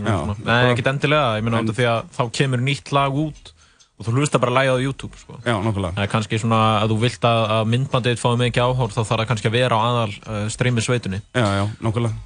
Já. 0.00 0.16
Nei, 0.44 0.72
ekkert 0.72 0.88
endilega, 0.94 1.36
ég 1.36 1.44
meina 1.44 1.60
áttu 1.60 1.74
því 1.76 1.86
að 1.92 2.00
þá 2.16 2.22
kemur 2.40 2.60
nýtt 2.64 2.92
lag 2.96 3.12
út 3.20 3.52
og 4.00 4.06
þú 4.08 4.14
hlusta 4.16 4.40
bara 4.40 4.54
lagið 4.56 4.72
á 4.72 4.84
YouTube, 4.86 5.18
sko. 5.20 5.36
Já, 5.44 5.52
nokkulega. 5.60 5.92
Það 5.98 6.06
er 6.06 6.10
kannski 6.14 6.38
svona 6.40 6.60
að 6.80 6.94
þú 6.94 6.98
vilt 7.04 7.26
að, 7.28 7.40
að 7.58 7.70
myndbandið 7.74 8.20
fái 8.22 8.32
mikið 8.40 8.64
áhór, 8.64 8.94
þá 8.94 9.00
þarf 9.02 9.12
það 9.12 9.28
kannski 9.28 9.50
að 9.50 9.56
vera 9.58 9.76
á 9.76 9.80
aðal 9.90 10.10
uh, 10.16 10.42
streymi 10.54 10.84
sveitunni. 10.86 11.20
Já, 11.36 11.46
já, 11.60 11.64
nokkulega. 11.84 12.16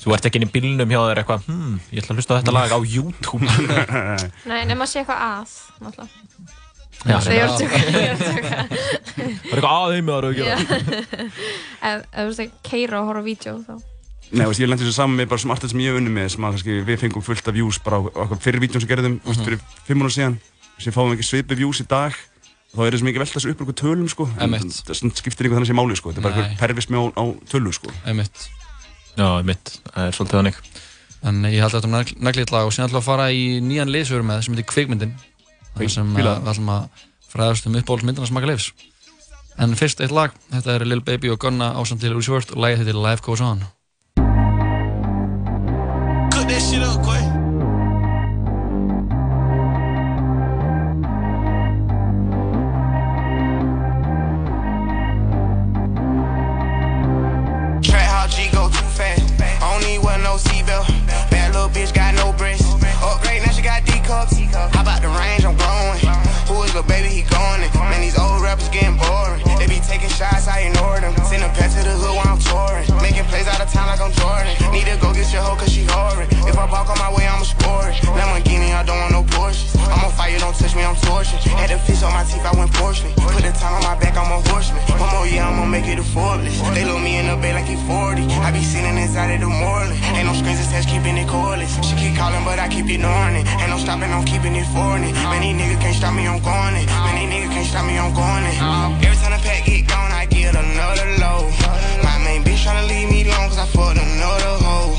Þú 0.00 0.14
ert 0.16 0.26
ekki 0.30 0.38
inn 0.40 0.46
í 0.46 0.50
bílnum 0.54 0.94
hjá 0.94 1.00
þér 1.10 1.20
eitthvað, 1.22 1.44
hm, 1.50 1.74
ég 1.92 2.00
ætla 2.02 2.14
að 2.14 2.20
hlusta 2.22 2.34
á 2.34 2.38
þetta 2.40 2.54
lag 2.56 2.72
á 2.72 2.78
YouTube. 2.80 3.46
Nei, 4.50 4.62
nema 4.70 4.86
að 4.86 4.92
sé 4.94 5.02
eitthvað 5.02 5.24
að, 5.26 5.56
náttúrulega. 5.82 6.58
Já, 7.02 7.16
Það 7.18 7.32
er 7.34 7.42
að 7.42 7.42
er 7.42 7.42
að. 7.42 7.56
Það 9.42 9.56
er 9.58 9.58
eitthvað 9.58 9.96
með 10.06 10.12
það 10.14 10.26
að 10.28 10.36
gera. 10.38 10.58
Ef 11.82 11.96
ef 11.98 12.04
þú 12.14 12.26
veist 12.28 12.42
að 12.44 12.52
keira 12.68 13.00
og 13.02 13.08
horfa 13.10 13.22
á 13.22 13.26
vídeo, 13.26 13.54
þá. 13.66 13.74
Nei, 14.32 14.46
veist, 14.48 14.62
ég 14.62 14.70
lendi 14.70 14.86
þessu 14.86 14.96
saman 14.96 15.18
með 15.18 15.28
bara 15.28 15.42
sem 15.42 15.50
artist 15.52 15.74
sem 15.74 15.82
ég 15.84 15.96
unni 15.98 16.12
með 16.14 16.30
sem 16.32 16.44
að 16.46 16.54
kannski 16.54 16.76
við 16.88 17.00
fengum 17.02 17.24
fullt 17.26 17.50
af 17.50 17.56
views 17.58 17.78
bara 17.84 17.98
á 18.00 18.02
okkar 18.24 18.38
fyrir 18.40 18.62
vídjum 18.62 18.80
sem 18.80 18.88
gerðum 18.88 19.18
mm 19.18 19.28
Mhm. 19.28 19.42
fyrir 19.44 19.60
fimm 19.88 20.04
ára 20.06 20.14
síðan 20.14 20.38
sem 20.84 20.94
fáum 20.94 21.12
ekki 21.14 21.26
svipi 21.26 21.58
views 21.58 21.82
í 21.82 21.86
dag 21.88 22.16
þá 22.72 22.80
er 22.86 22.96
þessu 22.96 23.08
mikið 23.08 23.24
velta 23.24 23.38
þessu 23.38 23.52
upp 23.52 23.62
úr 23.62 23.66
einhver 23.66 23.78
tölum 23.82 24.10
sko. 24.10 24.28
En 24.40 24.56
það 24.56 25.00
skiptir 25.20 25.48
einhver 25.48 25.58
þannig 25.60 25.70
sem 25.72 25.78
máli 25.78 25.98
sko. 25.98 26.12
Þetta 26.12 26.22
er 26.22 26.28
bara 26.28 26.44
einhver 26.44 26.60
pervismi 26.62 27.00
á, 27.00 27.04
á 27.12 27.24
tölu 27.50 27.74
sko. 27.76 27.92
Einmitt. 28.08 28.46
Já, 29.16 29.26
einmitt, 29.26 29.74
það 29.90 30.06
er 30.06 30.16
svolítið 30.16 30.40
þannig. 30.40 30.62
En 31.22 31.42
ég 31.46 31.60
held 31.62 31.76
að 31.76 31.84
þetta 31.84 32.00
er 32.00 32.14
neglið 32.28 32.54
lag 32.54 32.68
og 32.68 32.72
síðan 32.74 32.88
ætlum 32.88 33.02
að 33.02 33.10
fara 33.10 33.28
í 33.30 33.42
nýjan 33.62 33.92
lið 33.92 34.08
sem 34.08 34.14
við 34.14 34.20
erum 34.20 34.32
með 34.32 34.40
sem 34.46 34.56
heitir 34.56 34.70
Kvikmyndin. 34.72 35.12
Þar 35.76 35.92
sem 35.96 36.08
uh, 36.08 36.16
við 36.16 36.32
ætlum 36.54 36.72
að 36.72 37.04
fræðast 37.32 37.68
um 37.68 37.78
uppbólsmyndina 37.80 38.28
smaka 38.28 38.50
leifs 38.50 38.72
En 39.60 39.76
fyrst 39.76 40.00
eitt 40.00 40.14
lag, 40.14 40.32
þetta 40.52 40.78
er 40.78 40.86
Lil 40.88 41.02
Baby 41.04 41.32
og 41.32 41.40
Gunna 41.42 41.72
ásamt 41.76 42.00
til 42.04 42.16
Uzi 42.16 42.32
Vert 42.32 42.54
og 42.54 42.64
lagið 42.64 42.82
heitir 42.82 42.98
Life 42.98 43.24
Goes 43.24 43.44
On. 43.44 43.64
Cook 46.32 46.48
that 46.48 46.62
shit 46.62 46.82
up, 46.82 47.04
Quay. 47.04 47.41
Ignore 70.66 71.00
them. 71.00 71.14
Send 71.24 71.42
a 71.42 71.48
pet 71.48 71.70
to 71.72 71.82
the 71.82 71.94
hood 71.96 72.16
while 72.16 72.28
I'm 72.28 72.38
touring. 72.38 72.91
Making 73.22 73.38
plays 73.38 73.54
out 73.54 73.62
of 73.62 73.70
town 73.70 73.86
like 73.86 74.02
I'm 74.02 74.10
Jordan. 74.18 74.50
Need 74.74 74.90
to 74.90 74.98
go 74.98 75.14
get 75.14 75.30
your 75.30 75.42
hoe 75.42 75.54
cause 75.54 75.70
she 75.70 75.86
horrid. 75.86 76.26
If 76.42 76.58
I 76.58 76.66
walk 76.66 76.90
on 76.90 76.98
my 76.98 77.14
way, 77.14 77.22
I'ma 77.22 77.46
score 77.46 77.86
it. 77.86 77.94
Lamborghini, 78.02 78.74
I 78.74 78.82
don't 78.82 78.98
want 78.98 79.12
no 79.14 79.22
Porsches. 79.22 79.78
I'm 79.78 80.02
on 80.02 80.10
fire, 80.10 80.38
don't 80.42 80.56
touch 80.58 80.74
me, 80.74 80.82
I'm 80.82 80.98
tortured. 81.06 81.38
Had 81.54 81.70
the 81.70 81.78
fish 81.78 82.02
on 82.02 82.10
my 82.10 82.24
teeth, 82.26 82.42
I 82.42 82.50
went 82.58 82.74
porcelain. 82.74 83.14
Put 83.14 83.46
the 83.46 83.54
time 83.54 83.78
on 83.78 83.82
my 83.86 83.94
back, 83.94 84.18
I'm 84.18 84.26
a 84.26 84.42
horseman. 84.50 84.82
One 84.98 85.10
more 85.14 85.26
year, 85.26 85.42
I'ma 85.46 85.66
make 85.70 85.86
it 85.86 86.02
a 86.02 86.02
Forbes. 86.02 86.50
They 86.74 86.82
look 86.82 86.98
me 86.98 87.22
in 87.22 87.30
the 87.30 87.36
bed 87.38 87.54
like 87.54 87.70
he 87.70 87.78
40. 87.86 88.26
I 88.42 88.50
be 88.50 88.64
sitting 88.64 88.98
inside 88.98 89.38
of 89.38 89.46
the 89.46 89.50
Moreland. 89.52 90.02
Ain't 90.18 90.26
no 90.26 90.34
screens 90.34 90.58
attached, 90.58 90.90
keeping 90.90 91.14
it 91.14 91.30
cordless. 91.30 91.78
She 91.86 91.94
keep 91.94 92.18
calling, 92.18 92.42
but 92.42 92.58
I 92.58 92.66
keep 92.66 92.90
ignoring 92.90 93.38
it. 93.38 93.46
Ain't 93.62 93.70
no 93.70 93.78
stopping, 93.78 94.10
I'm 94.10 94.26
keeping 94.26 94.58
it 94.58 94.66
for 94.74 94.98
it. 94.98 95.14
Many 95.30 95.54
niggas 95.54 95.78
can't 95.78 95.94
stop 95.94 96.10
me, 96.18 96.26
I'm 96.26 96.42
going 96.42 96.74
it. 96.74 96.90
Many 97.06 97.30
niggas 97.30 97.54
can't 97.54 97.68
stop 97.70 97.86
me, 97.86 97.94
I'm 97.94 98.10
going 98.10 98.50
it. 98.50 98.58
Every 99.06 99.18
time 99.22 99.30
the 99.30 99.40
pack 99.46 99.62
get 99.62 99.86
gone, 99.86 100.10
I 100.10 100.26
get 100.26 100.58
another 100.58 101.06
low. 101.22 101.91
Tryna 102.62 102.86
leave 102.86 103.10
me 103.10 103.22
alone, 103.26 103.48
cause 103.48 103.58
I 103.58 103.66
fucked 103.66 103.98
another 103.98 104.54
hoe. 104.62 104.94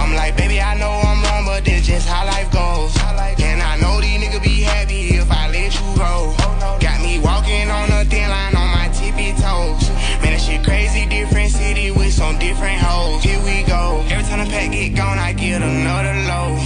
I'm 0.00 0.16
like, 0.16 0.34
baby, 0.34 0.62
I 0.62 0.72
know 0.80 0.88
I'm 0.88 1.20
wrong, 1.22 1.44
but 1.44 1.62
this 1.62 1.86
just 1.86 2.08
how 2.08 2.24
life 2.24 2.50
goes. 2.50 2.96
And 3.36 3.60
I 3.60 3.76
know 3.76 4.00
these 4.00 4.16
niggas 4.16 4.42
be 4.42 4.62
happy 4.62 5.20
if 5.20 5.30
I 5.30 5.50
let 5.52 5.76
you 5.76 5.86
roll. 6.00 6.32
Got 6.80 7.02
me 7.04 7.20
walking 7.20 7.68
on 7.68 7.92
a 7.92 8.08
thin 8.08 8.30
line 8.30 8.56
on 8.56 8.68
my 8.72 8.88
tippy 8.96 9.36
toes. 9.36 9.92
Man, 10.24 10.32
that 10.32 10.40
shit 10.40 10.64
crazy, 10.64 11.04
different 11.04 11.52
city 11.52 11.90
with 11.90 12.14
some 12.14 12.38
different 12.38 12.80
hoes. 12.80 13.22
Here 13.22 13.44
we 13.44 13.62
go. 13.68 14.00
Every 14.08 14.24
time 14.24 14.40
the 14.40 14.48
pack 14.48 14.72
get 14.72 14.96
gone, 14.96 15.18
I 15.18 15.34
get 15.34 15.60
another 15.60 16.16
low. 16.32 16.56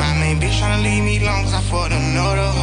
My 0.00 0.16
main 0.16 0.40
bitch 0.40 0.56
tryna 0.56 0.82
leave 0.82 1.04
me 1.04 1.20
alone, 1.20 1.44
cause 1.44 1.52
I 1.52 1.60
fucked 1.60 1.92
another 1.92 2.48
hoe. 2.56 2.59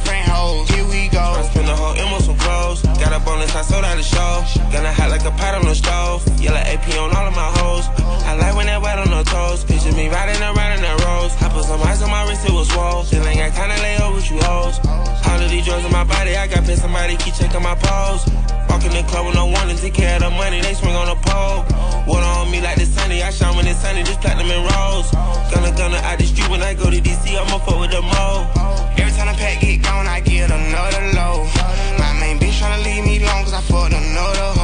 Different 0.00 0.24
hoes. 0.28 0.68
Here 0.70 0.86
we 0.88 1.08
go. 1.08 1.20
I 1.20 1.42
spend 1.42 1.68
the 1.68 1.76
whole 1.76 1.94
M 1.94 2.12
on 2.12 2.22
some 2.22 2.36
clothes. 2.38 2.82
Got 3.00 3.12
a 3.12 3.20
bonus, 3.24 3.54
I 3.54 3.62
sold 3.62 3.84
out 3.84 3.96
the 3.96 4.02
show. 4.02 4.44
Gonna 4.72 4.92
hot 4.92 5.10
like 5.10 5.24
a 5.24 5.30
pot 5.30 5.54
on 5.54 5.64
the 5.64 5.74
stove. 5.74 6.24
Yellow 6.40 6.56
AP 6.56 6.88
on 6.96 7.12
all 7.14 7.26
of 7.26 7.34
my 7.34 7.50
hoes. 7.60 7.84
I 8.24 8.36
like 8.36 8.54
when 8.56 8.66
that 8.66 8.80
wet 8.80 8.98
on 8.98 9.10
the 9.10 9.22
toes. 9.24 9.64
Picture 9.64 9.92
me 9.92 10.08
riding 10.08 10.40
around 10.40 10.72
in 10.78 10.82
the 10.82 10.94
rose. 11.04 11.32
I 11.42 11.48
put 11.48 11.64
some 11.64 11.82
ice 11.82 12.02
on 12.02 12.10
my 12.10 12.24
swole. 12.64 13.04
Still 13.04 13.26
ain't 13.26 13.38
got 13.38 13.52
time 13.54 13.70
to 13.74 13.82
lay 13.82 13.96
over 13.98 14.16
with 14.16 14.30
you 14.30 14.38
hoes. 14.42 14.78
All 14.84 15.40
of 15.40 15.50
these 15.50 15.64
drugs 15.64 15.84
in 15.84 15.92
my 15.92 16.04
body, 16.04 16.36
I 16.36 16.46
got 16.46 16.64
pissed. 16.64 16.82
Somebody 16.82 17.16
keep 17.16 17.34
checking 17.34 17.62
my 17.62 17.74
pose. 17.74 18.24
Walk 18.70 18.84
in 18.84 18.92
the 18.92 19.02
club 19.10 19.26
with 19.26 19.34
no 19.34 19.46
warning, 19.46 19.76
take 19.76 19.94
care 19.94 20.16
of 20.16 20.22
the 20.22 20.30
money, 20.30 20.60
they 20.60 20.74
swing 20.74 20.94
on 20.94 21.08
the 21.08 21.18
pole. 21.26 21.66
Water 22.06 22.24
on 22.38 22.50
me 22.50 22.60
like 22.60 22.76
the 22.76 22.86
sunny, 22.86 23.22
I 23.22 23.30
shine 23.30 23.56
when 23.56 23.66
it's 23.66 23.80
sunny, 23.80 24.02
just 24.02 24.20
platinum 24.20 24.50
and 24.50 24.62
rose. 24.62 25.10
Gonna, 25.52 25.76
gonna 25.76 25.98
out 25.98 26.18
the 26.18 26.24
street 26.24 26.48
when 26.48 26.62
I 26.62 26.74
go 26.74 26.88
to 26.88 27.00
DC, 27.00 27.34
I'ma 27.34 27.58
fuck 27.58 27.80
with 27.80 27.90
the 27.90 28.00
mo. 28.00 28.46
Every 28.96 29.12
time 29.12 29.26
the 29.26 29.36
pack 29.36 29.60
get 29.60 29.82
gone, 29.82 30.06
I 30.06 30.20
get 30.20 30.50
another 30.50 31.02
low. 31.18 31.44
My 31.98 32.14
main 32.20 32.38
bitch 32.38 32.56
tryna 32.62 32.84
leave 32.84 33.04
me 33.04 33.22
alone, 33.22 33.44
cause 33.44 33.54
I 33.54 33.60
fucked 33.60 33.92
another 33.92 34.48
hoe. 34.54 34.59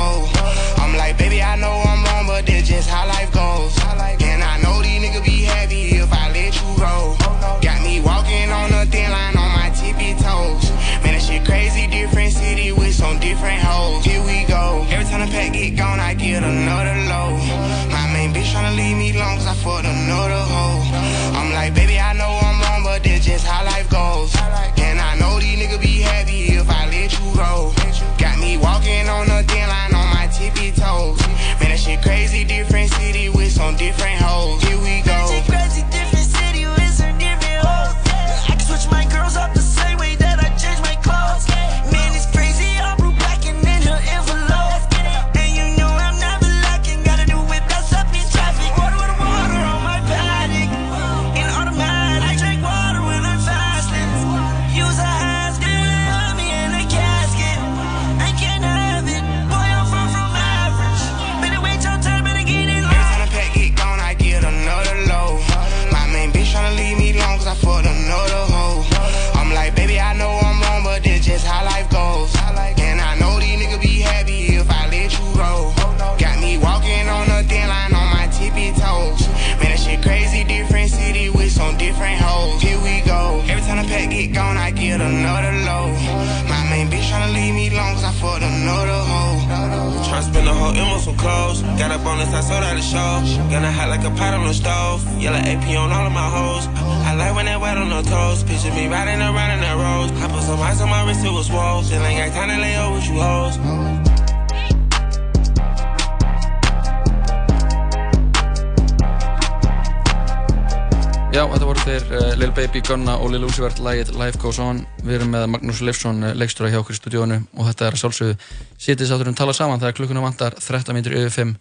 Lægið 113.86 114.12
Life 114.18 114.40
Goes 114.42 114.58
On 114.62 114.82
Við 115.04 115.20
erum 115.20 115.32
með 115.34 115.46
Magnús 115.54 115.80
Leifsson, 115.84 116.20
uh, 116.26 116.34
leikstjóra 116.34 116.72
hjá 116.72 116.80
okkur 116.80 116.96
í 116.96 116.98
stúdíónu 116.98 117.40
og 117.54 117.70
þetta 117.70 117.86
er 117.86 117.96
að 117.96 118.02
sjálfsögðu 118.02 118.36
sitið 118.82 119.10
sátturum 119.10 119.38
tala 119.38 119.54
saman 119.56 119.82
þegar 119.82 119.96
klukkuna 120.00 120.24
vantar 120.24 120.56
13 120.58 120.96
minnir 120.96 121.18
yfir 121.22 121.34
5 121.36 121.56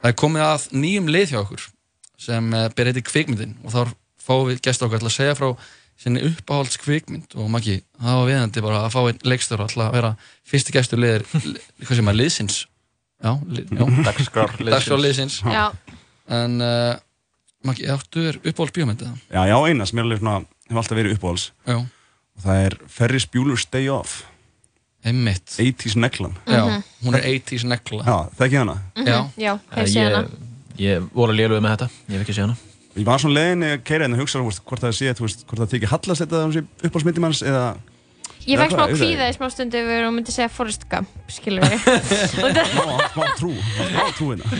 Það 0.00 0.10
er 0.10 0.16
komið 0.22 0.46
að 0.46 0.66
nýjum 0.80 1.10
lið 1.12 1.34
hjá 1.34 1.40
okkur 1.42 1.66
sem 2.20 2.54
uh, 2.56 2.68
ber 2.76 2.90
heiti 2.90 3.04
Kvikmyndin 3.04 3.58
og 3.64 3.74
þá 3.74 3.80
fáum 4.20 4.48
við 4.48 4.62
gæst 4.64 4.84
okkar 4.84 5.02
til 5.02 5.10
að 5.10 5.16
segja 5.16 5.36
frá 5.38 5.50
sinni 6.00 6.22
uppáhalds 6.24 6.78
kvikmynd 6.80 7.36
og 7.36 7.50
Maggi, 7.52 7.80
það 8.00 8.18
var 8.18 8.28
viðandi 8.30 8.62
bara 8.64 8.82
að 8.86 8.94
fá 8.94 9.00
einn 9.02 9.24
leikstjóra 9.28 9.66
til 9.68 9.82
að 9.84 9.96
vera 9.98 10.12
fyrsti 10.48 10.72
gæstur 10.72 11.00
liðir, 11.02 11.26
hvað 11.84 11.98
sem 11.98 12.12
er 12.12 12.16
liðsins 12.16 12.60
Já, 13.20 13.34
li, 13.44 13.66
já. 13.68 13.84
Dagskrár 14.06 14.54
liðsins. 14.64 15.02
Liðsins 15.04 15.34
Já. 15.44 15.66
En 16.32 16.56
uh, 16.64 16.94
Maggi, 17.68 17.84
áttu 17.92 18.22
þér 18.24 18.38
uppáhalds 18.40 18.72
bíómyndið? 18.78 19.12
Já, 19.28 19.42
já, 19.50 19.56
eina 19.68 19.84
sem 19.88 20.00
er 20.00 20.06
alveg 20.06 20.22
svona, 20.22 20.38
hefur 20.70 20.82
alltaf 20.82 20.98
verið 21.00 21.16
uppáhalds. 21.18 21.46
Já. 21.66 21.78
Og 21.80 22.44
það 22.46 22.64
er 22.66 22.76
Ferris 22.88 23.26
Bueller's 23.28 23.66
Day 23.70 23.90
Off. 23.92 24.22
Einmitt. 25.04 25.54
80s 25.56 25.96
neglan. 25.96 26.34
Já, 26.48 26.82
hún 27.04 27.16
er 27.16 27.24
80s 27.24 27.64
negla. 27.68 28.04
Já, 28.04 28.16
þekki 28.40 28.58
hana? 28.60 28.78
Mhm, 28.96 29.30
Já, 29.40 29.52
hef 29.74 29.88
séð 29.88 30.14
hana. 30.14 30.28
Ég 30.80 31.06
voru 31.12 31.32
að 31.32 31.40
léluga 31.40 31.60
með 31.64 31.76
þetta, 31.76 31.88
ég 32.08 32.16
hef 32.16 32.24
ekki 32.26 32.36
séð 32.36 32.46
hana. 32.48 32.56
Ég 32.96 33.06
var 33.06 33.18
svona 33.22 33.36
leiðinni 33.38 33.70
að 33.76 33.84
keira 33.86 34.04
hérna 34.04 34.18
og 34.18 34.24
hugsa 34.24 34.40
hvort 34.42 34.82
það 34.82 34.96
sé, 34.98 35.12
hvort 35.14 35.60
það 35.60 35.72
þykir 35.74 35.92
hallast 35.92 36.24
þetta 36.24 36.44
um 36.44 36.54
uppáhaldsmyndi 36.88 37.22
manns 37.22 37.42
eða... 37.46 37.64
Ég 38.50 38.58
fekk 38.60 38.72
smá 38.74 38.84
ég 38.90 38.96
kvíða 38.98 39.26
í 39.30 39.34
smá 39.36 39.46
stundu 39.52 39.78
yfir 39.80 40.06
og 40.08 40.12
myndi 40.16 40.32
segja 40.34 40.48
Forrest 40.50 40.86
Gump, 40.90 41.10
skilur 41.30 41.62
það- 41.70 42.60
Smá, 43.12 43.26
trú, 43.38 43.50
smá 43.54 44.04
trú 44.18 44.30
hérna. 44.32 44.50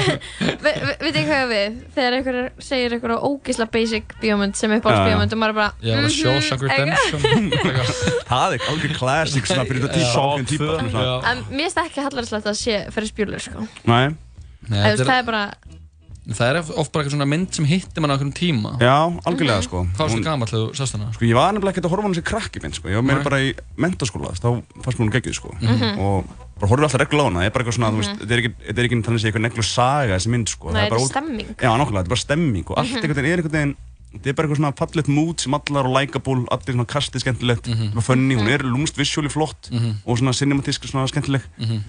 Ve- 0.64 0.74
ve- 0.82 0.96
Veit 1.04 1.14
ekki 1.20 1.26
hvað 1.28 1.42
ég 1.42 1.50
við? 1.52 1.76
Þegar 1.96 2.16
einhver 2.18 2.38
segir 2.66 2.96
einhver 2.96 3.14
ógisla 3.28 3.68
basic 3.76 4.16
bíómynd 4.22 4.58
sem 4.58 4.74
uppáhalds 4.76 4.98
Já, 4.98 5.04
já. 5.04 5.08
bíómynd 5.12 5.36
og 5.36 5.42
maður 5.42 5.54
er 5.54 5.58
bara 5.60 5.70
Já, 5.80 5.94
mhm, 5.96 6.10
Shawshank 6.16 6.66
Redemption. 6.66 7.50
Það 8.32 8.56
er 8.58 8.68
alveg 8.72 8.96
classic 8.98 9.46
svona 9.50 9.66
fyrir 9.68 9.86
þetta 9.86 10.02
Já. 10.02 10.10
típa, 10.50 10.78
mér 11.50 11.66
finnst 11.66 11.82
ekki 11.86 12.06
hallarslegt 12.08 12.50
að 12.50 12.58
sé 12.60 12.80
fyrir 12.94 13.10
spjúlur, 13.12 13.42
sko. 13.46 13.66
Nei. 13.86 14.06
Það 14.66 14.86
er, 14.90 15.10
er 15.20 15.26
bara, 15.28 15.44
það 16.34 16.48
er 16.50 16.56
oft 16.80 16.90
bara 16.92 17.04
eitthvað 17.04 17.14
svona 17.14 17.28
mynd 17.30 17.52
sem 17.54 17.64
hittir 17.64 18.00
mann 18.02 18.10
á 18.10 18.14
einhverjum 18.16 18.34
tíma. 18.34 18.70
Já, 18.82 18.96
algjörlega 19.24 19.62
sko. 19.62 19.86
Hvað 19.94 20.02
varstu 20.06 20.18
Hún- 20.18 20.24
gamall 20.24 20.48
þegar 20.48 20.64
þú 20.66 20.74
sást 20.80 20.92
hana? 20.96 21.12
Sko 21.14 21.24
ég 21.24 21.34
var 21.34 21.52
nefnilega 21.52 21.72
ekkert 21.76 21.86
að 21.86 21.90
horfa 21.94 22.02
á 22.02 22.06
hann 22.06 22.14
sem 22.14 22.22
krakki 22.26 22.62
minn 22.62 22.72
sko. 22.72 22.88
Ég 22.88 22.94
var 22.98 23.02
meira 23.06 23.22
bara 23.22 23.38
í 23.38 23.54
mentaskóla, 23.78 24.32
þá 24.34 24.62
fannst 24.82 24.98
mér 24.98 25.06
hún 25.06 25.12
geggjuð 25.14 25.34
sko. 25.38 25.54
Mhm. 25.60 25.98
Og 26.02 26.24
bara 26.58 26.70
horfði 26.72 26.82
alltaf 26.88 27.00
reglulega 27.00 27.22
á 27.22 27.30
hana. 27.30 27.40
Það 27.40 27.46
er 27.46 27.50
bara 27.54 27.64
eitthvað 27.64 27.78
svona, 27.78 27.92
þú 27.92 27.98
veist, 28.02 28.14
þetta 28.20 28.32
er 28.32 28.38
ekki, 28.42 28.52
þetta 28.66 28.78
er 28.78 28.84
ekki 28.86 28.96
þannig 28.96 29.06
að 29.06 29.22
segja 29.22 29.32
eitthvað 29.32 29.46
neglu 29.46 29.64
saga 29.64 30.14
þessi 30.16 30.28
mynd 30.34 30.48
sko. 30.48 30.66
Nei, 30.66 30.72
Það 30.72 30.82
þetta 30.82 30.86
er 30.86 30.98
bara 30.98 31.10
stemming. 31.12 31.48
Já, 31.56 31.70
nákvæmlega, 31.76 32.02
þetta 32.02 32.10
er 32.10 32.14
bara 32.16 32.24
stemming 32.26 32.66
og 32.70 32.76
allt 32.78 32.90
Mhm. 32.90 32.96
einhvern 32.96 33.14
veginn 33.16 33.32
er 33.32 33.38
einhvern 33.42 33.52
veginn 33.52 33.76
Þetta 34.16 34.28
er 34.28 34.32
bara 34.32 34.48
eitthvað 34.48 34.56
svona 34.56 34.76
fallet 34.78 35.08
mood 35.08 35.40
sem 35.40 35.52
allar 35.52 35.84
og 35.84 35.92
likeable, 35.92 36.46
allir 36.48 36.72
svona 36.72 36.86
kastið 36.86 37.20
skemmtilegt, 37.20 37.66
mm 37.68 37.74
-hmm. 37.92 38.00
funny, 38.02 38.34
hún 38.34 38.48
er 38.48 38.58
lúmst 38.64 38.96
visually 38.96 39.28
flott 39.28 39.68
Mhm. 39.70 39.92
og 40.06 40.16
svona 40.16 40.32
cinematísk 40.32 40.86
svona 40.88 41.06
skemmtileg 41.06 41.42
Mhm. 41.58 41.82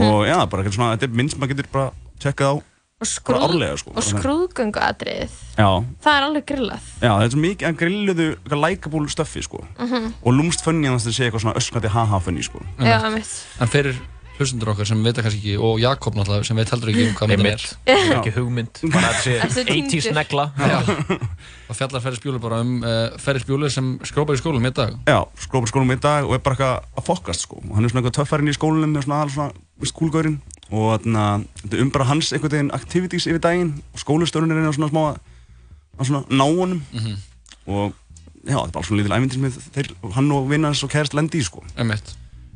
og 0.00 0.24
já, 0.24 0.48
bara 0.48 0.62
eitthvað 0.62 0.72
svona, 0.74 0.96
þetta 0.96 1.02
er 1.02 1.08
mynd 1.08 1.30
sem 1.30 1.40
maður 1.40 1.48
getur 1.54 1.66
bara 1.72 1.90
tjekkað 2.18 2.56
á 2.56 2.62
og, 3.04 3.10
skrúð, 3.12 3.76
sko. 3.82 3.92
og 3.94 4.06
skrúðgöngu 4.08 4.80
atriðið. 4.88 5.36
Já, 5.58 5.68
Það 6.04 6.16
er 6.18 6.26
alveg 6.28 6.46
grillað. 6.48 6.88
já, 7.00 7.10
þetta 7.12 7.28
er 7.28 7.34
svo 7.36 7.44
mikið 7.44 7.68
að 7.68 7.78
grilluðu 7.84 8.26
likeable 8.64 9.06
stöffi 9.12 9.42
sko 9.46 9.60
Mhm. 9.78 10.08
og 10.24 10.32
lúmst 10.34 10.64
funny 10.64 10.88
að 10.88 10.98
það 11.04 11.14
sé 11.18 11.28
eitthvað 11.30 11.44
svona 11.46 11.56
öskrandi 11.60 11.88
haha 11.94 12.18
funny 12.20 12.42
sko 12.42 12.58
Já, 12.80 12.98
einmitt. 13.04 13.30
En 13.60 13.68
fyrir 13.68 13.94
hlustundur 14.34 14.72
okkar 14.72 14.84
sem 14.84 14.98
veit 15.04 15.14
það 15.14 15.22
kannski 15.28 15.38
ekki 15.38 15.58
og 15.62 15.78
Jakob 15.78 16.14
náttúrulega 16.18 16.44
sem 16.48 16.56
veit 16.58 16.68
heldur 16.74 16.88
ekki 16.90 17.04
um 17.06 17.14
hvað 17.14 17.28
myndin 17.30 17.46
er. 17.46 18.16
Ekki 18.18 18.32
hugmynd, 18.34 18.80
bara 18.90 19.06
að 19.12 19.20
þetta 19.22 19.22
sé 19.22 19.62
Ertu 19.62 19.62
80s 19.70 20.08
týndur? 20.08 20.14
negla. 20.18 20.46
Og 21.70 21.76
fjallar 21.78 22.02
Ferris 22.02 22.18
Bueller 22.20 22.40
bara 22.42 22.58
um 22.60 22.82
uh, 22.82 23.14
Ferris 23.22 23.44
Bueller 23.46 23.70
sem 23.72 23.94
skrópar 24.04 24.34
í 24.36 24.40
skólum 24.42 24.66
í 24.66 24.72
dag. 24.74 24.90
Já, 25.08 25.22
skrópar 25.38 25.70
skólum 25.70 25.94
í 25.94 26.00
dag 26.02 26.26
og 26.26 26.34
er 26.34 26.42
bara 26.44 26.56
eitthvað 26.58 26.98
að 26.98 27.06
fokast 27.06 27.46
sko 27.46 27.60
og 27.62 27.76
hann 27.76 27.84
er 27.86 27.88
svona 27.94 28.02
eitthvað 28.02 28.18
töffarinn 28.18 28.50
í 28.50 28.56
skólanum 28.58 28.98
og 28.98 29.06
svona 29.06 29.22
svona 29.30 29.52
skúlgörinn 29.88 30.36
og 30.72 31.02
þetta 31.04 31.76
er 31.76 31.82
um 31.82 31.90
bara 31.90 32.04
hans 32.08 32.32
einhvern 32.32 32.50
veginn 32.56 32.70
activities 32.74 33.26
yfir 33.26 33.40
daginn 33.44 33.74
og 33.92 34.00
skólastörnir 34.00 34.56
er 34.56 34.72
svona 34.72 34.90
smá 34.92 35.02
að, 35.10 35.18
að 35.98 36.08
svona 36.08 36.24
ná 36.30 36.44
honum 36.48 36.82
Mhm. 36.92 37.16
og 37.66 37.92
já, 38.46 38.56
þetta 38.56 38.66
er 38.68 38.72
bara 38.72 38.84
svona 38.88 39.02
lítil 39.02 39.16
ævindir 39.16 39.32
sem 39.34 39.70
þeir, 39.74 39.92
hann 40.14 40.32
og 40.32 40.48
vinnans 40.50 40.82
og 40.84 40.90
kærist 40.90 41.14
lendi 41.14 41.38
í 41.40 41.44
sko 41.44 41.62
Einmitt. 41.76 42.14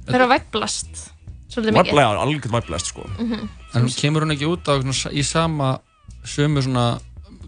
Það 0.09 0.15
er 0.15 0.25
að 0.25 0.33
væplast. 0.39 1.11
Svolítið 1.49 1.73
mikið. 1.77 1.85
Væplega, 1.93 2.23
algjörð 2.25 2.53
væplest 2.57 2.87
sko 2.93 3.05
Mhm. 3.19 3.49
En 3.75 3.83
hún 3.85 3.95
kemur 4.01 4.23
hún 4.25 4.33
ekki 4.33 4.47
út 4.49 4.65
á 4.69 4.73
svona, 4.81 5.13
í 5.13 5.23
sama 5.25 5.79
sömu 6.25 6.63
svona 6.63 7.01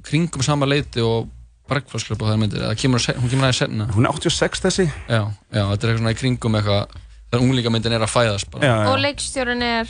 kringum 0.03 0.43
sama 0.43 0.67
leiti 0.67 1.01
og 1.01 1.29
Breakfast 1.69 2.07
Club 2.07 2.23
og 2.23 2.29
það 2.29 2.39
myndir, 2.41 2.63
eða 2.63 2.77
kemur, 2.77 2.99
hún 2.99 3.29
kemur 3.31 3.45
aðeins 3.47 3.57
senna 3.63 3.87
Hún 3.95 4.05
er 4.07 4.13
86 4.13 4.61
þessi 4.61 4.87
Já, 5.09 5.31
já, 5.53 5.63
þetta 5.71 5.85
er 5.85 5.89
eitthvað 5.91 5.99
svona 5.99 6.11
í 6.11 6.19
kringum 6.19 6.55
eitthvað 6.59 6.87
þegar 7.31 7.43
unglingamyndin 7.45 7.93
er 7.93 8.01
að 8.03 8.11
fæðast 8.11 8.51
bara 8.51 8.65
Já, 8.67 8.75
já. 8.85 8.89
Og 8.91 8.99
leikstjórun 8.99 9.63
er 9.63 9.87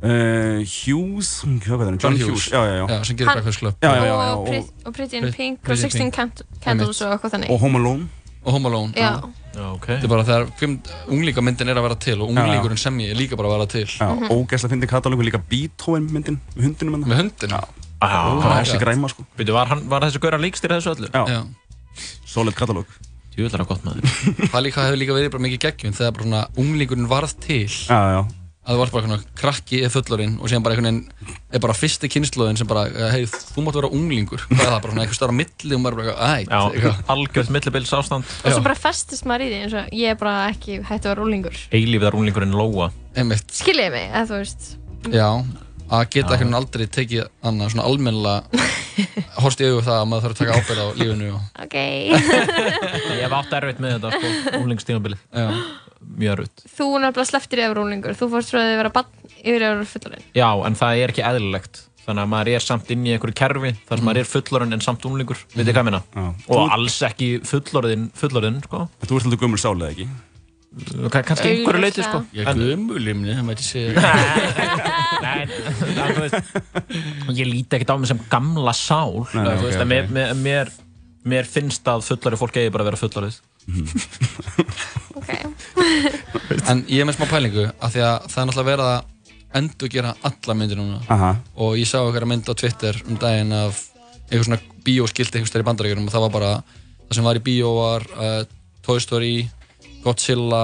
Uh, 0.00 0.64
Hughes, 0.64 1.30
hvað 1.44 1.82
er 1.84 1.88
það? 1.90 1.96
John 2.02 2.14
Hughes. 2.16 2.46
Já, 2.48 2.60
já, 2.64 2.74
já. 2.80 2.84
Já, 2.88 3.02
sem 3.04 3.16
gerir 3.16 3.28
Hann- 3.28 3.36
Breakfast 3.36 3.58
Club. 3.60 3.74
Já, 3.82 3.90
já, 3.90 4.00
já, 4.00 4.06
já. 4.06 4.32
og, 4.36 4.48
Og, 4.48 4.70
og 4.86 4.94
Pretty 4.96 5.16
in 5.18 5.32
Pink 5.32 5.58
og 5.58 5.64
Pretty 5.66 5.84
in 5.84 5.90
16 5.90 6.00
Pink. 6.00 6.14
Cand- 6.16 6.42
Candles 6.64 7.00
og 7.02 7.12
eitthvað 7.12 7.34
þannig 7.34 7.50
og 7.50 7.60
Home 7.60 7.78
Alone. 7.78 8.08
Og 8.44 8.52
Home 8.54 8.68
Alone. 8.70 8.92
Já. 8.96 9.10
Já, 9.54 9.66
ok. 9.74 9.86
Þetta 9.90 10.04
er 10.04 10.08
bara 10.14 10.24
þegar 10.24 10.46
fimm, 10.56 10.78
unglingamyndin 11.10 11.68
er 11.68 11.76
að 11.76 11.82
vera 11.88 11.98
til 12.00 12.16
og 12.22 12.30
unglingurinn 12.32 12.78
sem 12.80 12.96
ég 13.02 13.10
er 13.12 13.18
líka 13.18 13.36
bara 13.36 13.48
að 13.50 13.54
vera 13.58 13.66
til. 13.66 13.84
Já, 13.84 14.08
ógæslega 14.30 14.70
fyndi 14.72 14.86
katalógu 14.88 15.26
líka 15.26 15.42
Beethoven 15.50 16.06
myndin 16.14 16.38
með 16.56 16.64
hundinum 16.70 16.96
hennar. 17.04 17.20
Með. 17.24 17.44
Já, 17.50 17.60
það 18.00 18.42
var 18.46 18.64
þessi 18.64 18.80
græma 18.80 19.10
sko. 19.12 19.26
Býtu, 19.36 19.52
var, 19.52 19.66
hann- 19.68 19.84
var 19.90 20.00
þessi 20.06 20.22
gauðra 20.22 20.40
líkstir 20.40 20.72
þessu 20.72 20.94
öllu? 20.96 21.10
Já. 21.12 21.26
Já. 21.28 21.44
Solid 22.24 22.54
katalóg. 22.56 22.86
Það 23.36 24.62
líka 24.64 24.84
hefur 24.86 24.98
líka 25.00 25.14
verið 25.16 25.30
bara 25.32 25.42
mikið 25.44 25.60
geggjum 25.66 25.92
þegar 25.96 26.12
bara 26.16 26.24
svona 26.24 26.40
unglingurinn 26.56 27.08
varð 27.10 27.34
til. 27.40 27.66
Já, 27.68 28.00
já. 28.16 28.22
Að 28.60 28.74
það 28.74 28.80
var 28.80 28.90
bara 28.92 29.04
svona 29.06 29.16
krakki 29.40 29.78
eða 29.80 29.92
fullorinn 29.94 30.34
og 30.36 30.50
síðan 30.50 30.64
bara 30.66 30.74
einhvern 30.76 30.88
veginn 30.90 31.38
er 31.56 31.62
bara 31.64 31.72
fyrsti 31.72 32.10
kynnslóðin 32.12 32.58
sem 32.60 32.68
bara, 32.68 32.82
hei, 33.14 33.22
þú 33.24 33.64
mátt 33.64 33.78
vera 33.78 33.88
unglingur. 33.96 34.42
Hvað 34.50 34.60
er 34.60 34.68
það? 34.68 34.82
Bara 34.84 34.92
svona 34.92 35.02
eitthvað 35.06 35.16
starf 35.16 35.32
á 35.32 35.38
milli 35.38 35.72
og 35.76 35.80
maður 35.80 35.96
bara, 35.96 36.12
ætt. 36.36 36.52
Já, 36.52 36.60
algjört 37.14 37.50
millibils 37.56 37.92
ástand. 37.96 38.24
og 38.44 38.52
svo 38.52 38.62
bara 38.66 38.76
festist 38.76 39.24
maður 39.24 39.46
í 39.46 39.48
því 39.48 39.58
eins 39.64 39.76
og 39.80 39.84
ég 39.96 40.12
er 40.12 40.18
bara 40.20 40.34
ekki 40.52 40.72
hægt 40.84 41.04
að 41.08 41.12
vera 41.14 41.24
úlingur 41.24 41.56
Eilífiðar 41.72 42.18
unglingurinn 42.20 42.58
Lóa. 42.60 42.86
Skiljiði 43.16 43.90
mig, 43.96 44.06
eða 44.12 44.28
þú 44.28 44.36
veist 44.42 44.62
Já, 45.08 45.28
að 45.88 46.04
geta 46.12 46.36
einhvern 46.36 46.44
veginn 46.44 46.60
aldrei 46.60 46.86
tekið 46.98 47.22
annað 47.40 47.72
svona 47.72 47.88
almennilega 47.88 48.40
horst 49.42 49.62
í 49.64 49.70
augu 49.70 49.80
það 49.86 49.96
að 49.96 50.08
maður 50.10 50.24
þarf 50.26 50.34
að 50.34 50.40
taka 50.44 50.56
ábyrð 50.60 50.82
á 50.84 50.88
Ég. 56.00 56.08
Já. 56.10 56.16
Mjög 56.20 56.32
erfitt. 56.38 56.64
þú 56.78 56.86
nefnilega 57.00 57.28
slepptir 57.30 57.60
í 57.60 57.62
að 57.64 57.70
vera 57.74 57.84
úlingur 57.84 58.16
þú 58.16 58.30
fórst 58.32 58.50
frá 58.54 58.60
að 58.62 58.76
vera 58.80 58.90
bann 58.94 59.10
yfir 59.40 59.62
að 59.62 59.70
vera 59.74 59.86
fullorinn 59.92 60.24
Já, 60.34 60.48
en 60.66 60.74
það 60.80 61.00
er 61.04 61.12
ekki 61.14 61.24
eðlilegt. 61.30 61.86
Þannig 62.00 62.22
að 62.24 62.30
maður 62.32 62.48
er 62.56 62.64
samt 62.64 62.88
inn 62.90 63.04
í 63.06 63.12
einhverju 63.14 63.36
kerfi 63.36 63.70
þar 63.86 64.00
sem 64.00 64.06
maður 64.08 64.20
er 64.22 64.28
fullorinn 64.30 64.72
en 64.74 64.80
samt 64.82 65.04
unglingur. 65.06 65.36
Mm. 65.36 65.58
Vitið 65.60 65.74
hvað 65.76 65.80
ég 65.80 65.88
meina? 65.90 66.00
Og 66.16 66.56
Þú- 66.56 66.72
alls 66.74 66.96
ekki 67.06 67.28
fullorðinn, 67.46 68.06
fullorðinn, 68.16 68.56
sko. 68.64 68.80
Þú 69.04 69.18
ert 69.20 69.26
alltaf 69.28 69.42
gömul 69.44 69.60
sálega, 69.60 69.92
ekki? 69.92 70.08
Ka- 71.10 71.22
Kannski 71.26 71.48
einhverju 71.50 71.82
leiti, 71.82 72.02
sko. 72.06 72.22
Ég 72.34 72.46
er 72.48 72.54
gömulimni, 72.56 73.34
það 73.36 73.46
mæti 73.50 73.64
segja 73.66 73.90
Nei, 75.24 75.46
það, 75.98 76.36
ég 77.36 77.46
líti 77.50 77.76
ekkert 77.76 77.92
á 77.92 77.96
mig 78.00 78.08
sem 78.10 78.20
gamla 78.32 78.72
sál. 78.76 79.26
Nei, 79.34 79.44
þú 79.44 79.52
ok, 79.52 79.64
veist, 79.66 79.76
ok. 79.76 79.84
okay. 79.84 79.88
mér, 79.92 80.34
mér, 80.40 80.72
mér, 81.28 81.48
finnst 81.50 81.90
að 81.90 82.06
fullorði 82.08 82.40
fólk 82.40 82.56
eigi 82.62 82.72
bara 82.72 82.86
að 82.86 82.92
vera 82.94 83.02
fullorðið. 83.70 85.50
En 86.70 86.82
ég 86.90 87.00
er 87.02 87.06
með 87.08 87.16
smá 87.18 87.26
pælingu 87.30 87.64
af 87.70 87.92
því 87.94 88.02
að 88.04 88.26
það 88.30 88.40
er 88.42 88.46
náttúrulega 88.48 88.70
verið 88.70 88.88
að 88.90 89.00
endur 89.60 89.90
gera 89.90 90.10
alla 90.28 90.54
myndir 90.58 90.78
núna 90.78 90.98
Aha. 91.10 91.30
og 91.62 91.76
ég 91.78 91.88
sá 91.90 91.98
eitthvað 92.00 92.28
mynd 92.30 92.50
á 92.50 92.54
Twitter 92.58 92.98
um 93.08 93.16
daginn 93.18 93.54
af 93.56 93.80
eitthvað 94.30 94.46
svona 94.46 94.60
bíóskildi 94.86 95.38
eitthvað 95.40 95.50
stær 95.50 95.64
í 95.64 95.66
bandaríkjunum 95.68 96.06
og 96.06 96.14
það 96.14 96.24
var 96.26 96.32
bara 96.36 96.50
það 97.08 97.14
sem 97.18 97.26
var 97.26 97.40
í 97.40 97.42
bíó 97.48 97.72
var 97.78 98.06
uh, 98.14 98.42
Toy 98.86 99.00
Story, 99.02 99.32
Godzilla 100.04 100.62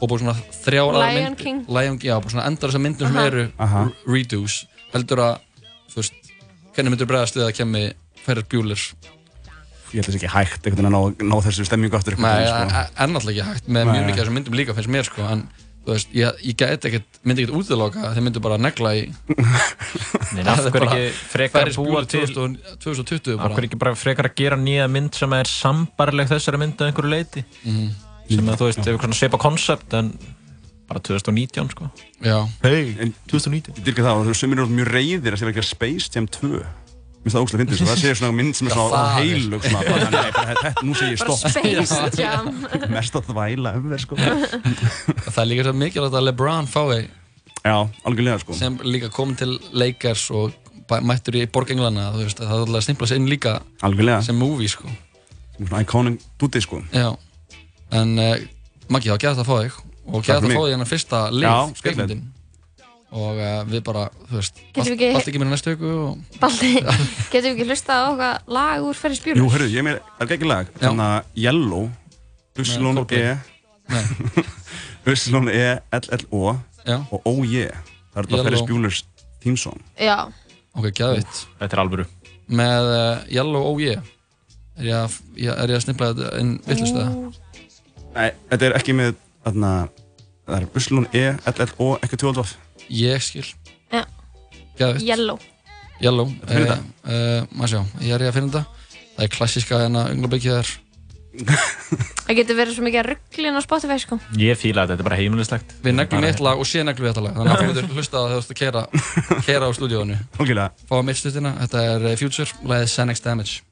og 0.00 0.06
bara 0.12 0.22
svona 0.22 0.36
þrjár 0.62 0.92
aðrar 0.94 1.10
Lion 1.10 1.26
myndir- 1.26 1.44
King. 1.44 1.58
Lion 1.68 1.98
King, 1.98 2.08
já, 2.10 2.14
bara 2.22 2.34
svona 2.36 2.46
endar 2.50 2.70
þessar 2.70 2.84
myndir 2.86 3.06
sem 3.10 3.18
Aha. 3.18 3.26
eru 3.32 3.46
Aha. 3.66 3.82
re- 3.88 4.14
redos 4.14 4.60
heldur 4.94 5.24
að, 5.26 5.34
þú 5.90 6.00
veist 6.02 6.30
hvernig 6.76 6.94
myndir 6.94 7.10
bregðast 7.10 7.36
við 7.40 7.48
að 7.48 7.56
kemmi 7.58 7.82
Ferris 8.24 8.46
Bueller 8.50 8.86
Ég 9.90 10.00
held 10.00 10.06
þess 10.10 10.18
ekki 10.20 10.30
hægt 10.34 10.66
einhvern 10.66 10.86
veginn 10.86 10.94
að 10.94 11.08
ná, 11.20 11.24
ná 11.30 11.36
þessu 11.46 11.64
stemmingu 11.66 11.96
aftur 11.98 12.16
Nei, 12.20 12.46
sko. 12.46 12.84
er 13.02 13.10
náttúrulega 13.10 13.40
ekki 13.42 13.48
hægt 13.50 13.66
með 13.68 13.84
Nei. 13.84 13.92
mjög 13.94 14.06
mikið 14.06 14.20
af 14.20 14.22
þessum 14.24 14.38
myndum 14.40 14.54
líka 14.60 14.74
finnst 14.78 14.92
mér 14.94 15.08
sko, 15.08 15.22
en 15.34 15.42
þú 15.80 15.94
veist, 15.94 16.10
ég, 16.14 16.40
ég 16.44 16.56
get 16.60 16.84
ekkert, 16.90 17.18
myndi 17.24 17.42
ekkert 17.46 17.56
útiloka 17.58 18.02
að 18.04 18.14
þeir 18.18 18.24
myndu 18.28 18.42
bara 18.44 18.58
negla 18.60 18.90
í 18.94 19.06
Nei, 20.36 20.44
af 20.46 20.60
hverju 20.70 20.88
ekki 20.90 21.06
frekar 21.32 21.62
Ferris 21.64 21.78
búa 21.80 22.02
til 22.06 22.26
2000 22.28 22.58
2020 22.84 23.34
Af 23.34 23.40
bara 23.42 23.54
hverju 23.56 23.70
ekki 23.70 23.80
bara 23.80 23.94
frekar 23.98 24.28
að 24.30 24.36
gera 24.38 24.58
nýja 24.60 24.86
mynd 24.92 25.16
sem 25.16 25.32
er 25.38 25.48
sambarleg 25.50 26.28
þessari 26.30 26.60
mynd 26.62 26.76
að 26.84 26.90
einhverju 26.92 27.10
leiti 27.14 27.44
Mhm. 27.64 27.88
sem 28.30 28.46
að 28.52 28.60
þú 28.60 28.68
veist, 28.68 28.84
ef 28.86 29.00
svona 29.00 29.16
svipa 29.18 29.38
koncept 29.42 29.94
en 29.98 30.12
bara 30.90 31.00
2019 31.00 31.70
sko 31.72 31.88
Já 32.22 32.36
Hei, 32.62 32.96
En 33.00 33.14
2019 33.26 33.74
Ég 33.80 33.84
dyrka 33.88 34.04
það 34.06 34.28
þú 34.28 34.36
sumir 34.38 34.60
eru 34.60 34.68
mjög 34.70 34.92
reyðir 34.94 35.34
að 35.34 35.40
sé 35.40 35.48
ekki 37.20 37.28
að 37.28 37.28
Space 37.28 37.28
Jam 37.28 37.28
2 37.28 37.28
Mér 37.28 37.28
finnst 37.28 37.36
það 37.36 37.42
ógslag 37.44 37.60
fyndið, 37.60 37.80
það 37.84 37.98
sé 38.00 38.12
svona 38.16 38.32
mynd 38.38 38.54
sem 38.56 38.66
er 38.66 38.72
svona 38.72 39.00
er- 39.00 39.16
heilug 39.20 39.64
svona, 39.66 39.80
bara, 39.84 40.10
nei, 40.10 40.30
bara, 40.32 40.54
þetta, 40.64 40.84
nú 40.86 40.94
segir 40.96 41.12
ég 41.12 41.18
Bara 41.20 41.36
stopp. 41.36 41.50
Space 41.52 42.22
Jam. 42.22 42.46
Mest 42.94 43.18
að 43.18 43.26
þvæla 43.28 43.72
öfver 43.76 44.00
sko. 44.00 44.16
Það 45.34 45.40
er 45.42 45.48
líka 45.50 45.66
svo 45.66 45.74
mikilvægt 45.76 46.16
að 46.16 46.24
LeBron 46.30 46.70
fái 46.70 47.00
Já, 47.60 47.76
algjörlega 48.08 48.38
sko. 48.40 48.56
sem 48.56 48.78
líka 48.88 49.10
kom 49.12 49.34
til 49.36 49.58
Lakers 49.76 50.30
og 50.32 50.56
mættur 51.04 51.36
í 51.38 51.44
Borg 51.52 51.68
Englana 51.74 52.08
þú 52.16 52.24
veist, 52.24 52.40
það 52.40 52.54
er 52.56 52.62
alltaf 52.64 52.80
að 52.80 52.86
stimpla 52.88 53.06
sig 53.12 53.20
inn 53.20 53.28
líka 53.28 53.52
Algjörlega. 53.84 54.22
sem 54.24 54.36
movie 54.40 54.68
sko. 54.72 54.88
Svona 55.60 55.82
iconic 55.84 56.24
dúti 56.40 56.62
sko. 56.64 56.80
Já, 56.96 57.12
en 58.00 58.16
uh, 58.18 58.32
Maggi, 58.88 59.12
þá 59.12 59.20
gæði 59.20 59.36
það 59.36 59.44
að 59.44 59.50
fá 59.52 59.56
þig 59.60 59.76
og 60.10 60.24
Takk 60.24 60.24
gæði 60.24 60.34
það 60.34 60.40
fyrir 60.40 60.50
að 60.50 60.56
fá 60.56 60.64
þig 60.64 60.72
hennar 60.78 60.90
fyrsta 60.94 61.20
Já, 61.20 61.30
lið 61.36 61.76
skemmtilegt. 61.84 62.24
Og 63.10 63.38
uh, 63.42 63.62
við 63.66 63.80
bara, 63.86 64.04
þú 64.30 64.36
veist 64.38 64.60
Getum 64.60 64.84
við 64.84 64.90
allt, 64.90 64.92
ekki- 64.94 65.14
allt 65.18 65.30
ekki 65.32 65.40
mér 65.42 65.50
næstu 65.50 65.72
viku 65.74 65.92
og 66.04 66.40
Baldi, 66.42 66.70
getum 67.32 67.46
við 67.48 67.52
ekki 67.56 67.66
hlustað 67.70 68.02
á 68.02 68.06
okkar 68.12 68.42
lag 68.58 68.86
úr 68.86 68.98
Ferris 69.00 69.22
Bueller? 69.24 69.40
Jú, 69.42 69.48
hörru, 69.50 69.66
ég 69.72 69.86
með, 69.86 69.98
er 70.20 70.34
ekki 70.36 70.48
lag. 70.50 70.70
Þannig 70.78 71.06
að 71.06 71.42
Yellow 71.44 71.88
Uslón. 72.60 73.00
E. 73.10 73.34
Uslón 75.10 75.48
E 75.50 75.80
L 75.90 76.06
L 76.20 76.24
O 76.30 76.54
Já. 76.86 77.00
og 77.10 77.44
Yeah 77.46 77.74
Það 78.14 78.20
er 78.22 78.28
þetta 78.30 78.62
Bueller's 78.66 79.04
theme 79.40 79.56
song. 79.56 79.78
Já, 79.98 80.26
ok, 80.74 80.88
gæðvitt 80.90 81.44
Þetta 81.60 81.76
er 81.76 81.82
alvöru. 81.84 82.06
Með 82.50 82.88
uh, 82.94 83.20
Yellow 83.30 83.78
Yeah 83.80 84.02
er 84.80 84.86
ég 84.86 84.96
að, 84.96 85.18
ég, 85.36 85.50
er 85.54 85.72
ég 85.74 85.78
að 85.78 85.84
snippla 85.84 86.12
þetta 86.14 86.30
inn 86.40 86.52
vittlust 86.66 86.96
eða? 86.96 87.32
Nei, 88.14 88.28
þetta 88.50 88.66
er 88.70 88.76
ekki 88.80 88.96
með 88.96 89.14
þarna, 89.44 89.72
Það 90.50 90.56
er 90.56 90.68
Uslón 90.80 91.06
E 91.14 91.24
L 91.36 91.64
L 91.66 91.72
O 91.78 91.90
ekki 92.02 92.18
12 92.18 92.56
ég 92.90 93.24
skil. 93.24 93.46
Já. 93.92 94.04
Gæðvitt 94.78 95.08
Yellow. 95.08 95.40
Yellow 96.00 96.30
að 96.46 96.54
finna 96.56 96.76
uh, 96.76 96.84
uh, 97.14 97.48
maður 97.54 97.72
sjá, 97.74 97.80
ég 98.06 98.14
er 98.16 98.24
ég 98.24 98.32
að 98.32 98.38
finna 98.38 98.52
þetta. 98.54 98.86
Það 99.16 99.26
er 99.26 99.34
klassíska 99.34 99.82
hérna 99.82 100.06
unglabyggja 100.14 100.60
þar. 100.60 100.76
Það 102.26 102.38
getur 102.40 102.56
verið 102.58 102.74
svo 102.74 102.84
mikið 102.86 103.04
rugglinn 103.06 103.58
á 103.58 103.62
Spotify 103.62 103.96
sko. 104.02 104.18
Ég 104.38 104.58
fíla 104.58 104.82
þetta, 104.82 104.96
þetta 104.96 105.04
er 105.04 105.08
bara 105.08 105.18
heimilislegt. 105.20 105.74
Við 105.84 105.96
neglum 105.96 106.26
eitt 106.26 106.42
lag 106.42 106.62
og 106.62 106.66
síðan 106.66 106.90
neglum 106.90 107.06
við 107.06 107.12
þetta 107.12 107.24
lag. 107.26 107.38
Þannig 107.38 107.54
að 107.54 107.60
þú 107.60 107.68
myndir 107.70 107.98
hlusta 107.98 108.18
á 108.18 108.22
það 108.24 108.36
ert 108.40 108.52
að 108.54 108.60
kera 108.60 108.84
kera 109.48 109.70
á 109.70 109.70
stúdíónu 109.78 110.20
fá 110.90 110.94
að 110.98 111.04
mitt 111.06 111.20
stuttina, 111.20 111.54
þetta 111.62 111.84
er 111.94 112.06
eh, 112.10 112.16
Future 112.18 112.70
lagið 112.70 112.94
Xanax 112.96 113.26
Damage 113.26 113.69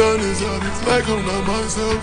sun 0.00 0.20
is 0.20 0.42
out, 0.42 0.62
it's 0.64 0.86
like 0.86 1.06
I'm 1.10 1.26
not 1.26 1.46
myself. 1.46 2.00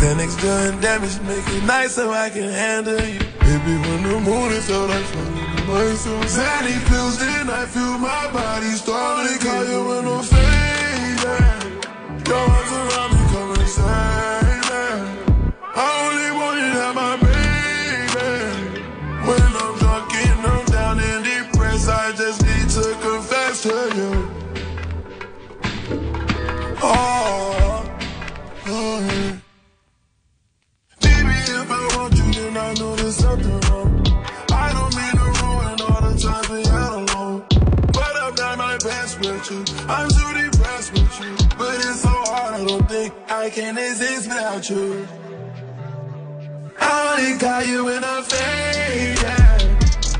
Xanax 0.00 0.32
done 0.42 0.78
damage, 0.82 1.16
make 1.22 1.46
it 1.56 1.64
nice 1.64 1.94
so 1.94 2.10
I 2.10 2.28
can 2.28 2.50
handle 2.62 3.00
you. 3.12 3.20
Baby, 3.46 3.74
when 3.86 4.02
the 4.02 4.20
moon 4.28 4.52
is 4.52 4.70
out, 4.70 4.90
I 4.90 5.00
find 5.12 5.68
myself. 5.68 6.24
Xanny 6.36 6.76
pills, 6.88 7.18
then 7.18 7.48
I 7.48 7.64
feel 7.64 7.96
my 7.96 8.24
body 8.30 8.72
starting 8.82 9.38
to 9.38 9.44
call 9.44 9.64
you 9.72 9.80
when 9.88 10.04
I'm 10.14 10.24
fading. 10.32 11.72
Your 12.28 12.44
arms 12.56 12.72
around 12.78 13.10
me, 13.14 13.22
come 13.32 13.50
and 13.52 14.29
I 43.28 43.50
can't 43.50 43.78
exist 43.78 44.28
without 44.28 44.68
you. 44.68 45.06
I 46.80 47.16
only 47.18 47.38
got 47.38 47.66
you 47.66 47.88
in 47.88 48.02
a 48.02 48.22
frame, 48.22 49.16
yeah. 49.22 49.58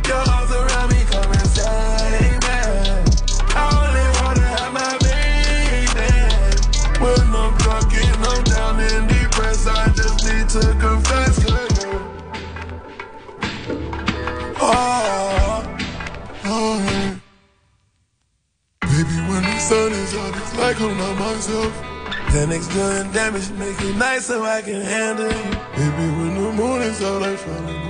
Your 0.06 0.22
arms 0.30 0.50
around 0.52 0.90
me, 0.92 1.02
come 1.10 1.30
and 1.32 1.48
save 1.48 2.40
me. 2.46 2.60
I 3.54 3.62
only 3.80 4.06
wanna 4.20 4.46
have 4.56 4.72
my 4.72 4.98
baby. 5.02 6.10
When 7.02 7.34
I'm 7.34 7.56
drunk 7.58 7.92
and 7.94 8.24
I'm 8.24 8.44
down 8.44 8.80
and 8.80 9.08
depressed. 9.08 9.68
I 9.68 9.88
just 9.94 10.24
need 10.26 10.48
to 10.50 10.76
confess, 10.78 11.44
cause 11.44 11.86
oh, 14.60 15.78
oh. 16.44 17.20
Baby, 18.82 19.16
when 19.28 19.42
the 19.42 19.58
sun 19.58 19.92
is 19.92 20.14
up, 20.14 20.36
it's 20.36 20.56
like 20.56 20.80
I'm 20.80 20.96
not 20.96 21.18
myself. 21.18 21.89
Xanax 22.30 22.72
doing 22.72 23.10
damage, 23.12 23.50
make 23.58 23.80
it 23.80 23.96
nice 23.96 24.26
so 24.26 24.44
I 24.44 24.62
can 24.62 24.80
handle 24.80 25.26
you. 25.26 25.50
Baby, 25.74 26.06
when 26.16 26.34
the 26.36 26.52
moon 26.52 26.80
is 26.82 27.02
out, 27.02 27.24
I 27.24 27.34
follow 27.34 27.89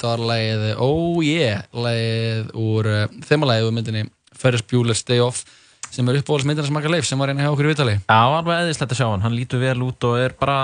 þetta 0.00 0.12
var 0.14 0.22
lagið 0.30 0.66
Ó, 0.80 0.90
yeah, 1.20 1.64
lagið 1.76 2.52
úr 2.56 2.88
uh, 2.88 3.06
þemalægið 3.28 3.68
úr 3.68 3.74
myndinni 3.76 4.04
Ferris 4.40 4.64
Bueller's 4.64 5.04
Day 5.04 5.20
Off 5.20 5.44
sem 5.90 6.06
er 6.08 6.20
uppbóðalismyndina 6.20 6.68
sem 6.68 6.76
Maka 6.76 6.92
Leif 6.92 7.08
sem 7.08 7.20
var 7.20 7.32
einn 7.32 7.40
hjá 7.42 7.50
okkur 7.50 7.66
í 7.66 7.72
Vitali 7.74 7.96
Já, 7.98 8.20
alveg 8.22 8.62
eðislegt 8.64 8.94
að 8.94 9.00
sjá 9.00 9.08
hann, 9.10 9.24
hann 9.26 9.34
lítur 9.36 9.60
vel 9.60 9.80
út 9.84 10.06
og 10.06 10.20
er 10.22 10.36
bara 10.38 10.60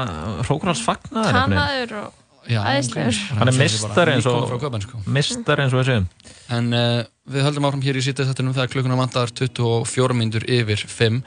hrókurans 0.46 0.80
fagnar 0.86 1.34
Kannaður 1.34 1.98
og 2.04 2.22
Já, 2.46 2.60
æðislegur. 2.62 3.16
Hann 3.40 3.50
er 3.50 3.56
mistari 3.58 4.12
eins 4.14 4.26
og 4.30 4.52
sko. 4.84 5.00
mistari 5.10 5.64
eins 5.64 5.74
og 5.74 5.82
segjum 5.82 6.06
En 6.54 6.70
uh, 6.70 7.00
við 7.26 7.42
höldum 7.42 7.66
áfram 7.66 7.82
hér 7.82 7.98
í 7.98 8.04
sítið 8.06 8.30
þegar 8.38 8.70
klukkuna 8.70 8.98
vantar 9.00 9.34
24 9.34 10.14
mínútur 10.14 10.46
yfir 10.46 10.86
5 10.86 11.18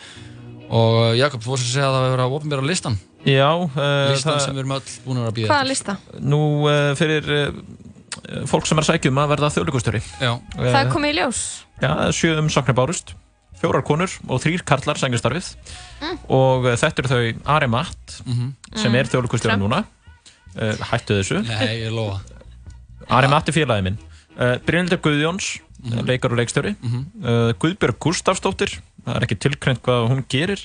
og 0.70 1.18
Jakob, 1.18 1.44
þú 1.44 1.52
vorst 1.52 1.66
að 1.66 1.74
segja 1.74 1.90
að 1.90 1.96
það 1.96 2.04
hefur 2.06 2.16
verið 2.16 2.26
að 2.26 2.36
opnbera 2.40 2.68
listan 2.70 2.98
Já 3.28 3.50
uh, 3.52 3.84
Listan 4.14 4.40
sem 4.40 4.56
við 4.56 4.64
erum 4.64 4.76
öll 4.78 4.92
búin 5.04 5.20
að 5.20 5.26
vera 5.26 5.34
að 5.34 5.38
býða 5.42 5.52
Hvaða 5.52 5.70
lista? 5.74 5.96
Nú 6.24 6.42
uh, 6.70 6.92
fyrir 7.00 7.32
uh, 7.36 7.62
fólk 8.50 8.66
sem 8.68 8.78
er 8.78 8.84
að 8.84 8.90
sækja 8.94 9.12
um 9.12 9.20
að 9.24 9.30
verða 9.36 9.50
þjóðleikustjóri 9.56 10.02
Já 10.22 10.32
Það 10.56 10.78
er 10.82 10.92
komið 10.94 11.12
í 11.14 11.18
ljós 11.20 11.42
Já, 11.82 11.90
það 11.96 12.12
sjö 12.20 12.32
umsóknir 12.42 12.76
bárust 12.80 13.14
fjórar 13.60 13.84
konur 13.84 14.12
og 14.32 14.40
þrýr 14.44 14.64
karlar 14.66 14.98
sækja 15.00 15.20
starfið 15.22 15.56
Mm. 16.00 16.18
og 16.32 16.64
uh, 16.66 16.76
þetta 16.80 17.02
eru 17.04 17.10
þau 17.12 17.42
Ari 17.58 17.68
Matt 17.68 18.22
Mhm. 18.26 18.54
sem 18.76 18.92
Mm. 18.92 18.96
er 18.96 19.06
þjóðleikustjóri 19.12 19.58
Trump. 19.58 19.64
núna 19.64 19.84
Hættu 20.90 21.18
þessu 21.20 21.42
Nei, 21.46 21.82
ég 21.84 21.92
lofa 21.92 22.22
Ari 23.10 23.28
Matt 23.28 23.50
er 23.50 23.54
félagið 23.54 23.84
minn 23.84 23.98
Brynildur 24.66 25.02
Guðjóns, 25.04 25.60
Mhm. 25.84 26.06
leikar 26.08 26.32
og 26.32 26.38
leikstjóri 26.40 26.76
Mhm. 26.82 27.04
uh, 27.24 27.52
Guðbjörg 27.60 28.00
Gustafsdóttir 28.00 28.80
það 29.06 29.16
er 29.16 29.26
ekki 29.28 29.38
tilkrennt 29.40 29.82
hvað 29.84 30.08
hún 30.10 30.24
gerir 30.30 30.64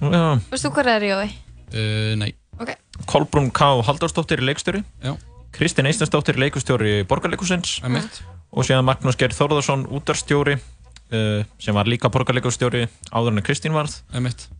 Já. 0.00 0.40
Veistu 0.50 0.70
hvað 0.72 0.86
er 0.96 1.02
í 1.02 1.12
jói? 1.12 1.28
uh, 1.74 2.16
Nei 2.16 2.32
Ok. 2.58 2.70
Kolbrún 3.06 3.52
K. 3.52 3.82
Halldórsdóttir 3.84 4.38
er 4.40 4.46
leikstjóri 4.48 4.84
Já. 5.56 5.58
Kristín 5.58 5.86
Eistensdóttir 5.88 6.36
leikustjóri 6.38 7.02
Borgarleikusins 7.08 7.78
og 8.52 8.64
síðan 8.68 8.84
Magnús 8.86 9.16
Geir 9.18 9.32
Þórðarsson 9.34 9.86
útarstjóri 9.88 10.56
uh, 10.58 11.44
sem 11.58 11.74
var 11.74 11.88
líka 11.90 12.08
borgarleikustjóri 12.12 12.86
áður 13.12 13.32
en 13.36 13.42
Kristín 13.46 13.72
varð 13.76 13.96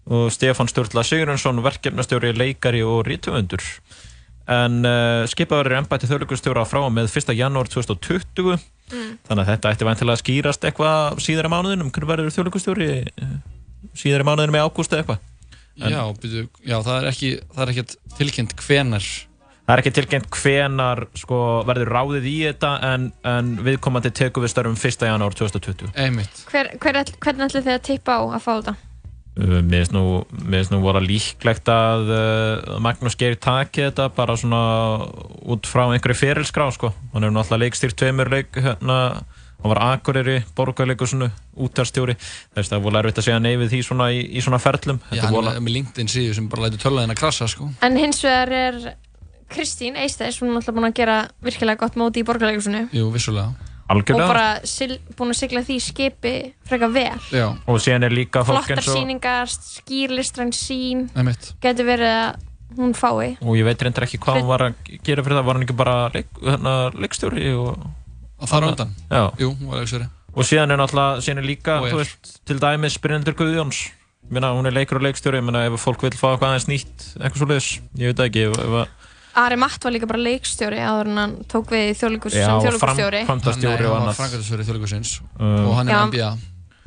og 0.06 0.30
Stefán 0.34 0.68
Sturla 0.68 1.02
Sigurðarsson 1.04 1.62
verkefnastjóri, 1.64 2.32
leikari 2.36 2.82
og 2.82 3.04
rítumundur 3.06 3.62
en 4.46 4.84
uh, 4.86 5.26
skipaður 5.26 5.72
er 5.72 5.78
embætti 5.80 6.06
þjóðleikustjóra 6.06 6.62
frá 6.70 6.84
með 6.90 7.10
1. 7.10 7.34
janúar 7.36 7.68
2020 7.72 8.58
Mm. 8.86 9.16
þannig 9.26 9.40
að 9.42 9.48
þetta 9.50 9.70
ætti 9.74 9.86
væntilega 9.88 10.14
að 10.14 10.20
skýrast 10.20 10.62
eitthvað 10.68 11.16
síðar 11.18 11.48
í 11.48 11.50
mánuðinum, 11.50 11.88
hvernig 11.90 12.06
verður 12.12 12.28
þjóðleikustjóri 12.36 12.86
síðar 13.98 14.22
í 14.22 14.26
mánuðinum 14.28 14.54
í 14.54 14.60
ágúst 14.62 14.92
eða 14.94 15.02
eitthvað 15.02 15.18
En- 15.82 15.90
Já, 15.90 16.04
já, 16.62 16.76
það 16.86 16.94
er 17.00 17.08
ekki 17.10 17.30
er 17.58 17.72
ekkert 17.72 17.96
tilkynnt 18.16 18.54
hvenar 18.62 19.08
Það 19.66 19.72
er 19.74 19.80
ekki 19.82 19.90
tilkynnt 19.96 20.26
hvenar 20.30 21.00
sko, 21.18 21.36
verður 21.66 21.88
ráðið 21.90 22.26
í 22.30 22.34
þetta 22.44 22.68
en, 22.86 23.06
en 23.26 23.48
viðkomandi 23.66 24.12
tekur 24.14 24.44
við 24.44 24.52
störfum 24.52 24.76
1. 24.78 25.06
janúar 25.08 25.34
2020. 25.34 25.88
Einmitt. 25.98 26.44
Hver, 26.52 26.68
hver, 26.78 27.00
hvernig 27.18 27.48
ætli 27.48 27.64
þið 27.64 27.74
að 27.74 27.86
tippa 27.88 28.14
á 28.14 28.22
að 28.28 28.44
fá 28.44 28.52
þetta? 28.52 28.74
Uh, 29.36 29.56
Mér 29.66 29.82
finnst 29.82 29.96
nú, 29.96 30.04
nú 30.70 30.78
voru 30.84 31.02
líklegt 31.02 31.66
að 31.68 32.12
uh, 32.14 32.76
Magnús 32.84 33.18
Geir 33.18 33.34
taki 33.42 33.88
þetta 33.88 34.06
bara 34.14 34.36
svona 34.38 34.60
út 35.42 35.66
frá 35.66 35.88
einhverju 35.88 36.20
ferilskrá 36.20 36.68
sko. 36.76 36.92
Hann 37.10 37.26
hefur 37.26 37.34
náttúrulega 37.34 37.66
leikstýrt 37.66 37.98
tveimur 37.98 38.30
leik, 38.32 38.54
hérna, 38.54 39.00
hann 39.58 39.72
var 39.72 39.82
Akureyri, 39.82 40.38
Borgarleikusinu, 40.54 41.32
útarstjóri 41.66 42.14
að 42.54 42.68
það 42.68 42.78
er 42.78 42.86
vola 42.86 43.02
erfitt 43.02 43.18
að 43.18 43.26
segja 43.28 43.42
nei 43.42 43.56
við 43.58 43.74
því 43.74 43.82
svona 43.88 44.08
í, 44.14 44.22
í 44.30 44.44
svona 44.44 44.62
ferlum 44.62 45.02
Já, 45.10 45.26
hann 45.26 45.50
er 45.50 45.58
með 45.58 45.80
LinkedIn 45.80 46.12
síðu 46.12 46.38
sem 46.38 46.48
bara 46.52 46.68
lætur 46.68 46.86
tölvaðina 46.86 47.18
krasa 47.18 47.50
sko. 47.50 47.68
En 47.82 47.98
hins 47.98 48.22
vegar 48.22 48.54
er 48.54 48.80
Kristín 49.52 49.96
Eistæs, 50.00 50.40
hún 50.42 50.50
er 50.50 50.60
alltaf 50.60 50.74
búin 50.74 50.88
að 50.88 50.98
gera 50.98 51.16
virkilega 51.44 51.80
gott 51.84 51.96
móti 52.00 52.22
í 52.22 52.26
borgarleikusinu 52.26 52.88
Jú, 52.94 53.08
vissulega 53.14 53.52
og 53.86 54.02
bara 54.18 54.46
sil, 54.66 54.96
búin 55.14 55.30
að 55.30 55.38
sigla 55.38 55.62
því 55.62 55.76
skipi 55.82 56.32
frekar 56.66 56.90
vel. 56.90 57.20
Já. 57.30 57.46
og 57.54 57.78
síðan 57.82 58.08
er 58.08 58.14
líka 58.14 58.42
fólk 58.42 58.64
Flottar 58.64 58.80
eins 58.80 58.88
og 58.90 58.98
síningar, 58.98 59.52
skýrlistræn 59.52 60.50
sín, 60.56 61.06
Einmitt. 61.14 61.52
getur 61.62 61.86
verið 61.86 62.10
að 62.10 62.80
hún 62.80 62.96
fái. 62.98 63.36
og 63.40 63.54
ég 63.54 63.68
veit 63.68 63.82
reyndar 63.86 64.08
ekki 64.08 64.18
hvað 64.18 64.40
hann 64.40 64.50
var 64.50 64.66
að 64.66 64.74
gera 65.06 65.22
fyrir 65.22 65.38
það 65.38 65.46
var 65.46 65.58
hann 65.58 65.66
ekki 65.68 65.78
bara 65.78 65.96
leik, 66.14 66.32
hérna, 66.42 66.74
leikstjóri 66.96 67.52
og 67.54 67.86
Að 68.36 68.50
fara 68.50 68.68
undan? 68.68 68.90
Já. 69.08 69.22
Jú, 69.40 69.54
hún 69.54 69.70
var 69.70 69.84
leikstjóri 69.84 70.10
og 70.36 70.44
síðan 70.44 70.74
er 70.74 70.82
náttúrulega 70.82 71.22
síðan 71.24 71.44
er 71.44 71.46
líka, 71.46 71.78
er. 71.78 71.94
þú 71.94 72.02
veist, 72.02 72.34
til 72.44 72.58
dæmis 72.60 72.98
Bryndur 73.00 73.38
Guðjóns 73.38 73.86
Ég 74.26 74.34
meina, 74.34 74.48
hún 74.50 74.66
er 74.66 74.74
leikur 74.74 74.98
og 74.98 75.04
leikstjóri, 75.06 75.38
ég 75.38 75.46
meina, 75.46 75.60
ef 75.68 75.78
fólk 75.78 76.02
vil 76.02 76.16
fá 76.18 76.32
eitthvað 76.32 76.48
aðeins 76.50 76.64
nýtt, 76.66 77.04
eitthvað 77.20 77.38
svo 77.38 77.46
leiðis, 77.46 77.68
ég 77.94 78.10
veit 78.10 78.18
það 78.18 78.26
ekki, 78.26 78.42
ef, 78.48 78.56
ef 78.58 78.72
að, 78.80 79.04
Ari 79.36 79.56
Matt 79.60 79.84
var 79.84 79.92
líka 79.92 80.08
bara 80.08 80.22
leikstjóri 80.24 80.78
áður 80.80 81.10
en 81.12 81.18
hann 81.22 81.34
tók 81.52 81.70
við 81.74 81.90
Já, 81.90 81.94
sem 82.00 82.16
og 82.16 82.62
þjóðleikustjóri. 82.64 83.22
framkvæmdastjóri 83.28 83.88
og 83.90 83.96
annað. 84.00 84.18
framkvæmdastjóri 84.20 84.68
þjóðleikusins 84.68 85.16
Um, 85.38 85.66
og 85.68 85.74
hann 85.76 85.88
er 85.88 85.92
Já. 85.92 86.04
MBA 86.06 86.30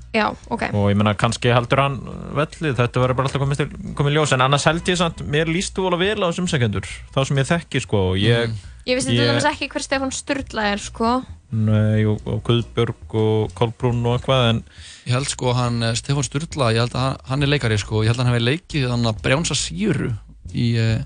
Já, 0.09 0.25
ok. 0.49 0.63
og 0.73 0.87
ég 0.89 0.97
meina, 0.97 1.11
kannski 1.13 1.51
heldur 1.53 1.77
hann 1.83 1.99
vellið, 2.33 2.71
þetta 2.79 2.97
verður 3.03 3.17
bara 3.19 3.27
alltaf 3.29 3.41
komið, 3.43 3.59
til, 3.59 3.93
komið 3.93 4.09
í 4.09 4.15
ljós, 4.17 4.31
en 4.33 4.41
annars 4.41 4.63
held 4.65 4.87
ég 4.89 4.97
samt, 4.97 5.21
mér 5.21 5.45
líst 5.53 5.75
þú 5.77 5.85
alveg 5.91 6.15
vel 6.15 6.25
á 6.25 6.27
þessum 6.31 6.47
umsækjendur, 6.47 6.87
þá 7.13 7.19
sem 7.29 7.37
ég 7.37 7.45
þekki, 7.51 7.81
sko, 7.85 7.99
og 8.09 8.17
ég, 8.17 8.55
Ég 8.89 8.97
vissi 8.97 9.13
til 9.13 9.27
dæmis 9.29 9.45
ekki 9.45 9.67
hver 9.69 9.85
Stefán 9.85 10.09
Sturla 10.17 10.63
er, 10.71 10.81
sko. 10.81 11.11
Nei, 11.53 12.01
og, 12.09 12.25
og 12.25 12.41
Guðbjörg 12.47 13.13
og 13.21 13.53
Kolbrún 13.53 14.01
og 14.09 14.17
eitthvað, 14.17 14.47
en 14.55 14.63
Ég 15.05 15.13
held 15.13 15.29
sko 15.29 15.53
hann, 15.53 15.77
eh, 15.85 15.93
Stefán 16.01 16.25
Sturla, 16.25 16.71
ég 16.73 16.81
held 16.87 16.97
að 16.97 17.05
hann, 17.05 17.21
hann 17.29 17.45
er 17.45 17.53
leikari 17.53 17.77
sko, 17.77 18.01
ég 18.01 18.09
held 18.09 18.17
að 18.17 18.25
hann 18.25 18.33
hefði 18.33 18.47
leikið 18.49 18.89
hann 18.89 19.05
að 19.13 19.21
brjánsa 19.21 19.53
síru 19.61 20.09
í, 20.57 20.71
eh, 20.81 21.05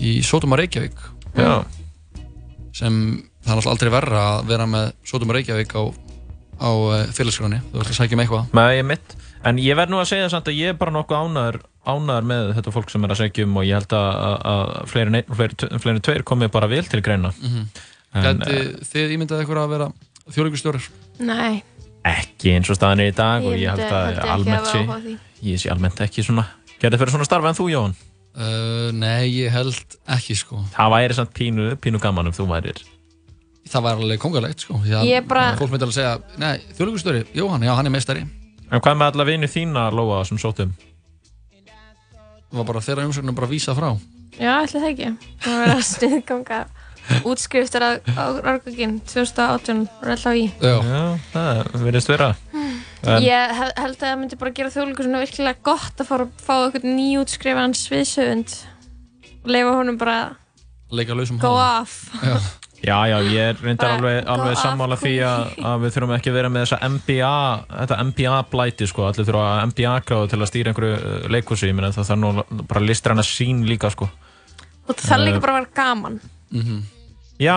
í 0.00 0.22
Sótum 0.24 0.54
að 0.56 0.62
Reykjavík 0.64 1.02
Já. 1.36 1.64
sem 2.76 2.94
það 3.42 3.50
er 3.52 3.58
alltaf 3.58 3.72
aldrei 3.74 3.90
verra 3.92 4.22
að 4.38 4.46
vera 4.52 4.66
með 4.70 4.92
Sótum 5.08 5.32
að 5.32 5.38
Reykjavík 5.40 5.74
á, 5.76 5.82
á 6.62 6.70
félagsgráni, 7.16 7.60
þú 7.72 7.82
ert 7.82 7.92
að 7.92 7.98
sækja 8.00 8.16
með 8.18 8.26
eitthvað 8.28 8.56
Nei, 8.56 8.76
ég 8.78 8.86
mitt. 8.88 9.16
En 9.42 9.58
ég 9.58 9.74
verð 9.76 9.90
nú 9.90 9.98
að 9.98 10.08
segja 10.12 10.28
samt 10.30 10.46
að 10.48 10.58
ég 10.60 10.70
er 10.72 10.78
bara 10.78 10.92
nokkuð 10.94 11.18
ánæður, 11.18 11.56
ánæður 11.82 12.28
með 12.30 12.52
þetta 12.58 12.74
fólk 12.76 12.92
sem 12.92 13.02
er 13.04 13.10
að 13.14 13.18
segja 13.24 13.46
um 13.48 13.56
og 13.58 13.64
ég 13.66 13.74
held 13.80 13.96
að, 13.98 14.10
að, 14.22 14.36
að 14.52 14.92
fleiri, 14.92 15.10
en 15.10 15.18
einn- 15.18 15.34
fleiri, 15.40 15.70
fleiri 15.82 16.02
tveir 16.06 16.24
komið 16.30 16.52
bara 16.54 16.68
vel 16.70 16.84
til 16.86 17.00
greina. 17.02 17.32
Mhm. 17.42 17.64
En, 18.12 18.22
Gæti 18.28 18.54
eh, 18.60 18.70
þið 18.86 19.12
ímyndað 19.16 19.42
ykkur 19.42 19.58
að 19.58 19.70
vera 19.72 19.86
þjóðleikustjórar? 20.30 20.86
Nei. 21.26 21.62
ekki 22.04 22.50
eins 22.56 22.68
og 22.70 22.76
staðan 22.76 23.00
er 23.00 23.10
í 23.12 23.14
dag 23.16 23.44
og 23.46 23.52
Ég 23.56 23.62
ég 23.62 23.70
held 23.72 23.82
að 23.94 24.06
ég 24.10 24.16
ekki 24.18 24.30
almennt 24.34 24.66
sé, 24.68 25.18
ég 25.46 25.60
sé 25.62 25.70
almennt 25.70 26.00
ekki 26.02 26.24
svona, 26.26 26.44
gerði 26.82 26.98
fyrir 26.98 27.14
svona 27.14 27.26
starfa 27.28 27.50
en 27.52 27.58
þú 27.58 27.66
Jón? 27.72 27.94
Uh, 28.32 28.88
nei, 28.96 29.28
ég 29.28 29.50
held 29.52 29.96
ekki 30.08 30.34
sko. 30.38 30.62
Það 30.72 30.92
væri 30.94 31.16
samt 31.18 31.32
pínu, 31.36 31.66
pínu 31.84 31.98
gaman 32.00 32.30
ef 32.30 32.38
þú 32.40 32.46
værir. 32.48 32.78
Það 33.68 33.82
var 33.84 34.00
alveg 34.00 34.20
kongalegt 34.22 34.64
sko. 34.64 34.78
því 34.80 34.94
að 34.98 35.04
Ég 35.10 35.26
bara- 35.28 35.56
Fólk 35.56 35.70
myndi 35.70 35.84
alveg 35.84 35.94
segja, 35.98 36.14
nei, 36.40 36.58
þjóðleikustjóri, 36.78 37.26
Jóhann, 37.36 37.62
já, 37.62 37.74
hann 37.76 37.86
er 37.86 37.92
meistari. 37.92 38.24
En 38.72 38.80
hvað 38.80 38.96
með 38.96 39.12
alla 39.12 39.24
vini 39.28 39.46
þína, 39.52 39.90
Lóa, 39.92 40.24
sem 40.24 40.38
sótum? 40.40 40.72
Það 41.52 42.56
var 42.60 42.64
bara 42.68 42.80
þeirra 42.84 43.04
umsögnum 43.08 43.34
bara 43.36 43.46
að 43.46 43.52
vísa 43.54 43.74
frá. 43.76 43.90
Já, 44.40 44.52
ætli 44.64 44.80
það 44.80 44.88
ekki. 44.92 45.10
Það 45.44 45.58
var 45.60 45.74
að 45.76 45.82
sniðganga 45.92 46.60
útskriftur 47.28 47.82
að 47.84 48.40
árgöngin 48.48 49.00
2018 49.12 49.84
var 50.00 50.12
alltaf 50.16 50.36
í. 50.40 50.44
Já, 50.62 50.76
það 51.32 51.72
verðist 51.84 52.08
vera. 52.12 52.28
En, 53.02 53.22
Ég 53.24 53.52
held 53.58 53.96
að 53.96 54.00
það 54.04 54.18
myndi 54.20 54.36
bara 54.38 54.54
gera 54.54 54.70
þjóðleikur 54.70 55.06
svona 55.08 55.22
virkilega 55.24 55.62
gott 55.66 56.02
að 56.02 56.06
fara 56.12 56.26
að 56.28 56.42
fá 56.46 56.52
eitthvað 56.68 56.84
nýjútskrifaðan 56.86 57.74
sviðsöfund 57.74 58.52
og 59.42 59.48
leifa 59.50 59.72
honum 59.80 59.96
bara 59.98 60.18
Leika 60.92 61.16
lausum 61.16 61.38
go 61.42 61.54
hálf. 61.56 61.96
off. 62.12 62.22
Já. 62.22 62.36
Já, 62.82 62.96
já, 63.06 63.16
ég 63.30 63.60
reyndar 63.62 63.92
alveg, 63.94 64.16
alveg 64.26 64.56
sammála 64.58 64.96
því 64.98 65.12
að, 65.22 65.42
að 65.70 65.84
við 65.84 65.92
þurfum 65.94 66.12
ekki 66.16 66.30
að 66.32 66.34
vera 66.34 66.48
með 66.50 66.64
þessa 66.64 66.88
MBA, 66.90 67.34
þetta 67.76 67.98
MBA-blæti, 68.08 68.88
sko, 68.90 69.04
allir 69.06 69.28
þurfa 69.28 69.44
MBA-gráðu 69.70 70.30
til 70.32 70.40
að 70.42 70.50
stýra 70.50 70.72
einhverju 70.72 70.96
uh, 70.98 71.28
leikhúsi, 71.30 71.68
ég 71.70 71.76
meina 71.78 71.92
það 71.94 72.08
þarf 72.10 72.20
nú 72.24 72.64
bara 72.72 72.82
listræna 72.82 73.22
sín 73.22 73.62
líka, 73.70 73.86
sko. 73.94 74.08
Og 74.90 74.98
það 74.98 75.12
þarf 75.12 75.24
líka 75.28 75.38
Eh, 75.38 75.44
bara 75.44 75.54
að 75.54 75.60
vera 75.60 75.76
gaman. 75.78 76.18
Já, 77.38 77.56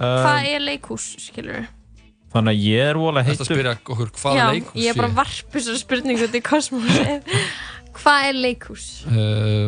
Hvað 0.00 0.40
um, 0.40 0.48
er 0.56 0.64
leikhús, 0.64 1.10
skilur 1.28 1.58
við? 1.60 1.68
Þannig 2.34 2.50
að 2.56 2.64
ég 2.66 2.88
er 2.90 2.98
volið 2.98 3.28
Þetta 3.30 3.46
spyrja 3.48 3.72
okkur 3.78 4.10
hvað 4.18 4.36
Já, 4.38 4.44
leikhús 4.50 4.78
ég 4.82 4.90
er 4.90 4.98
bara 4.98 5.10
að 5.12 5.16
varpa 5.20 5.54
þessar 5.56 5.80
spurningu 5.80 6.26
út 6.28 6.34
í 6.34 6.42
kosmosið. 6.44 7.34
Hvað 8.00 8.28
er 8.28 8.38
leikhús? 8.42 8.86
Uh, 9.06 9.66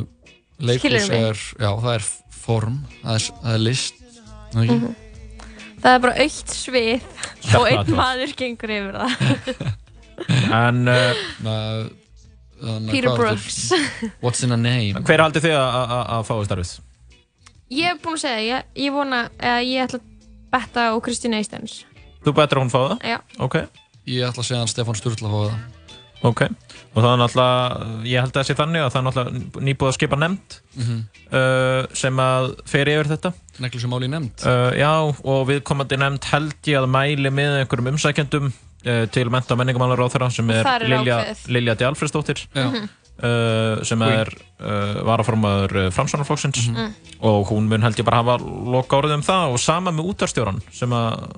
leikhús 0.58 1.10
er, 1.14 1.42
já, 1.62 1.68
það 1.78 1.92
er 1.94 2.06
form, 2.42 2.80
það 3.04 3.18
er, 3.20 3.26
það 3.44 3.52
er 3.54 3.62
list. 3.62 4.00
Það 4.50 4.56
er 4.56 4.64
ekki? 4.64 4.78
Mhm. 4.80 5.02
Það 5.76 5.92
er 5.94 6.00
bara 6.02 6.24
aukt 6.24 6.54
svið 6.56 7.04
Já, 7.46 7.54
og 7.60 7.66
einn 7.70 7.92
maður 7.94 8.32
gengur 8.40 8.72
yfir 8.74 8.96
það. 8.98 9.70
en 10.66 10.82
uh, 10.90 11.86
Peter 12.90 13.10
er 13.12 13.16
Brooks. 13.20 13.58
What's 14.24 14.42
in 14.42 14.52
a 14.56 14.58
name? 14.58 15.04
hver 15.06 15.22
haldið 15.22 15.46
þið 15.46 15.56
að- 15.60 15.94
að 15.98 16.04
að 16.16 16.22
fá 16.30 16.34
starfið? 16.48 16.74
Ég 17.76 17.90
hef 17.92 18.02
búin 18.02 18.16
að 18.18 18.22
segja, 18.22 18.42
ég, 18.46 18.66
ég 18.86 18.94
vona, 18.94 19.20
eða 19.38 19.62
ég 19.66 19.84
ætla 19.86 19.98
að 20.00 20.10
betta 20.56 20.84
á 20.90 20.94
Kristínu 21.02 21.38
Eistens. 21.38 21.84
Þú 22.26 22.34
betur 22.34 22.58
að 22.58 22.64
hún 22.66 22.74
fá 22.74 22.80
það? 22.82 23.08
Já. 23.14 23.18
Ok, 23.46 23.56
Ég 24.06 24.22
ætla 24.28 24.42
að 24.42 24.46
segja 24.46 24.58
hann 24.62 24.70
Stefán 24.70 24.98
Sturla 24.98 25.30
fá 25.30 25.38
það. 25.46 25.56
ok. 26.26 26.40
Og 26.96 27.02
það 27.04 27.10
er 27.12 27.18
náttúrulega, 27.20 27.86
ég 28.08 28.20
held 28.24 28.32
að 28.32 28.36
það 28.40 28.46
sé 28.48 28.54
þannig 28.56 28.82
að 28.82 28.90
það 28.92 29.00
er 29.00 29.06
náttúrulega 29.06 29.64
nýbúið 29.66 29.88
að 29.90 29.96
skipa 29.98 30.16
nefnd 30.22 30.54
Mhm. 30.76 31.00
uh, 31.32 31.86
sem 31.92 32.16
að 32.22 32.46
fer 32.66 32.86
yfir 32.92 33.10
þetta. 33.12 33.32
Neglu 33.60 33.80
sem 33.82 33.90
máli 33.90 34.06
í 34.08 34.12
nefnd. 34.14 34.46
Uh, 34.46 34.70
já, 34.78 34.92
og 35.24 35.42
viðkomandi 35.50 35.98
nefnd 36.00 36.24
held 36.32 36.54
ég 36.70 36.78
að 36.80 36.88
mæli 36.94 37.30
með 37.30 37.58
einhverjum 37.60 37.90
umsækjendum 37.94 38.46
uh, 38.86 39.06
til 39.12 39.28
menta 39.30 39.54
og 39.54 39.58
menningamálar 39.60 40.02
á 40.02 40.08
þeirra 40.08 40.30
sem 40.32 40.50
er 40.50 40.66
er 40.66 40.86
Lilja. 40.88 41.18
Lilja 41.48 41.74
D. 41.76 41.84
Alfredsdóttir 41.90 42.46
Já. 42.54 42.64
Mhm. 42.70 42.88
uh, 43.22 43.84
sem 43.84 44.02
er 44.02 44.28
uh, 44.60 45.02
varaformaður 45.04 45.76
uh, 45.86 45.90
framsvonarflokksins 45.90 46.68
Mhm. 46.70 46.94
og 47.20 47.46
hún 47.50 47.68
mun 47.68 47.82
held 47.82 47.96
ég 47.98 48.04
bara 48.04 48.22
hafa 48.22 48.38
loka 48.40 48.96
orðið 49.02 49.14
um 49.20 49.22
það 49.22 49.52
og 49.52 49.58
sama 49.60 49.90
með 49.92 50.14
útarstjóran 50.14 50.62
sem 50.72 50.88
að 50.90 51.28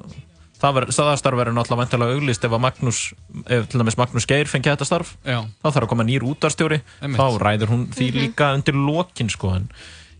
það 0.58 0.78
það 0.90 1.12
starf 1.20 1.38
verður 1.38 1.54
náttúrulega 1.58 1.82
vantilega 1.84 2.16
auglist 2.18 2.44
ef 2.48 2.52
að 2.56 2.62
Magnús, 2.64 3.00
ef 3.46 3.68
til 3.70 3.80
dæmis 3.80 3.96
Magnús 4.00 4.26
Geir 4.26 4.50
fengi 4.50 4.70
þetta 4.72 4.86
starf, 4.88 5.14
Já. 5.24 5.40
þá 5.62 5.68
þarf 5.70 5.86
að 5.86 5.90
koma 5.94 6.04
nýr 6.08 6.26
útarstjóri 6.26 6.80
þá 7.00 7.24
ræður 7.42 7.72
hún 7.74 7.86
því 7.94 8.08
Mhm. 8.10 8.18
líka 8.22 8.52
undir 8.58 8.74
lokin 8.74 9.30
sko 9.30 9.54
en 9.54 9.68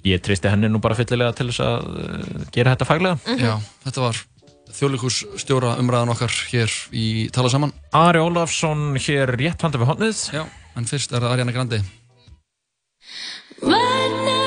ég 0.05 0.23
tristi 0.23 0.49
henni 0.49 0.69
nú 0.71 0.79
bara 0.81 0.95
fyllilega 0.95 1.35
til 1.35 1.49
þess 1.51 1.61
að 1.61 1.87
uh, 1.99 2.45
gera 2.55 2.75
þetta 2.77 2.87
faglega 2.87 3.39
Já, 3.39 3.59
þetta 3.85 4.01
var 4.07 4.17
þjóðleikús 4.79 5.19
stjóra 5.43 5.75
umræðan 5.81 6.13
okkar 6.13 6.31
hér 6.53 6.71
í 6.93 7.31
Tala 7.33 7.49
Saman. 7.51 7.73
Ari 7.93 8.21
Ólafsson 8.21 8.95
hér 9.01 9.33
rétt 9.35 9.63
handa 9.65 9.79
við 9.81 9.89
hotnið 9.91 10.25
Já, 10.33 10.45
en 10.77 10.85
fyrst 10.85 11.13
er 11.13 11.21
það 11.25 11.33
Ariana 11.35 11.53
Grandi. 11.57 11.81
Right 13.63 14.38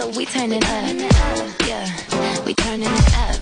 so 0.00 0.08
we 0.16 0.24
turn 0.24 0.50
it 0.52 0.64
up. 0.64 0.96
Yeah, 1.68 1.86
we 2.46 2.54
turning 2.54 2.88
it 2.88 3.14
up. 3.26 3.36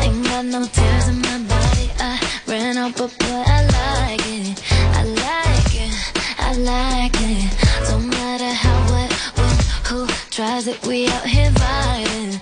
Ain't 0.00 0.24
got 0.24 0.44
no 0.46 0.64
tears 0.66 1.08
in 1.08 1.18
my 1.20 1.38
body. 1.50 1.86
I 1.98 2.18
ran 2.46 2.78
out, 2.78 2.96
but 2.96 3.10
boy, 3.18 3.42
I 3.56 3.60
like 3.76 4.24
it. 4.38 4.62
I 4.98 5.02
like 5.26 5.74
it. 5.84 5.92
I 6.38 6.50
like 6.72 7.16
it. 7.32 7.88
Don't 7.88 8.08
matter 8.08 8.52
how, 8.64 8.78
what, 8.92 9.12
when, 9.36 9.56
who 9.88 10.06
tries 10.30 10.66
it. 10.66 10.80
We 10.86 11.08
out 11.08 11.26
here 11.26 11.50
vibing. 11.50 12.32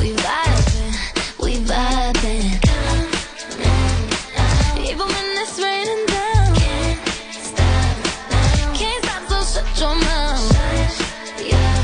We 0.00 0.08
vibing. 0.26 0.94
We 1.42 1.52
vibing. 1.70 2.48
Even 4.90 5.06
when 5.14 5.26
it's 5.42 5.56
raining 5.62 6.06
down. 6.06 6.54
Can't 6.56 7.00
stop. 7.50 7.96
Can't 8.74 9.04
stop, 9.04 9.22
so 9.30 9.60
shut 9.60 9.80
your 9.80 9.94
mouth. 9.94 10.56
Yeah. 11.44 11.75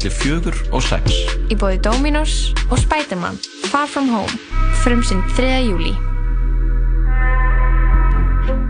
Millir 0.00 0.16
fjögur 0.16 0.56
og 0.72 0.82
sex. 0.82 1.12
Í 1.52 1.56
bóði 1.58 1.80
Dominos 1.84 2.54
og 2.70 2.78
Spiderman 2.80 3.36
Far 3.68 3.88
From 3.88 4.08
Home 4.08 4.32
frumsinn 4.80 5.20
3. 5.36 5.60
júli 5.66 5.92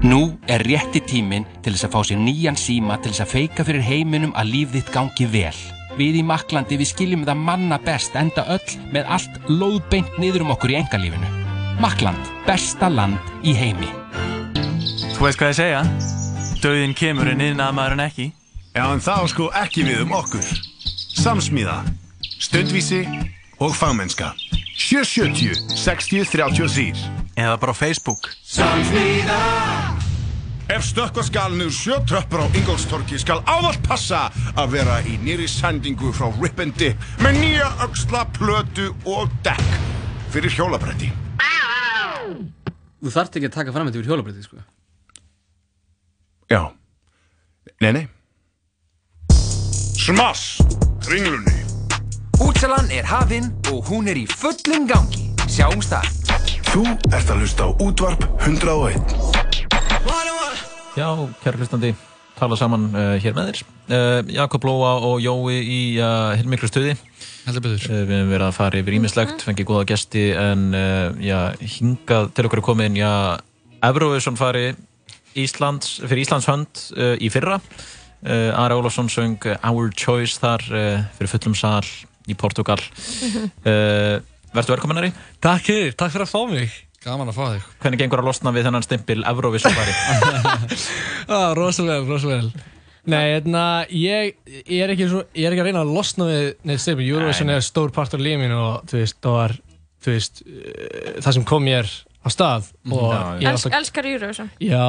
Nú 0.03 0.39
er 0.49 0.65
rétti 0.65 1.03
tíminn 1.05 1.45
til 1.63 1.75
þess 1.75 1.87
að 1.87 1.93
fá 1.95 2.01
sér 2.09 2.19
nýjan 2.19 2.59
síma 2.59 2.97
til 2.99 3.13
þess 3.13 3.23
að 3.23 3.35
feika 3.35 3.67
fyrir 3.69 3.85
heiminum 3.85 4.33
að 4.35 4.51
líf 4.55 4.73
þitt 4.73 4.91
gangi 4.95 5.27
vel. 5.31 5.59
Við 5.99 6.23
í 6.23 6.25
Maklandi 6.25 6.79
við 6.81 6.89
skiljum 6.89 7.27
það 7.29 7.45
manna 7.45 7.79
best 7.85 8.17
enda 8.17 8.47
öll 8.49 8.79
með 8.95 9.13
allt 9.13 9.37
lóðbeint 9.53 10.17
niður 10.19 10.47
um 10.47 10.55
okkur 10.57 10.73
í 10.73 10.81
engalífinu. 10.81 11.29
Makland, 11.85 12.33
besta 12.49 12.89
land 12.89 13.21
í 13.45 13.55
heimi. 13.55 13.93
Þú 15.15 15.29
veist 15.29 15.39
hvað 15.39 15.53
ég 15.53 15.61
segja? 15.61 15.85
Dauðin 16.65 16.97
kemur 16.97 17.31
en 17.31 17.45
yðnaða 17.45 17.77
maður 17.77 17.99
en 17.99 18.05
ekki. 18.09 18.31
Já, 18.73 18.85
en 18.89 19.05
þá 19.05 19.15
sko 19.29 19.53
ekki 19.61 19.85
við 19.85 20.07
um 20.09 20.17
okkur. 20.17 20.70
Samsmíða, 21.21 21.83
stundvísi 22.41 23.03
og 23.61 23.75
fagmennska. 23.77 24.31
770 24.81 25.77
60 25.77 26.25
33 26.33 26.95
Eða 27.37 27.57
bara 27.61 27.73
á 27.73 27.77
Facebook. 27.77 28.31
Samsmíða 28.45 29.41
Ef 30.71 30.87
stökkva 30.87 31.25
skal 31.27 31.57
niður 31.59 31.75
sjö 31.75 31.99
tröppur 32.09 32.41
á 32.41 32.47
Ingolstorki 32.57 33.19
skal 33.21 33.43
ávallt 33.45 33.83
passa 33.85 34.29
að 34.55 34.77
vera 34.79 35.01
í 35.03 35.19
nýri 35.21 35.49
sendingu 35.51 36.13
frá 36.15 36.31
Rip 36.41 36.63
and 36.63 36.77
Dip 36.79 36.97
með 37.21 37.41
nýja 37.43 37.69
öxla, 37.85 38.23
plötu 38.39 38.93
og 39.05 39.29
dekk 39.45 39.75
fyrir 40.31 40.55
hjólabretti. 40.55 41.11
Þú 43.01 43.13
þarft 43.13 43.37
ekki 43.37 43.51
að 43.51 43.57
taka 43.59 43.75
fram 43.75 43.91
þetta 43.91 44.01
fyrir 44.01 44.15
hjólabretti, 44.15 44.47
sko. 44.47 44.63
Já. 46.49 46.63
Nei, 47.81 47.93
nei. 47.99 48.05
Smass, 50.01 50.60
kringlunni. 51.11 51.57
Útsalan 52.39 52.91
er 52.95 53.07
hafinn 53.11 53.49
og 53.73 53.89
hún 53.91 54.07
er 54.11 54.19
í 54.21 54.29
fullum 54.31 54.87
gangi. 54.87 55.25
Sjáumst 55.51 55.91
þar. 55.91 56.07
Þú 56.71 56.85
ert 57.11 57.33
að 57.33 57.41
hlusta 57.43 57.67
á 57.67 57.71
útvarp 57.83 58.23
101. 58.47 58.95
Já, 60.95 61.09
kæra 61.43 61.59
hlustandi, 61.59 61.91
tala 62.39 62.59
saman 62.59 62.87
uh, 62.95 63.17
hér 63.19 63.35
með 63.35 63.51
þér. 63.51 63.63
Uh, 63.91 64.31
Jakob 64.37 64.69
Lóa 64.69 64.93
og 65.09 65.19
Jói 65.25 65.59
í 65.59 65.81
uh, 65.99 66.31
heilmiklu 66.39 66.71
stuði. 66.71 66.95
Uh, 66.95 67.59
við 67.59 67.89
hefum 67.91 68.31
verið 68.31 68.47
að 68.47 68.59
fara 68.61 68.83
yfir 68.85 69.01
ímislegt, 69.01 69.43
fengið 69.43 69.71
góða 69.73 69.89
gesti, 69.91 70.29
en 70.39 70.69
uh, 70.71 71.11
já, 71.19 71.41
hingað 71.79 72.31
til 72.37 72.47
okkur 72.47 72.63
komin, 72.71 72.99
já, 72.99 73.11
Eurovision 73.83 74.39
fari 74.39 74.69
Íslands, 75.39 75.99
fyrir 76.05 76.23
Íslands 76.23 76.47
hönd 76.51 76.85
uh, 76.95 77.17
í 77.19 77.35
fyrra. 77.35 77.59
Uh, 78.21 78.51
Ari 78.61 78.77
Ólafsson 78.77 79.09
söng 79.09 79.41
Our 79.65 79.91
Choice 79.97 80.41
þar 80.43 80.65
uh, 80.69 81.01
fyrir 81.17 81.33
fullum 81.33 81.57
sal 81.57 81.87
í 82.29 82.37
Portugal. 82.37 82.81
Uh, 83.65 84.21
Verður 84.55 84.75
velkomin, 84.75 84.99
Ari? 84.99 85.11
Takk 85.43 85.69
fyrir, 85.69 85.93
takk 85.95 86.13
fyrir 86.13 86.27
að 86.27 86.33
fá 86.33 86.41
mig. 86.51 86.75
Gaman 87.01 87.31
að 87.31 87.39
fá 87.39 87.45
þig. 87.55 87.69
Hvernig 87.81 88.01
gengur 88.03 88.21
að 88.21 88.27
losna 88.29 88.53
við 88.53 88.67
þennan 88.67 88.85
stimpil 88.85 89.23
Eurovision 89.31 89.73
fari? 89.73 89.95
ah, 91.33 91.53
rosa 91.57 91.87
vel, 91.87 92.03
rosa 92.05 92.29
vel. 92.29 92.51
Nei, 93.09 93.23
hérna, 93.33 93.63
ég, 93.89 94.35
ég, 94.67 94.83
er 94.85 94.93
ekki 94.93 95.07
svo, 95.09 95.23
ég 95.33 95.49
er 95.49 95.55
ekki 95.55 95.63
að 95.63 95.71
reyna 95.71 95.85
að 95.87 95.95
losna 95.97 96.27
við 96.29 96.51
neitt 96.69 96.83
stefn. 96.85 97.01
Eurovision 97.07 97.49
Nei, 97.49 97.57
er 97.57 97.65
stór 97.65 97.95
partur 97.97 98.21
af 98.21 98.27
lífinu 98.27 98.59
og 98.59 98.91
þú 98.91 99.01
veist, 99.01 99.17
það 99.25 99.37
var, 99.39 99.57
þú 100.05 100.13
veist, 100.13 100.43
eh, 100.45 101.15
það 101.23 101.37
sem 101.39 101.47
kom 101.49 101.65
mér 101.65 101.95
á 102.21 102.29
stað. 102.29 102.67
Og 102.93 103.13
ég 103.41 103.47
er 103.49 103.55
Elsk, 103.55 103.73
Elskar 103.73 104.05
Eurovision 104.11 104.51
já, 104.61 104.81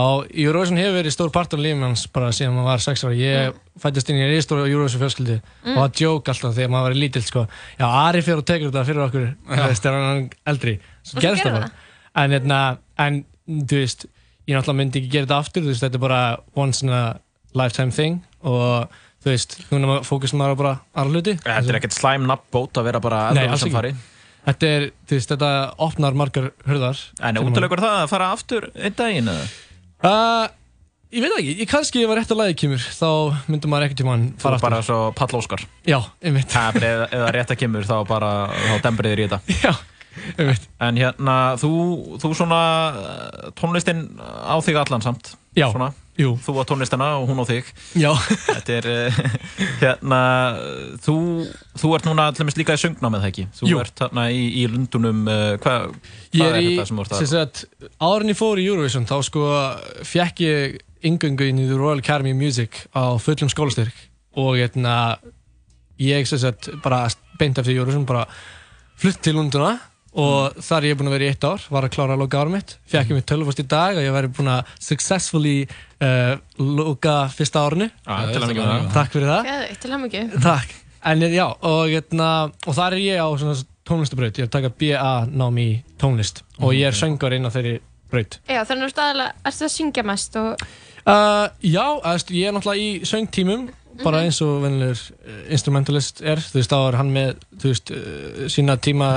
Eurovision 0.45 0.77
hefur 0.81 0.97
verið 0.99 1.13
stór 1.15 1.31
partur 1.31 1.59
af 1.59 1.63
lífinu 1.65 1.87
hans 1.87 2.03
bara 2.11 2.31
síðan 2.35 2.57
maður 2.57 2.69
var 2.71 2.83
6 2.83 3.03
ára. 3.07 3.15
Ég 3.15 3.59
fættist 3.79 4.09
inn 4.11 4.19
í 4.19 4.27
ristóra 4.33 4.65
Eurovision 4.67 5.01
fjölskyldi 5.01 5.37
Mm. 5.63 5.77
og 5.77 5.83
það 5.85 5.95
djók 6.01 6.31
alltaf 6.33 6.55
þegar 6.57 6.69
maður 6.73 6.89
var 6.89 6.97
lítill, 6.99 7.23
sko. 7.23 7.45
Já, 7.79 7.85
Ari 7.87 8.21
fyrir 8.21 8.41
og 8.41 8.45
tekur 8.45 8.71
þetta 8.71 8.85
fyrir 8.85 9.03
okkur, 9.07 9.27
þú 9.47 9.67
veist, 9.67 9.83
þegar 9.83 10.01
hann 10.01 10.23
er 10.25 10.51
eldri. 10.51 10.73
Svo 11.03 11.17
Og 11.17 11.23
gerir 11.23 11.37
það 11.45 11.53
bara. 11.59 11.71
En, 12.15 12.31
hérna, 12.35 12.59
en, 12.99 13.21
þú 13.47 13.79
veist, 13.79 14.05
ég 14.49 14.57
náttúrulega 14.57 14.79
myndi 14.81 14.99
ekki 14.99 15.11
gera 15.13 15.25
þetta 15.29 15.39
aftur, 15.39 15.63
þú 15.63 15.71
veist, 15.71 15.83
þetta 15.85 15.95
er 16.01 16.03
bara 16.07 16.21
once 16.55 16.83
in 16.83 16.89
a 16.89 17.03
lifetime 17.55 17.91
thing 17.95 18.19
og 18.43 18.89
þú 19.23 19.29
veist, 19.31 19.55
núna 19.71 20.01
fókusum 20.03 20.41
maður 20.41 20.57
á 20.57 20.61
bara 20.63 20.73
aðra 20.97 21.13
hluti. 21.15 21.37
Þetta 21.45 21.69
er 21.71 21.79
ekkert 21.79 21.95
slæm 21.95 22.25
nafnbót 22.27 22.73
að 22.81 22.83
vera 22.89 22.99
bara 22.99 23.21
Eurovision 23.31 23.71
ekki. 23.71 23.95
Þetta 24.41 24.69
er, 24.75 24.87
þú 25.05 25.17
veist, 25.17 25.33
þetta 25.35 25.49
opnar 25.85 26.17
margar 26.17 26.47
hurðar. 26.65 27.03
En 27.21 27.37
útilegur 27.43 27.81
það 27.83 27.99
að 27.99 28.09
fara 28.09 28.31
aftur 28.33 28.71
einn 28.73 28.95
daginn 28.97 29.29
eða? 29.29 29.43
Uh, 30.01 30.47
ég 31.13 31.21
veit 31.21 31.35
ekki, 31.35 31.53
ég 31.59 31.69
kannski 31.69 32.07
var 32.09 32.17
rétt 32.17 32.33
að 32.33 32.41
lagi 32.41 32.57
kemur, 32.63 32.81
þá 32.81 33.37
myndum 33.51 33.73
maður 33.73 33.85
ekkert 33.89 34.01
tíma 34.01 34.17
Þú 34.23 34.41
fara 34.41 34.57
er 34.57 34.65
bara 34.65 34.81
svo 34.87 34.97
Pall 35.17 35.37
Óskar. 35.37 35.65
Já, 35.85 35.99
einmitt. 36.25 36.49
Það 36.49 36.81
er 36.87 37.05
það 37.13 37.29
rétt 37.37 37.53
að 37.53 37.61
kemur 37.61 37.87
þá 37.91 37.95
bara, 38.09 38.31
þá 38.55 38.75
dembriðir 38.87 39.21
í 39.21 39.29
þetta. 39.29 39.57
Já, 39.67 39.73
einmitt. 40.33 40.65
En 40.87 41.01
hérna, 41.03 41.37
þú, 41.61 41.73
þú 42.23 42.33
svona, 42.41 42.61
eh, 43.03 43.51
tónlistin 43.61 44.07
á 44.17 44.57
þig 44.65 44.81
allan 44.81 45.05
samt. 45.05 45.35
Já, 45.53 45.67
svona. 45.69 45.91
Jú. 46.21 46.31
Þú 46.45 46.55
á 46.57 46.63
tónlistina 46.69 47.07
og 47.19 47.27
hún 47.29 47.41
á 47.41 47.45
þig. 47.49 47.71
Er, 48.71 48.87
eh, 48.91 49.19
hérna, 49.81 50.21
þú, 51.03 51.15
þú 51.81 51.91
ert 51.97 52.07
núna 52.07 52.29
til 52.31 52.45
dæmis 52.45 52.59
líka 52.59 52.77
í 52.77 52.81
söngnámið, 52.81 53.25
það 53.25 53.31
ekki? 53.31 53.47
Þú 53.59 53.71
Jú. 53.71 53.81
ert 53.83 54.03
þarna 54.03 54.27
í, 54.31 54.45
í 54.61 54.63
Lundunum, 54.71 55.25
uh, 55.27 55.49
hvað 55.63 55.89
Ég 56.31 56.45
hvað 56.45 56.55
er 56.55 56.69
þetta 56.69 56.87
sem 56.87 57.01
þú 57.01 57.05
ert 57.05 57.17
að... 57.17 57.27
sagt, 57.33 57.65
árin 58.07 58.31
ég 58.31 58.39
fór 58.39 58.61
í 58.61 58.69
Eurovision 58.69 59.09
þá 59.09 59.17
sko 59.27 59.45
fekk 60.07 60.43
ég 60.45 60.79
yngöngu 61.11 61.49
inn 61.49 61.59
í 61.59 61.67
The 61.67 61.77
Royal 61.79 62.01
Academy 62.03 62.31
of 62.35 62.39
Music 62.39 62.83
á 62.95 63.17
fullum 63.19 63.51
skólastyrk 63.51 64.07
og 64.39 64.55
hérna 64.55 64.95
ég 66.01 66.27
sagt 66.29 66.69
bara 66.83 67.07
beint 67.39 67.59
eftir 67.59 67.75
Eurovision 67.75 68.07
bara 68.07 68.27
flutt 69.01 69.21
til 69.25 69.35
Lunduna 69.35 69.75
og 70.11 70.57
þar 70.59 70.83
er 70.83 70.89
ég 70.89 70.99
búinn 70.99 71.09
að 71.11 71.15
vera 71.15 71.27
í 71.27 71.31
eitt 71.31 71.47
ár, 71.47 71.65
var 71.71 71.87
að 71.87 71.93
klára 71.95 72.15
að 72.17 72.23
loka 72.23 72.41
árum 72.41 72.55
mitt. 72.57 72.75
Fekk 72.91 73.13
ég 73.13 73.19
mitt 73.19 73.27
tölvust 73.31 73.61
í 73.63 73.65
dag 73.71 73.97
og 73.97 74.03
ég 74.03 74.15
væri 74.15 74.31
búinn 74.35 74.51
að 74.51 74.73
successfully 74.83 75.55
uh, 76.03 76.33
loka 76.59 77.15
fyrsta 77.31 77.65
árinu. 77.67 77.87
Já, 78.03 78.15
til 78.31 78.43
hamingju 78.43 78.65
með 78.65 78.73
það. 78.73 78.91
Takk 78.97 79.15
fyrir 79.15 79.31
það. 79.31 79.51
Geðveikt, 79.51 79.81
til 79.85 79.93
hamingju. 79.95 80.23
Takk. 80.47 80.77
En 81.11 81.25
já, 81.25 81.45
og, 81.47 81.83
hérna, 81.89 82.31
og 82.67 82.77
þar 82.77 82.97
er 82.97 83.05
ég 83.07 83.23
á 83.23 83.27
svona 83.41 83.57
tónlistabraut, 83.87 84.35
ég 84.37 84.45
er 84.45 84.51
að 84.51 84.55
taka 84.59 84.75
BA 84.83 85.13
nám 85.31 85.57
í 85.57 85.69
tónlist. 86.01 86.43
Og 86.61 86.75
ég 86.77 86.91
er 86.91 86.97
söngur 86.97 87.33
inn 87.33 87.47
á 87.47 87.51
þeirri 87.53 87.79
braut. 88.11 88.37
Já, 88.45 88.61
þannig 88.67 88.91
að 88.91 88.93
þú 88.93 89.05
aðalega, 89.07 89.35
ertu 89.49 89.65
að 89.65 89.75
syngja 89.79 90.05
mest 90.05 90.37
og 90.37 90.65
Uh, 91.01 91.47
já, 91.65 91.97
eðst, 92.05 92.29
ég 92.37 92.45
er 92.45 92.53
náttúrulega 92.53 92.81
í 92.81 93.07
söngtímum, 93.09 93.63
bara 94.03 94.19
eins 94.21 94.37
og 94.45 94.59
vennilegur 94.61 94.99
uh, 95.01 95.39
instrumentalist 95.49 96.21
er, 96.21 96.37
þú 96.37 96.59
veist, 96.59 96.73
þá 96.73 96.77
er 96.77 96.97
hann 96.99 97.13
með, 97.15 97.39
þú 97.57 97.71
veist, 97.71 97.93
uh, 97.95 98.43
sína 98.53 98.75
tíma 98.77 99.07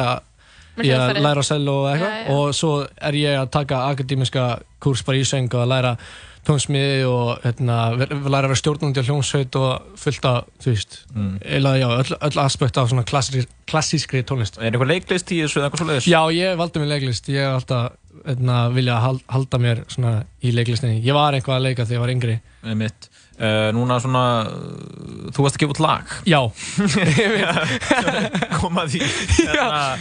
Með 0.77 0.85
að 0.85 0.91
hljóðfæri. 0.91 1.25
læra 1.29 1.43
sel 1.47 1.69
og 1.69 1.89
eitthvað 1.93 2.15
Já, 2.15 2.21
já. 2.27 2.31
og 2.37 2.55
svo 2.55 2.75
er 3.11 3.13
ég 3.21 3.41
að 3.41 3.51
taka 3.55 3.83
akademiska 3.95 4.45
kurs 4.81 5.03
bara 5.07 5.17
í 5.21 5.25
söng 5.29 5.51
og 5.55 5.61
að 5.65 5.69
læra 5.75 5.97
tónsmiði 6.45 7.07
og 7.09 7.39
hérna, 7.41 7.77
læra 7.97 8.43
að 8.45 8.51
vera 8.51 8.57
stjórnandi 8.61 9.01
á 9.01 9.07
hljómsveit 9.07 9.55
og 9.57 9.95
fullt 9.97 10.27
af, 10.29 10.45
þú 10.61 10.75
veist, 10.75 10.99
Mm. 11.15 11.39
eða 11.41 11.73
já, 11.81 11.87
öll, 11.89 12.17
öll 12.21 12.39
aspekt 12.43 12.77
af 12.77 12.91
svona 12.91 13.05
klassískri, 13.09 13.47
klassískri 13.67 14.21
tónlist. 14.29 14.59
Er 14.61 14.69
eitthvað 14.73 14.91
leiklist 14.93 15.33
í 15.33 15.41
þessu 15.41 15.63
eða 15.63 15.71
eitthvað 15.71 15.79
svo 15.81 15.87
leiðis? 15.89 16.09
Já, 16.13 16.21
ég 16.37 16.57
valdi 16.61 16.81
mér 16.83 16.91
leiklist, 16.93 17.29
ég 17.33 17.41
er 17.41 17.55
alltaf 17.55 17.93
hérna, 18.27 18.59
vilja 18.77 18.99
hal, 19.01 19.21
halda 19.33 19.59
mér 19.59 19.85
svona 19.89 20.25
í 20.45 20.53
leiklistinni. 20.53 21.01
Ég 21.03 21.15
var 21.17 21.33
eitthvað 21.33 21.57
að 21.57 21.63
leika 21.71 21.87
þegar 21.89 21.97
ég 21.97 22.05
var 22.05 22.13
yngri. 22.13 22.41
Mitt. 22.77 23.09
Uh, 23.41 23.73
núna 23.75 23.97
svona, 24.05 24.25
uh, 24.47 25.33
þú 25.33 25.43
varst 25.49 25.57
að 25.57 25.65
gefa 25.65 25.75
út 25.75 25.81
lag. 25.81 26.05
Já. 26.29 26.45
Koma 28.61 28.85
því. 28.87 29.01
Hérna, 29.39 29.97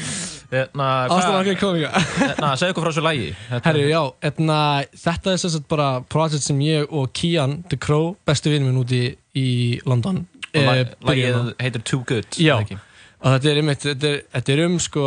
hérna, 0.53 0.87
Ástæðan 1.09 1.39
okkur 1.41 1.59
komið. 1.61 1.83
Hérna, 2.19 2.51
segðu 2.59 2.69
eitthvað 2.71 2.85
frá 2.85 2.91
þessu 2.93 3.03
lagi. 3.05 3.27
Þetta- 3.49 3.63
Herri, 3.67 3.83
já, 3.89 4.01
etna, 4.29 4.57
þetta 5.05 5.33
er 5.33 5.37
sagt 5.43 5.67
bara 5.73 5.87
projekt 6.13 6.43
sem 6.47 6.59
ég 6.65 6.87
og 6.93 7.11
Kian 7.13 7.57
The 7.69 7.77
Crow, 7.77 8.15
bestu 8.25 8.49
vinur 8.53 8.69
minn 8.71 8.81
úti 8.83 9.03
í 9.35 9.47
London 9.89 10.25
Og 10.53 10.63
lag- 10.63 11.17
eh, 11.17 11.53
heitir 11.59 11.81
Too 11.83 12.03
Good, 12.05 12.27
Já, 12.37 12.57
eða 12.59 12.65
ekki? 12.67 12.77
og 13.23 13.31
þetta 13.39 13.49
er, 13.51 13.61
einmitt, 13.61 13.79
þetta 13.87 14.11
er, 14.13 14.19
þetta 14.35 14.53
er 14.53 14.65
um 14.65 14.79
sko 14.79 15.05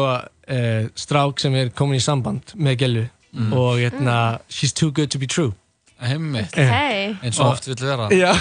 eh, 0.49 0.89
strák 0.97 1.39
sem 1.41 1.55
er 1.55 1.69
komin 1.71 1.99
í 1.99 2.03
samband 2.03 2.55
með 2.57 2.77
Gellu 2.85 3.05
Mm. 3.37 3.53
og 3.53 3.79
etna, 3.85 4.39
she's 4.49 4.73
too 4.73 4.91
good 4.91 5.11
to 5.11 5.19
be 5.19 5.27
true 5.27 5.53
Hemmitt. 6.01 6.57
Eh. 6.57 7.15
Eins 7.23 7.39
og 7.41 7.51
oft 7.53 7.67
vill 7.67 7.75
vera. 7.77 8.09
Já, 8.11 8.33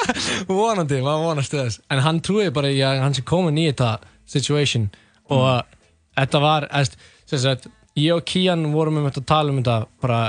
vonandi, 0.48 0.98
maður 1.02 1.24
vonast 1.28 1.54
þess 1.54 1.80
En 1.90 2.00
hann 2.04 2.20
trúi 2.24 2.48
bara 2.54 2.70
í 2.72 2.80
að 2.82 3.00
hann 3.04 3.14
sé 3.14 3.22
komin 3.26 3.58
í 3.60 3.68
þetta 3.70 3.98
situation 4.30 4.88
og 5.30 5.62
þetta 6.18 6.40
var, 6.42 6.66
sem 7.30 7.38
sagt 7.42 7.68
ég 7.98 8.14
og 8.16 8.24
Kian 8.26 8.66
vorum 8.74 8.98
um 9.00 9.06
þetta 9.10 9.22
að 9.22 9.30
tala 9.30 9.52
um 9.54 9.60
þetta 9.62 9.78
bara, 10.02 10.20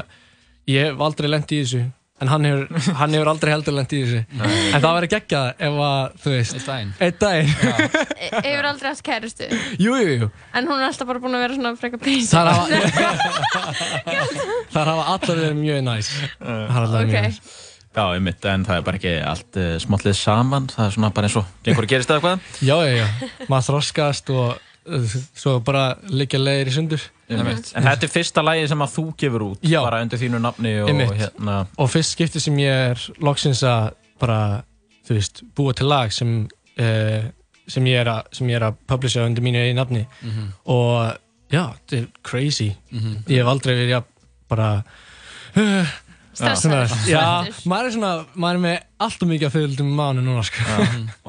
ég 0.70 0.92
hef 0.92 1.02
aldrei 1.08 1.30
lent 1.32 1.52
í 1.56 1.62
þessu 1.64 1.84
en 2.22 2.30
hann 2.30 2.46
hefur, 2.46 2.68
hann 3.00 3.16
hefur 3.18 3.30
aldrei 3.32 3.52
heldur 3.54 3.74
lent 3.74 3.94
í 3.98 4.02
þessu. 4.04 4.20
En 4.38 4.78
það 4.84 4.92
verður 4.98 5.12
geggjað 5.16 5.64
ef 5.68 5.80
að, 5.88 6.12
þú 6.22 6.34
veist 6.36 6.54
Einn 6.58 6.68
daginn. 6.68 6.92
Einn 7.02 7.18
daginn. 7.24 7.50
E- 8.22 8.30
hefur 8.46 8.68
aldrei 8.70 8.92
haft 8.92 9.04
kærustu? 9.08 9.48
Jú, 9.82 9.96
jú, 9.98 10.12
jú. 10.22 10.28
En 10.54 10.70
hún 10.70 10.78
er 10.78 10.92
alltaf 10.92 11.10
bara 11.10 11.22
búin 11.24 11.34
að 11.34 11.42
vera 11.48 11.58
svona 11.58 11.74
Það 12.30 12.52
hafa, 12.52 13.72
þar 14.76 14.92
hafa 14.94 15.08
allar 15.16 15.42
verið 15.42 15.58
mjög 15.64 15.82
næs. 15.90 16.12
Það 16.38 16.62
hafa 16.76 16.86
allar 16.86 17.02
Ok. 17.02 17.10
mjög 17.16 17.26
næs. 17.26 17.42
Já, 17.92 18.04
einmitt, 18.16 18.46
en 18.48 18.62
það 18.64 18.78
er 18.78 18.84
bara 18.88 19.00
ekki 19.02 19.14
allt 19.28 19.58
uh, 19.60 19.72
smollið 19.84 20.14
saman, 20.16 20.68
það 20.72 20.86
er 20.86 20.94
svona 20.96 21.10
bara 21.18 21.28
eins 21.28 21.34
og 21.42 21.50
gengur 21.66 21.84
að 21.84 21.92
gerist 21.92 22.14
eða 22.14 22.22
hvað? 22.24 22.46
Já, 22.64 22.76
já, 22.88 22.94
já, 23.02 23.08
maður 23.52 23.66
þroskast 23.68 24.32
og 24.32 24.62
svo 24.86 25.60
bara 25.64 25.96
liggja 26.10 26.40
leiðir 26.42 26.72
í 26.72 26.74
sundur 26.76 27.04
Einmitt. 27.32 27.70
En 27.78 27.84
þetta 27.86 28.04
er 28.08 28.12
fyrsta 28.12 28.42
lagi 28.44 28.66
sem 28.68 28.82
að 28.84 28.90
þú 28.96 29.04
gefur 29.22 29.44
út, 29.46 29.62
Já. 29.64 29.80
bara 29.86 30.02
undir 30.04 30.20
þínu 30.20 30.40
nafni 30.44 30.72
og 30.84 30.90
Einmitt. 30.92 31.14
hérna... 31.20 31.60
og 31.78 31.90
fyrst 31.94 32.16
skipti 32.18 32.42
sem 32.44 32.58
ég 32.60 32.90
er 32.92 33.06
loksins 33.24 33.62
að 33.64 33.92
bara, 34.20 34.40
þú 35.08 35.16
veist, 35.16 35.44
búa 35.56 35.74
til 35.78 35.88
lag 35.88 36.12
sem, 36.12 36.34
uh, 36.82 37.22
sem 37.72 37.86
ég 37.88 38.02
er 38.02 38.10
að 38.12 38.22
sem 38.36 38.48
ég 38.52 38.60
er 38.60 38.66
að 38.72 38.76
publisha 38.90 39.24
undir 39.26 39.44
mínu 39.46 39.62
einu 39.64 39.78
nafni 39.80 40.06
Mhm. 40.22 40.50
og 40.66 41.18
já, 41.52 41.64
þetta 41.88 41.98
er 42.02 42.08
crazy 42.24 42.72
Mhm. 42.92 43.24
ég 43.28 43.38
hef 43.38 43.48
aldrei 43.48 43.76
verið 43.76 43.96
að 44.02 44.04
bara 44.50 44.84
uh, 45.56 45.86
Stressaður. 46.34 46.88
svona, 46.88 47.08
já, 47.12 47.24
maður 47.68 47.86
er 47.90 47.94
svona 47.96 48.12
maður 48.36 48.56
er 48.56 48.62
með 48.64 48.76
alltaf 49.06 49.28
mikið 49.32 49.48
að 49.50 49.56
fylgdum 49.56 49.90
mánu 49.98 50.22
núna 50.24 50.44
sko. 50.48 50.78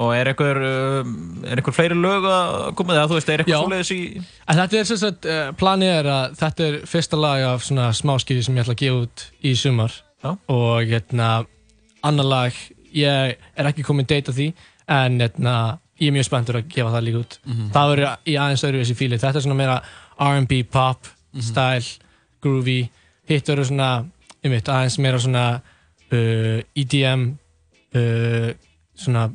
Og 0.05 0.13
er 0.15 0.29
einhver, 0.31 0.59
uh, 0.63 1.11
er 1.51 1.59
einhver 1.59 1.75
fleiri 1.75 1.97
lög 1.99 2.27
að 2.29 2.75
koma 2.79 2.93
það, 2.95 3.09
þú 3.11 3.17
veist, 3.19 3.29
er 3.33 3.43
Já. 3.43 3.43
eitthvað 3.43 3.65
svoleiðis 3.65 3.91
í... 3.91 4.01
En 4.47 4.61
þetta 4.61 4.79
er 4.79 4.87
sem 4.91 4.97
sagt, 5.01 5.25
uh, 5.25 5.51
planið 5.59 5.91
er 5.99 6.09
að 6.13 6.37
þetta 6.39 6.67
er 6.69 6.77
fyrsta 6.93 7.19
lag 7.19 7.43
af 7.49 7.65
svona 7.67 7.89
smáskifi 7.99 8.43
sem 8.47 8.55
ég 8.55 8.63
ætla 8.63 8.77
að 8.77 8.83
gefa 8.85 9.01
út 9.03 9.25
í 9.43 9.53
sumar 9.59 9.91
Já. 10.23 10.31
og 10.47 10.87
hérna, 10.93 11.29
annar 12.03 12.29
lag 12.31 12.53
ég 12.93 13.35
er 13.57 13.69
ekki 13.73 13.83
komin 13.83 14.05
date 14.07 14.31
á 14.31 14.33
því 14.37 14.47
en 14.87 15.19
hérna, 15.19 15.57
ég 15.99 16.09
er 16.11 16.15
mjög 16.15 16.27
spenntur 16.29 16.57
að 16.61 16.67
gefa 16.71 16.91
það 16.95 17.05
líka 17.09 17.21
út 17.25 17.37
Mhm. 17.47 17.69
það 17.75 17.91
verður 17.91 18.17
í 18.27 18.33
aðeins 18.39 18.63
öðruvísi 18.67 18.95
fíli 18.99 19.19
þetta 19.19 19.35
er 19.39 19.45
svona 19.45 19.55
meira 19.59 19.77
R&B 20.19 20.63
pop 20.69 21.07
Mhm. 21.33 21.41
style, 21.41 21.89
groovy 22.43 22.89
hitt 23.27 23.47
verður 23.47 23.65
svona, 23.71 24.05
veit, 24.51 24.67
aðeins 24.69 24.97
meira 24.99 25.19
svona 25.19 25.61
uh, 26.11 26.59
EDM 26.75 27.37
uh, 27.95 28.51
svona 28.95 29.29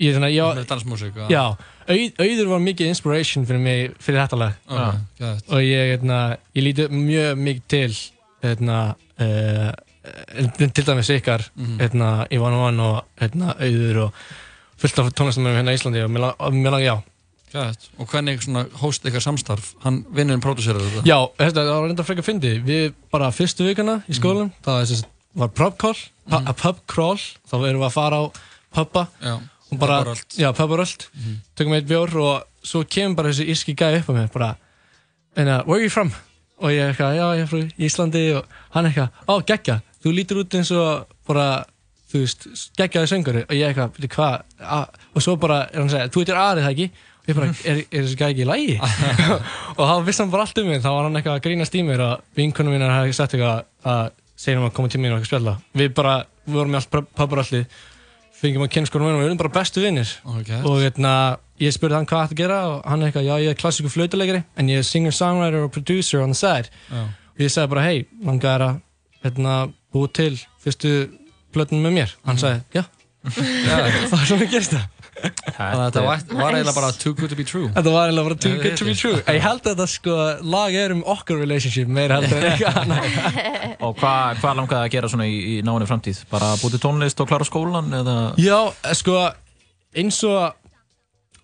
ég 0.00 0.10
er 0.10 0.14
svona, 0.18 0.28
já, 0.32 0.44
Með 0.54 0.66
dansmúsík, 0.68 1.14
já. 1.32 1.42
Auð, 1.86 2.18
auður 2.20 2.48
var 2.50 2.60
mikið 2.60 2.88
inspiration 2.90 3.46
fyrir 3.46 3.60
mig 3.62 3.92
fyrir 4.02 4.20
þetta 4.24 4.36
lag 4.40 4.56
Ok, 4.66 4.76
Já. 4.76 4.88
geðvegt. 5.20 5.50
og 5.52 5.60
ég, 5.62 5.92
hérna, 5.94 6.18
ég 6.56 6.64
líti 6.66 6.88
mjög 6.90 7.38
mikið 7.38 7.66
til 7.68 7.94
hérna, 8.42 8.80
uh, 9.20 9.70
til 10.58 10.84
dæmis 10.84 11.10
ykkar 11.10 11.46
Mhm. 11.56 11.78
hérna, 11.80 12.26
Ivan 12.30 12.52
Van 12.60 12.80
og 12.80 13.04
hérna, 13.20 13.54
auður 13.60 14.02
og 14.06 14.12
fullt 14.76 14.98
af 14.98 15.12
tónlistamönnum 15.16 15.56
hérna 15.62 15.72
í 15.72 15.78
Íslandi 15.78 16.02
og 16.04 16.10
mér 16.10 16.70
langar, 16.70 16.80
já 16.84 16.96
Gæðið. 17.52 17.84
Og 18.02 18.08
hvernig 18.10 18.40
hóst 18.82 19.04
ykkar 19.06 19.22
samstarf? 19.22 19.68
Hann 19.84 20.00
vinnurinn 20.12 20.42
pródúserar 20.42 20.82
þetta? 20.82 21.04
Já, 21.06 21.18
þetta 21.38 21.62
það 21.62 21.70
var 21.78 21.86
reynda 21.86 22.04
frekar 22.08 22.26
fyndið 22.26 22.56
Við 22.66 22.86
bara 23.14 23.28
fyrstu 23.34 23.66
vikuna 23.68 24.00
í 24.10 24.16
skólum 24.18 24.50
það 24.66 24.80
var, 24.82 25.04
var 25.44 25.52
pub 25.60 25.76
crawl, 25.78 26.00
mm 26.26 26.50
pub 26.58 26.80
crawl 26.90 27.20
þá 27.46 27.54
erum 27.68 27.80
við 27.84 27.86
að 27.86 27.94
fara 27.94 28.18
á 28.18 28.24
pubba 28.76 29.04
Já, 29.22 29.34
og 29.36 29.78
bara, 29.78 29.98
pubbaröld. 30.02 30.36
já, 30.42 30.48
pubbaröld 30.58 31.06
Mhm. 31.14 31.36
tökum 31.56 31.76
eitt 31.78 31.86
bjór 31.88 32.16
og 32.18 32.42
svo 32.66 32.82
kemur 32.84 33.16
bara 33.16 33.30
þessi 33.30 33.46
írski 33.54 33.74
gæði 33.78 34.00
upp 34.02 34.10
á 34.10 34.12
mig 34.18 34.32
bara, 34.34 34.50
enna, 35.36 35.62
where 35.64 35.78
are 35.78 35.82
you 35.86 35.90
from? 35.90 36.10
og 36.58 36.70
ég 36.72 36.88
eitthvað, 36.90 37.14
já, 37.14 37.26
ég 37.36 37.42
er 37.42 37.46
frá 37.46 37.72
Íslandi 37.78 38.20
og 38.38 38.44
hann 38.74 38.86
eitthvað, 38.88 39.10
ó, 39.28 39.34
geggja 39.44 39.82
þú 40.02 40.12
lítur 40.16 40.38
út 40.42 40.54
eins 40.56 40.70
og 40.72 41.06
bara 41.28 41.64
þú 42.10 42.20
veist, 42.22 42.46
geggjaði 42.78 43.10
sönguri 43.12 43.42
og 43.44 43.52
ég 43.54 43.68
eitthvað, 43.70 43.90
veitir 43.92 44.12
hvað 44.16 44.88
og 45.14 45.22
svo 45.22 45.36
bara 45.36 45.66
er 45.70 45.78
hann 45.82 45.88
að 45.88 45.94
segja, 45.94 46.08
þú 46.08 46.22
heitir 46.24 46.36
Ari 46.40 46.62
það 46.64 46.72
ekki 46.72 46.90
ég 47.26 47.34
bara, 47.38 47.48
er, 47.64 47.80
er 47.90 48.04
þessi 48.06 48.18
gæði 48.20 48.34
ekki 48.34 48.44
í 48.44 48.48
lægi 48.50 48.76
og 49.78 49.82
þá 49.82 49.94
vissi 50.06 50.22
hann 50.22 50.30
bara 50.32 50.46
allt 50.46 50.60
um 50.62 50.68
mig. 50.70 50.80
Þá 50.84 50.88
var 50.92 51.08
hann 51.08 51.18
eitthvað 51.18 51.38
að 51.40 51.44
grínast 51.48 51.74
í 51.78 51.82
mér 51.86 52.04
og 52.06 52.24
vinkunum 52.38 52.76
mínar 52.76 52.94
hefði 53.00 53.16
sagt 53.18 53.34
eitthvað 53.34 53.64
að 53.92 54.06
segja 54.36 54.58
hann 54.60 54.68
að 54.68 54.74
koma 54.78 54.92
til 54.92 55.00
mín 55.02 55.12
og 55.14 55.18
eitthvað 55.18 55.32
spjalla. 55.32 55.56
Við 55.80 55.92
bara, 55.96 56.14
við 56.46 56.58
vorum 56.60 56.76
í 56.76 56.80
allt 56.80 56.96
pubbarallið 57.18 57.66
fengum 58.36 58.66
að 58.66 58.72
kynna 58.74 58.90
skorum 58.90 59.08
og 59.14 59.20
við 59.22 59.30
erum 59.30 59.38
bara 59.40 59.52
bestu 59.54 59.80
vinnir 59.80 60.10
Ok. 60.28 60.50
og 60.68 60.74
hérna, 60.84 61.12
ég 61.62 61.72
spurði 61.72 61.96
hann 61.96 62.08
hvað 62.10 62.26
ætti 62.26 62.34
að 62.36 62.40
gera 62.42 62.58
og 62.68 62.82
hann 62.84 63.06
eitthvað, 63.06 63.24
já 63.30 63.36
ég 63.46 63.54
er 63.54 63.56
klassíku 63.62 63.88
flautuleikari 63.94 64.42
en 64.60 64.68
ég 64.68 64.82
er 64.82 64.84
singer, 64.84 65.14
songwriter 65.16 65.64
og 65.64 65.72
producer 65.72 66.20
on 66.20 66.34
the 66.34 66.36
side. 66.36 66.68
Já. 66.92 67.06
og 67.32 67.40
ég 67.46 67.54
sagði 67.54 67.70
bara, 67.72 67.86
hei, 67.88 68.02
langar 68.28 68.64
að 68.66 68.76
hérna, 69.24 69.54
búið 69.96 70.12
til 70.20 70.28
fyrstu 70.66 70.92
plötun 71.56 71.80
með 71.80 71.96
mér, 71.96 72.12
hann 72.28 72.42
sagði, 72.44 72.60
já. 72.76 72.84
Það 73.32 74.20
er 74.20 74.28
svona 74.28 74.46
gerst 74.52 74.76
það. 74.76 74.84
að 74.84 74.95
þetta 75.16 76.02
var, 76.04 76.20
var 76.28 76.56
eiginlega 76.56 76.74
bara 76.76 76.90
too 76.92 77.14
good 77.16 77.30
to 77.32 77.38
be 77.38 77.44
true. 77.46 77.70
Þetta 77.74 77.92
var 77.94 78.10
eiginlega 78.10 78.28
bara 78.28 78.38
too 78.44 78.58
good 78.60 78.76
to 78.76 78.88
be 78.88 78.94
true 78.98 79.20
Ég 79.22 79.40
held 79.44 79.62
að 79.62 79.70
þetta 79.72 79.86
sko, 79.90 80.16
lag 80.44 80.76
er 80.76 80.94
um 80.96 81.02
okkar 81.08 81.40
relationship 81.40 81.88
meira 81.88 82.20
heldur 82.20 82.42
en 82.42 82.50
eitthvað 82.50 82.78
annað 82.82 83.86
Og 83.86 83.96
hvað 84.00 84.42
hva 84.42 84.54
langaði 84.60 84.82
að 84.82 84.92
gera 84.96 85.10
svona 85.12 85.28
í, 85.30 85.38
í 85.54 85.56
náinni 85.66 85.88
framtíð? 85.88 86.22
Bara 86.32 86.52
búið 86.60 86.76
til 86.76 86.82
tónlist 86.84 87.22
og 87.22 87.30
klára 87.30 87.48
skólan 87.48 87.92
eða... 87.96 88.16
Já, 88.42 88.58
sko, 88.98 89.18
eins 89.96 90.20
og 90.28 90.56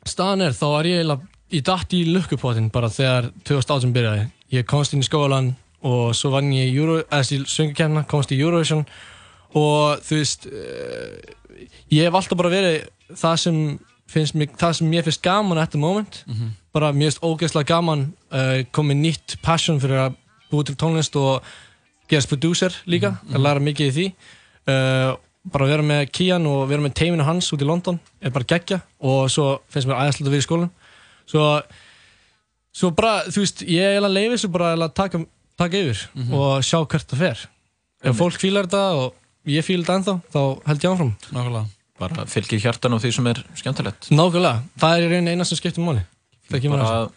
staðan 0.09 0.49
er, 0.49 0.57
þá 0.57 0.67
var 0.75 0.89
ég 0.91 1.01
eiginlega, 1.01 1.29
ég 1.53 1.67
datt 1.69 1.97
í 1.97 2.05
lukkupottin 2.11 2.71
bara 2.75 2.91
þegar 2.93 3.31
2018 3.49 3.93
byrjaði. 3.97 4.29
Ég 4.53 4.69
komst 4.69 4.97
inn 4.97 5.05
í 5.05 5.09
skólan 5.09 5.53
og 5.83 6.13
svo 6.17 6.33
vann 6.35 6.53
ég 6.55 6.73
í 6.73 7.41
söngukemna, 7.51 8.05
komst 8.11 8.33
í 8.35 8.41
Eurovision 8.41 8.85
og 9.59 10.03
þú 10.07 10.19
veist, 10.21 10.47
uh, 10.49 11.39
ég 11.91 12.05
hef 12.07 12.15
alltaf 12.15 12.39
bara 12.39 12.51
verið 12.53 12.89
það 13.15 13.37
sem 13.39 13.79
finnst 14.13 14.35
mig, 14.35 14.51
það 14.61 14.73
sem 14.79 14.93
ég 14.93 15.05
finnst 15.05 15.23
gaman 15.23 15.59
at 15.59 15.71
the 15.71 15.79
moment, 15.79 16.25
Mhm. 16.29 16.51
bara 16.73 16.93
mér 16.93 17.11
finnst 17.11 17.23
ógeðslega 17.23 17.67
gaman 17.67 18.13
uh, 18.33 18.63
komið 18.73 18.97
nýtt 19.01 19.37
passion 19.43 19.81
fyrir 19.81 19.99
að 20.09 20.17
búið 20.53 20.67
til 20.67 20.77
tónlist 20.77 21.17
og 21.17 21.43
gerast 22.09 22.29
producer 22.29 22.73
líka, 22.87 23.19
að 23.33 23.41
læra 23.41 23.61
mikið 23.61 23.87
í 23.89 23.93
því. 23.97 24.07
Uh, 24.69 25.17
bara 25.49 25.67
vera 25.67 25.83
með 25.83 26.11
Kian 26.13 26.47
og 26.47 26.69
vera 26.69 26.81
með 26.85 26.93
teiminu 26.95 27.25
hans 27.25 27.49
út 27.53 27.63
í 27.63 27.67
London 27.67 27.99
er 28.23 28.31
bara 28.31 28.45
geggja 28.45 28.81
og 29.01 29.29
svo 29.31 29.61
finnst 29.69 29.89
mér 29.89 29.99
æðislega 30.05 30.29
að 30.29 30.31
vera 30.31 30.43
í 30.43 30.47
skólan 30.47 30.71
svo, 31.27 31.63
svo 32.73 32.91
bara, 32.95 33.25
þú 33.27 33.43
veist, 33.43 33.63
ég 33.67 33.81
er 33.83 33.97
eiginlega 33.97 34.15
leifið 34.19 34.39
svo 34.45 34.51
bara 34.55 34.69
eiginlega 34.73 34.91
að 34.93 34.95
taka, 35.01 35.21
taka 35.59 35.77
yfir 35.83 36.05
Mhm. 36.15 36.35
og 36.35 36.63
sjá 36.63 36.79
hvert 36.87 37.09
það 37.09 37.19
fer. 37.19 37.39
Ef 38.05 38.17
fólk 38.17 38.39
fílar 38.39 38.67
þetta 38.67 38.85
og 38.97 39.15
ég 39.49 39.65
fílar 39.67 39.87
þetta 39.87 39.97
ennþá 39.99 40.15
þá 40.35 40.43
held 40.69 40.85
ég 40.87 40.93
áfram. 40.93 41.15
Nákvæmlega. 41.33 41.65
Bara 42.03 42.27
fylgir 42.31 42.63
hjartan 42.63 42.95
á 42.95 42.99
því 43.03 43.11
sem 43.17 43.27
er 43.33 43.43
skemmtilegt. 43.59 44.11
Nákvæmlega, 44.13 44.63
það 44.83 44.95
er 44.99 45.03
í 45.07 45.11
rauninni 45.13 45.35
eina 45.37 45.47
sem 45.49 45.59
skiptir 45.61 45.85
máli. 45.87 46.05
Það 46.51 46.65
kemur 46.67 46.83
að 46.83 46.89
bara 46.91 47.11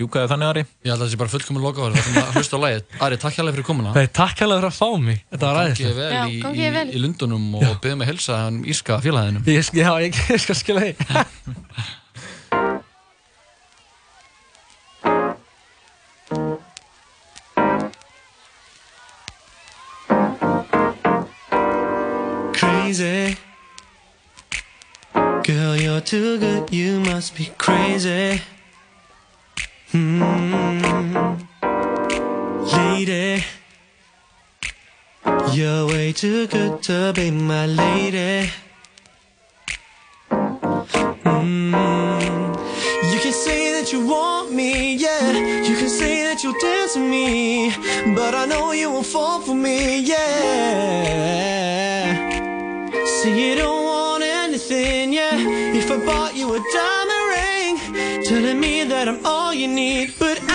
ljúkaði 0.00 0.30
þannig 0.32 0.48
Ari. 0.52 0.62
Ég 0.82 0.90
held 0.90 0.96
að 0.96 1.02
það 1.04 1.12
sé 1.12 1.18
bara 1.20 1.32
fullkomun 1.32 1.64
lokaður 1.66 1.96
Það 1.98 2.16
er 2.16 2.22
að 2.22 2.36
hlusta 2.40 2.58
á 2.58 2.60
lagið. 2.64 2.84
Ari, 3.06 3.18
takk 3.22 3.38
hérlega 3.38 3.56
fyrir 3.58 3.66
komuna. 3.68 3.92
Nei, 3.96 4.06
takk 4.08 4.40
hérlega 4.40 4.62
fyrir 4.62 4.70
að 4.72 4.78
fá 4.78 4.88
mig. 5.04 5.18
Þetta 5.32 5.50
var 5.50 5.58
Gangi 5.58 5.72
ræðist 5.72 5.98
vel 5.98 6.12
Já, 6.12 6.22
í, 6.24 6.38
í, 6.40 6.70
vel. 6.76 6.84
í 6.88 7.02
Lundunum 7.02 7.48
og 7.60 7.66
byrðum 7.84 8.00
með 8.02 8.10
helsa 8.12 8.38
hann 8.46 8.62
írska 8.64 8.98
félaginu. 9.04 9.44
Ég, 9.52 9.68
já, 9.76 9.90
ég, 10.06 10.22
ég 10.32 10.42
skal 10.46 10.58
skila 10.58 10.86
því 10.86 10.94
you're 25.92 26.00
too 26.00 26.38
good, 26.38 26.72
you 26.72 27.00
must 27.00 27.36
be 27.36 27.50
crazy. 27.58 28.40
Hmm. 29.90 31.34
Lady, 32.72 33.44
you're 35.52 35.86
way 35.86 36.14
too 36.14 36.46
good 36.46 36.82
to 36.84 37.12
be 37.14 37.30
my 37.30 37.66
lady. 37.66 38.50
Hmm. 41.24 41.74
You 43.10 43.18
can 43.24 43.34
say 43.34 43.72
that 43.74 43.92
you 43.92 44.06
want 44.06 44.50
me, 44.50 44.96
yeah. 44.96 45.32
You 45.68 45.76
can 45.76 45.90
say 45.90 46.24
that 46.24 46.42
you'll 46.42 46.58
dance 46.58 46.96
with 46.96 47.04
me, 47.04 47.70
but 48.14 48.34
I 48.34 48.46
know 48.46 48.72
you 48.72 48.90
won't 48.90 49.04
fall 49.04 49.42
for 49.42 49.54
me, 49.54 50.00
yeah. 50.00 50.22
See 53.04 53.50
you 53.50 53.56
don't 53.56 53.81
that 59.04 59.08
I'm 59.08 59.26
all 59.26 59.52
you 59.52 59.66
need, 59.66 60.14
but 60.16 60.51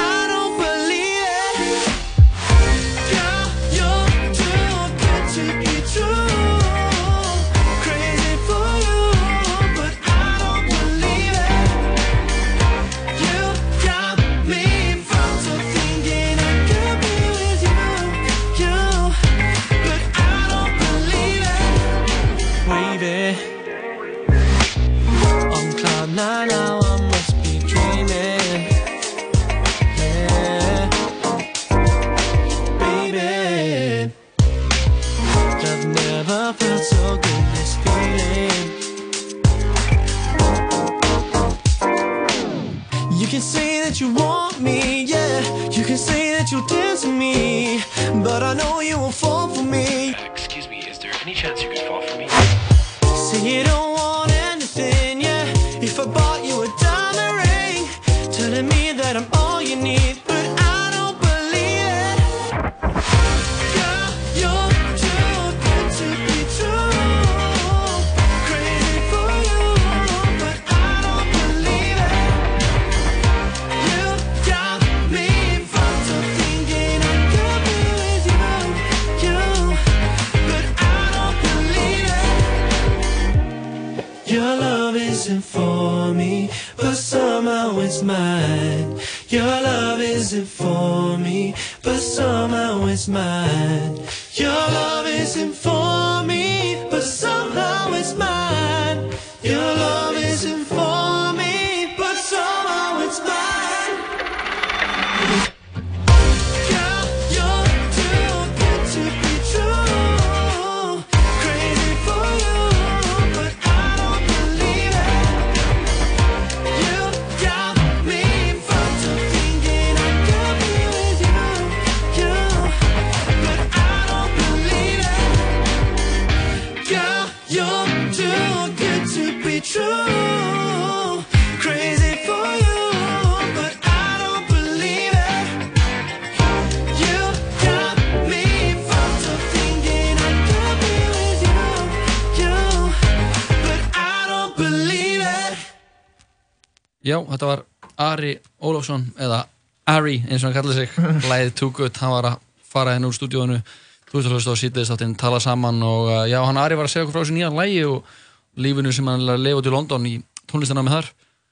Ari 149.87 150.17
eins 150.27 150.43
og 150.43 150.49
hann 150.51 150.57
kallar 150.57 150.75
sig 150.75 150.89
Læðið 151.31 151.53
Too 151.59 151.71
Good, 151.75 151.97
hann 152.01 152.11
var 152.11 152.29
að 152.33 152.39
fara 152.67 152.95
henn 152.97 153.07
úr 153.07 153.15
stúdíónu 153.15 153.59
Þú 154.07 154.15
veist 154.17 154.29
að 154.29 154.33
hlusta 154.37 154.53
á 154.55 154.61
sítiðist 154.61 154.91
þáttinn 154.93 155.17
tala 155.19 155.39
saman 155.43 155.81
og 155.83 156.07
uh, 156.11 156.23
já, 156.31 156.39
hann 156.47 156.57
Ari 156.61 156.77
var 156.79 156.87
að 156.87 156.93
segja 156.93 157.05
okkur 157.05 157.17
frá 157.17 157.23
þessu 157.25 157.35
nýjan 157.35 157.57
lægi 157.59 157.81
og 157.89 158.15
lífinu 158.63 158.93
sem 158.95 159.07
hann 159.11 159.25
er 159.27 159.35
að 159.35 159.43
lifa 159.43 159.59
út 159.61 159.67
í 159.67 159.73
London 159.73 160.07
í 160.07 160.13
tónlistanámi 160.47 160.93
þar 160.93 161.09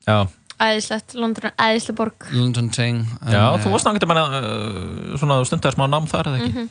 Já, 0.07 0.18
Æðislegt, 0.56 1.16
London 1.20 1.49
er 1.49 1.56
æðisleg 1.60 1.98
borg 1.99 2.28
London 2.32 2.70
Ting 2.72 3.02
já 3.28 3.41
þú 3.60 3.74
varst 3.74 3.90
náttúrulega 3.90 4.16
með 4.16 4.38
uh, 4.40 5.18
svona 5.20 5.40
stundar 5.49 5.76
smá 5.76 5.84
nám 5.91 6.07
þar 6.07 6.30
eða 6.32 6.40
ekki? 6.45 6.53
Mhm. 6.56 6.70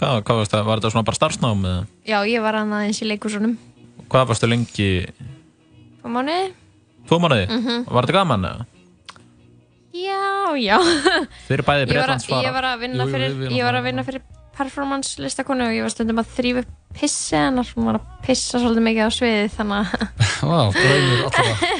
Hvað, 0.00 0.22
hvað 0.26 0.38
varst 0.40 0.54
það? 0.56 0.64
Var 0.66 0.80
þetta 0.80 0.90
svona 0.94 1.06
bara 1.10 1.18
starfsnám 1.20 1.66
eða? 1.68 1.82
Já, 2.08 2.16
ég 2.26 2.42
var 2.42 2.56
hann 2.58 2.72
aðeins 2.74 3.02
í 3.04 3.10
leikursunum 3.10 3.52
Hvað 4.10 4.30
varstu 4.32 4.48
lengi? 4.48 4.88
Á 6.00 6.06
mánuði 6.08 6.48
Tvo 7.10 7.20
mánuði? 7.22 7.44
Mhm. 7.52 7.84
Var 7.92 8.08
þetta 8.08 8.16
gaman 8.16 8.48
eða? 8.48 8.66
Já, 9.92 10.56
já. 10.56 10.76
Þeir 11.48 11.56
eru 11.58 11.64
bæði 11.68 11.82
Ég 11.82 11.88
var, 11.88 11.94
Bretlands 11.96 12.28
að, 12.28 12.44
ég 12.46 12.54
var 12.56 12.66
að 12.70 12.78
vinna 12.86 13.04
Jú, 13.04 13.08
jú, 13.08 13.12
fyrir 13.12 13.56
Ég 13.58 13.66
var 13.68 13.76
að 13.80 13.86
vinna 13.90 14.04
fyrir 14.06 14.22
performance 14.56 15.20
listakonu 15.20 15.64
og 15.68 15.72
ég 15.76 15.84
var 15.86 15.92
stundum 15.94 16.20
að 16.20 16.30
þrýfa 16.36 16.62
upp 16.64 16.72
pissi 16.98 17.36
hennar. 17.38 17.68
Hún 17.76 17.86
var 17.88 17.98
að 18.00 18.06
pissa 18.26 18.60
svolítið 18.60 18.84
mikið 18.88 19.08
á 19.08 19.10
sviði 19.16 19.46
þannig 19.54 19.76
að 19.80 20.06
Vá, 20.52 20.58
draumur 20.76 21.22
allra. 21.28 21.70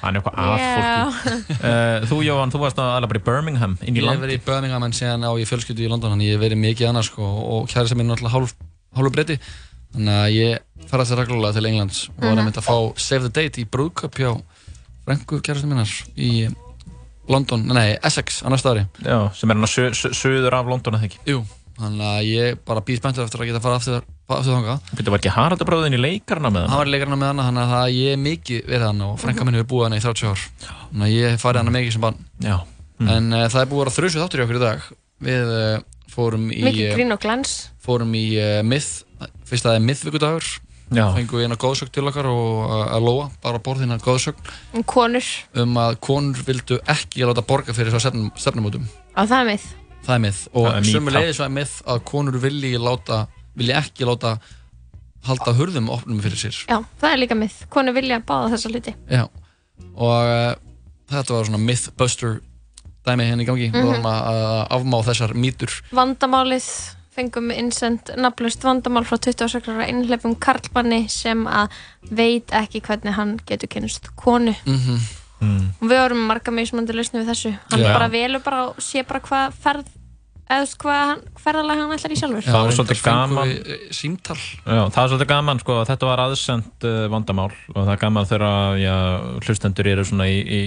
Hann 0.00 0.16
er 0.16 0.22
eitthvað 0.22 0.38
aðfólki. 0.40 1.56
Uh, 1.60 2.06
Þú 2.08 2.18
Jóhann, 2.24 2.52
þú 2.54 2.60
varst 2.62 2.78
alveg 2.80 3.10
bara 3.12 3.20
í 3.20 3.24
Birmingham 3.26 3.74
inn 3.84 3.98
í 3.98 4.00
Ég 4.00 4.06
hef 4.14 4.22
verið 4.22 4.38
í 4.38 4.42
Birmingham 4.46 4.86
en 4.86 4.94
síðan 4.96 5.26
á 5.28 5.30
ég 5.36 5.50
fjölskyldu 5.50 5.84
í 5.84 5.90
London 5.92 6.14
þannig 6.14 6.30
ég 6.30 6.38
hef 6.38 6.44
verið 6.46 6.62
mikið 6.62 6.88
annars 6.88 7.10
sko, 7.10 7.26
og 7.58 7.66
kæri 7.68 7.90
sem 7.90 8.00
er 8.00 8.08
náttúrulega 8.08 8.32
hálf, 8.38 8.54
hálfu 8.96 9.12
breyti 9.18 9.36
þannig 9.92 10.16
að 10.22 10.32
ég 10.38 10.88
ferðast 10.88 11.12
þér 11.12 11.20
reglulega 11.24 11.58
til 11.58 11.68
Englands. 11.68 12.00
Og 12.14 12.22
var 12.22 12.30
Mhm. 12.30 12.40
að 12.40 12.48
mynda 12.48 12.62
að 12.62 12.68
fá 12.70 12.78
Save 13.10 13.28
the 13.28 13.34
Date 13.42 13.60
í 13.60 13.66
brúðköp 13.68 14.16
hjá 14.22 14.30
frængu 15.04 15.42
kærastu 15.44 15.68
minnar 15.68 15.92
í 16.16 16.30
London, 17.30 17.64
nei, 17.70 17.94
Essex 18.06 18.42
á 18.42 18.48
næsta 18.52 18.74
ári 18.74 18.84
Já, 19.04 19.30
sem 19.36 19.50
er 19.50 19.58
hann 19.58 19.66
að 19.66 20.14
söður 20.18 20.56
af 20.58 20.70
London 20.70 20.98
eða 20.98 21.08
ekki? 21.08 21.20
Jú, 21.30 21.42
þannig 21.78 22.06
að 22.08 22.28
ég 22.28 22.60
bara 22.66 22.82
býð 22.86 23.00
spenntur 23.00 23.26
eftir 23.26 23.42
að 23.42 23.50
geta 23.50 23.60
að 23.60 23.66
fara 23.66 23.78
aftur, 23.80 24.08
aftur 24.26 24.56
þanga 24.56 24.76
Þetta 24.90 25.14
var 25.14 25.22
ekki 25.22 25.34
Haraldabróðin 25.36 25.96
í 25.96 26.00
leikarna 26.00 26.50
með 26.52 26.66
hann? 26.66 26.72
Hann 26.72 26.82
var 26.82 26.90
í 26.90 26.94
leikarna 26.94 27.20
með 27.20 27.32
hana, 27.32 27.46
þannig 27.48 27.62
að 27.64 27.74
það 27.76 27.94
ég 27.96 28.16
er 28.16 28.22
mikið 28.24 28.64
verið 28.72 28.86
hann 28.88 29.04
og 29.06 29.14
frænka 29.22 29.46
minni 29.46 29.62
hefur 29.62 29.70
búið 29.74 29.86
hann 29.86 29.98
í 29.98 30.02
30 30.06 30.30
ár 30.30 30.44
þannig 30.64 31.06
að 31.06 31.14
ég 31.14 31.34
hef 31.34 31.44
farið 31.46 31.62
hann 31.62 31.74
mikið 31.76 31.96
sem 31.96 32.06
barn 32.06 32.24
Já. 32.44 32.56
Mm. 33.00 33.12
En 33.14 33.30
uh, 33.36 33.46
það 33.46 33.62
er 33.62 33.70
búið 33.70 33.80
að 33.80 33.84
vera 33.84 33.96
þrjusu 33.98 34.22
þáttur 34.24 34.42
í 34.42 34.44
okkur 34.46 34.58
í 34.58 34.64
dag 34.64 34.88
Við 35.20 35.54
uh, 35.54 35.76
fórum 36.10 36.50
í 36.50 36.64
mikið 36.66 36.88
uh, 36.88 36.96
grín 36.98 37.14
og 37.14 37.22
glans 37.22 37.54
fórum 37.80 38.12
í 38.18 38.26
uh, 38.40 38.58
Myth 38.66 39.06
fyrst 39.48 39.64
að 39.68 39.76
það 39.76 39.78
er 39.78 39.86
Myth 39.86 40.04
við 40.90 41.44
eina 41.46 41.56
góðsögn 41.60 41.92
til 41.94 42.06
okkar 42.10 42.26
og 42.26 42.46
uh, 42.66 42.94
að 42.96 43.04
lóa, 43.06 43.26
bara 43.42 43.58
borðina 43.62 43.98
góðsögn 44.02 44.40
Um 44.74 44.82
konur, 44.84 45.26
um 45.54 45.76
að 45.78 45.98
konur 46.00 46.40
vildu 46.46 46.80
ekki 46.90 47.22
láta 47.28 47.42
borga 47.46 47.72
fyrir 47.76 47.90
svo 47.94 48.00
stefnum, 48.02 48.30
stefnumótum 48.36 48.88
á 49.14 49.22
það 49.26 49.36
er 49.40 49.46
mið. 49.52 49.66
það 50.06 50.14
er 50.14 50.24
mið 50.24 50.40
og 50.52 50.66
Það 50.70 51.44
er 51.46 51.54
mið 51.58 51.76
að 51.86 52.02
konur 52.10 52.38
vilji 52.42 52.72
láta 52.78 53.26
vilji 53.56 53.74
ekki 53.76 54.08
láta 54.08 54.38
halda 55.26 55.52
hurðum 55.52 55.90
opnum 55.92 56.20
fyrir 56.24 56.38
sér. 56.40 56.56
Já, 56.70 56.78
það 57.00 57.10
er 57.12 57.18
líka 57.20 57.36
mið. 57.36 57.56
Konur 57.68 57.92
vilja 57.92 58.20
báða 58.24 58.54
þessa 58.54 58.70
hluti. 58.72 58.94
Já, 59.10 59.26
og 59.94 60.30
uh, 60.30 60.54
þetta 61.12 61.34
var 61.36 61.44
svona 61.50 61.60
mythbuster 61.60 62.38
dæmi 63.04 63.26
henni 63.28 63.44
í 63.44 63.48
gangi, 63.48 63.66
við 63.68 63.76
Mhm. 63.82 63.90
vorum 63.90 64.06
að 64.08 64.30
að 64.30 64.62
afmá 64.78 64.98
þessar 65.10 65.34
mýtur. 65.36 65.74
Vandamálið 65.92 66.70
fengum 67.20 67.52
innsend 67.54 68.10
nafnlaust 68.16 68.64
vandamál 68.66 69.04
frá 69.06 69.20
26 69.20 69.68
ára 69.70 69.86
innleipum 69.92 70.34
Karlmanni 70.40 71.04
sem 71.12 71.44
að 71.46 71.70
veit 72.10 72.50
ekki 72.64 72.80
hvernig 72.88 73.14
hann 73.20 73.36
getur 73.46 73.68
kynast 73.76 74.10
konu. 74.16 74.56
mm 74.66 75.00
Og 75.40 75.86
við 75.88 75.96
vorum 75.96 76.26
marga 76.28 76.52
mismandi 76.52 76.92
lausni 76.92 77.22
við 77.22 77.30
þessu. 77.30 77.50
Hann 77.70 77.80
Já. 77.80 77.94
bara 77.96 78.08
velur 78.12 78.42
bara 78.44 78.58
og 78.68 78.82
sé 78.84 79.00
bara 79.08 79.22
hvað 79.24 79.54
ferð, 79.62 79.86
eða 80.52 80.66
hvað 80.82 80.98
hann- 81.08 81.22
ferðalag 81.40 81.78
hann 81.80 81.94
ætlar 81.96 82.12
í 82.12 82.18
sjálfur. 82.20 82.44
það 82.44 82.66
var 82.66 82.74
svolítið 82.76 83.00
gaman 83.06 83.54
símtal 83.96 84.36
já, 84.36 84.82
það 84.92 84.98
var 85.00 85.08
svolítið 85.14 85.30
gaman 85.32 85.60
sko, 85.62 85.78
þetta 85.88 86.06
var 86.10 86.22
aðsend 86.26 86.84
uh, 86.84 87.08
vandamál 87.08 87.48
og 87.72 87.78
það 87.86 87.92
er 87.94 88.02
gaman 88.04 88.28
þegar 88.34 88.76
já, 88.82 88.96
hlustendur 89.46 89.88
eru 89.94 90.04
svona 90.10 90.26
í, 90.28 90.36
í 90.44 90.60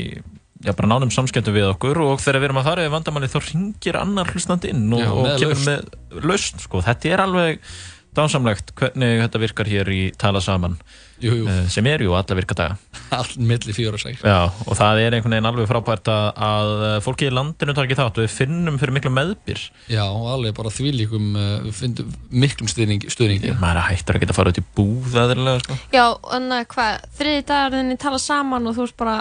já, 0.64 0.72
bara 0.74 0.92
nánum 0.92 1.12
samskiptum 1.14 1.56
við 1.56 1.70
okkur 1.74 2.02
og 2.06 2.22
þegar 2.24 2.42
við 2.42 2.50
erum 2.50 2.62
að 2.62 2.70
fara 2.70 2.86
yfir 2.86 2.96
vandamáli 2.98 3.32
þá 3.32 3.40
ringir 3.48 4.00
annar 4.00 4.32
hlustandi 4.34 4.72
inn 4.74 4.86
og, 4.92 5.04
Já, 5.04 5.10
og 5.12 5.26
með 5.28 5.42
kemur 5.44 5.58
lausn. 5.58 5.72
með 5.72 6.28
lausn 6.30 6.64
sko. 6.64 6.84
þetta 6.86 7.12
er 7.14 7.26
alveg 7.28 7.74
dásamlegt 8.14 8.74
hvernig 8.78 9.24
þetta 9.24 9.42
virkar 9.42 9.70
hér 9.70 9.90
í 9.90 10.02
Tala 10.22 10.42
Saman 10.44 10.76
jú, 11.24 11.34
jú. 11.40 11.46
Uh, 11.48 11.64
sem 11.72 11.88
er 11.90 12.04
jú 12.06 12.14
alla 12.14 12.38
virkadaga 12.38 12.78
all 13.18 13.32
milli 13.42 13.74
fjóra 13.76 13.98
Já, 13.98 14.38
og 14.52 14.78
það 14.78 15.02
er 15.02 15.18
einhvern 15.18 15.36
veginn 15.36 15.50
alveg 15.50 15.70
frábært 15.70 16.12
að, 16.14 16.28
að 16.48 16.74
fólki 17.06 17.30
í 17.30 17.34
landinu 17.34 17.76
tar 17.76 17.88
ekki 17.88 17.98
þátt 17.98 18.20
og 18.22 18.28
við 18.28 18.36
finnum 18.36 18.80
fyrir 18.82 18.96
miklu 18.98 19.14
meðbyr 19.14 19.64
Já, 19.92 20.04
og 20.06 20.30
alveg 20.36 20.56
bara 20.58 20.74
þvílíkum 20.74 21.30
uh, 21.34 21.56
við 21.66 21.78
finnum 21.80 22.14
miklum 22.44 22.72
stuðningi, 22.72 23.14
stuðningi. 23.14 23.56
maður 23.62 23.88
hættur 23.90 24.20
að 24.20 24.26
geta 24.26 24.36
að 24.36 24.42
fara 24.42 24.54
út 24.54 24.62
í 24.62 24.66
búð 24.78 25.20
aðrilega 25.24 25.66
sko. 25.66 25.80
Já, 25.96 26.06
að 26.38 26.58
hvað, 26.76 27.10
þriði 27.20 27.46
dagar 27.50 27.78
þinni 27.80 28.00
tala 28.02 28.22
saman 28.22 28.70
og 28.70 28.78
þú 28.78 28.86
veist 28.86 29.00
bara, 29.00 29.18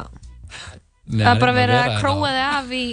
Nei, 1.12 1.22
það 1.26 1.32
er 1.34 1.40
bara 1.42 1.52
að 1.52 1.56
verið 1.58 1.72
vera 1.72 1.80
að 1.82 1.90
hérna. 1.90 2.00
króa 2.00 2.28
þig 2.32 2.44
af 2.48 2.70
í 2.72 2.84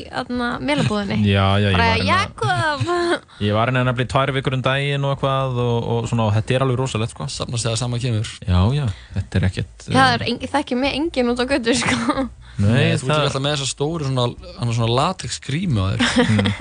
meilabúðinni. 0.68 1.18
Já, 1.30 1.46
já, 1.64 1.68
ég 1.70 1.78
Bara, 1.80 1.86
var 1.88 2.00
hérna 2.00 2.10
Jakob! 2.10 2.90
Ég 3.48 3.54
var 3.56 3.70
hérna 3.72 3.84
nefnilega 3.88 4.10
í 4.10 4.12
tvær 4.12 4.32
vikur 4.36 4.56
um 4.58 4.64
daginn 4.66 5.06
og 5.08 5.14
eitthvað 5.16 5.60
og, 5.64 5.88
og 5.94 6.10
svona, 6.12 6.26
og 6.28 6.34
þetta 6.36 6.56
er 6.58 6.66
alveg 6.66 6.80
rosalegt 6.82 7.14
sko. 7.16 7.28
Samnast 7.32 7.64
þegar 7.70 7.80
sama 7.80 8.00
kemur 8.04 8.28
Já, 8.44 8.60
já, 8.76 8.84
þetta 9.16 9.40
er 9.40 9.48
ekkert 9.48 9.88
Já, 9.88 9.94
það 9.96 10.16
er 10.18 10.26
engi, 10.34 10.50
það 10.52 10.66
ekki 10.66 10.78
með 10.82 10.98
engin 11.00 11.32
út 11.32 11.40
á 11.40 11.46
götu, 11.54 11.76
sko. 11.80 12.26
Nei, 12.60 12.84
þú 12.92 12.92
ert 12.92 13.06
það- 13.08 13.24
alltaf 13.24 13.44
með 13.46 13.56
þessa 13.56 13.70
stóru 13.72 14.10
svona, 14.10 14.28
svona 14.76 14.92
latex 15.00 15.40
grímu 15.48 15.80
á 15.80 15.88
þér 15.96 16.28
Mm. 16.30 16.52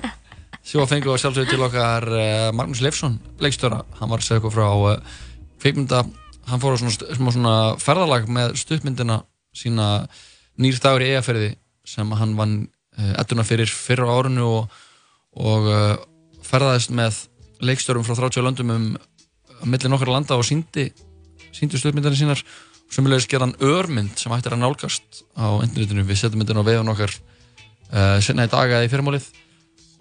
Svo 0.68 0.84
fengum 0.84 1.14
við 1.14 1.22
sjálfsögðu 1.22 1.48
til 1.48 1.62
okkar 1.64 2.04
uh, 2.12 2.48
Magnús 2.52 2.82
Leifsson, 2.84 3.14
leikstöra 3.40 3.78
hann 3.98 4.10
var 4.10 4.20
að 4.20 4.26
segja 4.26 4.36
eitthvað 4.38 4.52
frá 4.52 4.66
uh, 4.68 5.20
kveikmynda, 5.62 6.02
hann 6.50 6.60
fór 6.60 6.76
á 6.76 6.78
svona, 6.82 7.32
svona 7.32 7.54
ferðalag 7.80 8.26
með 8.28 8.52
stuttmyndina 8.60 9.16
sína 9.56 9.86
nýr 10.58 10.78
dagur 10.82 11.04
í 11.04 11.10
eigaferði 11.12 11.52
sem 11.88 12.10
hann 12.20 12.36
vann 12.38 12.54
uh, 12.98 13.14
edduna 13.22 13.46
fyrir 13.46 13.70
fyrra 13.70 14.08
á 14.10 14.16
árinu 14.18 14.46
og, 14.60 14.78
og 15.38 15.68
uh, 15.70 15.96
ferðaðist 16.44 16.94
með 16.94 17.24
leikstörum 17.64 18.06
frá 18.06 18.16
30 18.18 18.44
löndum 18.46 18.72
um 18.74 18.88
að 19.58 19.70
milli 19.72 19.90
nokkar 19.90 20.12
landa 20.12 20.38
og 20.38 20.46
síndi 20.46 20.88
síndi 21.54 21.80
stuttmyndarnir 21.80 22.20
sínar. 22.20 22.44
Og 22.88 22.94
sömulegis 22.94 23.26
gerði 23.28 23.48
hann 23.48 23.66
örmynd 23.68 24.16
sem 24.16 24.32
hættir 24.32 24.54
að 24.56 24.62
nálgast 24.62 25.24
á 25.36 25.60
internetinu, 25.60 26.06
við 26.08 26.22
setjum 26.22 26.40
myndin 26.40 26.60
á 26.62 26.64
vefun 26.64 26.92
okkar 26.94 27.12
uh, 27.12 28.16
senna 28.24 28.46
í 28.48 28.52
dag 28.52 28.70
eða 28.70 28.86
í 28.86 28.90
fyrrmálið 28.92 29.28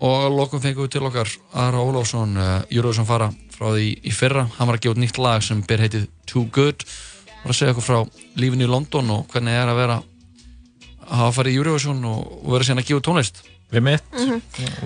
og 0.07 0.27
lokum 0.29 0.61
fengum 0.61 0.85
við 0.85 0.93
til 0.93 1.07
okkar 1.07 1.31
Ara 1.57 1.81
Ólafsson, 1.81 2.37
uh, 2.37 2.61
Júruðsson 2.71 3.07
fara 3.09 3.31
frá 3.57 3.71
því 3.73 3.89
í 4.05 4.13
fyrra, 4.13 4.45
hann 4.57 4.69
var 4.69 4.77
að 4.77 4.85
gefa 4.85 5.01
nýtt 5.01 5.19
lag 5.19 5.43
sem 5.43 5.63
ber 5.67 5.81
heitið 5.83 6.05
Too 6.29 6.45
Good. 6.53 6.85
Var 7.41 7.51
að 7.51 7.57
segja 7.57 7.73
okkur 7.73 7.87
frá 7.87 7.99
lífinu 8.39 8.67
í 8.67 8.71
London 8.71 9.09
og 9.15 9.27
hvernig 9.33 9.57
er 9.57 9.71
að 9.71 9.81
vera 9.81 9.97
að 11.07 11.21
hafa 11.21 11.35
farið 11.39 11.53
í 11.53 11.57
Júruðsson 11.57 12.01
og, 12.05 12.19
og 12.43 12.51
vera 12.55 12.67
síðan 12.67 12.81
að 12.83 12.89
gefa 12.91 13.05
tónlist 13.09 13.43
Við 13.67 13.83
mitt, 13.83 14.03
Mhm. 14.15 14.37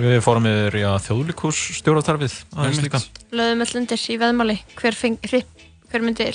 við 0.01 0.21
fórum 0.25 0.47
yfir 0.49 0.73
já, 0.81 0.89
þjóðlíkús 1.05 1.57
stjórnatarfið 1.77 2.33
aðeins 2.57 2.79
Einmitt. 2.79 2.85
líka 2.87 3.01
Löðum 3.37 3.61
öll 3.61 3.75
undir 3.77 4.01
í 4.09 4.15
veðmáli, 4.17 4.55
hver, 4.79 4.95
feng, 4.97 5.19
hri, 5.21 5.43
hver 5.91 6.01
myndi 6.01 6.25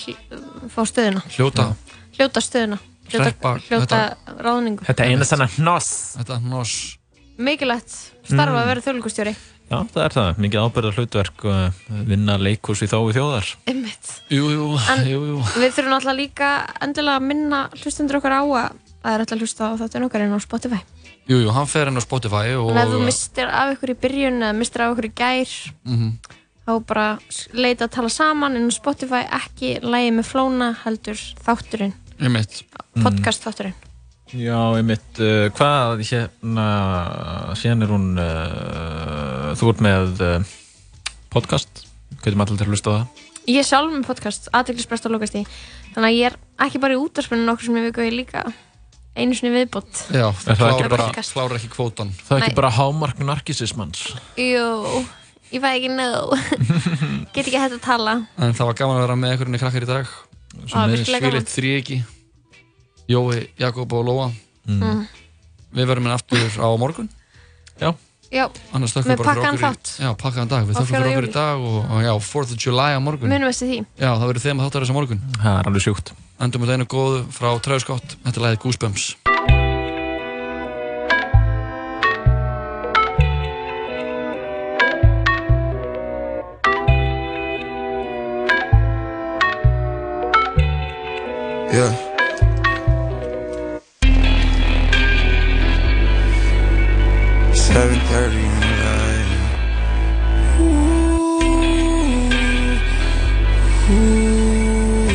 fá 0.71 0.83
stöðuna? 0.87 1.23
hljóta, 1.35 1.75
Hljóta 2.17 2.41
stöðuna. 2.41 2.79
Hljóta, 3.11 3.25
Hreppa- 3.33 3.59
hljóta 3.67 3.99
ráðningu. 4.39 4.87
Þetta 4.87 5.05
eina 5.11 5.25
þennan 5.27 5.51
hnoss 5.59 6.17
þetta 6.21 6.39
hnoss 6.41 6.97
Mikilvægt 7.37 7.91
starfa 8.25 8.55
Mm. 8.55 8.63
að 8.63 8.67
vera 8.71 8.81
þjóðlíkustjóri. 8.87 9.35
Já, 9.67 9.79
það 9.91 10.05
er 10.05 10.13
það, 10.15 10.37
mikið 10.39 10.63
ábyrðar 10.63 10.95
hlutverk 10.95 11.45
uh, 11.45 11.71
vinna 12.07 12.39
leikús 12.39 12.83
í 12.83 12.87
þói 12.87 13.11
þjóðar 13.13 13.49
Einmitt. 13.67 14.23
Jú, 14.31 14.47
jú, 14.55 14.79
En 14.95 15.03
jú, 15.05 15.19
jú 15.35 15.39
við 15.59 15.73
þurfum 15.75 15.97
alltaf 15.99 16.15
líka 16.17 16.51
endilega 16.81 17.19
að 17.19 17.27
minna 17.27 17.69
hlustundur 17.75 18.21
okkar 18.21 18.39
á 18.39 18.43
að 18.47 18.77
það 19.07 19.15
er 19.15 19.23
alltaf 19.25 19.37
að 19.37 19.43
hlusta 19.47 19.69
á 19.71 19.73
þáttun 19.81 20.07
okkar 20.09 20.25
inn 20.27 20.35
á 20.35 20.41
Spotify. 20.43 20.81
Jú, 21.27 21.39
jú, 21.43 21.51
hann 21.55 21.67
fer 21.71 21.89
inn 21.91 21.99
á 21.99 22.03
Spotify 22.03 22.53
og 22.59 22.71
En 22.71 22.79
ef 22.83 22.91
þú 22.93 23.01
mistir 23.07 23.49
af 23.51 23.73
ykkur 23.77 23.95
í 23.95 23.99
byrjun 24.03 24.43
eða 24.43 24.55
mistir 24.59 24.83
af 24.85 24.93
ykkur 24.95 25.09
í 25.09 25.15
gær, 25.15 25.55
Mhm. 25.87 26.13
þá 26.67 26.73
bara 26.87 27.19
leita 27.55 27.87
að 27.87 27.95
tala 27.95 28.09
saman 28.11 28.57
inn 28.59 28.67
á 28.71 28.75
Spotify, 28.75 29.23
ekki 29.31 29.81
lægi 29.83 30.13
með 30.19 30.27
flóna, 30.27 30.75
heldur 30.85 31.19
þátturinn, 31.47 31.95
Einmitt. 32.21 32.63
podcast 33.03 33.43
þátturinn. 33.47 33.75
Já, 34.35 34.59
einmitt, 34.75 35.21
uh, 35.23 35.49
hvað 35.55 36.01
hérna, 36.03 37.55
síðan 37.55 37.83
er 37.87 37.91
hún, 37.95 38.19
uh, 38.19 39.55
þú 39.55 39.69
ert 39.71 39.83
með 39.87 40.21
uh, 40.21 40.45
podcast, 41.31 41.87
allir 42.27 42.47
til 42.59 42.67
að 42.67 42.73
hlusta 42.73 42.91
á 42.91 42.95
það. 42.97 43.07
Ég 43.47 43.63
sjálf 43.69 43.93
með 43.95 44.07
podcast, 44.09 44.49
aðdeglisbrest 44.51 45.07
og 45.07 45.13
lókast 45.15 45.37
í, 45.39 45.45
þannig 45.95 46.09
að 46.11 46.17
ég 46.19 46.27
er 46.33 46.37
ekki 46.67 46.81
bara 46.83 46.97
í 46.97 46.99
útarspunni 46.99 47.47
nokkur 47.47 47.69
sem 47.69 47.77
ég 47.79 47.87
viku, 47.93 48.03
ég 48.03 48.11
er 48.11 48.19
líka 48.19 48.43
einu 49.17 49.35
sinni 49.39 49.53
viðbót. 49.55 50.03
Já, 50.13 50.27
það 50.43 50.59
klárar 50.61 50.73
ekki 50.77 50.91
bara- 50.93 51.07
ekki, 51.59 51.71
kvótan 51.73 52.11
Það 52.21 52.35
er 52.37 52.41
Nei. 52.43 52.49
ekki 52.51 52.59
bara 52.61 52.71
hámark 52.77 53.19
narkisismans. 53.25 54.03
Jú, 54.37 54.67
ég 55.53 55.63
fæ 55.65 55.69
ekki 55.75 55.91
nóg, 55.95 56.35
get 57.35 57.45
ekki 57.47 57.57
hægt 57.61 57.79
að 57.79 57.85
tala. 57.87 58.17
En 58.39 58.53
það 58.57 58.71
var 58.71 58.79
gaman 58.83 58.97
að 59.01 59.05
vera 59.07 59.17
með 59.23 59.35
einhverjum 59.35 59.61
krakkar 59.65 59.87
í 59.87 59.91
dag 59.91 60.07
gaman. 60.73 61.05
Svílitt 61.07 61.53
þríegi 61.53 61.99
Jói, 63.09 63.47
Jakob 63.61 63.93
og 63.93 64.05
Lóa 64.09 64.33
Mm. 64.67 65.05
Við 65.77 65.87
verðum 65.87 66.07
með 66.09 66.15
aftur 66.17 66.57
á 66.59 66.69
morgun 66.75 67.07
Já 67.79 67.93
Já, 68.35 68.47
með 68.75 69.13
við 69.13 69.17
bara 69.17 69.17
fyrir 69.17 69.27
pakkaðan 69.29 69.55
okkur 69.55 69.61
í- 69.61 69.67
þátt. 69.67 69.91
Já, 70.03 70.09
pakkaðan 70.23 70.51
dag, 70.51 70.65
við 70.67 70.75
þökkum 70.77 70.91
fyrir 70.91 71.07
4. 71.07 71.13
okkur 71.17 71.29
í 71.29 71.33
dag 71.37 71.67
og, 71.71 71.77
og 71.95 72.01
já, 72.07 72.13
4th 72.27 72.53
of 72.57 72.65
July 72.67 72.91
á 72.97 73.01
morgun 73.01 73.31
Munum 73.31 73.49
eftir 73.53 73.71
því. 73.71 73.79
Já, 74.03 74.11
það 74.19 74.27
verður 74.33 74.45
þeim 74.47 74.59
að 74.61 74.67
þáttar 74.67 74.83
þess 74.87 74.95
á 74.95 74.99
morgun 74.99 75.23
Það 75.43 75.61
er 75.61 75.71
alveg 75.71 75.87
sjúkt 75.87 76.13
Endum 76.47 76.67
með 76.67 76.75
einu 76.77 76.89
góðu 76.97 77.23
frá 77.33 77.51
Træðskott 77.65 78.17
Þetta 78.27 78.37
er 78.41 78.45
lagið 78.49 78.63
Goosebumps 78.67 79.09
Yeah. 91.73 92.06
Seven 97.77 98.01
thirty 98.07 98.39
in 98.39 98.61
the 98.61 98.73
night. 98.89 99.29
Ooh, 100.61 101.43
ooh. 103.93 105.09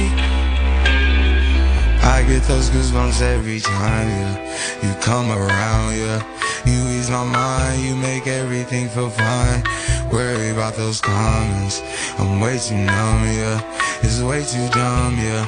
I 2.04 2.24
get 2.28 2.44
those 2.44 2.70
goosebumps 2.70 3.20
every 3.24 3.62
time, 3.62 4.08
yeah. 4.10 4.36
You 4.84 4.94
come 5.02 5.32
around, 5.32 5.98
yeah. 5.98 6.22
You 6.64 6.88
ease 7.00 7.10
my 7.10 7.24
mind, 7.24 7.82
you 7.82 7.96
make 7.96 8.28
everything 8.28 8.90
feel 8.90 9.10
fine. 9.10 9.64
Worry 10.12 10.52
about 10.52 10.76
those 10.76 11.02
comments. 11.02 11.82
I'm 12.20 12.40
way 12.40 12.60
too 12.60 12.76
numb, 12.76 13.24
yeah. 13.26 13.60
It's 14.04 14.22
way 14.22 14.44
too 14.46 14.70
dumb, 14.70 15.18
yeah. 15.18 15.48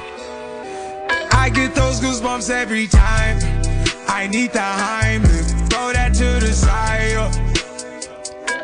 I 1.32 1.52
get 1.54 1.76
those 1.76 2.00
goosebumps 2.02 2.50
every 2.50 2.88
time. 2.88 3.38
I 4.08 4.28
need 4.28 4.52
the 4.52 4.60
Heimlich, 4.60 5.70
throw 5.70 5.92
that 5.94 6.14
to 6.16 6.46
the 6.46 6.54
side. 6.54 7.12
yeah. 7.12 7.54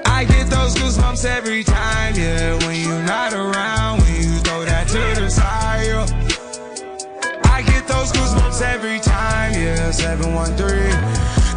I 0.06 0.26
get 0.26 0.50
those 0.50 0.76
goosebumps 0.76 1.26
every 1.26 1.64
time, 1.64 2.16
yeah. 2.16 2.58
When 2.66 2.80
you're 2.80 3.04
not 3.04 3.34
around, 3.34 4.02
when 4.02 4.16
you 4.16 4.38
throw 4.40 4.66
that 4.66 4.88
to 4.90 5.22
the 5.22 5.30
side. 5.30 5.86
yeah. 5.86 6.06
I 7.46 7.62
get 7.64 7.88
those 7.88 8.12
goosebumps 8.12 8.62
every 8.62 9.00
time, 9.00 9.54
yeah. 9.54 9.92
713 9.92 10.58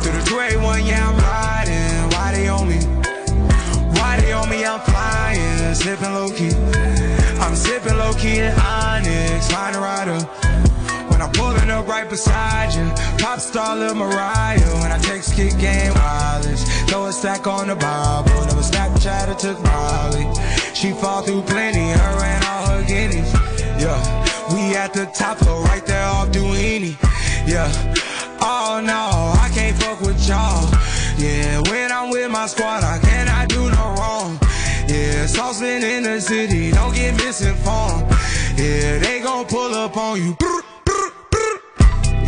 through 0.02 0.12
the 0.12 0.24
281, 0.26 0.86
yeah, 0.86 1.08
I'm 1.08 1.16
riding. 1.18 2.10
Why 2.16 2.32
they 2.32 2.48
on 2.48 2.68
me? 2.68 2.78
Why 3.98 4.20
they 4.20 4.32
on 4.32 4.48
me? 4.48 4.64
I'm 4.64 4.80
flying, 4.80 5.74
slipping 5.74 6.12
low 6.12 6.30
key. 6.30 6.54
I'm 7.40 7.54
sipping 7.56 7.96
low 7.96 8.12
key 8.14 8.38
in 8.38 8.52
Onyx, 8.58 9.50
find 9.50 9.76
a 9.76 9.80
rider. 9.80 10.71
When 11.12 11.20
I'm 11.20 11.30
pulling 11.32 11.70
up 11.70 11.86
right 11.86 12.08
beside 12.08 12.72
you, 12.72 12.88
pop 13.22 13.38
star 13.38 13.76
Lil 13.76 13.94
Mariah. 13.94 14.58
When 14.80 14.90
I 14.90 14.98
text 14.98 15.36
kick 15.36 15.56
game 15.58 15.92
wireless, 15.94 16.64
throw 16.88 17.04
a 17.04 17.12
stack 17.12 17.46
on 17.46 17.68
the 17.68 17.76
Bible. 17.76 18.40
Never 18.46 18.62
Snapchat 18.62 19.28
or 19.28 19.34
took 19.34 19.62
Molly. 19.62 20.24
She 20.74 20.90
fall 20.92 21.20
through 21.20 21.42
plenty, 21.42 21.90
her 21.90 22.24
and 22.24 22.44
all 22.46 22.66
her 22.72 22.82
guineas. 22.86 23.30
Yeah, 23.78 24.00
we 24.54 24.74
at 24.74 24.94
the 24.94 25.04
top 25.14 25.36
floor, 25.36 25.62
right 25.64 25.84
there 25.84 26.06
off 26.06 26.28
Duini. 26.30 26.96
Yeah, 27.46 27.68
oh 28.40 28.80
no, 28.82 29.34
I 29.38 29.50
can't 29.54 29.76
fuck 29.76 30.00
with 30.00 30.26
y'all. 30.26 30.66
Yeah, 31.18 31.60
when 31.70 31.92
I'm 31.92 32.10
with 32.10 32.30
my 32.30 32.46
squad, 32.46 32.84
I 32.84 32.98
cannot 32.98 33.48
do 33.50 33.70
no 33.70 33.94
wrong. 33.98 34.38
Yeah, 34.88 35.26
saucepan 35.26 35.84
in 35.84 36.04
the 36.04 36.20
city, 36.20 36.70
don't 36.70 36.94
get 36.94 37.14
misinformed. 37.16 38.10
Yeah, 38.56 38.98
they 38.98 39.20
gon' 39.22 39.44
pull 39.46 39.74
up 39.74 39.96
on 39.96 40.16
you. 40.22 40.36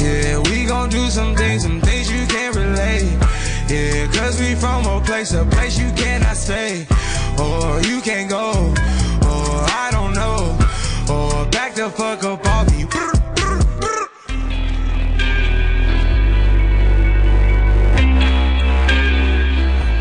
Yeah, 0.05 0.39
we 0.51 0.67
gon' 0.67 0.91
do 0.91 1.09
some 1.09 1.35
things, 1.35 1.63
some 1.63 1.81
things 1.81 2.13
you 2.13 2.27
can't 2.27 2.55
relate. 2.55 3.11
Yeah, 3.71 4.07
cause 4.13 4.39
we 4.39 4.55
from 4.55 4.85
a 4.85 5.01
place, 5.01 5.33
a 5.33 5.47
place 5.47 5.79
you 5.79 5.91
cannot 5.93 6.37
stay. 6.37 6.87
Or 7.39 7.81
you 7.81 8.03
can't 8.03 8.29
go, 8.29 8.51
or 9.31 9.55
I 9.85 9.89
don't 9.93 10.13
know. 10.13 10.59
Or 11.09 11.47
back 11.47 11.75
the 11.75 11.89
fuck 11.89 12.23
up 12.23 12.47
off 12.47 12.71
me. 12.71 12.85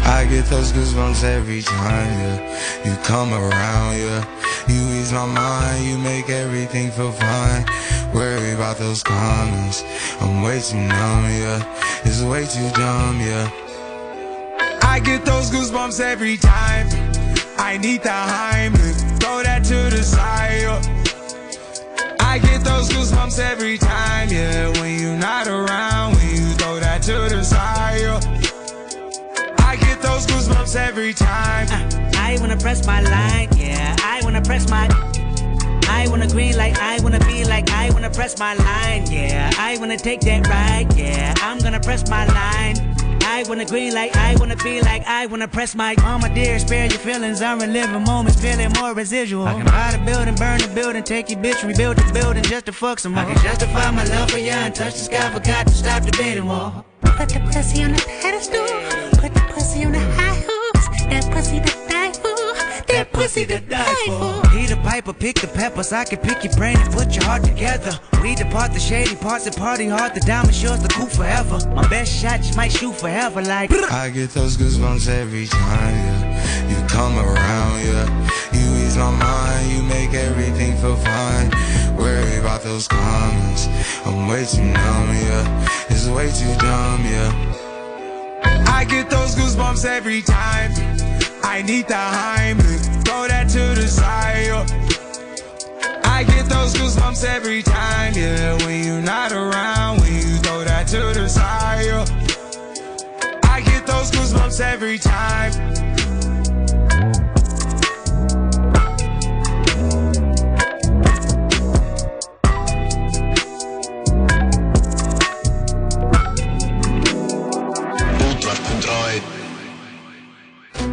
I 0.06 0.26
get 0.30 0.46
those 0.48 0.74
goosebumps 0.74 1.24
every 1.24 1.62
time, 1.62 2.12
yeah. 2.20 2.84
You 2.84 2.96
come 3.04 3.34
around, 3.34 3.98
yeah. 3.98 4.26
You 4.68 4.82
ease 5.00 5.14
my 5.14 5.26
mind, 5.26 5.86
you 5.86 5.98
make 5.98 6.30
everything 6.30 6.92
feel 6.92 7.14
fine. 7.14 7.66
Worry 8.14 8.52
about 8.52 8.77
those 8.77 9.02
comments. 9.02 9.84
I'm 10.22 10.44
way 10.44 10.61
too 10.61 10.77
numb, 10.77 11.26
yeah. 11.26 12.02
It's 12.06 12.22
way 12.22 12.45
too 12.45 12.69
dumb, 12.72 13.19
yeah. 13.19 13.49
I 14.84 14.99
get 14.99 15.26
those 15.26 15.49
goosebumps 15.49 15.99
every 15.99 16.38
time. 16.38 16.88
I 17.57 17.77
need 17.77 18.03
the 18.03 18.10
Heimlich, 18.10 19.19
throw 19.19 19.41
that 19.41 19.64
to 19.65 19.95
the 19.95 20.03
side. 20.03 20.61
yeah. 20.61 21.03
I 22.19 22.38
get 22.38 22.64
those 22.64 22.90
goosebumps 22.90 23.40
every 23.40 23.80
time, 23.80 24.30
yeah. 24.30 24.69
When 24.80 24.99
you're 24.99 25.18
not 25.18 25.48
around, 25.48 26.15
when 26.15 26.30
you 26.35 26.53
throw 26.53 26.80
that 26.80 27.02
to 27.03 27.14
the 27.14 27.44
side. 27.44 27.99
yeah. 28.02 28.19
I 29.60 29.76
get 29.77 30.02
those 30.03 30.27
goosebumps 30.27 30.76
every 30.76 31.14
time. 31.14 31.68
I 32.15 32.38
wanna 32.40 32.57
press 32.57 32.85
my 32.85 33.02
line, 33.02 33.49
yeah. 33.57 33.95
I 34.03 34.22
wanna 34.23 34.41
press 34.41 34.69
my. 34.69 34.88
I 36.04 36.08
wanna 36.10 36.28
green 36.28 36.58
like 36.58 36.78
I 36.80 37.00
wanna 37.02 37.20
be 37.20 37.46
like 37.46 37.70
I 37.72 37.90
wanna 37.92 38.10
press 38.10 38.38
my 38.38 38.54
line, 38.56 39.10
yeah. 39.10 39.50
I 39.58 39.78
wanna 39.78 39.96
take 39.96 40.20
that 40.22 40.46
ride, 40.50 40.94
yeah. 40.98 41.34
I'm 41.38 41.60
gonna 41.60 41.80
press 41.80 42.10
my 42.10 42.26
line. 42.26 42.76
I 43.24 43.46
wanna 43.48 43.64
green 43.64 43.94
like 43.94 44.14
I 44.18 44.36
wanna 44.36 44.58
be 44.58 44.82
like 44.82 45.04
I 45.08 45.28
wanna 45.28 45.48
press 45.48 45.76
my. 45.76 45.96
Mama 46.00 46.28
dear, 46.36 46.60
spare 46.60 46.88
your 46.88 47.00
feelings. 47.00 47.42
I'm 47.42 47.58
reliving 47.58 48.04
moments, 48.04 48.38
feeling 48.42 48.70
more 48.74 48.94
residual. 48.94 49.48
I 49.48 49.54
can 49.54 49.66
buy 49.66 49.96
the 49.96 50.04
building, 50.04 50.36
burn 50.36 50.60
the 50.60 50.68
building, 50.76 51.04
take 51.04 51.30
your 51.30 51.40
bitch, 51.40 51.66
rebuild 51.66 51.96
the 51.96 52.12
building 52.12 52.44
just 52.44 52.66
to 52.66 52.74
fuck 52.74 53.00
some 53.00 53.14
more. 53.14 53.24
I 53.24 53.34
can 53.34 53.42
justify 53.42 53.90
my 53.92 54.04
love 54.04 54.30
for 54.30 54.40
you 54.40 54.52
and 54.52 54.76
touch 54.76 54.96
the 54.96 55.00
sky, 55.00 55.32
forgot 55.32 55.68
to 55.68 55.74
stop 55.74 56.04
debating 56.04 56.48
war. 56.48 56.84
Put 57.02 57.30
the 57.30 57.40
pussy 57.54 57.82
on 57.82 57.94
the 57.94 58.02
pedestal. 58.02 58.68
Put 59.22 59.34
the 59.34 59.44
pussy 59.54 59.86
on 59.86 59.94
the 59.94 60.00
high 60.00 60.44
horse. 60.46 61.04
That 61.10 61.32
pussy 61.32 61.62
to 61.62 61.66
die 61.66 61.72
for. 61.78 61.82
That 63.04 63.12
pussy 63.12 63.46
to 63.48 63.60
die 63.60 64.06
for. 64.08 64.48
He 64.56 64.66
the 64.66 64.78
piper, 64.78 65.12
pick 65.12 65.36
the 65.36 65.48
peppers. 65.48 65.92
I 65.92 66.06
can 66.06 66.20
pick 66.20 66.42
your 66.46 66.54
brain 66.54 66.78
and 66.78 66.94
put 66.94 67.14
your 67.14 67.26
heart 67.26 67.44
together. 67.44 67.92
We 68.22 68.34
depart 68.34 68.72
the 68.72 68.80
shady 68.80 69.18
parts 69.18 69.46
and 69.46 69.54
party 69.58 69.88
hard. 69.90 70.14
The 70.16 70.22
diamond 70.22 70.56
shows 70.56 70.82
the 70.82 70.88
cool 70.88 71.08
forever. 71.08 71.60
My 71.76 71.86
best 71.90 72.10
shot 72.16 72.38
just 72.38 72.56
might 72.56 72.72
shoot 72.72 72.96
forever 72.96 73.42
like. 73.42 73.74
I 73.92 74.10
get 74.10 74.30
those 74.30 74.56
goosebumps 74.56 75.10
every 75.10 75.48
time, 75.48 75.96
yeah. 75.96 76.70
You 76.70 76.88
come 76.88 77.18
around, 77.20 77.82
yeah. 77.84 78.08
You 78.54 78.86
ease 78.86 78.96
my 78.96 79.12
mind, 79.12 79.70
you 79.70 79.84
make 79.84 80.14
everything 80.14 80.78
feel 80.78 80.96
fine. 80.96 81.50
Worry 81.98 82.38
about 82.38 82.62
those 82.62 82.88
comments. 82.88 83.68
I'm 84.06 84.30
way 84.30 84.46
too 84.46 84.64
numb, 84.64 85.10
yeah. 85.28 85.68
It's 85.90 86.08
way 86.08 86.32
too 86.32 86.56
dumb, 86.58 87.04
yeah. 87.04 87.34
I 88.70 88.86
get 88.86 89.10
those 89.10 89.36
goosebumps 89.36 89.84
every 89.84 90.22
time. 90.22 90.72
I 91.44 91.61
need 91.61 91.88
the 91.88 91.94
Heimlich, 91.94 93.06
throw 93.06 93.28
that 93.28 93.49
to 93.49 93.80
the 93.80 93.88
side. 93.88 94.49
I 96.06 96.24
get 96.24 96.48
those 96.48 96.74
goosebumps 96.74 97.24
every 97.26 97.61
time, 97.61 98.14
yeah. 98.15 98.57
When 98.65 98.86
you're 98.86 99.02
not 99.02 99.32
around, 99.32 100.02
when 100.02 100.14
you 100.14 100.38
throw 100.38 100.64
that 100.64 100.88
to 100.88 101.14
the 101.14 101.28
side. 101.28 102.10
I 103.44 103.61
get 103.61 103.86
those 103.86 104.10
goosebumps 104.11 104.60
every 104.61 104.98
time. 104.98 106.03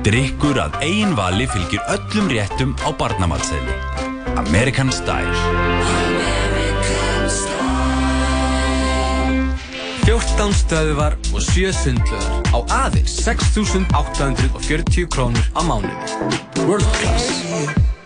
Drykkur 0.00 0.56
að 0.56 0.78
eigin 0.80 1.10
vali 1.12 1.44
fylgir 1.44 1.82
öllum 1.92 2.30
réttum 2.32 2.70
á 2.80 2.88
barnamatseðli. 2.96 3.74
American 4.40 4.88
Style 4.96 5.34
14 10.06 10.56
stöðuvar 10.56 11.18
og 11.34 11.44
7 11.44 11.74
sundlöðar 11.82 12.48
á 12.48 12.58
aðeins 12.86 13.18
6.840 13.26 15.04
krónur 15.12 15.52
á 15.52 15.60
mánuði. 15.68 15.92
World 16.64 16.88
Class. 16.96 17.99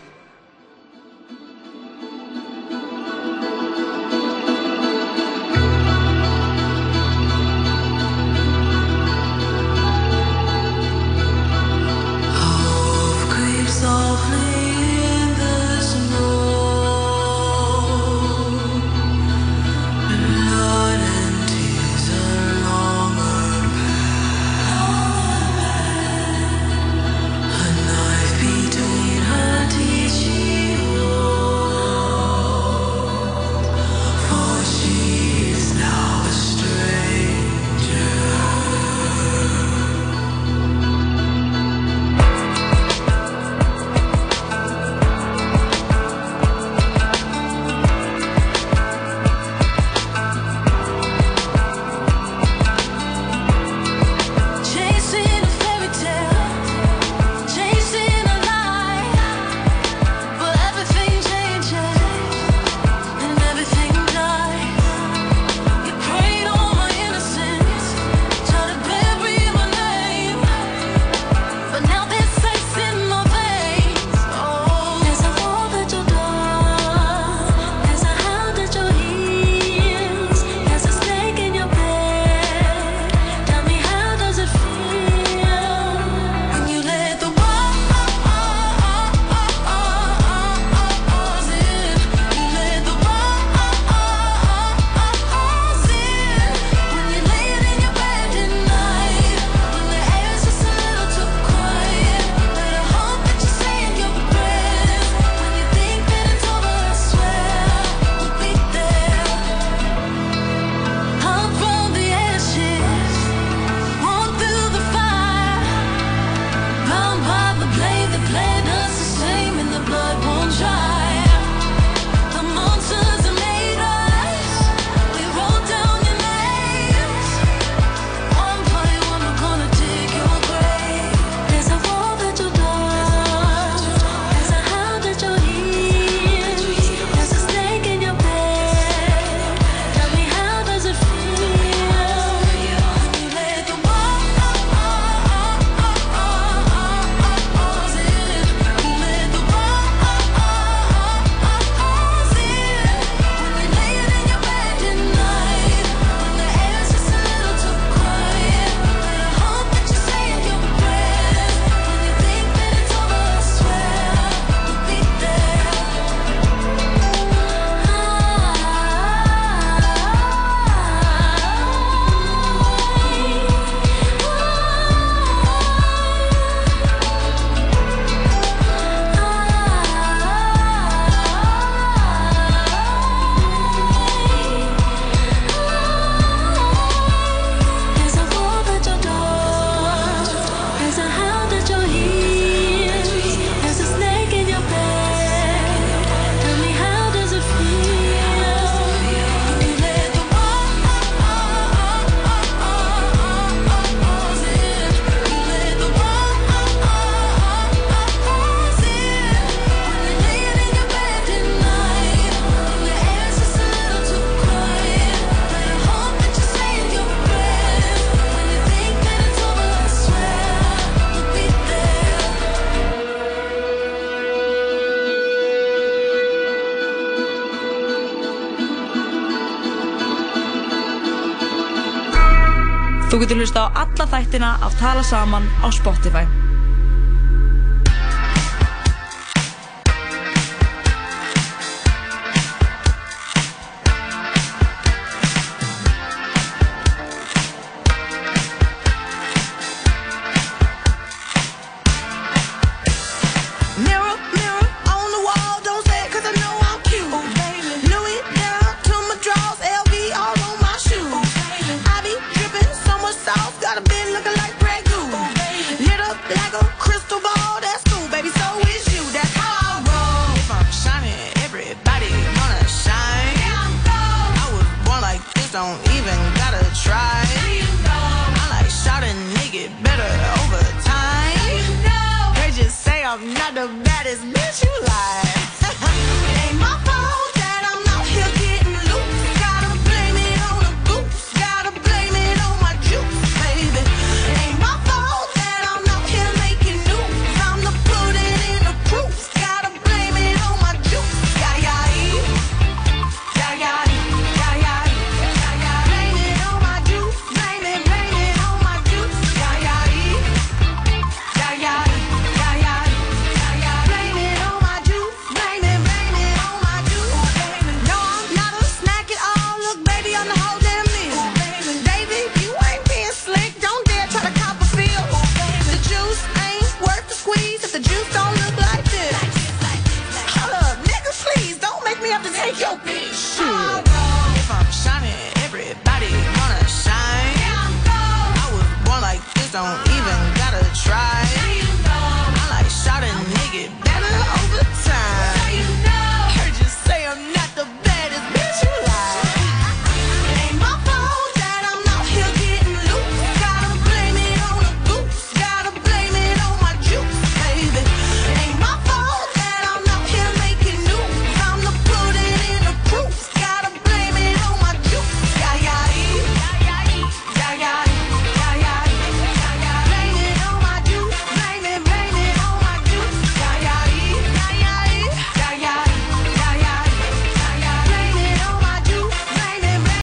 Alla 234.04 234.20
þættina 234.20 234.50
af 234.60 234.74
Tala 234.80 235.02
Saman 235.02 235.48
á 235.64 235.68
Spotify. 235.72 236.43